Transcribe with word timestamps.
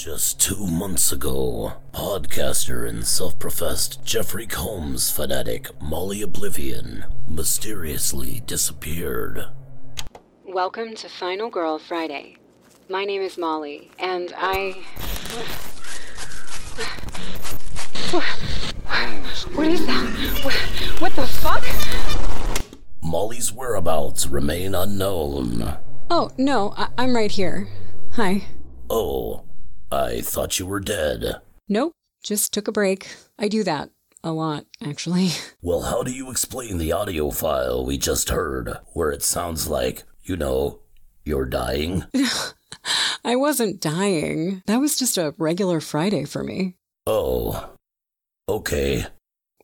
Just 0.00 0.40
two 0.40 0.66
months 0.66 1.12
ago, 1.12 1.74
podcaster 1.92 2.88
and 2.88 3.06
self 3.06 3.38
professed 3.38 4.02
Jeffrey 4.02 4.46
Combs 4.46 5.10
fanatic 5.10 5.68
Molly 5.78 6.22
Oblivion 6.22 7.04
mysteriously 7.28 8.40
disappeared. 8.46 9.44
Welcome 10.46 10.94
to 10.94 11.08
Final 11.10 11.50
Girl 11.50 11.78
Friday. 11.78 12.38
My 12.88 13.04
name 13.04 13.20
is 13.20 13.36
Molly, 13.36 13.90
and 13.98 14.32
I. 14.38 14.72
What 19.54 19.66
is 19.68 19.84
that? 19.84 20.40
What, 20.42 20.54
what 21.02 21.14
the 21.14 21.26
fuck? 21.26 21.62
Molly's 23.02 23.52
whereabouts 23.52 24.26
remain 24.26 24.74
unknown. 24.74 25.76
Oh, 26.10 26.30
no, 26.38 26.72
I- 26.78 26.88
I'm 26.96 27.14
right 27.14 27.30
here. 27.30 27.68
Hi. 28.12 28.46
Oh, 28.88 29.44
I 29.92 30.20
thought 30.20 30.58
you 30.58 30.66
were 30.66 30.80
dead. 30.80 31.40
Nope, 31.68 31.92
just 32.22 32.52
took 32.52 32.68
a 32.68 32.72
break. 32.72 33.08
I 33.38 33.48
do 33.48 33.62
that 33.64 33.90
a 34.22 34.32
lot, 34.32 34.66
actually. 34.84 35.30
Well, 35.62 35.82
how 35.82 36.02
do 36.02 36.10
you 36.10 36.30
explain 36.30 36.78
the 36.78 36.92
audio 36.92 37.30
file 37.30 37.84
we 37.84 37.98
just 37.98 38.30
heard, 38.30 38.78
where 38.94 39.10
it 39.10 39.22
sounds 39.22 39.68
like, 39.68 40.04
you 40.22 40.34
know, 40.36 40.80
you're 41.22 41.44
dying? 41.44 42.04
I 43.24 43.36
wasn't 43.36 43.78
dying. 43.80 44.62
That 44.66 44.78
was 44.80 44.96
just 44.98 45.18
a 45.18 45.34
regular 45.36 45.80
Friday 45.80 46.24
for 46.24 46.42
me. 46.42 46.76
Oh, 47.06 47.70
okay. 48.48 49.04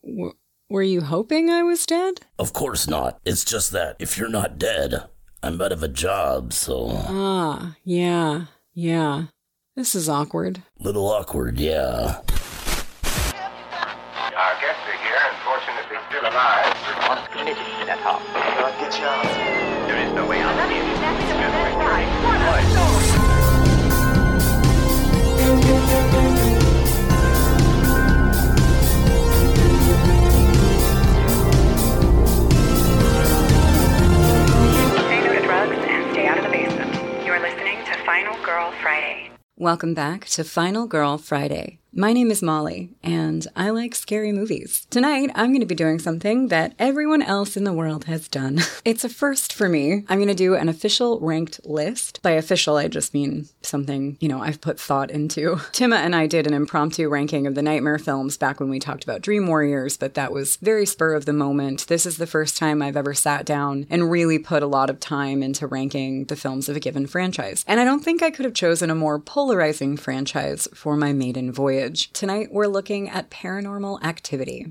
W- 0.04 0.34
were 0.68 0.82
you 0.82 1.00
hoping 1.00 1.48
I 1.48 1.62
was 1.62 1.86
dead? 1.86 2.20
Of 2.38 2.52
course 2.52 2.86
not. 2.86 3.20
It's 3.24 3.44
just 3.44 3.70
that 3.70 3.96
if 3.98 4.18
you're 4.18 4.28
not 4.28 4.58
dead, 4.58 5.04
I'm 5.42 5.60
out 5.62 5.72
of 5.72 5.82
a 5.82 5.88
job, 5.88 6.52
so. 6.52 6.88
Ah, 6.92 7.76
yeah, 7.84 8.46
yeah. 8.74 9.26
This 9.76 9.94
is 9.94 10.08
awkward. 10.08 10.62
Little 10.80 11.06
awkward, 11.06 11.60
yeah. 11.60 12.22
Our 12.22 12.22
guests 14.56 14.80
are 14.88 14.96
here, 15.04 15.20
unfortunately 15.28 15.98
still 16.08 16.22
alive. 16.22 16.72
I'll 17.04 18.72
get 18.80 18.98
you 18.98 19.04
out. 19.04 19.22
There 19.86 19.98
is 20.00 20.12
no 20.14 20.26
way 20.26 20.40
out 20.40 20.58
of 20.58 20.70
here. 20.70 20.82
Say 35.02 35.20
no 35.20 35.34
to 35.34 35.40
drugs 35.42 35.76
and 35.86 36.12
stay 36.12 36.26
out 36.26 36.38
of 36.38 36.44
the 36.44 36.50
basement. 36.50 37.26
You 37.26 37.32
are 37.32 37.40
listening 37.40 37.84
to 37.84 37.92
Final 38.06 38.42
Girl 38.42 38.72
Friday. 38.80 39.25
Welcome 39.58 39.94
back 39.94 40.26
to 40.26 40.44
Final 40.44 40.86
Girl 40.86 41.16
Friday. 41.16 41.78
My 41.98 42.12
name 42.12 42.30
is 42.30 42.42
Molly, 42.42 42.90
and 43.02 43.46
I 43.56 43.70
like 43.70 43.94
scary 43.94 44.30
movies. 44.30 44.86
Tonight, 44.90 45.30
I'm 45.34 45.46
going 45.46 45.60
to 45.60 45.66
be 45.66 45.74
doing 45.74 45.98
something 45.98 46.48
that 46.48 46.74
everyone 46.78 47.22
else 47.22 47.56
in 47.56 47.64
the 47.64 47.72
world 47.72 48.04
has 48.04 48.28
done. 48.28 48.60
It's 48.84 49.02
a 49.02 49.08
first 49.08 49.52
for 49.52 49.68
me. 49.68 50.04
I'm 50.08 50.18
going 50.18 50.28
to 50.28 50.34
do 50.34 50.54
an 50.54 50.68
official 50.68 51.18
ranked 51.18 51.60
list. 51.64 52.22
By 52.22 52.32
official, 52.32 52.76
I 52.76 52.86
just 52.86 53.14
mean 53.14 53.48
something, 53.62 54.16
you 54.20 54.28
know, 54.28 54.40
I've 54.40 54.60
put 54.60 54.78
thought 54.78 55.10
into. 55.10 55.56
Tima 55.72 55.96
and 55.96 56.14
I 56.14 56.28
did 56.28 56.46
an 56.46 56.54
impromptu 56.54 57.08
ranking 57.08 57.48
of 57.48 57.56
the 57.56 57.62
Nightmare 57.62 57.98
films 57.98 58.36
back 58.36 58.60
when 58.60 58.68
we 58.68 58.78
talked 58.78 59.02
about 59.02 59.22
Dream 59.22 59.48
Warriors, 59.48 59.96
but 59.96 60.14
that 60.14 60.30
was 60.30 60.54
very 60.56 60.86
spur 60.86 61.14
of 61.14 61.24
the 61.24 61.32
moment. 61.32 61.88
This 61.88 62.06
is 62.06 62.16
the 62.16 62.28
first 62.28 62.56
time 62.56 62.80
I've 62.80 62.96
ever 62.96 63.12
sat 63.12 63.44
down 63.44 63.86
and 63.90 64.08
really 64.08 64.38
put 64.38 64.62
a 64.62 64.68
lot 64.68 64.88
of 64.88 65.00
time 65.00 65.42
into 65.42 65.66
ranking 65.66 66.26
the 66.26 66.36
films 66.36 66.68
of 66.68 66.76
a 66.76 66.80
given 66.80 67.08
franchise. 67.08 67.64
And 67.66 67.80
I 67.80 67.84
don't 67.84 68.04
think 68.04 68.22
I 68.22 68.30
could 68.30 68.44
have 68.44 68.54
chosen 68.54 68.88
a 68.88 68.94
more 68.94 69.18
polarizing 69.18 69.96
franchise 69.96 70.68
for 70.74 70.96
my 70.96 71.12
maiden 71.12 71.50
voyage. 71.50 71.85
Tonight, 71.94 72.48
we're 72.52 72.66
looking 72.66 73.08
at 73.08 73.30
paranormal 73.30 74.02
activity. 74.02 74.66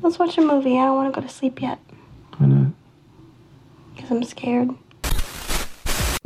Let's 0.00 0.18
watch 0.18 0.38
a 0.38 0.42
movie. 0.42 0.78
I 0.78 0.84
don't 0.84 0.96
want 0.96 1.14
to 1.14 1.20
go 1.20 1.26
to 1.26 1.32
sleep 1.32 1.60
yet. 1.60 1.78
Why 2.36 2.46
not? 2.46 2.72
Because 3.94 4.10
I'm 4.10 4.22
scared. 4.24 4.70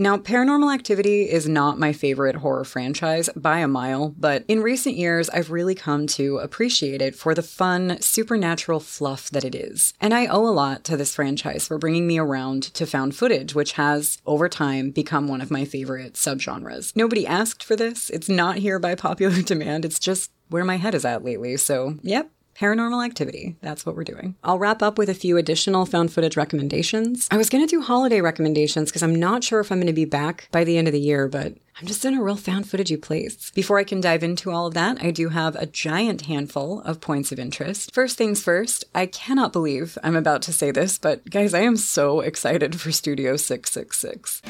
Now, 0.03 0.19
Paranormal 0.19 0.75
Activity 0.75 1.31
is 1.31 1.49
not 1.49 1.79
my 1.79 1.93
favorite 1.93 2.35
horror 2.35 2.65
franchise 2.65 3.31
by 3.37 3.61
a 3.61 3.69
mile, 3.69 4.13
but 4.19 4.45
in 4.49 4.61
recent 4.61 4.97
years, 4.97 5.31
I've 5.31 5.53
really 5.53 5.77
come 5.77 6.09
to 6.09 6.39
appreciate 6.39 7.01
it 7.01 7.15
for 7.15 7.37
the 7.37 7.43
fun, 7.43 8.01
supernatural 8.01 8.81
fluff 8.81 9.31
that 9.31 9.45
it 9.45 9.55
is. 9.55 9.95
And 10.01 10.13
I 10.13 10.27
owe 10.27 10.45
a 10.45 10.51
lot 10.51 10.83
to 10.87 10.97
this 10.97 11.15
franchise 11.15 11.69
for 11.69 11.79
bringing 11.79 12.09
me 12.09 12.19
around 12.19 12.65
to 12.75 12.85
found 12.85 13.15
footage, 13.15 13.55
which 13.55 13.75
has, 13.75 14.21
over 14.27 14.49
time, 14.49 14.91
become 14.91 15.29
one 15.29 15.41
of 15.41 15.53
my 15.53 15.65
favorite 15.65 16.15
subgenres. 16.15 16.97
Nobody 16.97 17.25
asked 17.25 17.63
for 17.63 17.77
this, 17.77 18.11
it's 18.11 18.29
not 18.29 18.57
here 18.57 18.81
by 18.81 18.97
popular 18.97 19.41
demand, 19.43 19.85
it's 19.85 20.01
just 20.01 20.33
where 20.49 20.65
my 20.65 20.79
head 20.79 20.97
is 20.97 21.05
at 21.05 21.23
lately, 21.23 21.57
so 21.57 21.95
yep, 22.03 22.29
Paranormal 22.59 23.05
activity. 23.05 23.57
That's 23.61 23.87
what 23.87 23.97
we're 23.97 24.05
doing. 24.05 24.37
I'll 24.45 24.59
wrap 24.59 24.83
up 24.83 24.99
with 24.99 25.09
a 25.09 25.15
few 25.15 25.37
additional 25.37 25.87
found 25.87 26.13
footage 26.13 26.37
recommendations. 26.37 27.29
I 27.31 27.37
was 27.37 27.49
going 27.49 27.67
to 27.67 27.71
do 27.71 27.81
holiday 27.81 28.21
recommendations 28.21 28.91
because 28.91 29.03
I'm 29.03 29.15
not 29.15 29.43
sure 29.43 29.61
if 29.61 29.73
I'm 29.73 29.79
going 29.79 29.87
to 29.87 29.93
be 29.93 30.05
back 30.05 30.49
by 30.51 30.65
the 30.65 30.77
end 30.77 30.89
of 30.89 30.93
the 30.93 31.01
year, 31.01 31.29
but 31.29 31.55
I'm 31.81 31.87
just 31.87 32.05
in 32.05 32.15
a 32.15 32.23
real 32.23 32.37
found 32.37 32.67
footagey 32.67 33.01
place. 33.01 33.51
Before 33.51 33.79
I 33.79 33.85
can 33.85 34.01
dive 34.01 34.23
into 34.23 34.51
all 34.51 34.67
of 34.67 34.75
that, 34.75 35.03
I 35.03 35.11
do 35.11 35.31
have 35.31 35.57
a 35.57 35.67
giant 35.67 36.23
handful 36.23 36.83
of 36.83 37.01
points 37.01 37.33
of 37.33 37.39
interest. 37.39 37.95
First 37.95 38.19
things 38.19 38.43
first, 38.43 38.85
I 38.95 39.07
cannot 39.07 39.53
believe 39.53 39.97
I'm 40.03 40.17
about 40.17 40.43
to 40.43 40.53
say 40.53 40.71
this, 40.71 40.99
but 40.99 41.29
guys, 41.31 41.55
I 41.55 41.61
am 41.61 41.77
so 41.77 42.21
excited 42.21 42.81
for 42.81 42.93
Studio 42.93 43.37
666. 43.37 44.43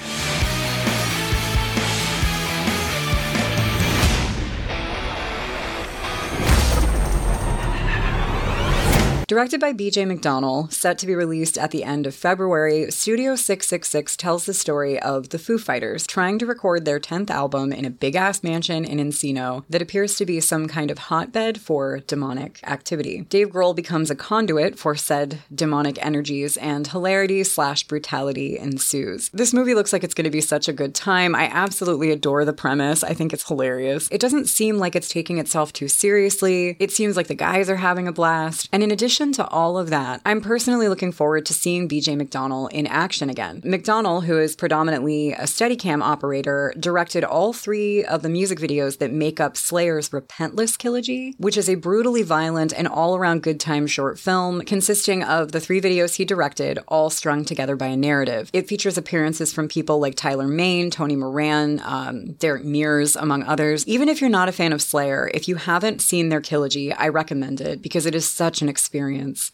Directed 9.28 9.60
by 9.60 9.72
BJ 9.72 10.04
McDonnell, 10.04 10.70
set 10.72 10.98
to 10.98 11.06
be 11.06 11.14
released 11.14 11.56
at 11.56 11.70
the 11.70 11.84
end 11.84 12.06
of 12.06 12.14
February, 12.14 12.90
Studio 12.90 13.36
666 13.36 14.16
tells 14.16 14.44
the 14.44 14.52
story 14.52 15.00
of 15.00 15.28
the 15.28 15.38
Foo 15.38 15.58
Fighters 15.58 16.06
trying 16.06 16.38
to 16.40 16.46
record 16.46 16.84
their 16.84 16.98
10th 16.98 17.30
album 17.30 17.72
in 17.72 17.84
a 17.84 17.90
big 17.90 18.16
ass 18.16 18.42
mansion 18.42 18.84
in 18.84 18.98
Encino 18.98 19.64
that 19.70 19.80
appears 19.80 20.16
to 20.16 20.26
be 20.26 20.40
some 20.40 20.66
kind 20.66 20.90
of 20.90 20.98
hotbed 20.98 21.60
for 21.60 22.00
demonic 22.00 22.60
activity. 22.64 23.22
Dave 23.30 23.50
Grohl 23.50 23.74
becomes 23.76 24.10
a 24.10 24.16
conduit 24.16 24.78
for 24.78 24.96
said 24.96 25.38
demonic 25.54 26.04
energies, 26.04 26.56
and 26.56 26.88
hilarity 26.88 27.44
slash 27.44 27.86
brutality 27.86 28.58
ensues. 28.58 29.30
This 29.30 29.54
movie 29.54 29.74
looks 29.74 29.92
like 29.92 30.04
it's 30.04 30.14
going 30.14 30.24
to 30.24 30.30
be 30.30 30.40
such 30.40 30.68
a 30.68 30.72
good 30.72 30.94
time. 30.94 31.34
I 31.34 31.44
absolutely 31.44 32.10
adore 32.10 32.44
the 32.44 32.52
premise. 32.52 33.04
I 33.04 33.14
think 33.14 33.32
it's 33.32 33.46
hilarious. 33.46 34.08
It 34.10 34.20
doesn't 34.20 34.48
seem 34.48 34.78
like 34.78 34.96
it's 34.96 35.08
taking 35.08 35.38
itself 35.38 35.72
too 35.72 35.88
seriously. 35.88 36.76
It 36.80 36.90
seems 36.90 37.16
like 37.16 37.28
the 37.28 37.34
guys 37.34 37.70
are 37.70 37.76
having 37.76 38.08
a 38.08 38.12
blast. 38.12 38.68
And 38.72 38.82
in 38.82 38.90
addition 38.90 39.11
to 39.12 39.46
all 39.48 39.76
of 39.76 39.90
that, 39.90 40.22
I'm 40.24 40.40
personally 40.40 40.88
looking 40.88 41.12
forward 41.12 41.44
to 41.44 41.52
seeing 41.52 41.86
BJ 41.86 42.18
McDonnell 42.18 42.72
in 42.72 42.86
action 42.86 43.28
again. 43.28 43.60
McDonnell, 43.60 44.24
who 44.24 44.38
is 44.38 44.56
predominantly 44.56 45.32
a 45.32 45.42
Steadicam 45.42 46.00
operator, 46.00 46.72
directed 46.80 47.22
all 47.22 47.52
three 47.52 48.02
of 48.06 48.22
the 48.22 48.30
music 48.30 48.58
videos 48.58 48.96
that 48.98 49.12
make 49.12 49.38
up 49.38 49.58
Slayer's 49.58 50.08
Repentless 50.08 50.78
Trilogy, 50.78 51.34
which 51.36 51.58
is 51.58 51.68
a 51.68 51.74
brutally 51.74 52.22
violent 52.22 52.72
and 52.72 52.88
all 52.88 53.14
around 53.14 53.42
good 53.42 53.60
time 53.60 53.86
short 53.86 54.18
film 54.18 54.62
consisting 54.62 55.22
of 55.22 55.52
the 55.52 55.60
three 55.60 55.80
videos 55.80 56.14
he 56.14 56.24
directed, 56.24 56.78
all 56.88 57.10
strung 57.10 57.44
together 57.44 57.76
by 57.76 57.88
a 57.88 57.96
narrative. 57.98 58.48
It 58.54 58.66
features 58.66 58.96
appearances 58.96 59.52
from 59.52 59.68
people 59.68 59.98
like 59.98 60.14
Tyler 60.14 60.48
Mane, 60.48 60.90
Tony 60.90 61.16
Moran, 61.16 61.82
um, 61.84 62.32
Derek 62.32 62.64
Mears, 62.64 63.14
among 63.14 63.42
others. 63.42 63.86
Even 63.86 64.08
if 64.08 64.22
you're 64.22 64.30
not 64.30 64.48
a 64.48 64.52
fan 64.52 64.72
of 64.72 64.80
Slayer, 64.80 65.30
if 65.34 65.48
you 65.48 65.56
haven't 65.56 66.00
seen 66.00 66.30
their 66.30 66.40
trilogy, 66.40 66.94
I 66.94 67.08
recommend 67.08 67.60
it 67.60 67.82
because 67.82 68.06
it 68.06 68.14
is 68.14 68.26
such 68.26 68.62
an 68.62 68.70
experience. 68.70 69.01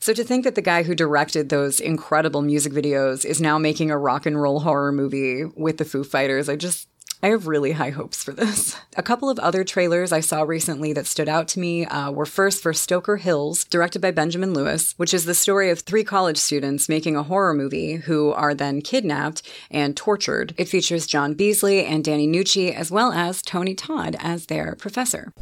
So 0.01 0.13
to 0.13 0.25
think 0.25 0.45
that 0.45 0.55
the 0.55 0.63
guy 0.63 0.83
who 0.83 0.95
directed 0.95 1.49
those 1.49 1.81
incredible 1.81 2.43
music 2.43 2.73
videos 2.73 3.25
is 3.25 3.41
now 3.41 3.59
making 3.59 3.91
a 3.91 3.99
rock 3.99 4.27
and 4.27 4.41
roll 4.41 4.61
horror 4.61 4.93
movie 4.93 5.45
with 5.57 5.79
the 5.79 5.85
Foo 5.85 6.05
Fighters, 6.05 6.49
I 6.49 6.57
just 6.57 6.89
I 7.21 7.29
have 7.29 7.49
really 7.49 7.73
high 7.73 7.91
hopes 7.91 8.23
for 8.23 8.31
this. 8.31 8.77
A 8.97 9.03
couple 9.03 9.29
of 9.29 9.41
other 9.41 9.65
trailers 9.65 10.13
I 10.13 10.21
saw 10.21 10.43
recently 10.43 10.93
that 10.93 11.07
stood 11.07 11.29
out 11.29 11.49
to 11.49 11.61
me 11.61 11.85
uh, 11.85 12.13
were 12.13 12.27
first 12.27 12.63
for 12.63 12.73
Stoker 12.73 13.17
Hills, 13.17 13.65
directed 13.65 14.01
by 14.01 14.13
Benjamin 14.13 14.55
Lewis, 14.55 14.95
which 14.99 15.13
is 15.13 15.25
the 15.25 15.35
story 15.35 15.71
of 15.71 15.81
three 15.81 16.05
college 16.05 16.37
students 16.37 16.89
making 16.89 17.17
a 17.17 17.25
horror 17.25 17.55
movie 17.55 17.97
who 17.97 18.31
are 18.33 18.55
then 18.55 18.83
kidnapped 18.83 19.43
and 19.69 19.97
tortured. 19.97 20.55
It 20.57 20.69
features 20.69 21.09
John 21.09 21.35
Beasley 21.35 21.85
and 21.85 22.05
Danny 22.05 22.29
Nucci, 22.29 22.73
as 22.73 22.93
well 22.93 23.11
as 23.11 23.43
Tony 23.43 23.75
Todd 23.75 24.15
as 24.21 24.47
their 24.47 24.77
professor. 24.77 25.33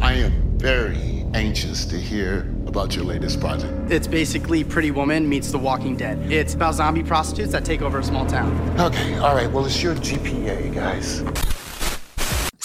I 0.00 0.14
am 0.14 0.58
very 0.58 1.26
anxious 1.34 1.84
to 1.86 1.96
hear 1.98 2.40
about 2.66 2.94
your 2.94 3.04
latest 3.04 3.40
project. 3.40 3.72
It's 3.90 4.06
basically 4.06 4.64
Pretty 4.64 4.90
Woman 4.90 5.28
meets 5.28 5.50
The 5.50 5.58
Walking 5.58 5.96
Dead. 5.96 6.18
It's 6.32 6.54
about 6.54 6.74
zombie 6.74 7.02
prostitutes 7.02 7.52
that 7.52 7.64
take 7.64 7.82
over 7.82 7.98
a 7.98 8.04
small 8.04 8.26
town. 8.26 8.52
Okay, 8.80 9.14
all 9.18 9.34
right, 9.34 9.50
well, 9.50 9.66
it's 9.66 9.82
your 9.82 9.94
GPA, 9.96 10.74
guys. 10.74 11.22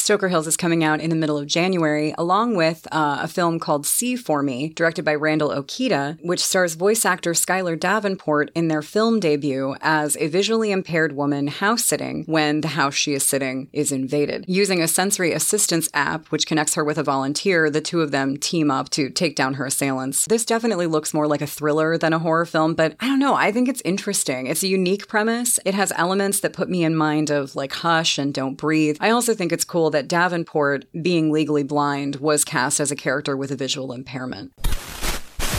Stoker 0.09 0.29
Hills 0.29 0.47
is 0.47 0.57
coming 0.57 0.83
out 0.83 1.01
in 1.01 1.11
the 1.11 1.15
middle 1.15 1.37
of 1.37 1.45
January, 1.45 2.15
along 2.17 2.55
with 2.55 2.87
uh, 2.91 3.19
a 3.21 3.27
film 3.27 3.59
called 3.59 3.85
See 3.85 4.15
For 4.15 4.41
Me, 4.41 4.69
directed 4.69 5.05
by 5.05 5.13
Randall 5.13 5.51
Okita, 5.51 6.17
which 6.23 6.43
stars 6.43 6.73
voice 6.73 7.05
actor 7.05 7.33
Skyler 7.33 7.79
Davenport 7.79 8.49
in 8.55 8.69
their 8.69 8.81
film 8.81 9.19
debut 9.19 9.75
as 9.81 10.17
a 10.17 10.25
visually 10.25 10.71
impaired 10.71 11.11
woman 11.11 11.45
house 11.45 11.85
sitting 11.85 12.23
when 12.25 12.61
the 12.61 12.69
house 12.69 12.95
she 12.95 13.13
is 13.13 13.23
sitting 13.23 13.69
is 13.71 13.91
invaded. 13.91 14.45
Using 14.47 14.81
a 14.81 14.87
sensory 14.87 15.31
assistance 15.31 15.89
app, 15.93 16.25
which 16.29 16.47
connects 16.47 16.73
her 16.73 16.83
with 16.83 16.97
a 16.97 17.03
volunteer, 17.03 17.69
the 17.69 17.79
two 17.79 18.01
of 18.01 18.09
them 18.09 18.35
team 18.37 18.71
up 18.71 18.89
to 18.89 19.11
take 19.11 19.35
down 19.35 19.53
her 19.53 19.65
assailants. 19.67 20.25
This 20.25 20.43
definitely 20.43 20.87
looks 20.87 21.13
more 21.13 21.27
like 21.27 21.43
a 21.43 21.45
thriller 21.45 21.99
than 21.99 22.13
a 22.13 22.19
horror 22.19 22.47
film, 22.47 22.73
but 22.73 22.95
I 22.99 23.05
don't 23.05 23.19
know. 23.19 23.35
I 23.35 23.51
think 23.51 23.69
it's 23.69 23.83
interesting. 23.85 24.47
It's 24.47 24.63
a 24.63 24.67
unique 24.67 25.07
premise. 25.07 25.59
It 25.65 25.75
has 25.75 25.93
elements 25.95 26.39
that 26.39 26.53
put 26.53 26.67
me 26.67 26.83
in 26.83 26.95
mind 26.95 27.29
of 27.29 27.55
like 27.55 27.73
Hush 27.73 28.17
and 28.17 28.33
Don't 28.33 28.55
Breathe. 28.55 28.97
I 28.99 29.11
also 29.11 29.35
think 29.35 29.51
it's 29.51 29.63
cool 29.63 29.91
that 29.99 30.07
Davenport, 30.07 30.85
being 31.01 31.29
legally 31.29 31.63
blind, 31.63 32.15
was 32.21 32.45
cast 32.45 32.79
as 32.79 32.89
a 32.89 32.95
character 32.95 33.35
with 33.35 33.51
a 33.51 33.55
visual 33.57 33.91
impairment. 33.91 34.53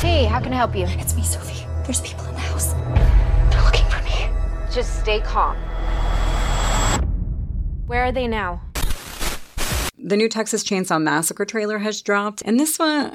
Hey, 0.00 0.24
how 0.24 0.40
can 0.40 0.54
I 0.54 0.56
help 0.56 0.74
you? 0.74 0.86
It's 0.88 1.14
me, 1.14 1.22
Sophie. 1.22 1.66
There's 1.84 2.00
people 2.00 2.24
in 2.24 2.32
the 2.32 2.40
house. 2.40 2.72
They're 3.52 3.62
looking 3.62 3.84
for 3.90 4.02
me. 4.02 4.30
Just 4.72 4.98
stay 5.00 5.20
calm. 5.20 5.58
Where 7.86 8.02
are 8.02 8.12
they 8.12 8.26
now? 8.26 8.62
The 10.02 10.16
new 10.16 10.28
Texas 10.28 10.64
Chainsaw 10.64 11.00
Massacre 11.00 11.44
trailer 11.44 11.78
has 11.78 12.00
dropped, 12.00 12.42
and 12.44 12.58
this 12.58 12.78
one, 12.78 13.10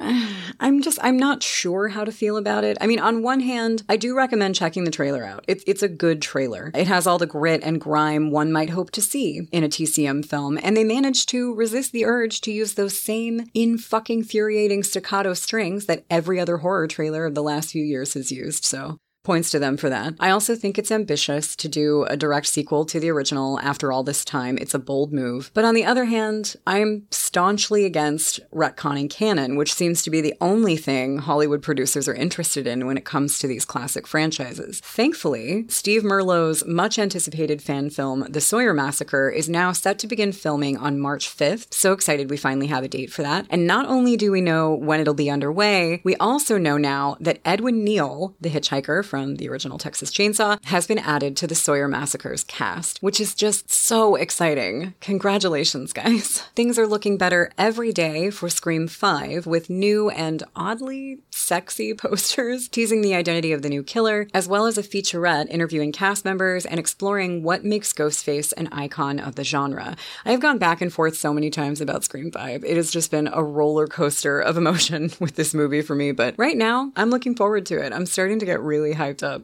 I'm 0.59 0.81
just, 0.81 0.99
I'm 1.01 1.17
not 1.17 1.41
sure 1.41 1.89
how 1.89 2.03
to 2.03 2.11
feel 2.11 2.37
about 2.37 2.63
it. 2.63 2.77
I 2.81 2.87
mean, 2.87 2.99
on 2.99 3.23
one 3.23 3.39
hand, 3.39 3.83
I 3.87 3.97
do 3.97 4.15
recommend 4.15 4.55
checking 4.55 4.83
the 4.83 4.91
trailer 4.91 5.23
out. 5.23 5.45
It's, 5.47 5.63
it's 5.65 5.83
a 5.83 5.87
good 5.87 6.21
trailer. 6.21 6.71
It 6.75 6.87
has 6.87 7.07
all 7.07 7.17
the 7.17 7.25
grit 7.25 7.61
and 7.63 7.79
grime 7.79 8.31
one 8.31 8.51
might 8.51 8.69
hope 8.69 8.91
to 8.91 9.01
see 9.01 9.47
in 9.51 9.63
a 9.63 9.69
TCM 9.69 10.25
film, 10.25 10.59
and 10.61 10.75
they 10.75 10.83
managed 10.83 11.29
to 11.29 11.55
resist 11.55 11.91
the 11.91 12.05
urge 12.05 12.41
to 12.41 12.51
use 12.51 12.73
those 12.73 12.99
same 12.99 13.49
in 13.53 13.77
fucking 13.77 14.25
infuriating 14.25 14.81
staccato 14.81 15.35
strings 15.35 15.85
that 15.85 16.03
every 16.09 16.39
other 16.39 16.57
horror 16.57 16.87
trailer 16.87 17.25
of 17.25 17.35
the 17.35 17.43
last 17.43 17.71
few 17.71 17.83
years 17.83 18.15
has 18.15 18.31
used, 18.31 18.65
so 18.65 18.97
points 19.25 19.51
to 19.51 19.59
them 19.59 19.75
for 19.75 19.89
that. 19.89 20.13
I 20.19 20.29
also 20.29 20.55
think 20.55 20.77
it's 20.77 20.91
ambitious 20.91 21.55
to 21.57 21.67
do 21.67 22.03
a 22.05 22.15
direct 22.15 22.47
sequel 22.47 22.85
to 22.85 22.99
the 22.99 23.09
original 23.09 23.59
after 23.59 23.91
all 23.91 24.03
this 24.03 24.23
time. 24.23 24.57
It's 24.57 24.73
a 24.73 24.79
bold 24.79 25.11
move. 25.11 25.51
But 25.53 25.65
on 25.65 25.75
the 25.75 25.83
other 25.83 26.05
hand, 26.05 26.55
I'm 26.65 27.07
staunchly 27.11 27.85
against 27.85 28.39
retconning 28.51 29.09
canon, 29.09 29.57
which 29.57 29.73
seems 29.73 30.03
to 30.03 30.09
be 30.09 30.21
the 30.21 30.35
only 30.39 30.77
thing 30.77 31.17
Hollywood 31.17 31.61
producers 31.61 32.07
are 32.07 32.13
interested 32.13 32.67
in 32.67 32.85
when 32.85 32.97
it 32.97 33.05
comes 33.05 33.39
to 33.39 33.47
these 33.47 33.65
classic 33.65 34.07
franchises. 34.07 34.79
Thankfully, 34.81 35.65
Steve 35.67 36.03
Merlot's 36.03 36.65
much 36.65 36.99
anticipated 36.99 37.61
fan 37.61 37.89
film, 37.89 38.25
The 38.29 38.41
Sawyer 38.41 38.73
Massacre, 38.73 39.29
is 39.29 39.49
now 39.49 39.71
set 39.71 39.99
to 39.99 40.07
begin 40.07 40.31
filming 40.31 40.77
on 40.77 40.99
March 40.99 41.27
5th. 41.27 41.73
So 41.73 41.91
excited 41.91 42.29
we 42.29 42.37
finally 42.37 42.67
have 42.67 42.83
a 42.83 42.87
date 42.87 43.11
for 43.11 43.23
that. 43.23 43.47
And 43.49 43.65
not 43.65 43.87
only 43.87 44.15
do 44.15 44.31
we 44.31 44.41
know 44.41 44.73
when 44.73 44.99
it'll 44.99 45.13
be 45.13 45.29
underway, 45.29 46.01
we 46.03 46.15
also 46.17 46.57
know 46.57 46.77
now 46.77 47.17
that 47.19 47.39
Edwin 47.43 47.83
Neal, 47.83 48.35
the 48.39 48.49
hitchhiker 48.49 49.03
from 49.15 49.37
the 49.37 49.47
original 49.47 49.77
Texas 49.77 50.11
Chainsaw, 50.11 50.61
has 50.65 50.87
been 50.87 50.99
added 50.99 51.37
to 51.37 51.47
the 51.47 51.55
Sawyer 51.55 51.87
Massacre's 51.87 52.43
cast, 52.43 52.97
which 53.01 53.21
is 53.21 53.33
just 53.33 53.71
so 53.71 54.15
exciting. 54.15 54.93
Congratulations, 54.99 55.93
guys. 55.93 56.39
Things 56.57 56.77
are 56.77 56.85
looking 56.85 57.17
better 57.17 57.49
every 57.57 57.93
day 57.93 58.29
for 58.29 58.49
Scream 58.49 58.89
5 58.89 59.45
with 59.45 59.69
new 59.69 60.09
and 60.09 60.43
oddly 60.53 61.19
sexy 61.31 61.93
posters 62.05 62.67
teasing 62.67 63.01
the 63.01 63.15
identity 63.15 63.53
of 63.53 63.61
the 63.61 63.69
new 63.69 63.83
killer, 63.83 64.27
as 64.33 64.49
well 64.49 64.65
as 64.65 64.77
a 64.77 64.83
featurette 64.83 65.47
interviewing 65.49 65.93
cast 65.93 66.25
members 66.25 66.65
and 66.65 66.77
exploring 66.77 67.41
what 67.41 67.63
makes 67.63 67.93
Ghostface 67.93 68.51
an 68.57 68.67
icon 68.73 69.17
of 69.17 69.35
the 69.35 69.45
genre. 69.45 69.95
I 70.25 70.31
have 70.31 70.41
gone 70.41 70.57
back 70.57 70.81
and 70.81 70.91
forth 70.91 71.15
so 71.15 71.33
many 71.33 71.49
times 71.49 71.79
about 71.79 72.03
Scream 72.03 72.31
5. 72.31 72.65
It 72.65 72.75
has 72.75 72.91
just 72.91 73.11
been 73.11 73.29
a 73.31 73.41
roller 73.41 73.87
coaster 73.87 74.41
of 74.41 74.57
emotion 74.57 75.11
with 75.21 75.37
this 75.37 75.53
movie 75.53 75.81
for 75.81 75.95
me, 75.95 76.11
but 76.11 76.35
right 76.37 76.57
now, 76.57 76.91
I'm 76.97 77.09
looking 77.09 77.33
forward 77.33 77.65
to 77.67 77.79
it. 77.79 77.93
I'm 77.93 78.05
starting 78.05 78.39
to 78.39 78.45
get 78.45 78.59
really 78.59 78.93
hyped 78.93 79.04
up. 79.23 79.41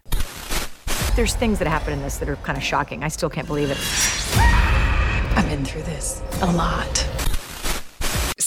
There's 1.16 1.36
things 1.36 1.60
that 1.60 1.68
happen 1.68 1.94
in 1.94 2.02
this 2.02 2.18
that 2.18 2.30
are 2.30 2.38
kind 2.38 2.58
of 2.58 2.64
shocking. 2.64 3.04
I 3.04 3.10
still 3.10 3.30
can't 3.30 3.48
believe 3.48 3.70
it. 3.70 3.78
I've 5.38 5.48
been 5.50 5.66
through 5.66 5.84
this 5.84 6.22
a 6.42 6.52
lot. 6.52 7.11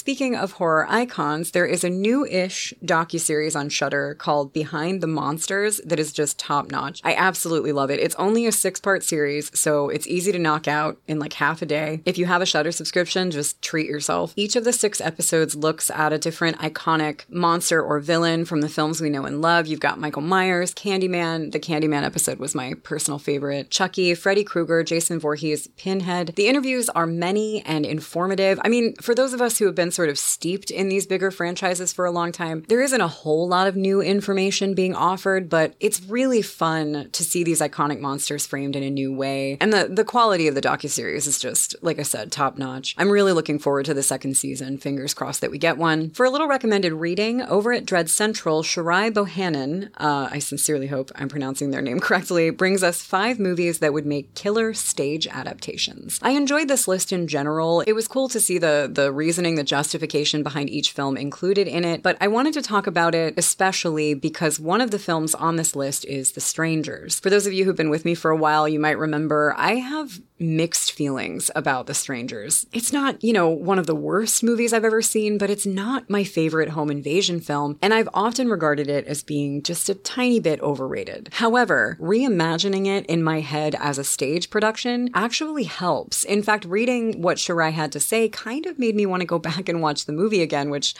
Speaking 0.04 0.36
of 0.36 0.52
horror 0.52 0.86
icons, 0.86 1.52
there 1.52 1.64
is 1.64 1.82
a 1.82 1.88
new-ish 1.88 2.74
docu-series 2.84 3.56
on 3.56 3.70
Shudder 3.70 4.14
called 4.14 4.52
Behind 4.52 5.00
the 5.00 5.06
Monsters 5.06 5.80
that 5.82 5.98
is 5.98 6.12
just 6.12 6.38
top-notch. 6.38 7.00
I 7.02 7.14
absolutely 7.14 7.72
love 7.72 7.90
it. 7.90 8.00
It's 8.00 8.14
only 8.16 8.44
a 8.44 8.52
six-part 8.52 9.02
series, 9.02 9.50
so 9.58 9.88
it's 9.88 10.06
easy 10.06 10.30
to 10.30 10.38
knock 10.38 10.68
out 10.68 10.98
in 11.08 11.18
like 11.18 11.32
half 11.32 11.62
a 11.62 11.66
day. 11.66 12.02
If 12.04 12.18
you 12.18 12.26
have 12.26 12.42
a 12.42 12.46
Shudder 12.46 12.70
subscription, 12.70 13.30
just 13.30 13.62
treat 13.62 13.86
yourself. 13.86 14.34
Each 14.36 14.56
of 14.56 14.64
the 14.64 14.74
six 14.74 15.00
episodes 15.00 15.56
looks 15.56 15.88
at 15.88 16.12
a 16.12 16.18
different 16.18 16.58
iconic 16.58 17.22
monster 17.30 17.82
or 17.82 17.98
villain 17.98 18.44
from 18.44 18.60
the 18.60 18.68
films 18.68 19.00
we 19.00 19.08
know 19.08 19.24
and 19.24 19.40
love. 19.40 19.66
You've 19.66 19.80
got 19.80 19.98
Michael 19.98 20.20
Myers, 20.20 20.74
Candyman. 20.74 21.50
The 21.50 21.58
Candyman 21.60 22.02
episode 22.02 22.38
was 22.38 22.54
my 22.54 22.74
personal 22.82 23.18
favorite. 23.18 23.70
Chucky, 23.70 24.14
Freddy 24.14 24.44
Krueger, 24.44 24.84
Jason 24.84 25.18
Voorhees, 25.18 25.68
Pinhead. 25.78 26.34
The 26.36 26.48
interviews 26.48 26.90
are 26.90 27.06
many 27.06 27.62
and 27.64 27.86
informative. 27.86 28.60
I 28.62 28.68
mean, 28.68 28.94
for 28.96 29.14
those 29.14 29.32
of 29.32 29.40
us 29.40 29.56
who 29.56 29.64
have 29.64 29.74
been 29.74 29.93
sort 29.94 30.08
of 30.08 30.18
steeped 30.18 30.70
in 30.70 30.88
these 30.88 31.06
bigger 31.06 31.30
franchises 31.30 31.92
for 31.92 32.04
a 32.04 32.10
long 32.10 32.32
time, 32.32 32.64
there 32.68 32.82
isn't 32.82 33.00
a 33.00 33.08
whole 33.08 33.48
lot 33.48 33.66
of 33.66 33.76
new 33.76 34.00
information 34.00 34.74
being 34.74 34.94
offered, 34.94 35.48
but 35.48 35.74
it's 35.80 36.02
really 36.02 36.42
fun 36.42 37.08
to 37.12 37.24
see 37.24 37.44
these 37.44 37.60
iconic 37.60 38.00
monsters 38.00 38.46
framed 38.46 38.76
in 38.76 38.82
a 38.82 38.90
new 38.90 39.12
way. 39.12 39.56
And 39.60 39.72
the, 39.72 39.88
the 39.88 40.04
quality 40.04 40.48
of 40.48 40.54
the 40.54 40.60
docuseries 40.60 41.26
is 41.26 41.38
just, 41.38 41.74
like 41.82 41.98
I 41.98 42.02
said, 42.02 42.32
top 42.32 42.58
notch. 42.58 42.94
I'm 42.98 43.10
really 43.10 43.32
looking 43.32 43.58
forward 43.58 43.86
to 43.86 43.94
the 43.94 44.02
second 44.02 44.36
season. 44.36 44.78
Fingers 44.78 45.14
crossed 45.14 45.40
that 45.40 45.50
we 45.50 45.58
get 45.58 45.78
one. 45.78 46.10
For 46.10 46.26
a 46.26 46.30
little 46.30 46.48
recommended 46.48 46.92
reading, 46.92 47.42
over 47.42 47.72
at 47.72 47.86
Dread 47.86 48.10
Central, 48.10 48.62
Sharai 48.62 49.12
Bohannon, 49.12 49.90
uh, 49.96 50.28
I 50.30 50.38
sincerely 50.38 50.88
hope 50.88 51.10
I'm 51.14 51.28
pronouncing 51.28 51.70
their 51.70 51.82
name 51.82 52.00
correctly, 52.04 52.50
brings 52.50 52.82
us 52.82 53.02
five 53.02 53.38
movies 53.38 53.78
that 53.78 53.92
would 53.92 54.06
make 54.06 54.34
killer 54.34 54.74
stage 54.74 55.26
adaptations. 55.26 56.18
I 56.22 56.30
enjoyed 56.30 56.68
this 56.68 56.88
list 56.88 57.12
in 57.12 57.28
general. 57.28 57.82
It 57.82 57.92
was 57.92 58.08
cool 58.08 58.28
to 58.28 58.40
see 58.40 58.58
the, 58.58 58.90
the 58.92 59.12
reasoning, 59.12 59.54
the 59.54 59.64
justification 59.84 60.42
behind 60.42 60.70
each 60.70 60.92
film 60.92 61.14
included 61.14 61.68
in 61.68 61.84
it, 61.84 62.02
but 62.02 62.16
I 62.18 62.26
wanted 62.26 62.54
to 62.54 62.62
talk 62.62 62.86
about 62.86 63.14
it 63.14 63.34
especially 63.36 64.14
because 64.14 64.58
one 64.58 64.80
of 64.80 64.90
the 64.90 64.98
films 64.98 65.34
on 65.34 65.56
this 65.56 65.76
list 65.76 66.06
is 66.06 66.32
The 66.32 66.40
Strangers. 66.40 67.20
For 67.20 67.28
those 67.28 67.46
of 67.46 67.52
you 67.52 67.66
who've 67.66 67.76
been 67.76 67.90
with 67.90 68.06
me 68.06 68.14
for 68.14 68.30
a 68.30 68.36
while, 68.36 68.66
you 68.66 68.80
might 68.80 68.98
remember 68.98 69.54
I 69.58 69.74
have 69.74 70.22
mixed 70.38 70.92
feelings 70.92 71.50
about 71.54 71.86
The 71.86 71.94
Strangers. 71.94 72.66
It's 72.72 72.92
not, 72.92 73.22
you 73.22 73.32
know, 73.32 73.48
one 73.48 73.78
of 73.78 73.86
the 73.86 73.94
worst 73.94 74.42
movies 74.42 74.72
I've 74.72 74.84
ever 74.84 75.02
seen, 75.02 75.38
but 75.38 75.50
it's 75.50 75.66
not 75.66 76.10
my 76.10 76.24
favorite 76.24 76.70
home 76.70 76.90
invasion 76.90 77.40
film, 77.40 77.78
and 77.80 77.94
I've 77.94 78.08
often 78.12 78.48
regarded 78.48 78.88
it 78.88 79.06
as 79.06 79.22
being 79.22 79.62
just 79.62 79.88
a 79.88 79.94
tiny 79.94 80.40
bit 80.40 80.60
overrated. 80.60 81.30
However, 81.32 81.96
reimagining 82.00 82.86
it 82.86 83.06
in 83.06 83.22
my 83.22 83.40
head 83.40 83.76
as 83.78 83.98
a 83.98 84.04
stage 84.04 84.50
production 84.50 85.10
actually 85.14 85.64
helps. 85.64 86.24
In 86.24 86.42
fact, 86.42 86.64
reading 86.64 87.22
what 87.22 87.36
Sharai 87.36 87.72
had 87.72 87.92
to 87.92 88.00
say 88.00 88.28
kind 88.28 88.66
of 88.66 88.78
made 88.78 88.96
me 88.96 89.06
want 89.06 89.20
to 89.20 89.26
go 89.26 89.38
back 89.44 89.68
and 89.68 89.82
watch 89.82 90.06
the 90.06 90.12
movie 90.12 90.42
again, 90.42 90.70
which 90.70 90.94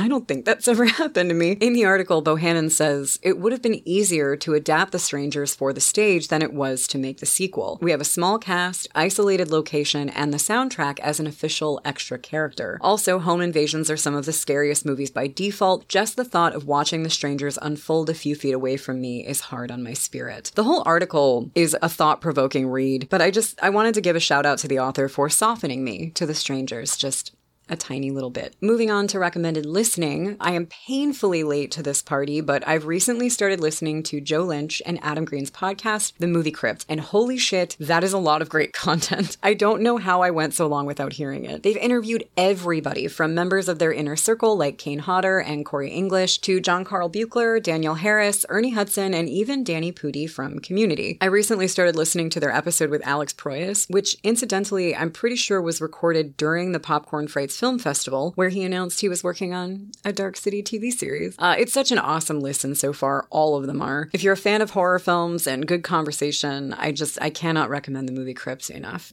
I 0.00 0.06
don't 0.06 0.28
think 0.28 0.44
that's 0.44 0.68
ever 0.68 0.84
happened 1.02 1.30
to 1.30 1.34
me. 1.34 1.52
In 1.60 1.72
the 1.72 1.84
article, 1.84 2.22
Bohannon 2.22 2.70
says 2.70 3.18
it 3.22 3.38
would 3.38 3.50
have 3.50 3.62
been 3.62 3.82
easier 3.86 4.36
to 4.36 4.54
adapt 4.54 4.92
The 4.92 4.98
Strangers 4.98 5.54
for 5.54 5.72
the 5.72 5.80
stage 5.80 6.28
than 6.28 6.40
it 6.40 6.52
was 6.52 6.86
to 6.88 6.98
make 6.98 7.18
the 7.18 7.26
sequel. 7.26 7.78
We 7.82 7.90
have 7.90 8.00
a 8.00 8.04
small 8.04 8.38
cast, 8.38 8.86
isolated 8.94 9.50
location, 9.50 10.08
and 10.10 10.32
the 10.32 10.38
soundtrack 10.38 11.00
as 11.00 11.18
an 11.18 11.26
official 11.26 11.80
extra 11.84 12.16
character. 12.18 12.78
Also, 12.80 13.18
home 13.18 13.40
invasions 13.40 13.90
are 13.90 13.96
some 13.96 14.14
of 14.14 14.24
the 14.24 14.32
scariest 14.32 14.86
movies 14.86 15.10
by 15.10 15.26
default. 15.26 15.88
Just 15.88 16.16
the 16.16 16.24
thought 16.24 16.54
of 16.54 16.64
watching 16.64 17.02
The 17.02 17.10
Strangers 17.10 17.58
unfold 17.60 18.08
a 18.08 18.14
few 18.14 18.36
feet 18.36 18.54
away 18.54 18.76
from 18.76 19.00
me 19.00 19.26
is 19.26 19.40
hard 19.40 19.72
on 19.72 19.82
my 19.82 19.94
spirit. 19.94 20.52
The 20.54 20.64
whole 20.64 20.82
article 20.86 21.50
is 21.56 21.76
a 21.82 21.88
thought 21.88 22.20
provoking 22.20 22.68
read, 22.68 23.08
but 23.10 23.20
I 23.20 23.32
just, 23.32 23.58
I 23.60 23.70
wanted 23.70 23.94
to 23.94 24.00
give 24.00 24.14
a 24.14 24.20
shout 24.20 24.46
out 24.46 24.58
to 24.58 24.68
the 24.68 24.78
author 24.78 25.08
for 25.08 25.28
softening 25.28 25.82
me 25.82 26.10
to 26.10 26.24
The 26.24 26.34
Strangers. 26.34 26.96
Just 26.96 27.32
a 27.68 27.76
tiny 27.76 28.10
little 28.10 28.30
bit. 28.30 28.54
Moving 28.60 28.90
on 28.90 29.06
to 29.08 29.18
recommended 29.18 29.66
listening, 29.66 30.36
I 30.40 30.52
am 30.52 30.66
painfully 30.66 31.42
late 31.42 31.70
to 31.72 31.82
this 31.82 32.02
party, 32.02 32.40
but 32.40 32.66
I've 32.66 32.86
recently 32.86 33.28
started 33.28 33.60
listening 33.60 34.02
to 34.04 34.20
Joe 34.20 34.42
Lynch 34.42 34.80
and 34.86 34.98
Adam 35.02 35.24
Green's 35.24 35.50
podcast, 35.50 36.12
The 36.18 36.26
Movie 36.26 36.50
Crypt, 36.50 36.86
and 36.88 37.00
holy 37.00 37.38
shit, 37.38 37.76
that 37.78 38.04
is 38.04 38.12
a 38.12 38.18
lot 38.18 38.42
of 38.42 38.48
great 38.48 38.72
content. 38.72 39.36
I 39.42 39.54
don't 39.54 39.82
know 39.82 39.96
how 39.98 40.22
I 40.22 40.30
went 40.30 40.54
so 40.54 40.66
long 40.66 40.86
without 40.86 41.14
hearing 41.14 41.44
it. 41.44 41.62
They've 41.62 41.76
interviewed 41.76 42.28
everybody 42.36 43.08
from 43.08 43.34
members 43.34 43.68
of 43.68 43.78
their 43.78 43.92
inner 43.92 44.16
circle 44.16 44.56
like 44.56 44.78
Kane 44.78 45.00
Hodder 45.00 45.38
and 45.40 45.64
Corey 45.64 45.90
English 45.90 46.38
to 46.38 46.60
John 46.60 46.84
Carl 46.84 47.10
Buechler, 47.10 47.62
Danielle 47.62 47.96
Harris, 47.96 48.46
Ernie 48.48 48.70
Hudson, 48.70 49.14
and 49.14 49.28
even 49.28 49.64
Danny 49.64 49.92
Pudi 49.92 50.28
from 50.28 50.58
Community. 50.60 51.18
I 51.20 51.26
recently 51.26 51.68
started 51.68 51.96
listening 51.96 52.30
to 52.30 52.40
their 52.40 52.54
episode 52.54 52.90
with 52.90 53.06
Alex 53.06 53.32
Proyas, 53.32 53.90
which 53.90 54.16
incidentally 54.22 54.94
I'm 54.94 55.10
pretty 55.10 55.36
sure 55.36 55.60
was 55.60 55.80
recorded 55.80 56.36
during 56.36 56.72
the 56.72 56.80
Popcorn 56.80 57.28
Frights 57.28 57.57
Film 57.58 57.80
Festival, 57.80 58.30
where 58.36 58.50
he 58.50 58.62
announced 58.62 59.00
he 59.00 59.08
was 59.08 59.24
working 59.24 59.52
on 59.52 59.90
a 60.04 60.12
Dark 60.12 60.36
City 60.36 60.62
TV 60.62 60.92
series. 60.92 61.34
Uh, 61.40 61.56
it's 61.58 61.72
such 61.72 61.90
an 61.90 61.98
awesome 61.98 62.38
listen 62.38 62.76
so 62.76 62.92
far. 62.92 63.26
All 63.30 63.56
of 63.56 63.66
them 63.66 63.82
are. 63.82 64.08
If 64.12 64.22
you're 64.22 64.34
a 64.34 64.36
fan 64.36 64.62
of 64.62 64.70
horror 64.70 65.00
films 65.00 65.44
and 65.44 65.66
good 65.66 65.82
conversation, 65.82 66.72
I 66.74 66.92
just 66.92 67.20
I 67.20 67.30
cannot 67.30 67.68
recommend 67.68 68.06
the 68.06 68.12
movie 68.12 68.32
Crypt 68.32 68.70
enough. 68.70 69.12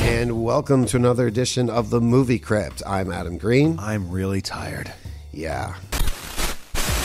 And 0.00 0.42
welcome 0.42 0.86
to 0.86 0.96
another 0.96 1.28
edition 1.28 1.70
of 1.70 1.90
the 1.90 2.00
Movie 2.00 2.40
Crypt. 2.40 2.82
I'm 2.84 3.12
Adam 3.12 3.38
Green. 3.38 3.78
I'm 3.78 4.10
really 4.10 4.40
tired. 4.40 4.92
Yeah. 5.30 5.76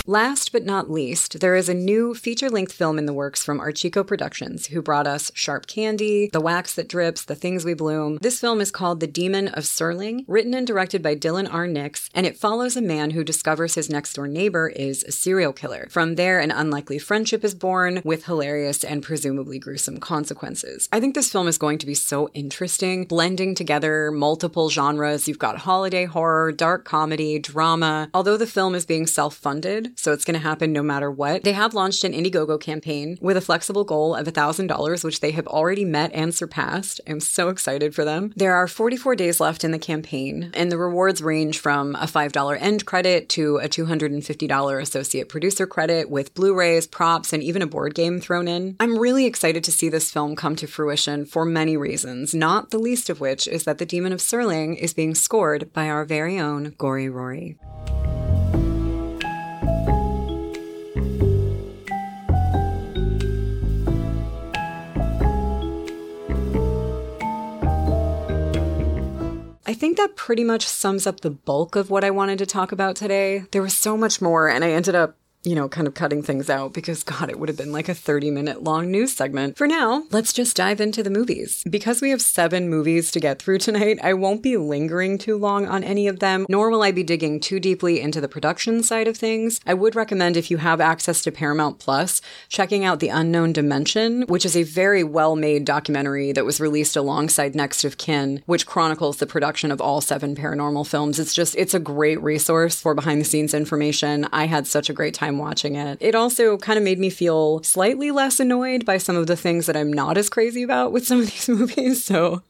Last 0.08 0.51
but 0.51 0.65
not 0.65 0.89
least, 0.89 1.41
there 1.41 1.55
is 1.55 1.70
a 1.70 1.75
new 1.75 2.15
feature 2.15 2.50
length 2.50 2.74
film 2.74 2.98
in 2.98 3.05
the 3.05 3.13
works 3.13 3.46
from 3.46 3.60
Archico 3.60 4.05
Productions, 4.05 4.67
who 4.67 4.81
brought 4.81 5.05
us 5.05 5.31
Sharp 5.36 5.67
Candy, 5.67 6.29
The 6.34 6.41
Wax 6.41 6.74
That 6.74 6.89
Drips, 6.89 7.24
The 7.24 7.36
Things 7.36 7.63
We 7.63 7.75
Bloom. 7.75 8.17
This 8.20 8.39
film 8.39 8.62
is 8.62 8.72
called 8.72 9.00
The 9.00 9.05
Demon 9.05 9.50
of 9.50 9.63
Serling, 9.63 10.25
written 10.27 10.55
and 10.55 10.65
directed 10.65 11.03
by 11.03 11.15
Dylan 11.15 11.51
R. 11.53 11.67
Nix, 11.67 12.10
and 12.15 12.25
it 12.25 12.36
follows 12.36 12.75
a 12.75 12.81
man 12.81 13.12
who 13.12 13.24
discovers 13.24 13.75
his 13.75 13.91
next 13.91 14.13
door 14.13 14.27
neighbor 14.27 14.70
is 14.70 15.03
a 15.03 15.12
serial 15.12 15.53
killer. 15.53 15.88
From 15.91 16.15
there, 16.15 16.39
an 16.39 16.51
unlikely 16.51 16.98
friendship 16.98 17.43
is 17.43 17.53
born 17.53 18.01
with 18.03 18.25
hilarious 18.25 18.84
and 18.84 19.03
presumably 19.03 19.60
gruesome 19.60 20.00
consequences. 20.00 20.89
I 20.91 21.00
think 21.00 21.13
this 21.13 21.31
film 21.31 21.48
is 21.48 21.60
going 21.60 21.77
to 21.77 21.86
be 21.86 21.93
so 21.93 22.29
interesting, 22.34 23.05
blending 23.05 23.53
together 23.53 24.10
multiple 24.10 24.72
genres. 24.72 25.27
You've 25.27 25.38
got 25.38 25.60
holiday 25.60 26.05
horror, 26.05 26.51
dark 26.51 26.86
comedy, 26.86 27.38
drama. 27.38 28.10
Although 28.15 28.38
the 28.38 28.48
film 28.48 28.74
is 28.74 28.86
being 28.88 29.05
self 29.05 29.36
funded, 29.36 29.90
so 29.95 30.12
it's 30.12 30.25
going 30.25 30.36
to 30.36 30.39
happen 30.39 30.71
no 30.71 30.83
matter 30.83 31.10
what. 31.10 31.43
They 31.43 31.53
have 31.53 31.74
launched 31.74 32.03
an 32.03 32.13
Indiegogo 32.13 32.60
campaign 32.60 33.17
with 33.21 33.38
a 33.38 33.41
flexible 33.41 33.83
goal 33.83 34.15
of 34.15 34.27
$1,000, 34.27 35.03
which 35.03 35.19
they 35.19 35.31
have 35.31 35.48
already 35.48 35.86
met 35.86 36.12
and 36.13 36.33
surpassed. 36.33 37.01
I'm 37.07 37.19
so 37.19 37.50
excited 37.50 37.93
for 37.95 38.05
them. 38.05 38.33
There 38.36 38.55
are 38.55 38.67
44 38.67 39.15
days 39.15 39.39
left 39.39 39.63
in 39.63 39.71
the 39.71 39.79
campaign, 39.79 40.51
and 40.53 40.71
the 40.71 40.77
rewards 40.77 41.21
range 41.21 41.60
from 41.60 41.95
a 41.95 42.05
$5 42.05 42.57
end 42.62 42.86
credit 42.86 43.29
to 43.29 43.57
a 43.57 43.67
$250 43.69 44.81
associate 44.81 45.29
producer 45.29 45.67
credit 45.67 46.10
with 46.10 46.33
Blu 46.33 46.53
rays, 46.53 46.88
props, 46.88 47.33
and 47.33 47.43
even 47.43 47.62
a 47.62 47.67
board 47.67 47.95
game 47.95 48.19
thrown 48.19 48.48
in. 48.48 48.75
I'm 48.79 48.98
really 48.98 49.25
excited 49.25 49.63
to 49.63 49.71
see 49.71 49.89
this 49.89 50.12
film 50.12 50.36
come 50.36 50.55
to 50.57 50.67
fruition 50.67 51.25
for 51.25 51.45
many 51.45 51.77
reasons, 51.77 52.33
not 52.33 52.71
the 52.71 52.79
least 52.79 53.10
of 53.10 53.19
which 53.19 53.48
is 53.48 53.63
that 53.65 53.77
The 53.77 53.86
Demon 53.86 54.13
of 54.13 54.19
Serling 54.19 54.77
is 54.77 54.93
being 54.93 55.15
scored 55.15 55.74
by 55.74 55.89
our 55.89 56.05
very 56.05 56.39
own 56.39 56.75
Gory 56.77 57.10
Rory. 57.10 57.57
I 69.71 69.73
think 69.73 69.95
that 69.95 70.17
pretty 70.17 70.43
much 70.43 70.67
sums 70.67 71.07
up 71.07 71.21
the 71.21 71.29
bulk 71.29 71.77
of 71.77 71.89
what 71.89 72.03
I 72.03 72.11
wanted 72.11 72.37
to 72.39 72.45
talk 72.45 72.73
about 72.73 72.97
today. 72.97 73.45
There 73.51 73.61
was 73.61 73.73
so 73.73 73.95
much 73.95 74.21
more, 74.21 74.49
and 74.49 74.65
I 74.65 74.71
ended 74.71 74.95
up 74.95 75.15
you 75.43 75.55
know, 75.55 75.67
kind 75.67 75.88
of 75.88 75.93
cutting 75.93 76.21
things 76.21 76.50
out 76.50 76.74
because, 76.74 77.03
God, 77.12 77.29
it 77.29 77.39
would 77.39 77.50
have 77.50 77.57
been 77.57 77.71
like 77.71 77.89
a 77.89 77.95
30 77.95 78.31
minute 78.31 78.63
long 78.63 78.91
news 78.91 79.13
segment. 79.13 79.57
For 79.57 79.67
now, 79.67 80.03
let's 80.12 80.33
just 80.33 80.55
dive 80.55 80.79
into 80.79 81.03
the 81.03 81.10
movies. 81.10 81.63
Because 81.69 82.01
we 82.01 82.10
have 82.12 82.21
seven 82.21 82.69
movies 82.69 83.12
to 83.12 83.19
get 83.19 83.41
through 83.41 83.60
tonight, 83.60 84.00
I 84.03 84.13
won't 84.13 84.43
be 84.43 84.57
lingering 84.57 85.17
too 85.17 85.38
long 85.38 85.67
on 85.67 85.83
any 85.83 86.07
of 86.07 86.19
them, 86.19 86.45
nor 86.50 86.69
will 86.69 86.83
I 86.83 86.91
be 86.91 87.03
digging 87.03 87.39
too 87.39 87.60
deeply 87.60 88.00
into 88.00 88.21
the 88.21 88.27
production 88.27 88.83
side 88.83 89.07
of 89.07 89.17
things. 89.17 89.60
I 89.65 89.74
would 89.74 89.95
recommend, 89.95 90.38
if 90.38 90.51
you 90.51 90.57
have 90.57 90.81
access 90.81 91.21
to 91.24 91.31
Paramount 91.31 91.79
Plus, 91.79 92.21
checking 92.50 92.86
out 92.86 93.00
The 93.00 93.10
Unknown 93.10 93.53
Dimension, 93.53 94.24
which 94.24 94.45
is 94.45 94.55
a 94.55 94.63
very 94.63 95.03
well 95.03 95.36
made 95.36 95.65
documentary 95.65 96.31
that 96.31 96.45
was 96.45 96.60
released 96.60 96.95
alongside 96.95 97.55
Next 97.55 97.83
of 97.83 97.98
Kin, 97.98 98.43
which 98.45 98.65
chronicles 98.65 99.17
the 99.17 99.27
production 99.27 99.71
of 99.71 99.81
all 99.81 100.01
seven 100.01 100.36
paranormal 100.36 100.88
films. 100.88 101.19
It's 101.19 101.33
just, 101.33 101.55
it's 101.55 101.74
a 101.74 101.79
great 101.79 102.21
resource 102.21 102.79
for 102.79 102.93
behind 102.93 103.21
the 103.21 103.25
scenes 103.25 103.53
information. 103.53 104.27
I 104.31 104.45
had 104.45 104.67
such 104.67 104.89
a 104.89 104.93
great 104.93 105.13
time 105.13 105.30
watching 105.38 105.75
it. 105.75 105.97
It 106.01 106.15
also 106.15 106.57
kind 106.57 106.77
of 106.77 106.83
made 106.83 107.00
me 107.00 107.09
feel 107.09 107.63
slightly 107.63 108.11
less 108.11 108.39
annoyed 108.39 108.85
by 108.85 108.97
some 108.97 109.15
of 109.15 109.27
the 109.27 109.35
things 109.35 109.65
that 109.65 109.77
I'm 109.77 109.91
not 109.91 110.17
as 110.17 110.29
crazy 110.29 110.63
about 110.63 110.91
with 110.91 111.05
some 111.05 111.21
of 111.21 111.25
these 111.31 111.50
movies. 111.50 112.03
So 112.03 112.41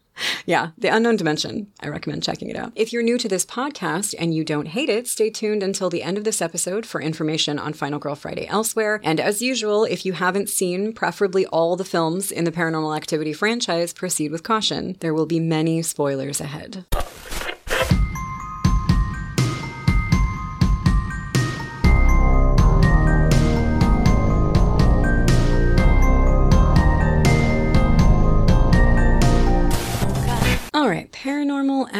yeah, 0.45 0.69
The 0.77 0.89
Unknown 0.89 1.15
Dimension. 1.15 1.67
I 1.79 1.87
recommend 1.87 2.23
checking 2.23 2.49
it 2.49 2.55
out. 2.55 2.71
If 2.75 2.91
you're 2.93 3.03
new 3.03 3.17
to 3.17 3.29
this 3.29 3.45
podcast 3.45 4.13
and 4.19 4.33
you 4.33 4.43
don't 4.43 4.67
hate 4.67 4.89
it, 4.89 5.07
stay 5.07 5.29
tuned 5.29 5.63
until 5.63 5.89
the 5.89 6.03
end 6.03 6.17
of 6.17 6.23
this 6.23 6.41
episode 6.41 6.85
for 6.85 7.01
information 7.01 7.57
on 7.59 7.73
Final 7.73 7.99
Girl 7.99 8.15
Friday 8.15 8.47
elsewhere. 8.47 8.99
And 9.03 9.19
as 9.19 9.41
usual, 9.41 9.83
if 9.83 10.05
you 10.05 10.13
haven't 10.13 10.49
seen 10.49 10.93
preferably 10.93 11.45
all 11.47 11.75
the 11.75 11.85
films 11.85 12.31
in 12.31 12.43
the 12.43 12.51
Paranormal 12.51 12.95
Activity 12.95 13.33
franchise, 13.33 13.93
proceed 13.93 14.31
with 14.31 14.43
caution. 14.43 14.95
There 14.99 15.13
will 15.13 15.25
be 15.25 15.39
many 15.39 15.81
spoilers 15.81 16.41
ahead. 16.41 16.85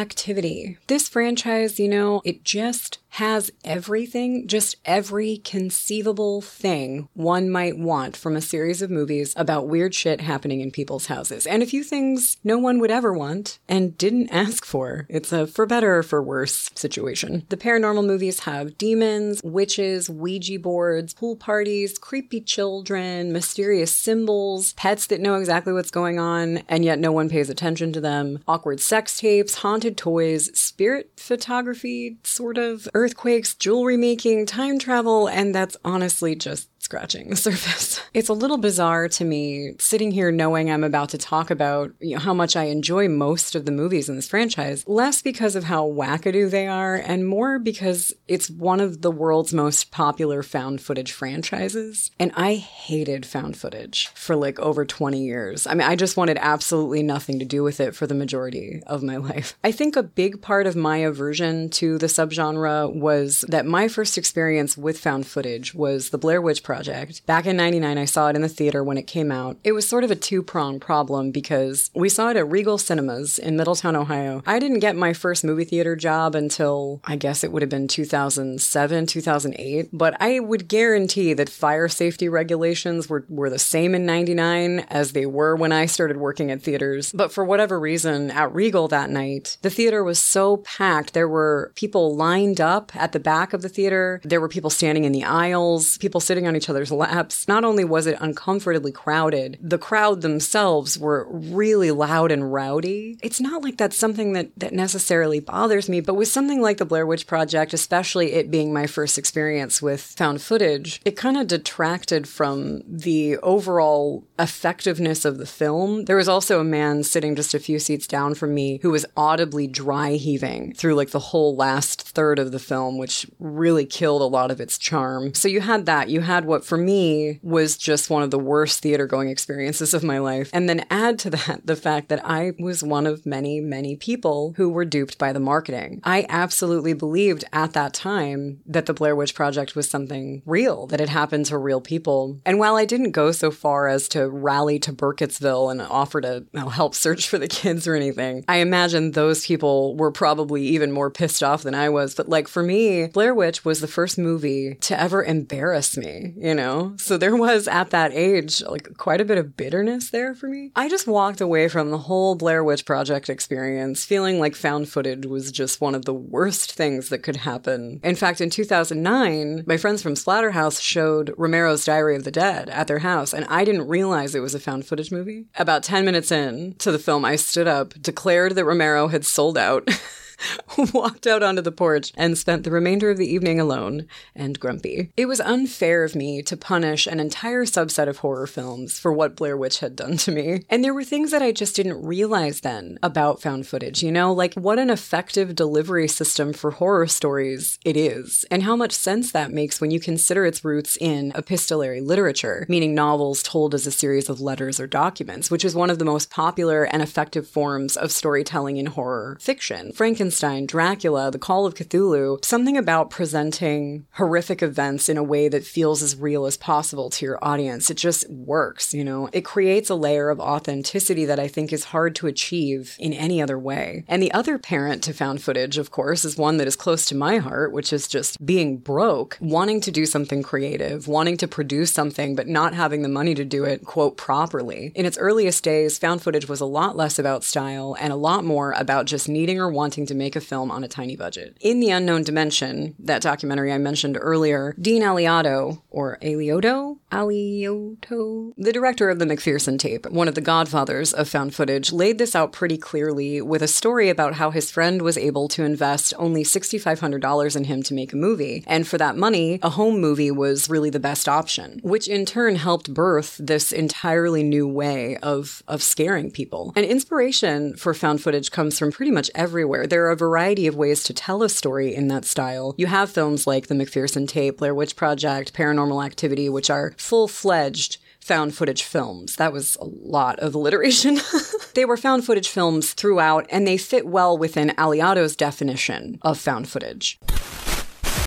Activity. 0.02 0.76
This 0.88 1.08
franchise, 1.08 1.78
you 1.80 1.88
know, 1.88 2.20
it 2.24 2.44
just 2.44 2.98
has 3.12 3.50
everything, 3.62 4.46
just 4.46 4.74
every 4.86 5.36
conceivable 5.44 6.40
thing 6.40 7.06
one 7.12 7.50
might 7.50 7.76
want 7.76 8.16
from 8.16 8.34
a 8.34 8.40
series 8.40 8.80
of 8.80 8.90
movies 8.90 9.34
about 9.36 9.68
weird 9.68 9.94
shit 9.94 10.22
happening 10.22 10.62
in 10.62 10.70
people's 10.70 11.06
houses. 11.06 11.46
And 11.46 11.62
a 11.62 11.66
few 11.66 11.84
things 11.84 12.38
no 12.42 12.56
one 12.56 12.78
would 12.78 12.90
ever 12.90 13.12
want 13.12 13.58
and 13.68 13.98
didn't 13.98 14.30
ask 14.32 14.64
for. 14.64 15.06
It's 15.10 15.30
a 15.30 15.46
for 15.46 15.66
better 15.66 15.98
or 15.98 16.02
for 16.02 16.22
worse 16.22 16.70
situation. 16.74 17.44
The 17.50 17.58
paranormal 17.58 18.06
movies 18.06 18.40
have 18.40 18.78
demons, 18.78 19.42
witches, 19.44 20.08
Ouija 20.08 20.58
boards, 20.58 21.12
pool 21.12 21.36
parties, 21.36 21.98
creepy 21.98 22.40
children, 22.40 23.30
mysterious 23.30 23.94
symbols, 23.94 24.72
pets 24.72 25.06
that 25.08 25.20
know 25.20 25.34
exactly 25.34 25.74
what's 25.74 25.90
going 25.90 26.18
on 26.18 26.62
and 26.66 26.82
yet 26.82 26.98
no 26.98 27.12
one 27.12 27.28
pays 27.28 27.50
attention 27.50 27.92
to 27.92 28.00
them, 28.00 28.38
awkward 28.48 28.80
sex 28.80 29.18
tapes, 29.18 29.56
haunted 29.56 29.98
toys, 29.98 30.50
spirit 30.58 31.10
photography, 31.16 32.16
sort 32.24 32.56
of, 32.56 32.88
earthquakes, 33.02 33.54
jewelry 33.54 33.96
making, 33.96 34.46
time 34.46 34.78
travel, 34.78 35.26
and 35.26 35.52
that's 35.52 35.76
honestly 35.84 36.36
just 36.36 36.68
scratching 36.82 37.30
the 37.30 37.36
surface. 37.48 38.00
It's 38.12 38.28
a 38.28 38.34
little 38.34 38.58
bizarre 38.58 39.08
to 39.08 39.24
me 39.24 39.74
sitting 39.78 40.10
here 40.10 40.30
knowing 40.30 40.70
I'm 40.70 40.84
about 40.84 41.10
to 41.10 41.18
talk 41.18 41.50
about 41.50 41.92
you 42.00 42.14
know, 42.14 42.20
how 42.20 42.34
much 42.34 42.56
I 42.56 42.64
enjoy 42.64 43.08
most 43.08 43.54
of 43.54 43.64
the 43.64 43.72
movies 43.72 44.08
in 44.08 44.16
this 44.16 44.28
franchise, 44.28 44.86
less 44.86 45.22
because 45.22 45.56
of 45.56 45.64
how 45.64 45.86
wackadoo 45.86 46.50
they 46.50 46.66
are, 46.66 46.96
and 46.96 47.26
more 47.26 47.58
because 47.58 48.12
it's 48.28 48.50
one 48.50 48.80
of 48.80 49.02
the 49.02 49.10
world's 49.10 49.54
most 49.54 49.90
popular 49.90 50.42
found 50.42 50.80
footage 50.80 51.12
franchises. 51.12 52.10
And 52.18 52.32
I 52.36 52.54
hated 52.54 53.24
found 53.24 53.56
footage 53.56 54.08
for 54.08 54.34
like 54.34 54.58
over 54.58 54.84
20 54.84 55.20
years. 55.20 55.66
I 55.66 55.74
mean, 55.74 55.88
I 55.88 55.96
just 55.96 56.16
wanted 56.16 56.38
absolutely 56.40 57.02
nothing 57.02 57.38
to 57.38 57.44
do 57.44 57.62
with 57.62 57.80
it 57.80 57.94
for 57.94 58.06
the 58.06 58.14
majority 58.14 58.82
of 58.86 59.02
my 59.02 59.16
life. 59.32 59.56
I 59.62 59.72
think 59.72 59.96
a 59.96 60.02
big 60.02 60.42
part 60.42 60.66
of 60.66 60.76
my 60.76 60.98
aversion 60.98 61.70
to 61.70 61.96
the 61.98 62.06
subgenre 62.06 62.91
was 62.94 63.44
that 63.48 63.66
my 63.66 63.88
first 63.88 64.18
experience 64.18 64.76
with 64.76 64.98
found 64.98 65.26
footage 65.26 65.74
was 65.74 66.10
the 66.10 66.18
Blair 66.18 66.40
Witch 66.40 66.62
Project. 66.62 67.24
Back 67.26 67.46
in 67.46 67.56
99, 67.56 67.98
I 67.98 68.04
saw 68.04 68.28
it 68.28 68.36
in 68.36 68.42
the 68.42 68.48
theater 68.48 68.82
when 68.82 68.98
it 68.98 69.06
came 69.06 69.30
out. 69.30 69.58
It 69.64 69.72
was 69.72 69.88
sort 69.88 70.04
of 70.04 70.10
a 70.10 70.16
two 70.16 70.42
pronged 70.42 70.80
problem 70.80 71.30
because 71.30 71.90
we 71.94 72.08
saw 72.08 72.30
it 72.30 72.36
at 72.36 72.50
Regal 72.50 72.78
Cinemas 72.78 73.38
in 73.38 73.56
Middletown, 73.56 73.96
Ohio. 73.96 74.42
I 74.46 74.58
didn't 74.58 74.80
get 74.80 74.96
my 74.96 75.12
first 75.12 75.44
movie 75.44 75.64
theater 75.64 75.96
job 75.96 76.34
until 76.34 77.00
I 77.04 77.16
guess 77.16 77.44
it 77.44 77.52
would 77.52 77.62
have 77.62 77.70
been 77.70 77.88
2007, 77.88 79.06
2008. 79.06 79.88
But 79.92 80.16
I 80.20 80.40
would 80.40 80.68
guarantee 80.68 81.32
that 81.34 81.48
fire 81.48 81.88
safety 81.88 82.28
regulations 82.28 83.08
were, 83.08 83.24
were 83.28 83.50
the 83.50 83.58
same 83.58 83.94
in 83.94 84.06
99 84.06 84.80
as 84.88 85.12
they 85.12 85.26
were 85.26 85.54
when 85.54 85.72
I 85.72 85.86
started 85.86 86.16
working 86.16 86.50
at 86.50 86.62
theaters. 86.62 87.12
But 87.12 87.32
for 87.32 87.44
whatever 87.44 87.78
reason, 87.78 88.30
at 88.30 88.54
Regal 88.54 88.88
that 88.88 89.10
night, 89.10 89.58
the 89.62 89.70
theater 89.70 90.02
was 90.02 90.18
so 90.18 90.58
packed. 90.58 91.12
There 91.14 91.28
were 91.28 91.72
people 91.74 92.16
lined 92.16 92.60
up 92.60 92.81
at 92.94 93.12
the 93.12 93.20
back 93.20 93.52
of 93.52 93.62
the 93.62 93.68
theater, 93.68 94.20
there 94.24 94.40
were 94.40 94.48
people 94.48 94.70
standing 94.70 95.04
in 95.04 95.12
the 95.12 95.24
aisles, 95.24 95.98
people 95.98 96.20
sitting 96.20 96.46
on 96.46 96.56
each 96.56 96.68
other's 96.68 96.90
laps. 96.92 97.46
Not 97.48 97.64
only 97.64 97.84
was 97.84 98.06
it 98.06 98.18
uncomfortably 98.20 98.92
crowded, 98.92 99.58
the 99.60 99.78
crowd 99.78 100.22
themselves 100.22 100.98
were 100.98 101.26
really 101.30 101.90
loud 101.90 102.30
and 102.30 102.52
rowdy. 102.52 103.18
It's 103.22 103.40
not 103.40 103.62
like 103.62 103.76
that's 103.76 103.96
something 103.96 104.32
that, 104.32 104.50
that 104.58 104.72
necessarily 104.72 105.40
bothers 105.40 105.88
me, 105.88 106.00
but 106.00 106.14
with 106.14 106.28
something 106.28 106.60
like 106.60 106.78
the 106.78 106.84
Blair 106.84 107.06
Witch 107.06 107.26
Project, 107.26 107.74
especially 107.74 108.32
it 108.32 108.50
being 108.50 108.72
my 108.72 108.86
first 108.86 109.18
experience 109.18 109.80
with 109.80 110.00
found 110.00 110.40
footage, 110.40 111.00
it 111.04 111.16
kind 111.16 111.36
of 111.36 111.46
detracted 111.46 112.28
from 112.28 112.82
the 112.86 113.36
overall 113.38 114.24
effectiveness 114.38 115.24
of 115.24 115.38
the 115.38 115.46
film. 115.46 116.04
There 116.04 116.16
was 116.16 116.28
also 116.28 116.60
a 116.60 116.64
man 116.64 117.02
sitting 117.02 117.36
just 117.36 117.54
a 117.54 117.58
few 117.58 117.78
seats 117.78 118.06
down 118.06 118.34
from 118.34 118.54
me 118.54 118.78
who 118.82 118.90
was 118.90 119.06
audibly 119.16 119.66
dry 119.66 120.12
heaving 120.12 120.74
through 120.74 120.94
like 120.94 121.10
the 121.10 121.18
whole 121.18 121.54
last 121.56 122.02
third 122.02 122.38
of 122.38 122.52
the 122.52 122.58
film, 122.58 122.71
which 122.80 123.26
really 123.38 123.84
killed 123.84 124.22
a 124.22 124.26
lot 124.26 124.50
of 124.50 124.60
its 124.60 124.78
charm. 124.78 125.34
So 125.34 125.48
you 125.48 125.60
had 125.60 125.86
that. 125.86 126.08
You 126.08 126.20
had 126.20 126.44
what 126.44 126.64
for 126.64 126.78
me 126.78 127.38
was 127.42 127.76
just 127.76 128.10
one 128.10 128.22
of 128.22 128.30
the 128.30 128.38
worst 128.38 128.82
theater 128.82 129.06
going 129.06 129.28
experiences 129.28 129.94
of 129.94 130.02
my 130.02 130.18
life. 130.18 130.50
And 130.52 130.68
then 130.68 130.86
add 130.90 131.18
to 131.20 131.30
that 131.30 131.66
the 131.66 131.76
fact 131.76 132.08
that 132.08 132.24
I 132.24 132.52
was 132.58 132.82
one 132.82 133.06
of 133.06 133.26
many, 133.26 133.60
many 133.60 133.96
people 133.96 134.54
who 134.56 134.68
were 134.68 134.84
duped 134.84 135.18
by 135.18 135.32
the 135.32 135.40
marketing. 135.40 136.00
I 136.04 136.26
absolutely 136.28 136.94
believed 136.94 137.44
at 137.52 137.72
that 137.74 137.94
time 137.94 138.60
that 138.66 138.86
the 138.86 138.94
Blair 138.94 139.16
Witch 139.16 139.34
Project 139.34 139.76
was 139.76 139.88
something 139.88 140.42
real, 140.46 140.86
that 140.88 141.00
it 141.00 141.08
happened 141.08 141.46
to 141.46 141.58
real 141.58 141.80
people. 141.80 142.40
And 142.44 142.58
while 142.58 142.76
I 142.76 142.84
didn't 142.84 143.12
go 143.12 143.32
so 143.32 143.50
far 143.50 143.88
as 143.88 144.08
to 144.08 144.28
rally 144.28 144.78
to 144.80 144.92
Burkittsville 144.92 145.70
and 145.70 145.82
offer 145.82 146.20
to 146.20 146.44
help 146.70 146.94
search 146.94 147.28
for 147.28 147.38
the 147.38 147.48
kids 147.62 147.86
or 147.86 147.94
anything, 147.94 148.44
I 148.48 148.56
imagine 148.56 149.12
those 149.12 149.46
people 149.46 149.96
were 149.96 150.12
probably 150.12 150.62
even 150.68 150.92
more 150.92 151.10
pissed 151.10 151.42
off 151.42 151.62
than 151.62 151.74
I 151.74 151.88
was. 151.88 152.14
But 152.14 152.28
like 152.28 152.48
for 152.52 152.62
me, 152.62 153.06
Blair 153.06 153.34
Witch 153.34 153.64
was 153.64 153.80
the 153.80 153.88
first 153.88 154.18
movie 154.18 154.74
to 154.82 155.00
ever 155.00 155.24
embarrass 155.24 155.96
me, 155.96 156.34
you 156.36 156.54
know? 156.54 156.94
So 156.98 157.16
there 157.16 157.34
was 157.34 157.66
at 157.66 157.90
that 157.90 158.12
age 158.12 158.62
like 158.62 158.96
quite 158.98 159.20
a 159.20 159.24
bit 159.24 159.38
of 159.38 159.56
bitterness 159.56 160.10
there 160.10 160.34
for 160.34 160.48
me. 160.48 160.70
I 160.76 160.88
just 160.88 161.06
walked 161.06 161.40
away 161.40 161.68
from 161.68 161.90
the 161.90 161.98
whole 161.98 162.34
Blair 162.34 162.62
Witch 162.62 162.84
Project 162.84 163.30
experience 163.30 164.04
feeling 164.04 164.38
like 164.38 164.54
found 164.54 164.88
footage 164.88 165.24
was 165.24 165.50
just 165.50 165.80
one 165.80 165.94
of 165.94 166.04
the 166.04 166.14
worst 166.14 166.72
things 166.72 167.08
that 167.08 167.22
could 167.22 167.36
happen. 167.36 168.00
In 168.04 168.16
fact, 168.16 168.40
in 168.40 168.50
2009, 168.50 169.64
my 169.66 169.76
friends 169.78 170.02
from 170.02 170.14
Splatterhouse 170.14 170.80
showed 170.80 171.34
Romero's 171.38 171.84
Diary 171.84 172.16
of 172.16 172.24
the 172.24 172.30
Dead 172.30 172.68
at 172.68 172.86
their 172.86 172.98
house, 172.98 173.32
and 173.32 173.46
I 173.46 173.64
didn't 173.64 173.88
realize 173.88 174.34
it 174.34 174.40
was 174.40 174.54
a 174.54 174.60
found 174.60 174.86
footage 174.86 175.10
movie. 175.10 175.46
About 175.56 175.82
10 175.82 176.04
minutes 176.04 176.30
in 176.30 176.74
to 176.74 176.92
the 176.92 176.98
film, 176.98 177.24
I 177.24 177.36
stood 177.36 177.66
up, 177.66 177.94
declared 178.00 178.54
that 178.56 178.64
Romero 178.64 179.08
had 179.08 179.24
sold 179.24 179.56
out. 179.56 179.88
walked 180.92 181.26
out 181.26 181.42
onto 181.42 181.62
the 181.62 181.72
porch 181.72 182.12
and 182.16 182.36
spent 182.36 182.64
the 182.64 182.70
remainder 182.70 183.10
of 183.10 183.18
the 183.18 183.32
evening 183.32 183.60
alone 183.60 184.06
and 184.34 184.58
grumpy. 184.58 185.10
It 185.16 185.26
was 185.26 185.40
unfair 185.40 186.04
of 186.04 186.14
me 186.14 186.42
to 186.42 186.56
punish 186.56 187.06
an 187.06 187.20
entire 187.20 187.64
subset 187.64 188.08
of 188.08 188.18
horror 188.18 188.46
films 188.46 188.98
for 188.98 189.12
what 189.12 189.36
Blair 189.36 189.56
Witch 189.56 189.80
had 189.80 189.96
done 189.96 190.16
to 190.18 190.32
me. 190.32 190.62
And 190.68 190.82
there 190.82 190.94
were 190.94 191.04
things 191.04 191.30
that 191.30 191.42
I 191.42 191.52
just 191.52 191.76
didn't 191.76 192.04
realize 192.04 192.60
then 192.60 192.98
about 193.02 193.40
found 193.40 193.66
footage, 193.66 194.02
you 194.02 194.12
know, 194.12 194.32
like 194.32 194.54
what 194.54 194.78
an 194.78 194.90
effective 194.90 195.54
delivery 195.54 196.08
system 196.08 196.52
for 196.52 196.72
horror 196.72 197.06
stories 197.06 197.78
it 197.84 197.96
is, 197.96 198.44
and 198.50 198.62
how 198.62 198.76
much 198.76 198.92
sense 198.92 199.32
that 199.32 199.52
makes 199.52 199.80
when 199.80 199.90
you 199.90 200.00
consider 200.00 200.44
its 200.44 200.64
roots 200.64 200.96
in 201.00 201.32
epistolary 201.34 202.00
literature, 202.00 202.66
meaning 202.68 202.94
novels 202.94 203.42
told 203.42 203.74
as 203.74 203.86
a 203.86 203.92
series 203.92 204.28
of 204.28 204.40
letters 204.40 204.80
or 204.80 204.86
documents, 204.86 205.50
which 205.50 205.64
is 205.64 205.74
one 205.74 205.90
of 205.90 205.98
the 205.98 206.04
most 206.04 206.30
popular 206.30 206.84
and 206.84 207.02
effective 207.02 207.46
forms 207.46 207.96
of 207.96 208.10
storytelling 208.10 208.76
in 208.76 208.86
horror 208.86 209.36
fiction. 209.40 209.92
Frankenstein 209.92 210.31
Frankenstein, 210.32 210.64
Dracula, 210.64 211.30
The 211.30 211.38
Call 211.38 211.66
of 211.66 211.74
Cthulhu, 211.74 212.42
something 212.42 212.78
about 212.78 213.10
presenting 213.10 214.06
horrific 214.12 214.62
events 214.62 215.10
in 215.10 215.18
a 215.18 215.22
way 215.22 215.48
that 215.48 215.62
feels 215.62 216.02
as 216.02 216.16
real 216.16 216.46
as 216.46 216.56
possible 216.56 217.10
to 217.10 217.26
your 217.26 217.38
audience. 217.42 217.90
It 217.90 217.98
just 217.98 218.30
works, 218.30 218.94
you 218.94 219.04
know? 219.04 219.28
It 219.34 219.44
creates 219.44 219.90
a 219.90 219.94
layer 219.94 220.30
of 220.30 220.40
authenticity 220.40 221.26
that 221.26 221.38
I 221.38 221.48
think 221.48 221.70
is 221.70 221.84
hard 221.84 222.14
to 222.16 222.28
achieve 222.28 222.96
in 222.98 223.12
any 223.12 223.42
other 223.42 223.58
way. 223.58 224.04
And 224.08 224.22
the 224.22 224.32
other 224.32 224.56
parent 224.56 225.02
to 225.04 225.12
found 225.12 225.42
footage, 225.42 225.76
of 225.76 225.90
course, 225.90 226.24
is 226.24 226.38
one 226.38 226.56
that 226.56 226.66
is 226.66 226.76
close 226.76 227.04
to 227.06 227.14
my 227.14 227.36
heart, 227.36 227.70
which 227.70 227.92
is 227.92 228.08
just 228.08 228.44
being 228.46 228.78
broke, 228.78 229.36
wanting 229.38 229.82
to 229.82 229.90
do 229.90 230.06
something 230.06 230.42
creative, 230.42 231.08
wanting 231.08 231.36
to 231.36 231.48
produce 231.48 231.92
something, 231.92 232.34
but 232.34 232.48
not 232.48 232.72
having 232.72 233.02
the 233.02 233.08
money 233.08 233.34
to 233.34 233.44
do 233.44 233.64
it, 233.64 233.84
quote, 233.84 234.16
properly. 234.16 234.92
In 234.94 235.04
its 235.04 235.18
earliest 235.18 235.62
days, 235.62 235.98
found 235.98 236.22
footage 236.22 236.48
was 236.48 236.62
a 236.62 236.66
lot 236.66 236.96
less 236.96 237.18
about 237.18 237.44
style 237.44 237.94
and 238.00 238.14
a 238.14 238.16
lot 238.16 238.46
more 238.46 238.72
about 238.72 239.04
just 239.04 239.28
needing 239.28 239.60
or 239.60 239.70
wanting 239.70 240.06
to 240.06 240.21
make 240.22 240.36
a 240.36 240.40
film 240.40 240.70
on 240.70 240.84
a 240.84 240.88
tiny 240.88 241.16
budget. 241.16 241.56
In 241.60 241.80
The 241.80 241.90
Unknown 241.90 242.22
Dimension, 242.22 242.94
that 243.00 243.22
documentary 243.22 243.72
I 243.72 243.78
mentioned 243.78 244.16
earlier, 244.20 244.72
Dean 244.80 245.02
Alioto, 245.02 245.82
or 245.90 246.16
Alioto? 246.22 246.98
Alioto? 247.10 248.52
The 248.56 248.72
director 248.72 249.10
of 249.10 249.18
the 249.18 249.24
McPherson 249.24 249.80
tape, 249.80 250.08
one 250.10 250.28
of 250.28 250.36
the 250.36 250.40
godfathers 250.40 251.12
of 251.12 251.28
found 251.28 251.56
footage, 251.56 251.92
laid 251.92 252.18
this 252.18 252.36
out 252.36 252.52
pretty 252.52 252.78
clearly 252.78 253.42
with 253.42 253.62
a 253.62 253.68
story 253.68 254.08
about 254.10 254.34
how 254.34 254.52
his 254.52 254.70
friend 254.70 255.02
was 255.02 255.18
able 255.18 255.48
to 255.48 255.64
invest 255.64 256.14
only 256.18 256.44
$6,500 256.44 257.56
in 257.56 257.64
him 257.64 257.82
to 257.82 257.94
make 257.94 258.12
a 258.12 258.16
movie. 258.16 258.62
And 258.68 258.86
for 258.86 258.98
that 258.98 259.16
money, 259.16 259.58
a 259.60 259.70
home 259.70 260.00
movie 260.00 260.30
was 260.30 260.70
really 260.70 260.90
the 260.90 261.00
best 261.00 261.28
option, 261.28 261.80
which 261.82 262.06
in 262.06 262.24
turn 262.26 262.54
helped 262.54 262.94
birth 262.94 263.40
this 263.40 263.72
entirely 263.72 264.44
new 264.44 264.68
way 264.68 265.16
of, 265.16 265.64
of 265.66 265.82
scaring 265.82 266.30
people. 266.30 266.72
And 266.76 266.86
inspiration 266.86 267.74
for 267.74 267.92
found 267.92 268.22
footage 268.22 268.52
comes 268.52 268.78
from 268.78 268.92
pretty 268.92 269.10
much 269.10 269.28
everywhere. 269.34 269.88
There 269.88 270.01
are 270.02 270.10
a 270.10 270.16
variety 270.16 270.66
of 270.66 270.76
ways 270.76 271.02
to 271.04 271.14
tell 271.14 271.42
a 271.42 271.48
story 271.48 271.94
in 271.94 272.08
that 272.08 272.24
style. 272.24 272.74
You 272.76 272.86
have 272.86 273.10
films 273.10 273.46
like 273.46 273.68
The 273.68 273.74
McPherson 273.74 274.26
Tape, 274.26 274.58
Blair 274.58 274.74
Witch 274.74 274.96
Project, 274.96 275.54
Paranormal 275.54 276.04
Activity, 276.04 276.48
which 276.48 276.70
are 276.70 276.94
full 276.96 277.28
fledged 277.28 277.98
found 278.20 278.54
footage 278.54 278.84
films. 278.84 279.36
That 279.36 279.52
was 279.52 279.76
a 279.76 279.84
lot 279.84 280.38
of 280.38 280.54
alliteration. 280.54 281.18
they 281.74 281.84
were 281.84 281.96
found 281.96 282.24
footage 282.24 282.48
films 282.48 282.92
throughout, 282.92 283.46
and 283.50 283.66
they 283.66 283.76
fit 283.76 284.06
well 284.06 284.38
within 284.38 284.70
Alioto's 284.70 285.34
definition 285.34 286.18
of 286.22 286.38
found 286.38 286.68
footage. 286.68 287.18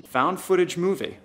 Found 0.05 0.39
footage 0.39 0.77
movie 0.77 1.17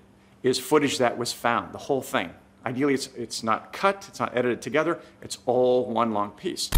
is 0.42 0.58
footage 0.58 0.98
that 0.98 1.18
was 1.18 1.32
found, 1.32 1.72
the 1.72 1.78
whole 1.78 2.02
thing. 2.02 2.30
Ideally, 2.64 2.94
it's, 2.94 3.08
it's 3.16 3.42
not 3.42 3.72
cut, 3.72 4.06
it's 4.08 4.20
not 4.20 4.36
edited 4.36 4.62
together, 4.62 5.00
it's 5.22 5.38
all 5.46 5.86
one 5.86 6.12
long 6.12 6.30
piece. 6.32 6.70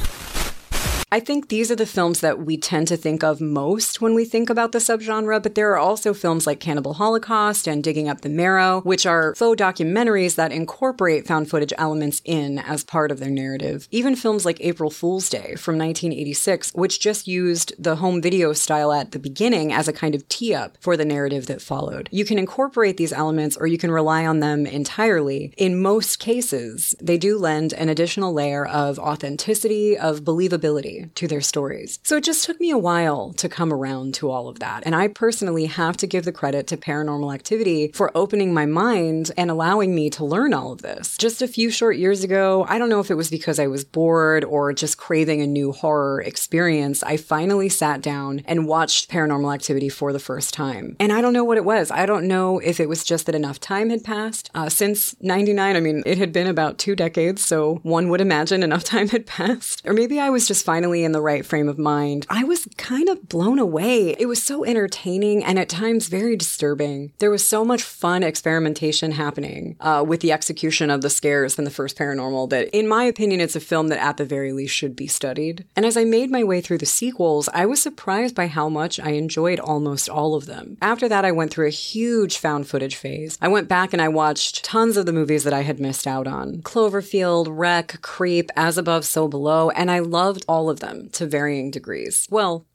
I 1.13 1.21
think 1.21 1.51
these 1.51 1.71
are 1.71 1.77
the 1.77 1.85
films 1.85 2.21
that 2.21 2.39
we 2.39 2.57
tend 2.57 2.89
to 2.89 2.97
think 2.97 3.23
of 3.23 3.39
most 3.39 4.01
when 4.01 4.15
we 4.15 4.25
think 4.25 4.49
about 4.49 4.73
the 4.73 4.79
subgenre, 4.79 5.43
but 5.43 5.55
there 5.55 5.71
are 5.73 5.79
also 5.79 6.15
films 6.15 6.47
like 6.47 6.59
Cannibal 6.59 6.95
Holocaust 6.95 7.69
and 7.69 7.85
Digging 7.85 8.09
Up 8.09 8.23
the 8.23 8.31
Marrow, 8.31 8.81
which 8.81 9.05
are 9.05 9.35
faux 9.35 9.61
documentaries 9.61 10.37
that 10.37 10.53
incorporate 10.53 11.27
found 11.27 11.51
footage 11.51 11.75
elements 11.77 12.23
in 12.25 12.59
as 12.59 12.83
part 12.83 13.11
of 13.11 13.21
their 13.21 13.29
narrative. 13.29 13.89
Even 13.91 14.17
films 14.17 14.47
like 14.47 14.57
April 14.63 14.89
Fool's 14.89 15.29
Day 15.29 15.55
from 15.57 15.77
1986, 15.77 16.73
which 16.73 16.99
just 16.99 17.29
used 17.29 17.75
the 17.79 17.97
home 17.97 18.23
video 18.23 18.55
style 18.55 18.91
at 18.91 19.11
the 19.11 19.19
beginning 19.19 19.71
as 19.71 19.89
a 19.89 19.93
kind 19.93 20.15
of 20.15 20.27
tee 20.31 20.55
up 20.55 20.79
for 20.81 20.97
the 20.97 21.05
narrative 21.05 21.45
that 21.45 21.61
followed. 21.61 22.09
You 22.11 22.25
can 22.25 22.39
incorporate 22.39 22.97
these 22.97 23.13
elements 23.13 23.59
or 23.59 23.67
you 23.67 23.77
can 23.77 23.91
rely 23.91 24.25
on 24.25 24.41
them 24.41 24.65
entirely. 24.65 25.53
In 25.59 25.83
most 25.83 26.21
cases, 26.21 26.95
they 27.03 27.19
do 27.19 27.37
lend 27.37 27.75
an 27.75 27.91
additional 27.91 28.33
layer 28.33 28.65
of 28.65 28.99
authenticity, 28.99 29.95
of 29.95 30.21
believability 30.21 31.02
to 31.15 31.29
their 31.29 31.41
stories. 31.41 31.99
So 32.03 32.17
it 32.17 32.25
just 32.25 32.45
took 32.45 32.61
me 32.61 32.71
a 32.71 32.79
while 32.79 33.33
to 33.35 33.49
come 33.49 33.73
around 33.73 34.15
to 34.15 34.31
all 34.31 34.49
of 34.49 34.59
that. 34.61 34.83
And 34.85 34.95
I 34.95 35.09
personally 35.09 35.67
have 35.67 35.97
to 35.99 36.07
give 36.07 36.25
the 36.25 36.33
credit 36.33 36.67
to 36.69 36.77
paranormal 36.77 37.35
activity 37.35 37.91
for 37.93 38.11
opening 38.15 38.53
my 38.53 38.67
mind 38.67 39.31
and 39.37 39.51
allowing 39.51 39.95
me 39.95 40.11
to 40.11 40.25
learn 40.25 40.55
all 40.55 40.73
of 40.73 40.83
this. 40.83 41.17
Just 41.17 41.43
a 41.43 41.49
few 41.49 41.71
short 41.71 41.97
years 41.97 42.25
ago, 42.25 42.67
I 42.69 42.79
don't 42.79 42.89
know 42.89 43.01
if 43.01 43.11
it 43.11 43.17
was 43.17 43.31
because 43.31 43.59
I 43.59 43.67
was 43.67 43.85
bored 43.85 44.45
or 44.45 44.73
just 44.73 44.99
craving 44.99 45.41
a 45.41 45.47
new 45.47 45.73
horror 45.73 46.21
experience, 46.21 47.03
I 47.03 47.17
finally 47.17 47.69
sat 47.69 48.03
down 48.03 48.43
and 48.45 48.67
watched 48.67 49.11
paranormal 49.11 49.53
activity 49.55 49.89
for 49.89 50.13
the 50.13 50.19
first 50.19 50.55
time. 50.55 50.97
And 51.01 51.13
I 51.13 51.21
don't 51.21 51.33
know 51.33 51.45
what 51.45 51.57
it 51.57 51.65
was. 51.65 51.91
I 51.91 52.07
don't 52.07 52.29
know 52.29 52.59
if 52.59 52.81
it 52.81 52.89
was 52.89 53.05
just 53.05 53.27
that 53.27 53.35
enough 53.35 53.61
time 53.61 53.91
had 53.91 54.05
passed. 54.05 54.51
Uh, 54.55 54.69
since 54.69 55.17
99, 55.21 55.77
I 55.77 55.81
mean, 55.81 56.03
it 56.05 56.19
had 56.19 56.33
been 56.33 56.47
about 56.47 56.79
two 56.79 56.95
decades, 56.95 57.45
so 57.45 57.81
one 57.83 58.09
would 58.09 58.21
imagine 58.21 58.63
enough 58.63 58.85
time 58.93 59.09
had 59.09 59.27
passed. 59.27 59.83
Or 59.87 59.93
maybe 59.93 60.21
I 60.21 60.31
was 60.31 60.47
just 60.47 60.65
finally 60.65 60.92
finally 60.93 61.05
in 61.05 61.13
the 61.13 61.23
right 61.23 61.47
frame 61.47 61.69
of 61.71 61.79
mind, 61.79 62.27
I 62.29 62.45
was 62.45 62.69
kind 62.77 63.09
of 63.09 63.27
blown 63.29 63.59
away. 63.59 64.15
It 64.19 64.27
was 64.27 64.43
so 64.43 64.63
entertaining 64.63 65.43
and 65.43 65.59
at 65.59 65.71
times 65.71 66.09
very 66.09 66.37
disturbing. 66.37 67.13
There 67.19 67.31
was 67.31 67.49
so 67.49 67.65
much 67.65 67.83
fun 67.83 68.23
experimentation 68.23 69.13
happening 69.13 69.77
uh, 69.81 70.05
with 70.07 70.21
the 70.21 70.33
execution 70.33 70.91
of 70.91 71.01
the 71.01 71.09
scares 71.09 71.59
in 71.59 71.65
the 71.65 71.71
first 71.71 71.97
paranormal 71.97 72.51
that, 72.51 72.69
in 72.77 72.87
my 72.87 73.05
opinion, 73.05 73.41
it's 73.41 73.57
a 73.57 73.61
film 73.61 73.89
that 73.89 74.05
at 74.05 74.19
the 74.19 74.27
very 74.27 74.53
least 74.53 74.75
should 74.75 74.95
be 74.95 75.07
studied. 75.07 75.65
And 75.75 75.87
as 75.87 75.97
I 75.97 76.05
made 76.05 76.31
my 76.31 76.45
way 76.45 76.61
through 76.61 76.79
the 76.79 76.87
sequels, 76.87 77.49
I 77.55 77.65
was 77.65 77.81
surprised 77.81 78.35
by 78.35 78.49
how 78.49 78.69
much 78.69 79.01
I 79.01 79.13
enjoyed 79.13 79.61
almost 79.61 80.11
all 80.11 80.35
of 80.35 80.45
them. 80.45 80.77
After 80.83 81.09
that, 81.09 81.25
I 81.25 81.33
went 81.33 81.53
through 81.53 81.69
a 81.69 81.71
huge 81.71 82.37
found 82.37 82.69
footage 82.69 82.97
phase. 82.97 83.39
I 83.41 83.49
went 83.49 83.67
back 83.67 83.95
and 83.95 84.03
I 84.03 84.09
watched 84.09 84.63
tons 84.63 84.99
of 84.99 85.07
the 85.07 85.13
movies 85.13 85.45
that 85.45 85.55
I 85.55 85.63
had 85.63 85.81
missed 85.81 86.07
out 86.07 86.27
on 86.27 86.61
Cloverfield, 86.63 87.47
REC, 87.49 88.03
Creep, 88.03 88.51
As 88.57 88.77
Above, 88.77 89.07
So 89.07 89.27
Below, 89.27 89.71
and 89.71 89.91
I 89.91 90.01
loved 90.01 90.45
all 90.47 90.69
of 90.69 90.82
them 90.83 91.09
to 91.15 91.27
varying 91.27 91.71
degrees. 91.71 92.29
Well, 92.31 92.67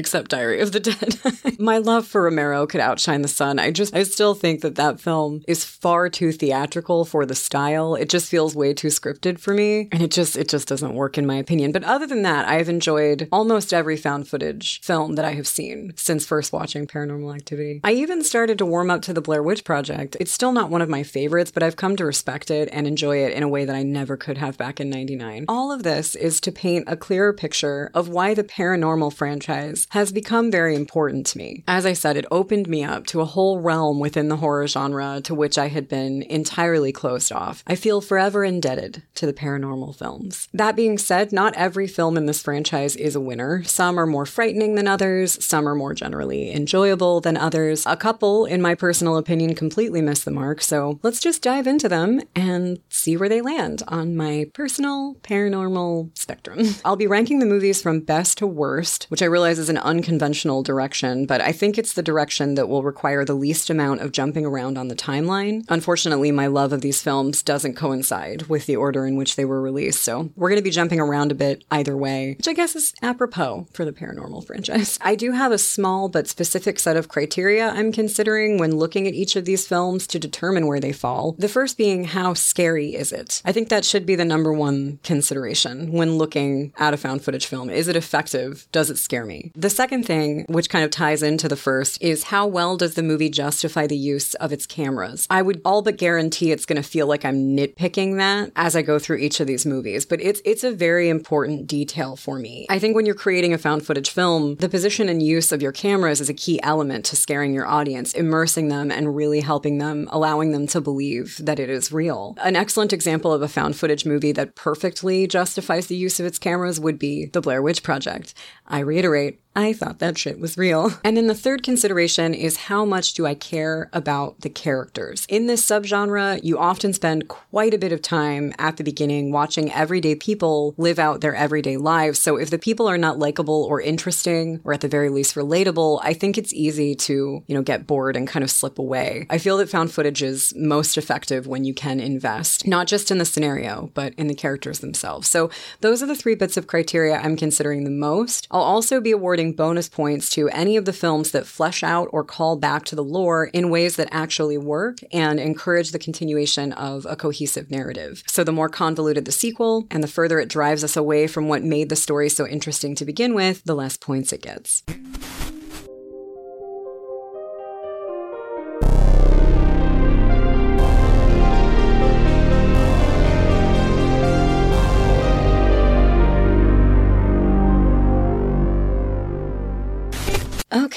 except 0.00 0.30
Diary 0.30 0.60
of 0.60 0.72
the 0.72 0.80
Dead. 0.80 1.20
My 1.60 1.76
love 1.76 2.06
for 2.06 2.22
Romero 2.22 2.66
could 2.66 2.80
outshine 2.80 3.20
the 3.20 3.28
sun. 3.28 3.58
I 3.58 3.70
just, 3.70 3.94
I 3.94 4.02
still 4.02 4.34
think 4.34 4.62
that 4.62 4.76
that 4.76 4.98
film 4.98 5.44
is 5.46 5.62
far 5.62 6.08
too 6.08 6.32
theatrical 6.32 7.04
for 7.04 7.26
the 7.26 7.34
style. 7.34 7.94
It 7.94 8.08
just 8.08 8.30
feels 8.30 8.56
way 8.56 8.72
too 8.72 8.88
scripted 8.88 9.38
for 9.38 9.52
me. 9.52 9.88
And 9.92 10.02
it 10.02 10.10
just, 10.10 10.36
it 10.36 10.48
just 10.48 10.66
doesn't 10.66 10.94
work 10.94 11.18
in 11.18 11.26
my 11.26 11.36
opinion. 11.36 11.70
But 11.70 11.84
other 11.84 12.06
than 12.06 12.22
that, 12.22 12.48
I've 12.48 12.70
enjoyed 12.70 13.28
almost 13.30 13.74
every 13.74 13.98
found 13.98 14.26
footage 14.26 14.80
film 14.80 15.16
that 15.16 15.24
I 15.26 15.34
have 15.34 15.46
seen 15.46 15.92
since 15.96 16.24
first 16.24 16.50
watching 16.52 16.86
Paranormal 16.86 17.36
Activity. 17.36 17.80
I 17.84 17.92
even 17.92 18.24
started 18.24 18.56
to 18.58 18.66
warm 18.66 18.90
up 18.90 19.02
to 19.02 19.12
the 19.12 19.20
Blair 19.20 19.42
Witch 19.42 19.64
Project. 19.64 20.16
It's 20.18 20.32
still 20.32 20.52
not 20.52 20.70
one 20.70 20.80
of 20.80 20.88
my 20.88 21.02
favorites, 21.02 21.50
but 21.50 21.62
I've 21.62 21.76
come 21.76 21.94
to 21.96 22.06
respect 22.06 22.50
it 22.50 22.70
and 22.72 22.86
enjoy 22.86 23.18
it 23.18 23.34
in 23.34 23.42
a 23.42 23.48
way 23.48 23.66
that 23.66 23.76
I 23.76 23.82
never 23.82 24.16
could 24.16 24.38
have 24.38 24.56
back 24.56 24.80
in 24.80 24.88
99. 24.88 25.44
All 25.46 25.70
of 25.70 25.82
this 25.82 26.14
is 26.14 26.40
to 26.40 26.50
paint 26.50 26.84
a 26.86 26.96
clearer 26.96 27.34
picture 27.34 27.90
of 27.92 28.08
why 28.08 28.32
the 28.32 28.44
paranormal 28.44 29.12
franchise 29.12 29.86
has 29.90 30.12
become 30.12 30.50
very 30.50 30.74
important 30.74 31.26
to 31.26 31.38
me. 31.38 31.64
As 31.66 31.84
I 31.84 31.92
said, 31.92 32.16
it 32.16 32.26
opened 32.30 32.68
me 32.68 32.84
up 32.84 33.06
to 33.08 33.20
a 33.20 33.24
whole 33.24 33.60
realm 33.60 33.98
within 33.98 34.28
the 34.28 34.36
horror 34.36 34.66
genre 34.66 35.20
to 35.24 35.34
which 35.34 35.58
I 35.58 35.68
had 35.68 35.88
been 35.88 36.22
entirely 36.22 36.92
closed 36.92 37.32
off. 37.32 37.62
I 37.66 37.74
feel 37.74 38.00
forever 38.00 38.44
indebted 38.44 39.02
to 39.16 39.26
the 39.26 39.32
paranormal 39.32 39.96
films. 39.96 40.48
That 40.52 40.76
being 40.76 40.98
said, 40.98 41.32
not 41.32 41.54
every 41.54 41.86
film 41.86 42.16
in 42.16 42.26
this 42.26 42.42
franchise 42.42 42.94
is 42.96 43.16
a 43.16 43.20
winner. 43.20 43.62
Some 43.64 43.98
are 43.98 44.06
more 44.06 44.26
frightening 44.26 44.76
than 44.76 44.86
others, 44.86 45.44
some 45.44 45.68
are 45.68 45.74
more 45.74 45.94
generally 45.94 46.52
enjoyable 46.52 47.20
than 47.20 47.36
others. 47.36 47.84
A 47.86 47.96
couple, 47.96 48.46
in 48.46 48.62
my 48.62 48.74
personal 48.74 49.16
opinion, 49.16 49.54
completely 49.54 50.02
miss 50.02 50.22
the 50.22 50.30
mark, 50.30 50.60
so 50.60 51.00
let's 51.02 51.20
just 51.20 51.42
dive 51.42 51.66
into 51.66 51.88
them 51.88 52.20
and 52.36 52.80
see 52.88 53.16
where 53.16 53.28
they 53.28 53.40
land 53.40 53.82
on 53.88 54.16
my 54.16 54.46
personal 54.54 55.16
paranormal 55.22 56.16
spectrum. 56.16 56.60
I'll 56.84 56.96
be 56.96 57.06
ranking 57.06 57.40
the 57.40 57.46
movies 57.46 57.82
from 57.82 58.00
best 58.00 58.38
to 58.38 58.46
worst, 58.46 59.06
which 59.08 59.22
I 59.22 59.26
realize 59.26 59.58
is 59.58 59.68
an 59.70 59.78
unconventional 59.78 60.62
direction, 60.62 61.24
but 61.24 61.40
I 61.40 61.52
think 61.52 61.78
it's 61.78 61.94
the 61.94 62.02
direction 62.02 62.54
that 62.56 62.68
will 62.68 62.82
require 62.82 63.24
the 63.24 63.34
least 63.34 63.70
amount 63.70 64.02
of 64.02 64.12
jumping 64.12 64.44
around 64.44 64.76
on 64.76 64.88
the 64.88 64.94
timeline. 64.94 65.64
Unfortunately, 65.68 66.30
my 66.30 66.46
love 66.46 66.72
of 66.72 66.82
these 66.82 67.00
films 67.00 67.42
doesn't 67.42 67.76
coincide 67.76 68.42
with 68.48 68.66
the 68.66 68.76
order 68.76 69.06
in 69.06 69.16
which 69.16 69.36
they 69.36 69.44
were 69.44 69.62
released, 69.62 70.02
so 70.02 70.30
we're 70.36 70.50
going 70.50 70.60
to 70.60 70.62
be 70.62 70.70
jumping 70.70 71.00
around 71.00 71.32
a 71.32 71.34
bit 71.34 71.64
either 71.70 71.96
way, 71.96 72.34
which 72.36 72.48
I 72.48 72.52
guess 72.52 72.76
is 72.76 72.92
apropos 73.02 73.66
for 73.72 73.84
the 73.84 73.92
paranormal 73.92 74.46
franchise. 74.46 74.98
I 75.00 75.14
do 75.14 75.32
have 75.32 75.52
a 75.52 75.58
small 75.58 76.08
but 76.08 76.28
specific 76.28 76.78
set 76.78 76.96
of 76.96 77.08
criteria 77.08 77.70
I'm 77.70 77.92
considering 77.92 78.58
when 78.58 78.76
looking 78.76 79.06
at 79.06 79.14
each 79.14 79.36
of 79.36 79.44
these 79.44 79.66
films 79.66 80.06
to 80.08 80.18
determine 80.18 80.66
where 80.66 80.80
they 80.80 80.92
fall. 80.92 81.36
The 81.38 81.48
first 81.48 81.78
being 81.78 82.04
how 82.04 82.34
scary 82.34 82.94
is 82.94 83.12
it? 83.12 83.40
I 83.44 83.52
think 83.52 83.68
that 83.68 83.84
should 83.84 84.04
be 84.04 84.16
the 84.16 84.24
number 84.24 84.52
one 84.52 84.98
consideration 85.02 85.92
when 85.92 86.18
looking 86.18 86.72
at 86.78 86.94
a 86.94 86.96
found 86.96 87.22
footage 87.22 87.46
film. 87.46 87.70
Is 87.70 87.88
it 87.88 87.96
effective? 87.96 88.66
Does 88.72 88.90
it 88.90 88.98
scare 88.98 89.24
me? 89.24 89.52
The 89.60 89.68
second 89.68 90.06
thing, 90.06 90.46
which 90.48 90.70
kind 90.70 90.86
of 90.86 90.90
ties 90.90 91.22
into 91.22 91.46
the 91.46 91.54
first, 91.54 92.00
is 92.00 92.24
how 92.24 92.46
well 92.46 92.78
does 92.78 92.94
the 92.94 93.02
movie 93.02 93.28
justify 93.28 93.86
the 93.86 93.94
use 93.94 94.32
of 94.36 94.54
its 94.54 94.64
cameras? 94.64 95.26
I 95.28 95.42
would 95.42 95.60
all 95.66 95.82
but 95.82 95.98
guarantee 95.98 96.50
it's 96.50 96.64
going 96.64 96.80
to 96.80 96.88
feel 96.88 97.06
like 97.06 97.26
I'm 97.26 97.54
nitpicking 97.54 98.16
that 98.16 98.52
as 98.56 98.74
I 98.74 98.80
go 98.80 98.98
through 98.98 99.18
each 99.18 99.38
of 99.38 99.46
these 99.46 99.66
movies, 99.66 100.06
but 100.06 100.18
it's 100.22 100.40
it's 100.46 100.64
a 100.64 100.72
very 100.72 101.10
important 101.10 101.66
detail 101.66 102.16
for 102.16 102.38
me. 102.38 102.66
I 102.70 102.78
think 102.78 102.96
when 102.96 103.04
you're 103.04 103.14
creating 103.14 103.52
a 103.52 103.58
found 103.58 103.84
footage 103.84 104.08
film, 104.08 104.54
the 104.54 104.68
position 104.70 105.10
and 105.10 105.22
use 105.22 105.52
of 105.52 105.60
your 105.60 105.72
cameras 105.72 106.22
is 106.22 106.30
a 106.30 106.34
key 106.34 106.58
element 106.62 107.04
to 107.06 107.16
scaring 107.16 107.52
your 107.52 107.66
audience, 107.66 108.14
immersing 108.14 108.68
them 108.68 108.90
and 108.90 109.14
really 109.14 109.42
helping 109.42 109.76
them, 109.76 110.08
allowing 110.10 110.52
them 110.52 110.68
to 110.68 110.80
believe 110.80 111.36
that 111.36 111.58
it 111.60 111.68
is 111.68 111.92
real. 111.92 112.34
An 112.42 112.56
excellent 112.56 112.94
example 112.94 113.30
of 113.30 113.42
a 113.42 113.48
found 113.48 113.76
footage 113.76 114.06
movie 114.06 114.32
that 114.32 114.54
perfectly 114.54 115.26
justifies 115.26 115.88
the 115.88 115.96
use 115.96 116.18
of 116.18 116.24
its 116.24 116.38
cameras 116.38 116.80
would 116.80 116.98
be 116.98 117.26
The 117.26 117.42
Blair 117.42 117.60
Witch 117.60 117.82
Project. 117.82 118.32
I 118.70 118.78
reiterate, 118.80 119.40
I 119.56 119.72
thought 119.72 119.98
that 119.98 120.16
shit 120.16 120.38
was 120.38 120.56
real. 120.56 120.92
And 121.02 121.16
then 121.16 121.26
the 121.26 121.34
third 121.34 121.64
consideration 121.64 122.34
is 122.34 122.56
how 122.56 122.84
much 122.84 123.14
do 123.14 123.26
I 123.26 123.34
care 123.34 123.90
about 123.92 124.42
the 124.42 124.48
characters? 124.48 125.26
In 125.28 125.48
this 125.48 125.66
subgenre, 125.66 126.42
you 126.44 126.56
often 126.56 126.92
spend 126.92 127.26
quite 127.26 127.74
a 127.74 127.78
bit 127.78 127.90
of 127.90 128.00
time 128.00 128.54
at 128.58 128.76
the 128.76 128.84
beginning 128.84 129.32
watching 129.32 129.72
everyday 129.72 130.14
people 130.14 130.74
live 130.78 131.00
out 131.00 131.20
their 131.20 131.34
everyday 131.34 131.76
lives. 131.76 132.20
So 132.20 132.36
if 132.36 132.50
the 132.50 132.58
people 132.58 132.86
are 132.86 132.96
not 132.96 133.18
likable 133.18 133.64
or 133.64 133.80
interesting, 133.80 134.60
or 134.62 134.72
at 134.72 134.82
the 134.82 134.88
very 134.88 135.08
least 135.08 135.34
relatable, 135.34 135.98
I 136.04 136.14
think 136.14 136.38
it's 136.38 136.54
easy 136.54 136.94
to, 136.94 137.42
you 137.44 137.54
know, 137.54 137.62
get 137.62 137.88
bored 137.88 138.14
and 138.14 138.28
kind 138.28 138.44
of 138.44 138.52
slip 138.52 138.78
away. 138.78 139.26
I 139.30 139.38
feel 139.38 139.56
that 139.56 139.68
found 139.68 139.92
footage 139.92 140.22
is 140.22 140.54
most 140.56 140.96
effective 140.96 141.48
when 141.48 141.64
you 141.64 141.74
can 141.74 141.98
invest, 141.98 142.68
not 142.68 142.86
just 142.86 143.10
in 143.10 143.18
the 143.18 143.24
scenario, 143.24 143.90
but 143.94 144.14
in 144.14 144.28
the 144.28 144.34
characters 144.34 144.78
themselves. 144.78 145.28
So 145.28 145.50
those 145.80 146.04
are 146.04 146.06
the 146.06 146.14
three 146.14 146.36
bits 146.36 146.56
of 146.56 146.68
criteria 146.68 147.16
I'm 147.16 147.36
considering 147.36 147.82
the 147.82 147.90
most. 147.90 148.46
I'll 148.52 148.59
also 148.60 149.00
be 149.00 149.10
awarding 149.10 149.52
bonus 149.52 149.88
points 149.88 150.30
to 150.30 150.48
any 150.50 150.76
of 150.76 150.84
the 150.84 150.92
films 150.92 151.30
that 151.32 151.46
flesh 151.46 151.82
out 151.82 152.08
or 152.12 152.24
call 152.24 152.56
back 152.56 152.84
to 152.86 152.96
the 152.96 153.04
lore 153.04 153.46
in 153.46 153.70
ways 153.70 153.96
that 153.96 154.08
actually 154.10 154.58
work 154.58 154.98
and 155.12 155.40
encourage 155.40 155.90
the 155.90 155.98
continuation 155.98 156.72
of 156.72 157.06
a 157.08 157.16
cohesive 157.16 157.70
narrative. 157.70 158.22
So 158.26 158.44
the 158.44 158.52
more 158.52 158.68
convoluted 158.68 159.24
the 159.24 159.32
sequel 159.32 159.86
and 159.90 160.02
the 160.02 160.08
further 160.08 160.38
it 160.38 160.48
drives 160.48 160.84
us 160.84 160.96
away 160.96 161.26
from 161.26 161.48
what 161.48 161.62
made 161.62 161.88
the 161.88 161.96
story 161.96 162.28
so 162.28 162.46
interesting 162.46 162.94
to 162.96 163.04
begin 163.04 163.34
with, 163.34 163.64
the 163.64 163.74
less 163.74 163.96
points 163.96 164.32
it 164.32 164.42
gets. 164.42 164.82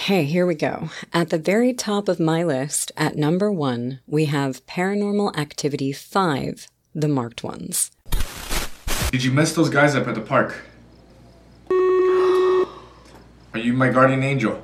Okay, 0.03 0.25
here 0.25 0.45
we 0.45 0.55
go. 0.55 0.89
At 1.13 1.29
the 1.29 1.37
very 1.37 1.71
top 1.71 2.09
of 2.09 2.19
my 2.19 2.43
list, 2.43 2.91
at 2.97 3.15
number 3.15 3.49
one, 3.49 4.01
we 4.05 4.25
have 4.25 4.65
Paranormal 4.65 5.33
Activity 5.37 5.93
5, 5.93 6.67
The 6.93 7.07
Marked 7.07 7.41
Ones. 7.41 7.89
Did 9.11 9.23
you 9.23 9.31
mess 9.31 9.53
those 9.53 9.69
guys 9.69 9.95
up 9.95 10.05
at 10.09 10.15
the 10.15 10.19
park? 10.19 10.65
Are 13.53 13.59
you 13.59 13.71
my 13.71 13.91
guardian 13.91 14.23
angel? 14.23 14.61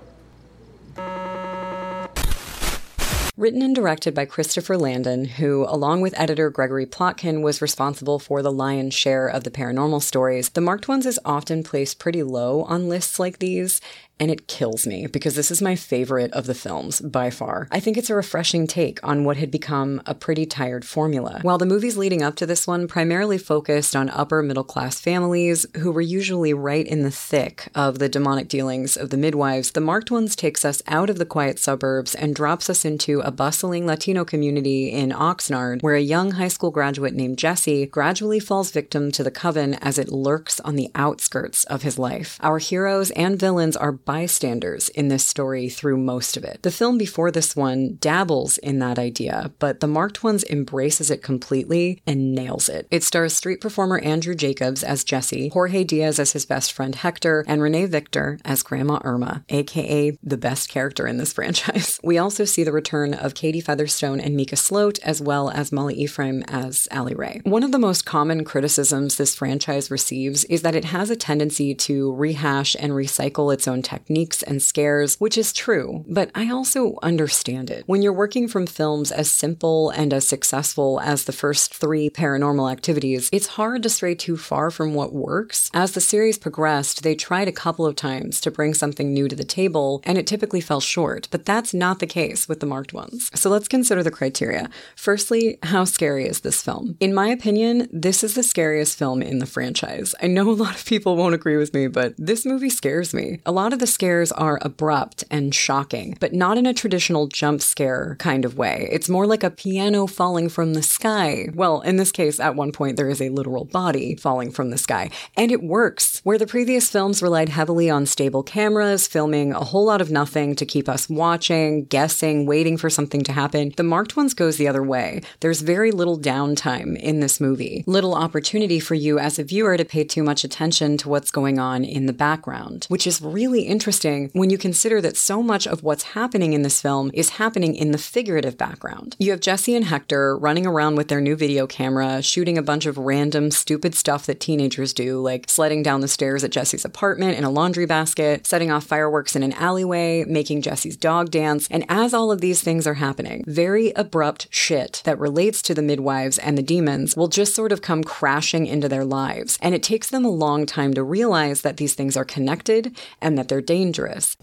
Written 3.38 3.62
and 3.62 3.74
directed 3.74 4.14
by 4.14 4.26
Christopher 4.26 4.78
Landon, 4.78 5.24
who, 5.24 5.64
along 5.70 6.02
with 6.02 6.20
editor 6.20 6.50
Gregory 6.50 6.86
Plotkin, 6.86 7.42
was 7.42 7.62
responsible 7.62 8.20
for 8.20 8.42
the 8.42 8.52
lion's 8.52 8.94
share 8.94 9.30
of 9.30 9.46
the 9.46 9.52
paranormal 9.52 10.02
stories, 10.02 10.50
The 10.50 10.60
Marked 10.60 10.90
Ones 10.90 11.06
is 11.06 11.22
often 11.24 11.64
placed 11.64 12.00
pretty 12.00 12.22
low 12.22 12.64
on 12.64 12.90
lists 12.90 13.18
like 13.18 13.40
these, 13.40 13.80
and 14.20 14.30
it 14.30 14.48
kills 14.48 14.86
me 14.86 15.08
because 15.08 15.36
this 15.36 15.52
is 15.52 15.62
my 15.62 15.76
favorite 15.76 16.32
of 16.34 16.46
the 16.46 16.54
films 16.54 17.02
by 17.02 17.30
far. 17.30 17.68
I 17.72 17.80
think 17.80 17.98
it's 17.98 18.10
a 18.10 18.16
refreshing 18.16 18.68
take 18.68 19.00
on 19.04 19.24
what 19.24 19.38
had 19.38 19.52
become 19.52 20.02
a 20.06 20.14
pretty 20.14 20.46
tired 20.46 20.86
formula. 20.86 21.40
While 21.42 21.58
the 21.58 21.66
movies 21.66 21.98
leading 21.98 22.22
up 22.22 22.36
to 22.38 22.46
this 22.46 22.68
one 22.68 22.88
primarily 22.88 23.38
focused 23.38 23.96
on 23.96 24.10
upper 24.10 24.44
middle 24.44 24.64
class 24.64 25.00
families 25.00 25.66
who 25.78 25.92
were 25.92 26.02
usually 26.02 26.54
right 26.54 26.86
in 26.86 27.04
the 27.04 27.12
thick 27.12 27.70
of 27.76 28.00
the 28.00 28.10
demonic 28.10 28.48
dealings 28.48 28.98
of 28.98 29.10
the 29.10 29.18
midwives, 29.18 29.72
The 29.72 29.82
Marked 29.82 30.12
Ones 30.12 30.36
takes 30.36 30.66
us 30.66 30.82
out 30.88 31.10
of 31.10 31.18
the 31.18 31.26
quiet 31.26 31.60
suburbs 31.60 32.14
and 32.16 32.36
drops 32.36 32.70
us 32.70 32.84
into 32.84 33.22
a 33.22 33.32
bustling 33.32 33.86
Latino 33.86 34.26
community 34.26 34.92
in 34.92 35.12
Oxnard 35.12 35.82
where 35.82 35.96
a 35.96 36.02
young 36.02 36.32
high 36.32 36.48
school 36.48 36.72
graduate 36.72 37.14
named 37.14 37.38
Jesse 37.38 37.86
gradually 37.86 38.40
falls 38.40 38.72
victim 38.72 39.12
to 39.12 39.24
the 39.24 39.32
coven 39.32 39.76
as 39.76 39.98
it 39.98 40.10
lurks 40.10 40.60
on 40.62 40.76
the 40.76 40.90
outskirts 40.96 41.64
of 41.66 41.84
his 41.84 41.98
life. 41.98 42.38
Our 42.42 42.58
heroes 42.58 43.12
and 43.12 43.40
villains 43.40 43.78
are 43.78 43.92
bystanders 44.10 44.90
in 44.90 45.08
this 45.08 45.24
story 45.24 45.70
through 45.70 45.96
most 45.96 46.36
of 46.36 46.44
it. 46.44 46.64
The 46.64 46.72
film 46.72 46.98
before 46.98 47.30
this 47.30 47.56
one 47.56 48.00
dabbles 48.02 48.58
in 48.58 48.80
that 48.80 48.98
idea, 48.98 49.52
but 49.60 49.82
The 49.82 49.88
Marked 49.88 50.24
Ones 50.24 50.44
embraces 50.50 51.12
it 51.12 51.22
completely 51.22 52.02
and 52.08 52.34
nails 52.34 52.70
it. 52.70 52.88
It 52.90 53.04
stars 53.04 53.36
street 53.36 53.62
performer 53.62 54.00
Andrew 54.00 54.34
Jacobs 54.34 54.84
as 54.84 55.04
Jesse, 55.04 55.50
Jorge 55.50 55.84
Diaz 55.84 56.18
as 56.18 56.32
his 56.32 56.48
best 56.48 56.74
friend 56.74 56.96
Hector, 56.96 57.46
and 57.48 57.62
Renee 57.62 57.86
Victor 57.86 58.40
as 58.44 58.64
Grandma 58.64 58.98
Irma, 59.04 59.44
aka 59.50 60.18
the 60.24 60.38
best 60.38 60.70
character 60.70 61.06
in 61.06 61.18
this 61.18 61.34
franchise. 61.40 62.00
We 62.04 62.18
also 62.18 62.46
see 62.46 62.64
the 62.64 62.72
return 62.72 63.14
of 63.14 63.36
Katie 63.36 63.62
Featherston 63.62 64.20
and 64.20 64.36
Micah 64.36 64.56
Sloat, 64.56 64.98
as 65.04 65.22
well 65.22 65.52
as 65.52 65.72
Molly 65.72 65.94
Ephraim 65.94 66.42
as 66.48 66.88
Ali 66.92 67.14
Rey. 67.14 67.42
One 67.44 67.62
of 67.62 67.72
the 67.72 67.78
most 67.78 68.08
common 68.08 68.44
criticisms 68.44 69.18
this 69.18 69.36
franchise 69.36 69.92
receives 69.92 70.46
is 70.46 70.64
that 70.64 70.74
it 70.74 70.86
has 70.86 71.12
a 71.12 71.16
tendency 71.16 71.76
to 71.76 72.12
rehash 72.16 72.76
and 72.80 72.94
recycle 72.94 73.54
its 73.54 73.68
own 73.68 73.84
techniques 74.00 74.42
and 74.44 74.62
scares, 74.62 75.20
which 75.20 75.38
is 75.38 75.54
true, 75.54 76.06
but 76.08 76.32
I 76.34 76.50
also 76.50 76.98
understand 77.04 77.70
it. 77.70 77.84
When 77.86 78.02
you're 78.02 78.14
working 78.14 78.48
from 78.48 78.66
films 78.66 79.12
as 79.12 79.30
simple 79.30 79.90
and 79.90 80.14
as 80.14 80.28
successful 80.28 81.00
as 81.02 81.26
the 81.26 81.32
first 81.32 81.74
three 81.74 82.10
paranormal 82.10 82.72
activities, 82.72 83.30
it's 83.32 83.48
hard 83.48 83.84
to 83.84 83.90
stray 83.90 84.16
too 84.16 84.38
far 84.38 84.72
from 84.72 84.94
what 84.94 85.14
works. 85.14 85.70
As 85.74 85.92
the 85.92 86.02
series 86.02 86.38
progressed, 86.38 87.04
they 87.04 87.16
tried 87.16 87.48
a 87.48 87.52
couple 87.52 87.86
of 87.86 87.96
times 87.96 88.40
to 88.42 88.52
bring 88.52 88.74
something 88.74 89.14
new 89.14 89.28
to 89.28 89.36
the 89.36 89.44
table, 89.44 90.02
and 90.06 90.18
it 90.18 90.28
typically 90.28 90.62
fell 90.62 90.82
short, 90.82 91.28
but 91.32 91.46
that's 91.46 91.74
not 91.74 92.00
the 92.00 92.08
case 92.08 92.48
with 92.48 92.60
the 92.62 92.66
marked 92.66 92.94
ones. 92.94 93.30
So 93.36 93.50
let's 93.50 93.68
consider 93.68 94.02
the 94.02 94.12
criteria. 94.12 94.70
Firstly, 94.96 95.58
how 95.64 95.84
scary 95.84 96.26
is 96.26 96.40
this 96.40 96.62
film? 96.62 96.96
In 97.00 97.14
my 97.14 97.28
opinion, 97.28 97.90
this 97.92 98.24
is 98.24 98.36
the 98.36 98.44
scariest 98.44 98.98
film 98.98 99.22
in 99.22 99.40
the 99.40 99.46
franchise. 99.46 100.16
I 100.22 100.28
know 100.28 100.50
a 100.50 100.52
lot 100.52 100.76
of 100.76 100.86
people 100.86 101.16
won't 101.16 101.36
agree 101.36 101.58
with 101.58 101.74
me, 101.74 101.88
but 101.88 102.14
this 102.18 102.46
movie 102.46 102.70
scares 102.70 103.14
me. 103.14 103.40
A 103.46 103.52
lot 103.52 103.74
of 103.74 103.80
the 103.80 103.88
scares 103.90 104.32
are 104.32 104.60
abrupt 104.62 105.24
and 105.30 105.54
shocking, 105.54 106.18
but 106.20 106.34
not 106.34 106.58
in 106.58 106.66
a 106.66 106.74
traditional 106.74 107.28
jump 107.28 107.62
scare 107.62 108.16
kind 108.20 108.46
of 108.46 108.58
way. 108.58 108.88
It's 108.92 109.10
more 109.10 109.26
like 109.26 109.44
a 109.44 109.52
piano 109.52 110.08
falling 110.08 110.50
from 110.50 110.74
the 110.74 110.84
sky. 110.84 111.50
Well, 111.54 111.82
in 111.82 111.98
this 111.98 112.12
case, 112.12 112.40
at 112.40 112.56
one 112.56 112.72
point, 112.72 112.98
there 112.98 113.10
is 113.10 113.22
a 113.22 113.30
literal 113.30 113.66
body 113.66 114.16
falling 114.16 114.52
from 114.52 114.70
the 114.70 114.78
sky, 114.78 115.10
and 115.36 115.52
it 115.52 115.64
works. 115.64 116.22
Where 116.24 116.38
the 116.38 116.48
previous 116.48 116.90
films 116.90 117.22
relied 117.22 117.50
heavily 117.50 117.90
on 117.90 118.06
stable 118.06 118.44
cameras, 118.44 119.08
filming 119.08 119.54
a 119.54 119.64
whole 119.64 119.86
lot 119.86 120.02
of 120.02 120.12
nothing 120.12 120.56
to 120.56 120.66
keep 120.66 120.88
us 120.88 121.10
watching, 121.10 121.86
guessing, 121.86 122.46
waiting 122.46 122.78
for 122.78 122.90
something 122.90 123.24
to 123.24 123.34
happen. 123.34 123.74
The 123.76 123.84
marked 123.84 124.16
ones 124.16 124.34
goes 124.34 124.58
the 124.58 124.68
other 124.68 124.84
way. 124.84 125.22
There's 125.40 125.62
very 125.62 125.92
little 125.92 126.20
downtime 126.20 127.00
in 127.00 127.20
this 127.20 127.40
movie, 127.40 127.84
little 127.88 128.16
opportunity 128.16 128.80
for 128.80 128.96
you 128.96 129.20
as 129.20 129.40
a 129.40 129.44
viewer 129.44 129.78
to 129.78 129.86
pay 129.86 130.04
too 130.04 130.24
much 130.24 130.44
attention 130.44 130.98
to 130.98 131.10
what's 131.10 131.32
going 131.32 131.60
on 131.60 131.84
in 131.84 132.06
the 132.06 132.14
background, 132.14 132.86
which 132.90 133.08
is 133.08 133.22
really 133.22 133.68
interesting 133.70 134.30
when 134.34 134.50
you 134.50 134.58
consider 134.58 135.00
that 135.02 135.16
so 135.16 135.44
much 135.44 135.68
of 135.68 135.84
what's 135.84 136.04
happening 136.04 136.54
in 136.54 136.64
this 136.64 136.82
film 136.82 137.12
is 137.14 137.30
happening 137.32 137.76
in 137.76 137.92
the 137.92 137.98
figurative 137.98 138.58
background. 138.58 139.16
You 139.20 139.32
have 139.32 139.40
Jesse 139.40 139.76
and 139.76 139.86
Hector 139.86 140.38
running 140.38 140.66
around 140.66 140.96
with 140.96 141.08
their 141.08 141.22
new 141.22 141.36
video 141.36 141.68
camera, 141.68 142.22
shooting 142.22 142.58
a 142.58 142.64
bunch 142.64 142.86
of 142.86 142.98
random, 142.98 143.52
stupid 143.52 143.96
stuff 143.96 144.26
that 144.26 144.40
teenagers 144.40 144.94
do, 144.94 145.22
like 145.22 145.50
sledding 145.50 145.84
down 145.84 146.02
the 146.02 146.08
stairs 146.08 146.44
at 146.44 146.52
Jesse's 146.52 146.84
apartment 146.84 147.38
in 147.38 147.44
a 147.44 147.50
laundry 147.50 147.86
basket, 147.86 148.48
setting 148.48 148.72
off 148.72 148.84
fireworks 148.84 149.36
in 149.36 149.44
an 149.44 149.54
alleyway, 149.54 150.26
making 150.26 150.62
Jesse's 150.62 150.98
dog 150.98 151.30
dance. 151.30 151.68
And 151.70 151.86
as 151.88 152.14
all 152.14 152.32
of 152.32 152.42
these 152.42 152.62
things 152.62 152.88
are 152.88 152.96
happening, 152.96 153.44
very 153.48 153.92
abrupt 153.96 154.48
shit 154.50 155.02
that 155.06 155.20
relates 155.20 155.62
to 155.64 155.74
the 155.74 155.82
midwives 155.82 156.38
and 156.38 156.58
the 156.58 156.64
demons 156.64 157.16
will 157.16 157.28
just 157.28 157.54
sort 157.54 157.72
of 157.72 157.82
come 157.82 158.04
crashing 158.04 158.66
into 158.66 158.90
their 158.90 159.06
lives. 159.06 159.60
And 159.62 159.76
it 159.76 159.84
takes 159.84 160.10
them 160.10 160.26
a 160.26 160.30
long 160.30 160.66
time 160.66 160.94
to 160.96 161.04
realize 161.04 161.62
that 161.62 161.78
these 161.78 161.94
things 161.94 162.18
are 162.18 162.26
connected 162.26 162.98
and 163.22 163.38
that 163.38 163.48
they're 163.48 163.59
dangerous. 163.62 164.36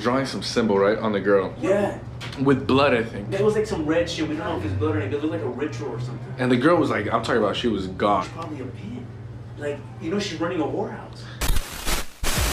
Drawing 0.00 0.26
some 0.26 0.42
symbol, 0.42 0.78
right, 0.78 0.98
on 0.98 1.12
the 1.12 1.20
girl. 1.20 1.54
Yeah. 1.60 1.98
With 2.42 2.66
blood, 2.66 2.94
I 2.94 3.02
think. 3.02 3.32
It 3.32 3.40
was 3.40 3.54
like 3.54 3.66
some 3.66 3.86
red 3.86 4.08
shit. 4.10 4.28
We 4.28 4.36
don't 4.36 4.46
know 4.46 4.58
if 4.58 4.64
it's 4.64 4.74
blood 4.74 4.96
or 4.96 5.00
anything. 5.00 5.18
It 5.18 5.22
looked 5.22 5.34
like 5.34 5.42
a 5.42 5.48
ritual 5.48 5.90
or 5.90 6.00
something. 6.00 6.34
And 6.38 6.50
the 6.50 6.56
girl 6.56 6.76
was 6.76 6.90
like, 6.90 7.06
I'm 7.06 7.22
talking 7.22 7.42
about 7.42 7.56
she 7.56 7.68
was 7.68 7.86
gone. 7.86 8.24
She's 8.24 8.32
Probably 8.32 8.60
a 8.60 8.64
pin. 8.66 9.06
Like, 9.56 9.78
you 10.02 10.10
know, 10.10 10.18
she's 10.18 10.40
running 10.40 10.60
a 10.60 10.64
whorehouse. 10.64 11.20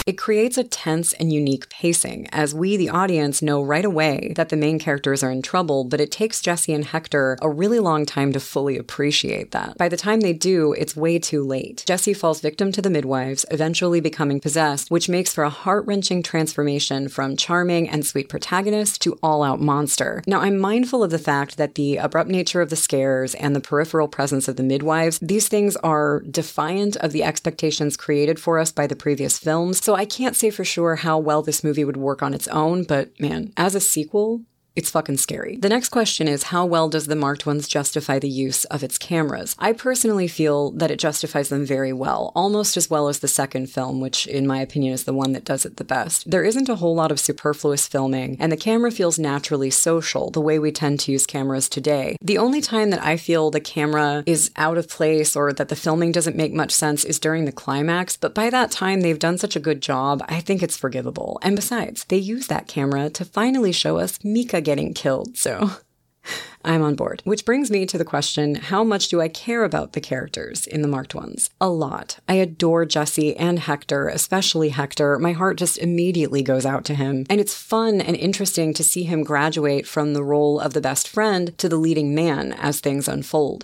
It 0.06 0.18
creates 0.18 0.58
a 0.58 0.64
tense 0.64 1.14
and 1.14 1.32
unique 1.32 1.70
pacing, 1.70 2.28
as 2.32 2.56
we, 2.56 2.76
the 2.76 2.90
audience, 2.90 3.42
know 3.42 3.62
right 3.62 3.86
away 3.86 4.34
that 4.36 4.50
the 4.50 4.58
main 4.58 4.80
characters 4.80 5.22
are 5.22 5.32
in 5.32 5.42
trouble, 5.42 5.84
but 5.84 6.02
it 6.02 6.12
takes 6.12 6.42
Jesse 6.42 6.74
and 6.74 6.86
Hector 6.86 7.38
a 7.42 7.50
really 7.50 7.80
long 7.80 8.06
time 8.06 8.34
to 8.34 8.40
fully 8.40 8.78
appreciate 8.78 9.52
that. 9.52 9.78
By 9.78 9.90
the 9.90 9.98
time 9.98 10.22
they 10.22 10.34
do, 10.34 10.74
it's 10.74 10.96
way 10.96 11.20
too 11.20 11.44
late. 11.44 11.84
Jesse 11.86 12.16
falls 12.16 12.42
victim 12.42 12.72
to 12.72 12.82
the 12.82 12.90
midwives, 12.90 13.46
eventually 13.52 14.02
becoming 14.02 14.40
possessed, 14.40 14.90
which 14.90 15.08
makes 15.08 15.34
for 15.34 15.44
a 15.44 15.50
heart 15.50 15.86
wrenching 15.86 16.24
transformation 16.24 17.08
from 17.08 17.38
charming 17.38 17.88
and 17.88 18.06
sweet 18.06 18.28
protagonist 18.28 19.02
to 19.04 19.20
all 19.22 19.44
out 19.44 19.62
monster. 19.62 20.24
Now, 20.26 20.42
I'm 20.42 20.58
mindful 20.58 21.04
of 21.04 21.12
the 21.12 21.20
fact 21.20 21.58
that 21.58 21.76
the 21.76 21.98
abrupt 21.98 22.30
nature 22.30 22.62
of 22.62 22.70
the 22.70 22.76
scares 22.76 23.36
and 23.36 23.56
the 23.56 23.62
peripheral 23.62 24.08
presence 24.08 24.48
of 24.48 24.56
the 24.56 24.64
midwives, 24.64 25.20
these 25.20 25.48
things 25.48 25.76
are 25.78 26.22
defiant 26.22 26.96
of 26.98 27.12
the 27.12 27.24
expectations 27.24 27.98
created 27.98 28.40
for 28.40 28.58
us 28.58 28.72
by 28.72 28.88
the 28.88 28.96
previous 28.96 29.38
films. 29.38 29.84
So 29.84 30.01
can't 30.06 30.36
say 30.36 30.50
for 30.50 30.64
sure 30.64 30.98
how 30.98 31.18
well 31.18 31.42
this 31.42 31.64
movie 31.64 31.84
would 31.84 31.98
work 31.98 32.22
on 32.22 32.34
its 32.34 32.48
own, 32.50 32.84
but 32.84 33.20
man, 33.20 33.54
as 33.58 33.76
a 33.76 33.80
sequel, 33.80 34.42
it's 34.76 34.90
fucking 34.90 35.18
scary. 35.18 35.58
The 35.58 35.70
next 35.70 35.90
question 35.90 36.28
is 36.28 36.44
how 36.44 36.66
well 36.66 36.88
does 36.88 37.08
the 37.08 37.16
marked 37.16 37.46
ones 37.46 37.68
justify 37.68 38.20
the 38.20 38.30
use 38.30 38.64
of 38.66 38.84
its 38.84 38.98
cameras? 38.98 39.56
I 39.60 39.74
personally 39.74 40.28
feel 40.28 40.72
that 40.72 40.92
it 40.92 41.00
justifies 41.00 41.50
them 41.50 41.66
very 41.66 41.92
well, 41.92 42.32
almost 42.36 42.78
as 42.78 42.90
well 42.90 43.10
as 43.10 43.20
the 43.20 43.28
second 43.28 43.70
film, 43.70 44.00
which 44.00 44.28
in 44.28 44.48
my 44.48 44.62
opinion 44.62 44.94
is 44.94 45.04
the 45.04 45.14
one 45.14 45.34
that 45.34 45.44
does 45.44 45.66
it 45.66 45.76
the 45.76 45.84
best. 45.84 46.30
There 46.30 46.44
isn't 46.44 46.70
a 46.70 46.76
whole 46.76 46.96
lot 46.96 47.12
of 47.12 47.20
superfluous 47.20 47.88
filming, 47.88 48.38
and 48.40 48.52
the 48.52 48.58
camera 48.58 48.92
feels 48.92 49.20
naturally 49.20 49.70
social, 49.70 50.32
the 50.32 50.40
way 50.40 50.58
we 50.58 50.72
tend 50.72 51.02
to 51.02 51.12
use 51.12 51.26
cameras 51.26 51.68
today. 51.68 52.16
The 52.22 52.38
only 52.38 52.62
time 52.62 52.92
that 52.92 53.04
I 53.04 53.18
feel 53.18 53.52
the 53.52 53.60
camera 53.60 54.24
is 54.26 54.52
out 54.56 54.78
of 54.78 54.88
place 54.88 55.36
or 55.36 55.52
that 55.52 55.68
the 55.68 55.76
filming 55.76 56.14
doesn't 56.14 56.38
make 56.38 56.54
much 56.54 56.72
sense 56.72 57.04
is 57.04 57.20
during 57.20 57.44
the 57.44 57.52
climax, 57.52 58.16
but 58.16 58.34
by 58.34 58.50
that 58.50 58.72
time 58.72 59.02
they've 59.02 59.20
done 59.20 59.38
such 59.38 59.56
a 59.58 59.60
good 59.60 59.82
job, 59.82 60.24
I 60.30 60.40
think 60.40 60.64
it's 60.64 60.78
forgivable. 60.78 61.40
And 61.42 61.58
besides, 61.58 62.06
they 62.06 62.18
use 62.18 62.48
that 62.48 62.68
camera 62.70 63.10
to 63.10 63.26
finally 63.26 63.74
show 63.74 63.98
us 63.98 64.24
Micah 64.24 64.61
getting 64.64 64.94
killed, 64.94 65.38
so 65.38 65.72
I'm 66.64 66.82
on 66.82 66.96
board. 66.96 67.22
Which 67.26 67.46
brings 67.46 67.72
me 67.72 67.86
to 67.86 67.98
the 67.98 68.06
question 68.06 68.56
how 68.56 68.84
much 68.84 69.08
do 69.08 69.20
I 69.22 69.28
care 69.28 69.64
about 69.64 69.94
the 69.94 70.02
characters 70.02 70.68
in 70.68 70.82
the 70.82 70.88
marked 70.88 71.16
ones? 71.16 71.50
A 71.60 71.70
lot. 71.70 72.20
I 72.30 72.36
adore 72.36 72.86
Jesse 72.86 73.36
and 73.36 73.60
Hector, 73.60 74.08
especially 74.08 74.70
Hector. 74.70 75.18
My 75.20 75.32
heart 75.32 75.58
just 75.58 75.78
immediately 75.78 76.44
goes 76.44 76.66
out 76.66 76.86
to 76.86 76.96
him. 76.96 77.26
And 77.30 77.42
it's 77.42 77.56
fun 77.56 78.00
and 78.02 78.16
interesting 78.16 78.74
to 78.76 78.84
see 78.84 79.04
him 79.04 79.24
graduate 79.24 79.88
from 79.88 80.14
the 80.14 80.24
role 80.24 80.60
of 80.60 80.74
the 80.74 80.82
best 80.82 81.08
friend 81.08 81.58
to 81.58 81.68
the 81.68 81.78
leading 81.78 82.14
man 82.14 82.54
as 82.54 82.80
things 82.80 83.08
unfold. 83.08 83.64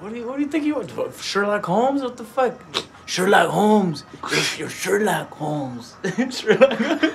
What 0.00 0.12
do 0.12 0.18
you, 0.18 0.26
what 0.26 0.36
do 0.36 0.42
you 0.42 0.48
think 0.48 0.64
you 0.64 0.76
are? 0.76 1.12
Sherlock 1.20 1.64
Holmes? 1.66 2.02
What 2.02 2.16
the 2.16 2.24
fuck? 2.24 2.60
Sherlock 3.06 3.50
Holmes. 3.50 4.04
You're, 4.58 4.68
Sherlock 4.68 5.30
Holmes. 5.32 5.94
Sherlock. 6.30 7.14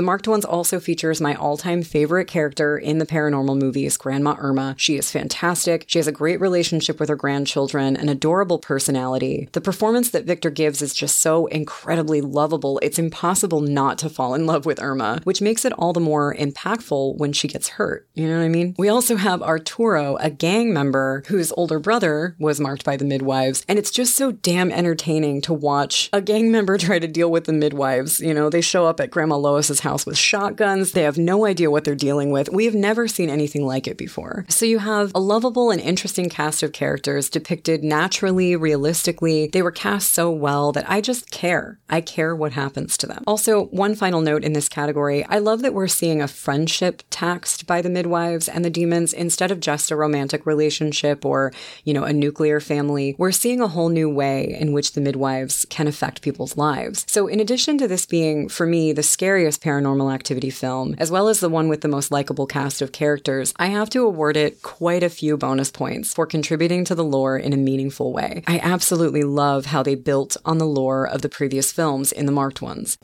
The 0.00 0.06
Marked 0.06 0.28
Ones 0.28 0.46
also 0.46 0.80
features 0.80 1.20
my 1.20 1.34
all 1.34 1.58
time 1.58 1.82
favorite 1.82 2.24
character 2.24 2.78
in 2.78 2.96
the 2.96 3.04
paranormal 3.04 3.60
movies, 3.60 3.98
Grandma 3.98 4.34
Irma. 4.38 4.74
She 4.78 4.96
is 4.96 5.10
fantastic. 5.10 5.84
She 5.88 5.98
has 5.98 6.06
a 6.06 6.10
great 6.10 6.40
relationship 6.40 6.98
with 6.98 7.10
her 7.10 7.16
grandchildren, 7.16 7.98
an 7.98 8.08
adorable 8.08 8.58
personality. 8.58 9.50
The 9.52 9.60
performance 9.60 10.08
that 10.08 10.24
Victor 10.24 10.48
gives 10.48 10.80
is 10.80 10.94
just 10.94 11.18
so 11.18 11.48
incredibly 11.48 12.22
lovable, 12.22 12.78
it's 12.78 12.98
impossible 12.98 13.60
not 13.60 13.98
to 13.98 14.08
fall 14.08 14.32
in 14.32 14.46
love 14.46 14.64
with 14.64 14.80
Irma, 14.80 15.20
which 15.24 15.42
makes 15.42 15.66
it 15.66 15.74
all 15.74 15.92
the 15.92 16.00
more 16.00 16.34
impactful 16.34 17.18
when 17.18 17.34
she 17.34 17.46
gets 17.46 17.68
hurt. 17.68 18.08
You 18.14 18.26
know 18.26 18.38
what 18.38 18.44
I 18.44 18.48
mean? 18.48 18.74
We 18.78 18.88
also 18.88 19.16
have 19.16 19.42
Arturo, 19.42 20.16
a 20.16 20.30
gang 20.30 20.72
member 20.72 21.24
whose 21.26 21.52
older 21.58 21.78
brother 21.78 22.36
was 22.38 22.58
marked 22.58 22.86
by 22.86 22.96
the 22.96 23.04
midwives, 23.04 23.66
and 23.68 23.78
it's 23.78 23.90
just 23.90 24.16
so 24.16 24.32
damn 24.32 24.72
entertaining 24.72 25.42
to 25.42 25.52
watch 25.52 26.08
a 26.10 26.22
gang 26.22 26.50
member 26.50 26.78
try 26.78 26.98
to 26.98 27.06
deal 27.06 27.30
with 27.30 27.44
the 27.44 27.52
midwives. 27.52 28.18
You 28.20 28.32
know, 28.32 28.48
they 28.48 28.62
show 28.62 28.86
up 28.86 28.98
at 28.98 29.10
Grandma 29.10 29.36
Lois's 29.36 29.80
house 29.80 29.89
with 29.98 30.16
shotguns. 30.16 30.92
They 30.92 31.02
have 31.02 31.18
no 31.18 31.46
idea 31.46 31.70
what 31.70 31.84
they're 31.84 31.94
dealing 31.94 32.30
with. 32.30 32.48
We 32.48 32.64
have 32.64 32.74
never 32.74 33.08
seen 33.08 33.28
anything 33.28 33.66
like 33.66 33.86
it 33.86 33.96
before. 33.96 34.44
So 34.48 34.64
you 34.64 34.78
have 34.78 35.12
a 35.14 35.20
lovable 35.20 35.70
and 35.70 35.80
interesting 35.80 36.28
cast 36.28 36.62
of 36.62 36.72
characters 36.72 37.28
depicted 37.28 37.82
naturally, 37.82 38.56
realistically. 38.56 39.48
They 39.48 39.62
were 39.62 39.70
cast 39.70 40.12
so 40.12 40.30
well 40.30 40.72
that 40.72 40.88
I 40.88 41.00
just 41.00 41.30
care. 41.30 41.78
I 41.88 42.00
care 42.00 42.34
what 42.34 42.52
happens 42.52 42.96
to 42.98 43.06
them. 43.06 43.24
Also, 43.26 43.64
one 43.66 43.94
final 43.94 44.20
note 44.20 44.44
in 44.44 44.52
this 44.52 44.68
category 44.68 45.24
I 45.24 45.38
love 45.38 45.62
that 45.62 45.74
we're 45.74 45.88
seeing 45.88 46.22
a 46.22 46.28
friendship 46.28 47.02
taxed 47.10 47.66
by 47.66 47.82
the 47.82 47.90
midwives 47.90 48.48
and 48.48 48.64
the 48.64 48.70
demons 48.70 49.12
instead 49.12 49.50
of 49.50 49.60
just 49.60 49.90
a 49.90 49.96
romantic 49.96 50.46
relationship 50.46 51.24
or, 51.24 51.52
you 51.84 51.92
know, 51.92 52.04
a 52.04 52.12
nuclear 52.12 52.60
family. 52.60 53.14
We're 53.18 53.32
seeing 53.32 53.60
a 53.60 53.68
whole 53.68 53.88
new 53.88 54.08
way 54.08 54.56
in 54.58 54.72
which 54.72 54.92
the 54.92 55.00
midwives 55.00 55.66
can 55.68 55.86
affect 55.86 56.22
people's 56.22 56.56
lives. 56.56 57.04
So, 57.08 57.26
in 57.26 57.40
addition 57.40 57.78
to 57.78 57.88
this 57.88 58.06
being, 58.06 58.48
for 58.48 58.66
me, 58.66 58.92
the 58.92 59.02
scariest 59.02 59.60
paranormal 59.80 60.12
activity 60.12 60.50
film, 60.50 60.94
as 60.98 61.10
well 61.10 61.28
as 61.28 61.40
the 61.40 61.48
one 61.48 61.68
with 61.68 61.80
the 61.80 61.88
most 61.88 62.10
likable 62.10 62.46
cast 62.46 62.82
of 62.82 62.92
characters, 62.92 63.52
I 63.56 63.66
have 63.66 63.90
to 63.90 64.04
award 64.04 64.36
it 64.36 64.62
quite 64.62 65.02
a 65.02 65.08
few 65.08 65.36
bonus 65.36 65.70
points 65.70 66.12
for 66.12 66.26
contributing 66.26 66.84
to 66.86 66.94
the 66.94 67.04
lore 67.04 67.38
in 67.38 67.52
a 67.52 67.56
meaningful 67.56 68.12
way. 68.12 68.42
I 68.46 68.58
absolutely 68.58 69.24
love 69.24 69.66
how 69.66 69.82
they 69.82 69.94
built 69.94 70.36
on 70.44 70.58
the 70.58 70.66
lore 70.66 71.06
of 71.06 71.22
the 71.22 71.28
previous 71.28 71.72
films 71.72 72.12
in 72.12 72.26
the 72.26 72.32
marked 72.32 72.60
ones. 72.60 72.98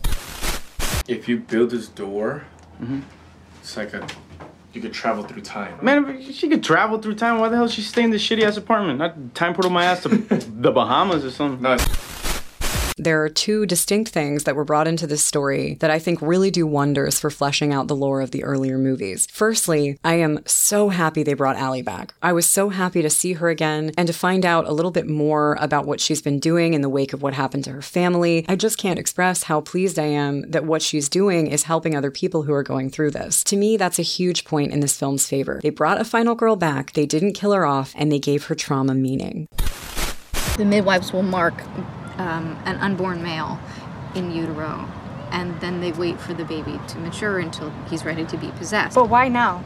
If 1.08 1.28
you 1.28 1.38
build 1.38 1.70
this 1.70 1.88
door, 1.88 2.44
mm-hmm. 2.80 3.00
it's 3.60 3.76
like 3.76 3.94
a 3.94 4.06
you 4.72 4.82
could 4.82 4.92
travel 4.92 5.24
through 5.24 5.40
time. 5.40 5.78
Man, 5.82 6.06
if 6.06 6.34
she 6.34 6.50
could 6.50 6.62
travel 6.62 6.98
through 6.98 7.14
time. 7.14 7.38
Why 7.38 7.48
the 7.48 7.56
hell 7.56 7.64
is 7.64 7.72
she 7.72 7.80
stay 7.80 8.02
in 8.02 8.10
this 8.10 8.22
shitty 8.22 8.42
ass 8.42 8.58
apartment? 8.58 8.98
Not 8.98 9.34
time 9.34 9.54
portal 9.54 9.70
my 9.70 9.86
ass 9.86 10.02
to 10.02 10.08
the 10.08 10.70
Bahamas 10.70 11.24
or 11.24 11.30
something. 11.30 11.62
No, 11.62 11.78
There 12.98 13.22
are 13.22 13.28
two 13.28 13.66
distinct 13.66 14.10
things 14.10 14.44
that 14.44 14.56
were 14.56 14.64
brought 14.64 14.88
into 14.88 15.06
this 15.06 15.22
story 15.22 15.74
that 15.80 15.90
I 15.90 15.98
think 15.98 16.22
really 16.22 16.50
do 16.50 16.66
wonders 16.66 17.20
for 17.20 17.28
fleshing 17.28 17.70
out 17.70 17.88
the 17.88 17.94
lore 17.94 18.22
of 18.22 18.30
the 18.30 18.42
earlier 18.42 18.78
movies. 18.78 19.28
Firstly, 19.30 19.98
I 20.02 20.14
am 20.14 20.40
so 20.46 20.88
happy 20.88 21.22
they 21.22 21.34
brought 21.34 21.58
Ali 21.58 21.82
back. 21.82 22.14
I 22.22 22.32
was 22.32 22.46
so 22.46 22.70
happy 22.70 23.02
to 23.02 23.10
see 23.10 23.34
her 23.34 23.50
again 23.50 23.92
and 23.98 24.06
to 24.06 24.14
find 24.14 24.46
out 24.46 24.66
a 24.66 24.72
little 24.72 24.90
bit 24.90 25.06
more 25.06 25.58
about 25.60 25.84
what 25.84 26.00
she's 26.00 26.22
been 26.22 26.40
doing 26.40 26.72
in 26.72 26.80
the 26.80 26.88
wake 26.88 27.12
of 27.12 27.20
what 27.20 27.34
happened 27.34 27.64
to 27.64 27.72
her 27.72 27.82
family. 27.82 28.46
I 28.48 28.56
just 28.56 28.78
can't 28.78 28.98
express 28.98 29.42
how 29.42 29.60
pleased 29.60 29.98
I 29.98 30.06
am 30.06 30.50
that 30.50 30.64
what 30.64 30.80
she's 30.80 31.10
doing 31.10 31.48
is 31.48 31.64
helping 31.64 31.94
other 31.94 32.10
people 32.10 32.44
who 32.44 32.54
are 32.54 32.62
going 32.62 32.88
through 32.88 33.10
this. 33.10 33.44
To 33.44 33.58
me, 33.58 33.76
that's 33.76 33.98
a 33.98 34.02
huge 34.02 34.46
point 34.46 34.72
in 34.72 34.80
this 34.80 34.96
film's 34.96 35.28
favor. 35.28 35.60
They 35.62 35.68
brought 35.68 36.00
a 36.00 36.04
final 36.04 36.34
girl 36.34 36.56
back, 36.56 36.94
they 36.94 37.04
didn't 37.04 37.34
kill 37.34 37.52
her 37.52 37.66
off, 37.66 37.92
and 37.94 38.10
they 38.10 38.18
gave 38.18 38.46
her 38.46 38.54
trauma 38.54 38.94
meaning. 38.94 39.48
The 40.56 40.64
midwives 40.64 41.12
will 41.12 41.22
mark 41.22 41.62
um, 42.18 42.60
an 42.64 42.76
unborn 42.76 43.22
male 43.22 43.58
in 44.14 44.30
utero, 44.30 44.88
and 45.30 45.58
then 45.60 45.80
they 45.80 45.92
wait 45.92 46.20
for 46.20 46.34
the 46.34 46.44
baby 46.44 46.80
to 46.88 46.98
mature 46.98 47.38
until 47.38 47.70
he's 47.90 48.04
ready 48.04 48.24
to 48.24 48.36
be 48.36 48.50
possessed. 48.52 48.94
But 48.94 49.08
why 49.08 49.28
now? 49.28 49.64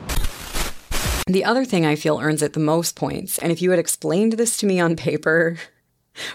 The 1.27 1.45
other 1.45 1.65
thing 1.65 1.87
I 1.87 1.95
feel 1.95 2.19
earns 2.19 2.43
it 2.43 2.55
the 2.55 2.61
most 2.61 2.97
points, 2.97 3.39
and 3.39 3.53
if 3.53 3.63
you 3.63 3.71
had 3.71 3.79
explained 3.79 4.33
this 4.33 4.57
to 4.59 4.67
me 4.67 4.81
on 4.81 4.97
paper, 4.97 5.59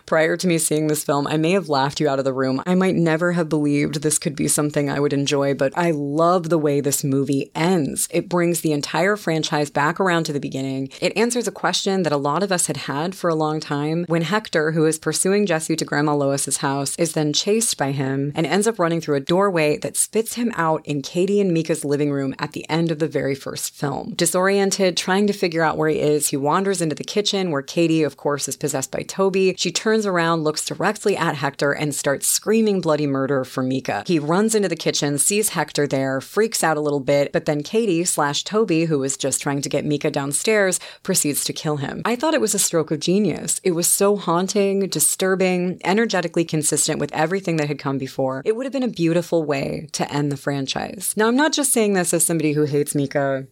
Prior 0.06 0.38
to 0.38 0.48
me 0.48 0.58
seeing 0.58 0.88
this 0.88 1.04
film, 1.04 1.28
I 1.28 1.38
may 1.38 1.52
have 1.52 1.70
laughed 1.70 2.00
you 2.00 2.08
out 2.08 2.20
of 2.20 2.26
the 2.26 2.34
room. 2.34 2.62
I 2.66 2.76
might 2.76 2.96
never 2.96 3.34
have 3.34 3.50
believed 3.50 4.02
this 4.02 4.20
could 4.20 4.36
be 4.36 4.48
something 4.48 4.90
I 4.90 5.00
would 5.00 5.14
enjoy, 5.14 5.54
but 5.54 5.74
I 5.78 5.92
love 5.92 6.50
the 6.50 6.58
way 6.58 6.82
this 6.82 7.04
movie 7.04 7.52
ends. 7.56 8.08
It 8.12 8.30
brings 8.30 8.62
the 8.62 8.72
entire 8.72 9.16
franchise 9.16 9.70
back 9.70 10.00
around 10.00 10.26
to 10.26 10.34
the 10.34 10.40
beginning. 10.40 10.90
It 11.02 11.16
answers 11.18 11.48
a 11.48 11.52
question 11.52 12.04
that 12.04 12.14
a 12.14 12.18
lot 12.18 12.44
of 12.44 12.52
us 12.52 12.68
had 12.68 12.78
had 12.78 13.16
for 13.16 13.30
a 13.30 13.36
long 13.36 13.60
time 13.60 14.06
when 14.08 14.24
Hector, 14.24 14.72
who 14.72 14.86
is 14.86 15.00
pursuing 15.00 15.46
Jesse 15.46 15.76
to 15.76 15.86
Grandma 15.86 16.16
Lois's 16.16 16.58
house, 16.58 16.96
is 16.98 17.14
then 17.14 17.34
chased 17.34 17.78
by 17.78 17.92
him 17.92 18.32
and 18.36 18.46
ends 18.46 18.68
up 18.68 18.80
running 18.80 19.02
through 19.02 19.16
a 19.16 19.20
doorway 19.20 19.78
that 19.78 19.98
spits 19.98 20.36
him 20.36 20.52
out 20.56 20.86
in 20.86 21.02
Katie 21.02 21.42
and 21.42 21.54
Micah's 21.54 21.86
living 21.86 22.12
room 22.12 22.36
at 22.40 22.54
the 22.54 22.68
end 22.70 22.92
of 22.92 23.00
the 23.00 23.08
very 23.08 23.36
first 23.36 23.74
film. 23.74 24.14
Disoriented, 24.16 24.98
trying 24.98 25.28
to 25.28 25.34
figure 25.34 25.62
out 25.62 25.78
where 25.78 25.90
he 25.90 26.00
is, 26.00 26.30
he 26.30 26.38
wanders 26.38 26.82
into 26.82 26.96
the 26.96 27.04
kitchen 27.04 27.52
where 27.52 27.62
Katie, 27.62 28.04
of 28.04 28.18
course, 28.18 28.48
is 28.48 28.58
possessed 28.58 28.92
by 28.92 29.02
Toby. 29.02 29.56
She 29.58 29.72
turns 29.76 30.06
around, 30.06 30.44
looks 30.44 30.66
directly 30.66 31.16
at 31.18 31.36
Hector, 31.36 31.72
and 31.72 31.94
starts 31.94 32.28
screaming 32.28 32.82
bloody 32.82 33.08
murder 33.08 33.44
for 33.44 33.62
Micah. 33.62 34.04
He 34.08 34.20
runs 34.20 34.56
into 34.56 34.70
the 34.70 34.76
kitchen, 34.76 35.18
sees 35.18 35.50
Hector 35.50 35.88
there, 35.88 36.22
freaks 36.22 36.64
out 36.64 36.78
a 36.78 36.82
little 36.82 37.00
bit, 37.00 37.32
but 37.32 37.46
then 37.46 37.64
Katie 37.64 38.04
slash 38.06 38.44
Toby, 38.44 38.86
who 38.86 39.00
was 39.00 39.18
just 39.18 39.42
trying 39.42 39.62
to 39.62 39.70
get 39.70 39.86
Micah 39.86 40.12
downstairs, 40.12 40.80
proceeds 41.04 41.44
to 41.46 41.54
kill 41.54 41.78
him. 41.78 42.02
I 42.06 42.16
thought 42.16 42.34
it 42.34 42.42
was 42.42 42.56
a 42.56 42.60
stroke 42.60 42.92
of 42.92 43.00
genius. 43.00 43.62
It 43.64 43.72
was 43.72 43.88
so 43.88 44.16
haunting, 44.16 44.88
disturbing, 44.88 45.80
energetically 45.84 46.46
consistent 46.46 47.00
with 47.00 47.14
everything 47.14 47.58
that 47.58 47.68
had 47.68 47.80
come 47.80 47.98
before. 47.98 48.42
It 48.46 48.56
would 48.56 48.66
have 48.66 48.74
been 48.74 48.84
a 48.84 48.88
beautiful 48.88 49.44
way 49.44 49.90
to 49.94 50.12
end 50.12 50.32
the 50.32 50.38
franchise. 50.38 51.14
Now, 51.18 51.28
I'm 51.28 51.36
not 51.36 51.54
just 51.54 51.74
saying 51.74 51.94
this 51.94 52.14
as 52.14 52.26
somebody 52.26 52.54
who 52.54 52.64
hates 52.64 52.96
Micah. 52.96 53.48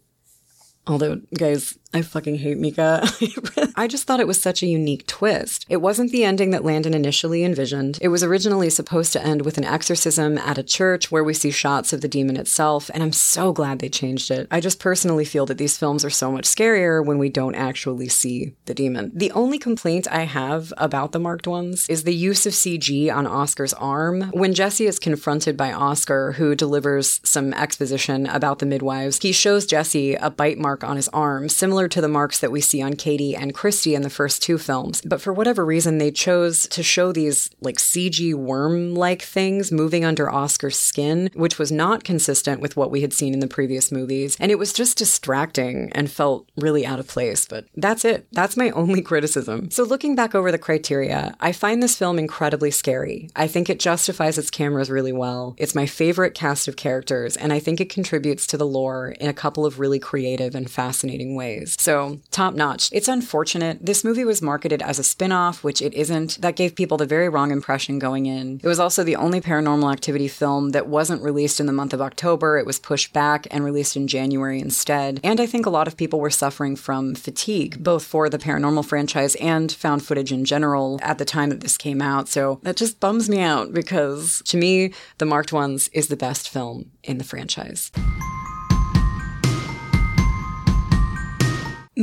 Although, 0.86 1.22
guys, 1.38 1.78
I 1.94 2.02
fucking 2.02 2.36
hate 2.36 2.58
Micah. 2.58 3.08
I 3.76 3.88
just 3.88 4.06
thought 4.06 4.20
it 4.20 4.28
was 4.28 4.42
such 4.42 4.64
a 4.64 4.68
unique 4.68 5.06
twist. 5.06 5.66
It 5.70 5.78
wasn't 5.78 6.12
the 6.12 6.24
ending 6.24 6.50
that 6.52 6.64
Landon 6.64 6.94
initially 6.94 7.44
envisioned. 7.44 8.00
It 8.02 8.08
was 8.08 8.24
originally 8.24 8.70
supposed 8.72 9.14
to 9.14 9.24
end 9.24 9.44
with 9.44 9.60
an 9.60 9.64
exorcism 9.64 10.38
at 10.40 10.58
a 10.58 10.64
church 10.64 11.12
where 11.12 11.24
we 11.24 11.34
see 11.34 11.52
shots 11.52 11.94
of 11.94 12.02
the 12.02 12.08
demon 12.08 12.36
itself, 12.38 12.90
and 12.94 13.04
I'm 13.04 13.12
so 13.12 13.52
glad 13.52 13.80
they 13.80 13.90
changed 13.90 14.32
it. 14.32 14.48
I 14.50 14.60
just 14.60 14.80
personally 14.80 15.26
feel 15.26 15.46
that 15.46 15.60
these 15.60 15.78
films 15.78 16.04
are 16.04 16.10
so 16.10 16.32
much 16.32 16.46
scarier 16.46 17.06
when 17.06 17.20
we 17.20 17.30
don't 17.30 17.56
actually 17.56 18.10
see 18.10 18.56
the 18.66 18.74
demon. 18.74 19.12
The 19.14 19.32
only 19.32 19.60
complaint 19.60 20.08
I 20.10 20.24
have 20.24 20.74
about 20.78 21.12
the 21.12 21.20
marked 21.20 21.48
ones 21.48 21.88
is 21.90 22.04
the 22.04 22.16
use 22.16 22.46
of 22.46 22.54
CG 22.54 23.14
on 23.14 23.28
Oscar's 23.28 23.74
arm. 23.74 24.32
When 24.32 24.54
Jesse 24.54 24.88
is 24.88 25.00
confronted 25.00 25.56
by 25.56 25.72
Oscar, 25.72 26.34
who 26.34 26.56
delivers 26.56 27.22
some 27.24 27.54
exposition 27.54 28.26
about 28.28 28.60
the 28.60 28.66
midwives, 28.66 29.20
he 29.22 29.32
shows 29.32 29.66
Jesse 29.68 30.16
a 30.16 30.32
bite 30.32 30.58
mark 30.58 30.84
on 30.84 30.96
his 30.96 31.10
arm, 31.10 31.50
similar 31.50 31.83
to 31.88 32.02
the 32.02 32.08
marks 32.08 32.40
that 32.40 32.52
we 32.52 32.62
see 32.62 32.82
on 32.82 32.94
Katie 32.94 33.36
and 33.36 33.54
Christy 33.54 33.96
in 33.96 34.02
the 34.02 34.10
first 34.10 34.42
two 34.42 34.58
films. 34.58 35.02
But 35.02 35.22
for 35.22 35.34
whatever 35.34 35.66
reason, 35.66 35.98
they 35.98 36.12
chose 36.12 36.68
to 36.70 36.84
show 36.84 37.12
these 37.12 37.50
like 37.62 37.78
CG 37.78 38.34
worm 38.34 38.96
like 38.96 39.22
things 39.22 39.72
moving 39.72 40.06
under 40.06 40.32
Oscar's 40.32 40.78
skin, 40.78 41.30
which 41.34 41.60
was 41.60 41.72
not 41.72 42.04
consistent 42.04 42.62
with 42.62 42.76
what 42.76 42.92
we 42.92 43.02
had 43.02 43.14
seen 43.14 43.34
in 43.34 43.40
the 43.40 43.48
previous 43.48 43.92
movies. 43.92 44.38
And 44.40 44.52
it 44.52 44.60
was 44.60 44.74
just 44.74 44.98
distracting 44.98 45.92
and 45.94 46.12
felt 46.12 46.50
really 46.56 46.86
out 46.86 47.00
of 47.00 47.08
place. 47.08 47.46
But 47.46 47.66
that's 47.76 48.06
it. 48.06 48.28
That's 48.32 48.58
my 48.58 48.70
only 48.72 49.02
criticism. 49.02 49.72
So 49.72 49.84
looking 49.84 50.16
back 50.16 50.36
over 50.36 50.52
the 50.52 50.58
criteria, 50.58 51.36
I 51.40 51.52
find 51.52 51.82
this 51.82 51.98
film 51.98 52.20
incredibly 52.20 52.72
scary. 52.72 53.30
I 53.36 53.48
think 53.48 53.70
it 53.70 53.80
justifies 53.80 54.38
its 54.38 54.50
cameras 54.50 54.90
really 54.90 55.14
well. 55.14 55.56
It's 55.58 55.76
my 55.76 55.86
favorite 55.86 56.34
cast 56.34 56.68
of 56.68 56.76
characters, 56.76 57.38
and 57.38 57.54
I 57.54 57.60
think 57.60 57.80
it 57.80 57.90
contributes 57.90 58.48
to 58.48 58.58
the 58.58 58.66
lore 58.66 59.10
in 59.20 59.30
a 59.30 59.34
couple 59.34 59.66
of 59.66 59.80
really 59.80 60.00
creative 60.00 60.56
and 60.56 60.70
fascinating 60.70 61.36
ways. 61.36 61.73
So, 61.80 62.20
top 62.32 62.54
notch. 62.54 62.90
It's 62.92 63.08
unfortunate. 63.08 63.86
This 63.86 64.04
movie 64.04 64.26
was 64.26 64.42
marketed 64.42 64.82
as 64.82 65.00
a 65.00 65.04
spin 65.04 65.32
off, 65.32 65.64
which 65.64 65.82
it 65.82 65.94
isn't. 65.94 66.42
That 66.42 66.56
gave 66.56 66.76
people 66.76 66.98
the 66.98 67.06
very 67.06 67.30
wrong 67.30 67.52
impression 67.52 68.00
going 68.00 68.26
in. 68.26 68.60
It 68.64 68.68
was 68.68 68.80
also 68.80 69.04
the 69.04 69.16
only 69.16 69.42
paranormal 69.42 69.92
activity 69.92 70.28
film 70.28 70.70
that 70.70 70.88
wasn't 70.88 71.22
released 71.22 71.60
in 71.60 71.66
the 71.66 71.74
month 71.74 71.94
of 71.94 72.02
October. 72.02 72.58
It 72.58 72.66
was 72.66 72.80
pushed 72.80 73.14
back 73.14 73.48
and 73.52 73.64
released 73.64 73.96
in 73.96 74.08
January 74.08 74.60
instead. 74.60 75.20
And 75.24 75.40
I 75.40 75.46
think 75.46 75.66
a 75.66 75.72
lot 75.72 75.88
of 75.88 75.98
people 75.98 76.20
were 76.20 76.30
suffering 76.30 76.76
from 76.76 77.16
fatigue, 77.16 77.84
both 77.84 78.04
for 78.04 78.30
the 78.30 78.40
paranormal 78.40 78.86
franchise 78.86 79.36
and 79.36 79.72
found 79.72 80.06
footage 80.06 80.32
in 80.32 80.46
general 80.46 81.00
at 81.02 81.18
the 81.18 81.26
time 81.26 81.50
that 81.50 81.62
this 81.62 81.78
came 81.78 82.02
out. 82.02 82.28
So 82.28 82.60
that 82.64 82.78
just 82.78 83.00
bums 83.00 83.30
me 83.30 83.42
out 83.42 83.74
because 83.74 84.42
to 84.46 84.58
me, 84.58 84.94
The 85.18 85.26
Marked 85.26 85.54
Ones 85.54 85.90
is 85.90 86.08
the 86.08 86.18
best 86.18 86.50
film 86.50 86.92
in 87.04 87.18
the 87.18 87.24
franchise. 87.24 87.92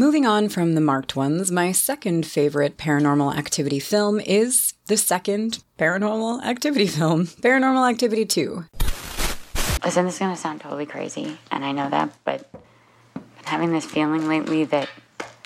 Moving 0.00 0.24
on 0.24 0.48
from 0.48 0.74
the 0.74 0.80
marked 0.80 1.14
ones, 1.14 1.52
my 1.52 1.72
second 1.72 2.24
favorite 2.24 2.78
paranormal 2.78 3.36
activity 3.36 3.78
film 3.78 4.18
is 4.18 4.72
the 4.86 4.96
second 4.96 5.62
paranormal 5.78 6.42
activity 6.42 6.86
film, 6.86 7.26
Paranormal 7.42 7.86
Activity 7.86 8.24
2. 8.24 8.64
Listen, 9.84 10.06
this 10.06 10.14
is 10.14 10.18
going 10.18 10.34
to 10.34 10.40
sound 10.40 10.62
totally 10.62 10.86
crazy, 10.86 11.36
and 11.50 11.66
I 11.66 11.72
know 11.72 11.90
that, 11.90 12.14
but 12.24 12.50
I'm 13.14 13.22
having 13.44 13.72
this 13.74 13.84
feeling 13.84 14.26
lately 14.26 14.64
that, 14.64 14.88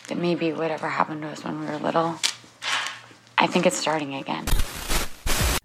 that 0.06 0.18
maybe 0.18 0.52
whatever 0.52 0.88
happened 0.88 1.22
to 1.22 1.28
us 1.30 1.42
when 1.42 1.58
we 1.58 1.66
were 1.66 1.78
little, 1.78 2.14
I 3.36 3.48
think 3.48 3.66
it's 3.66 3.76
starting 3.76 4.14
again. 4.14 4.44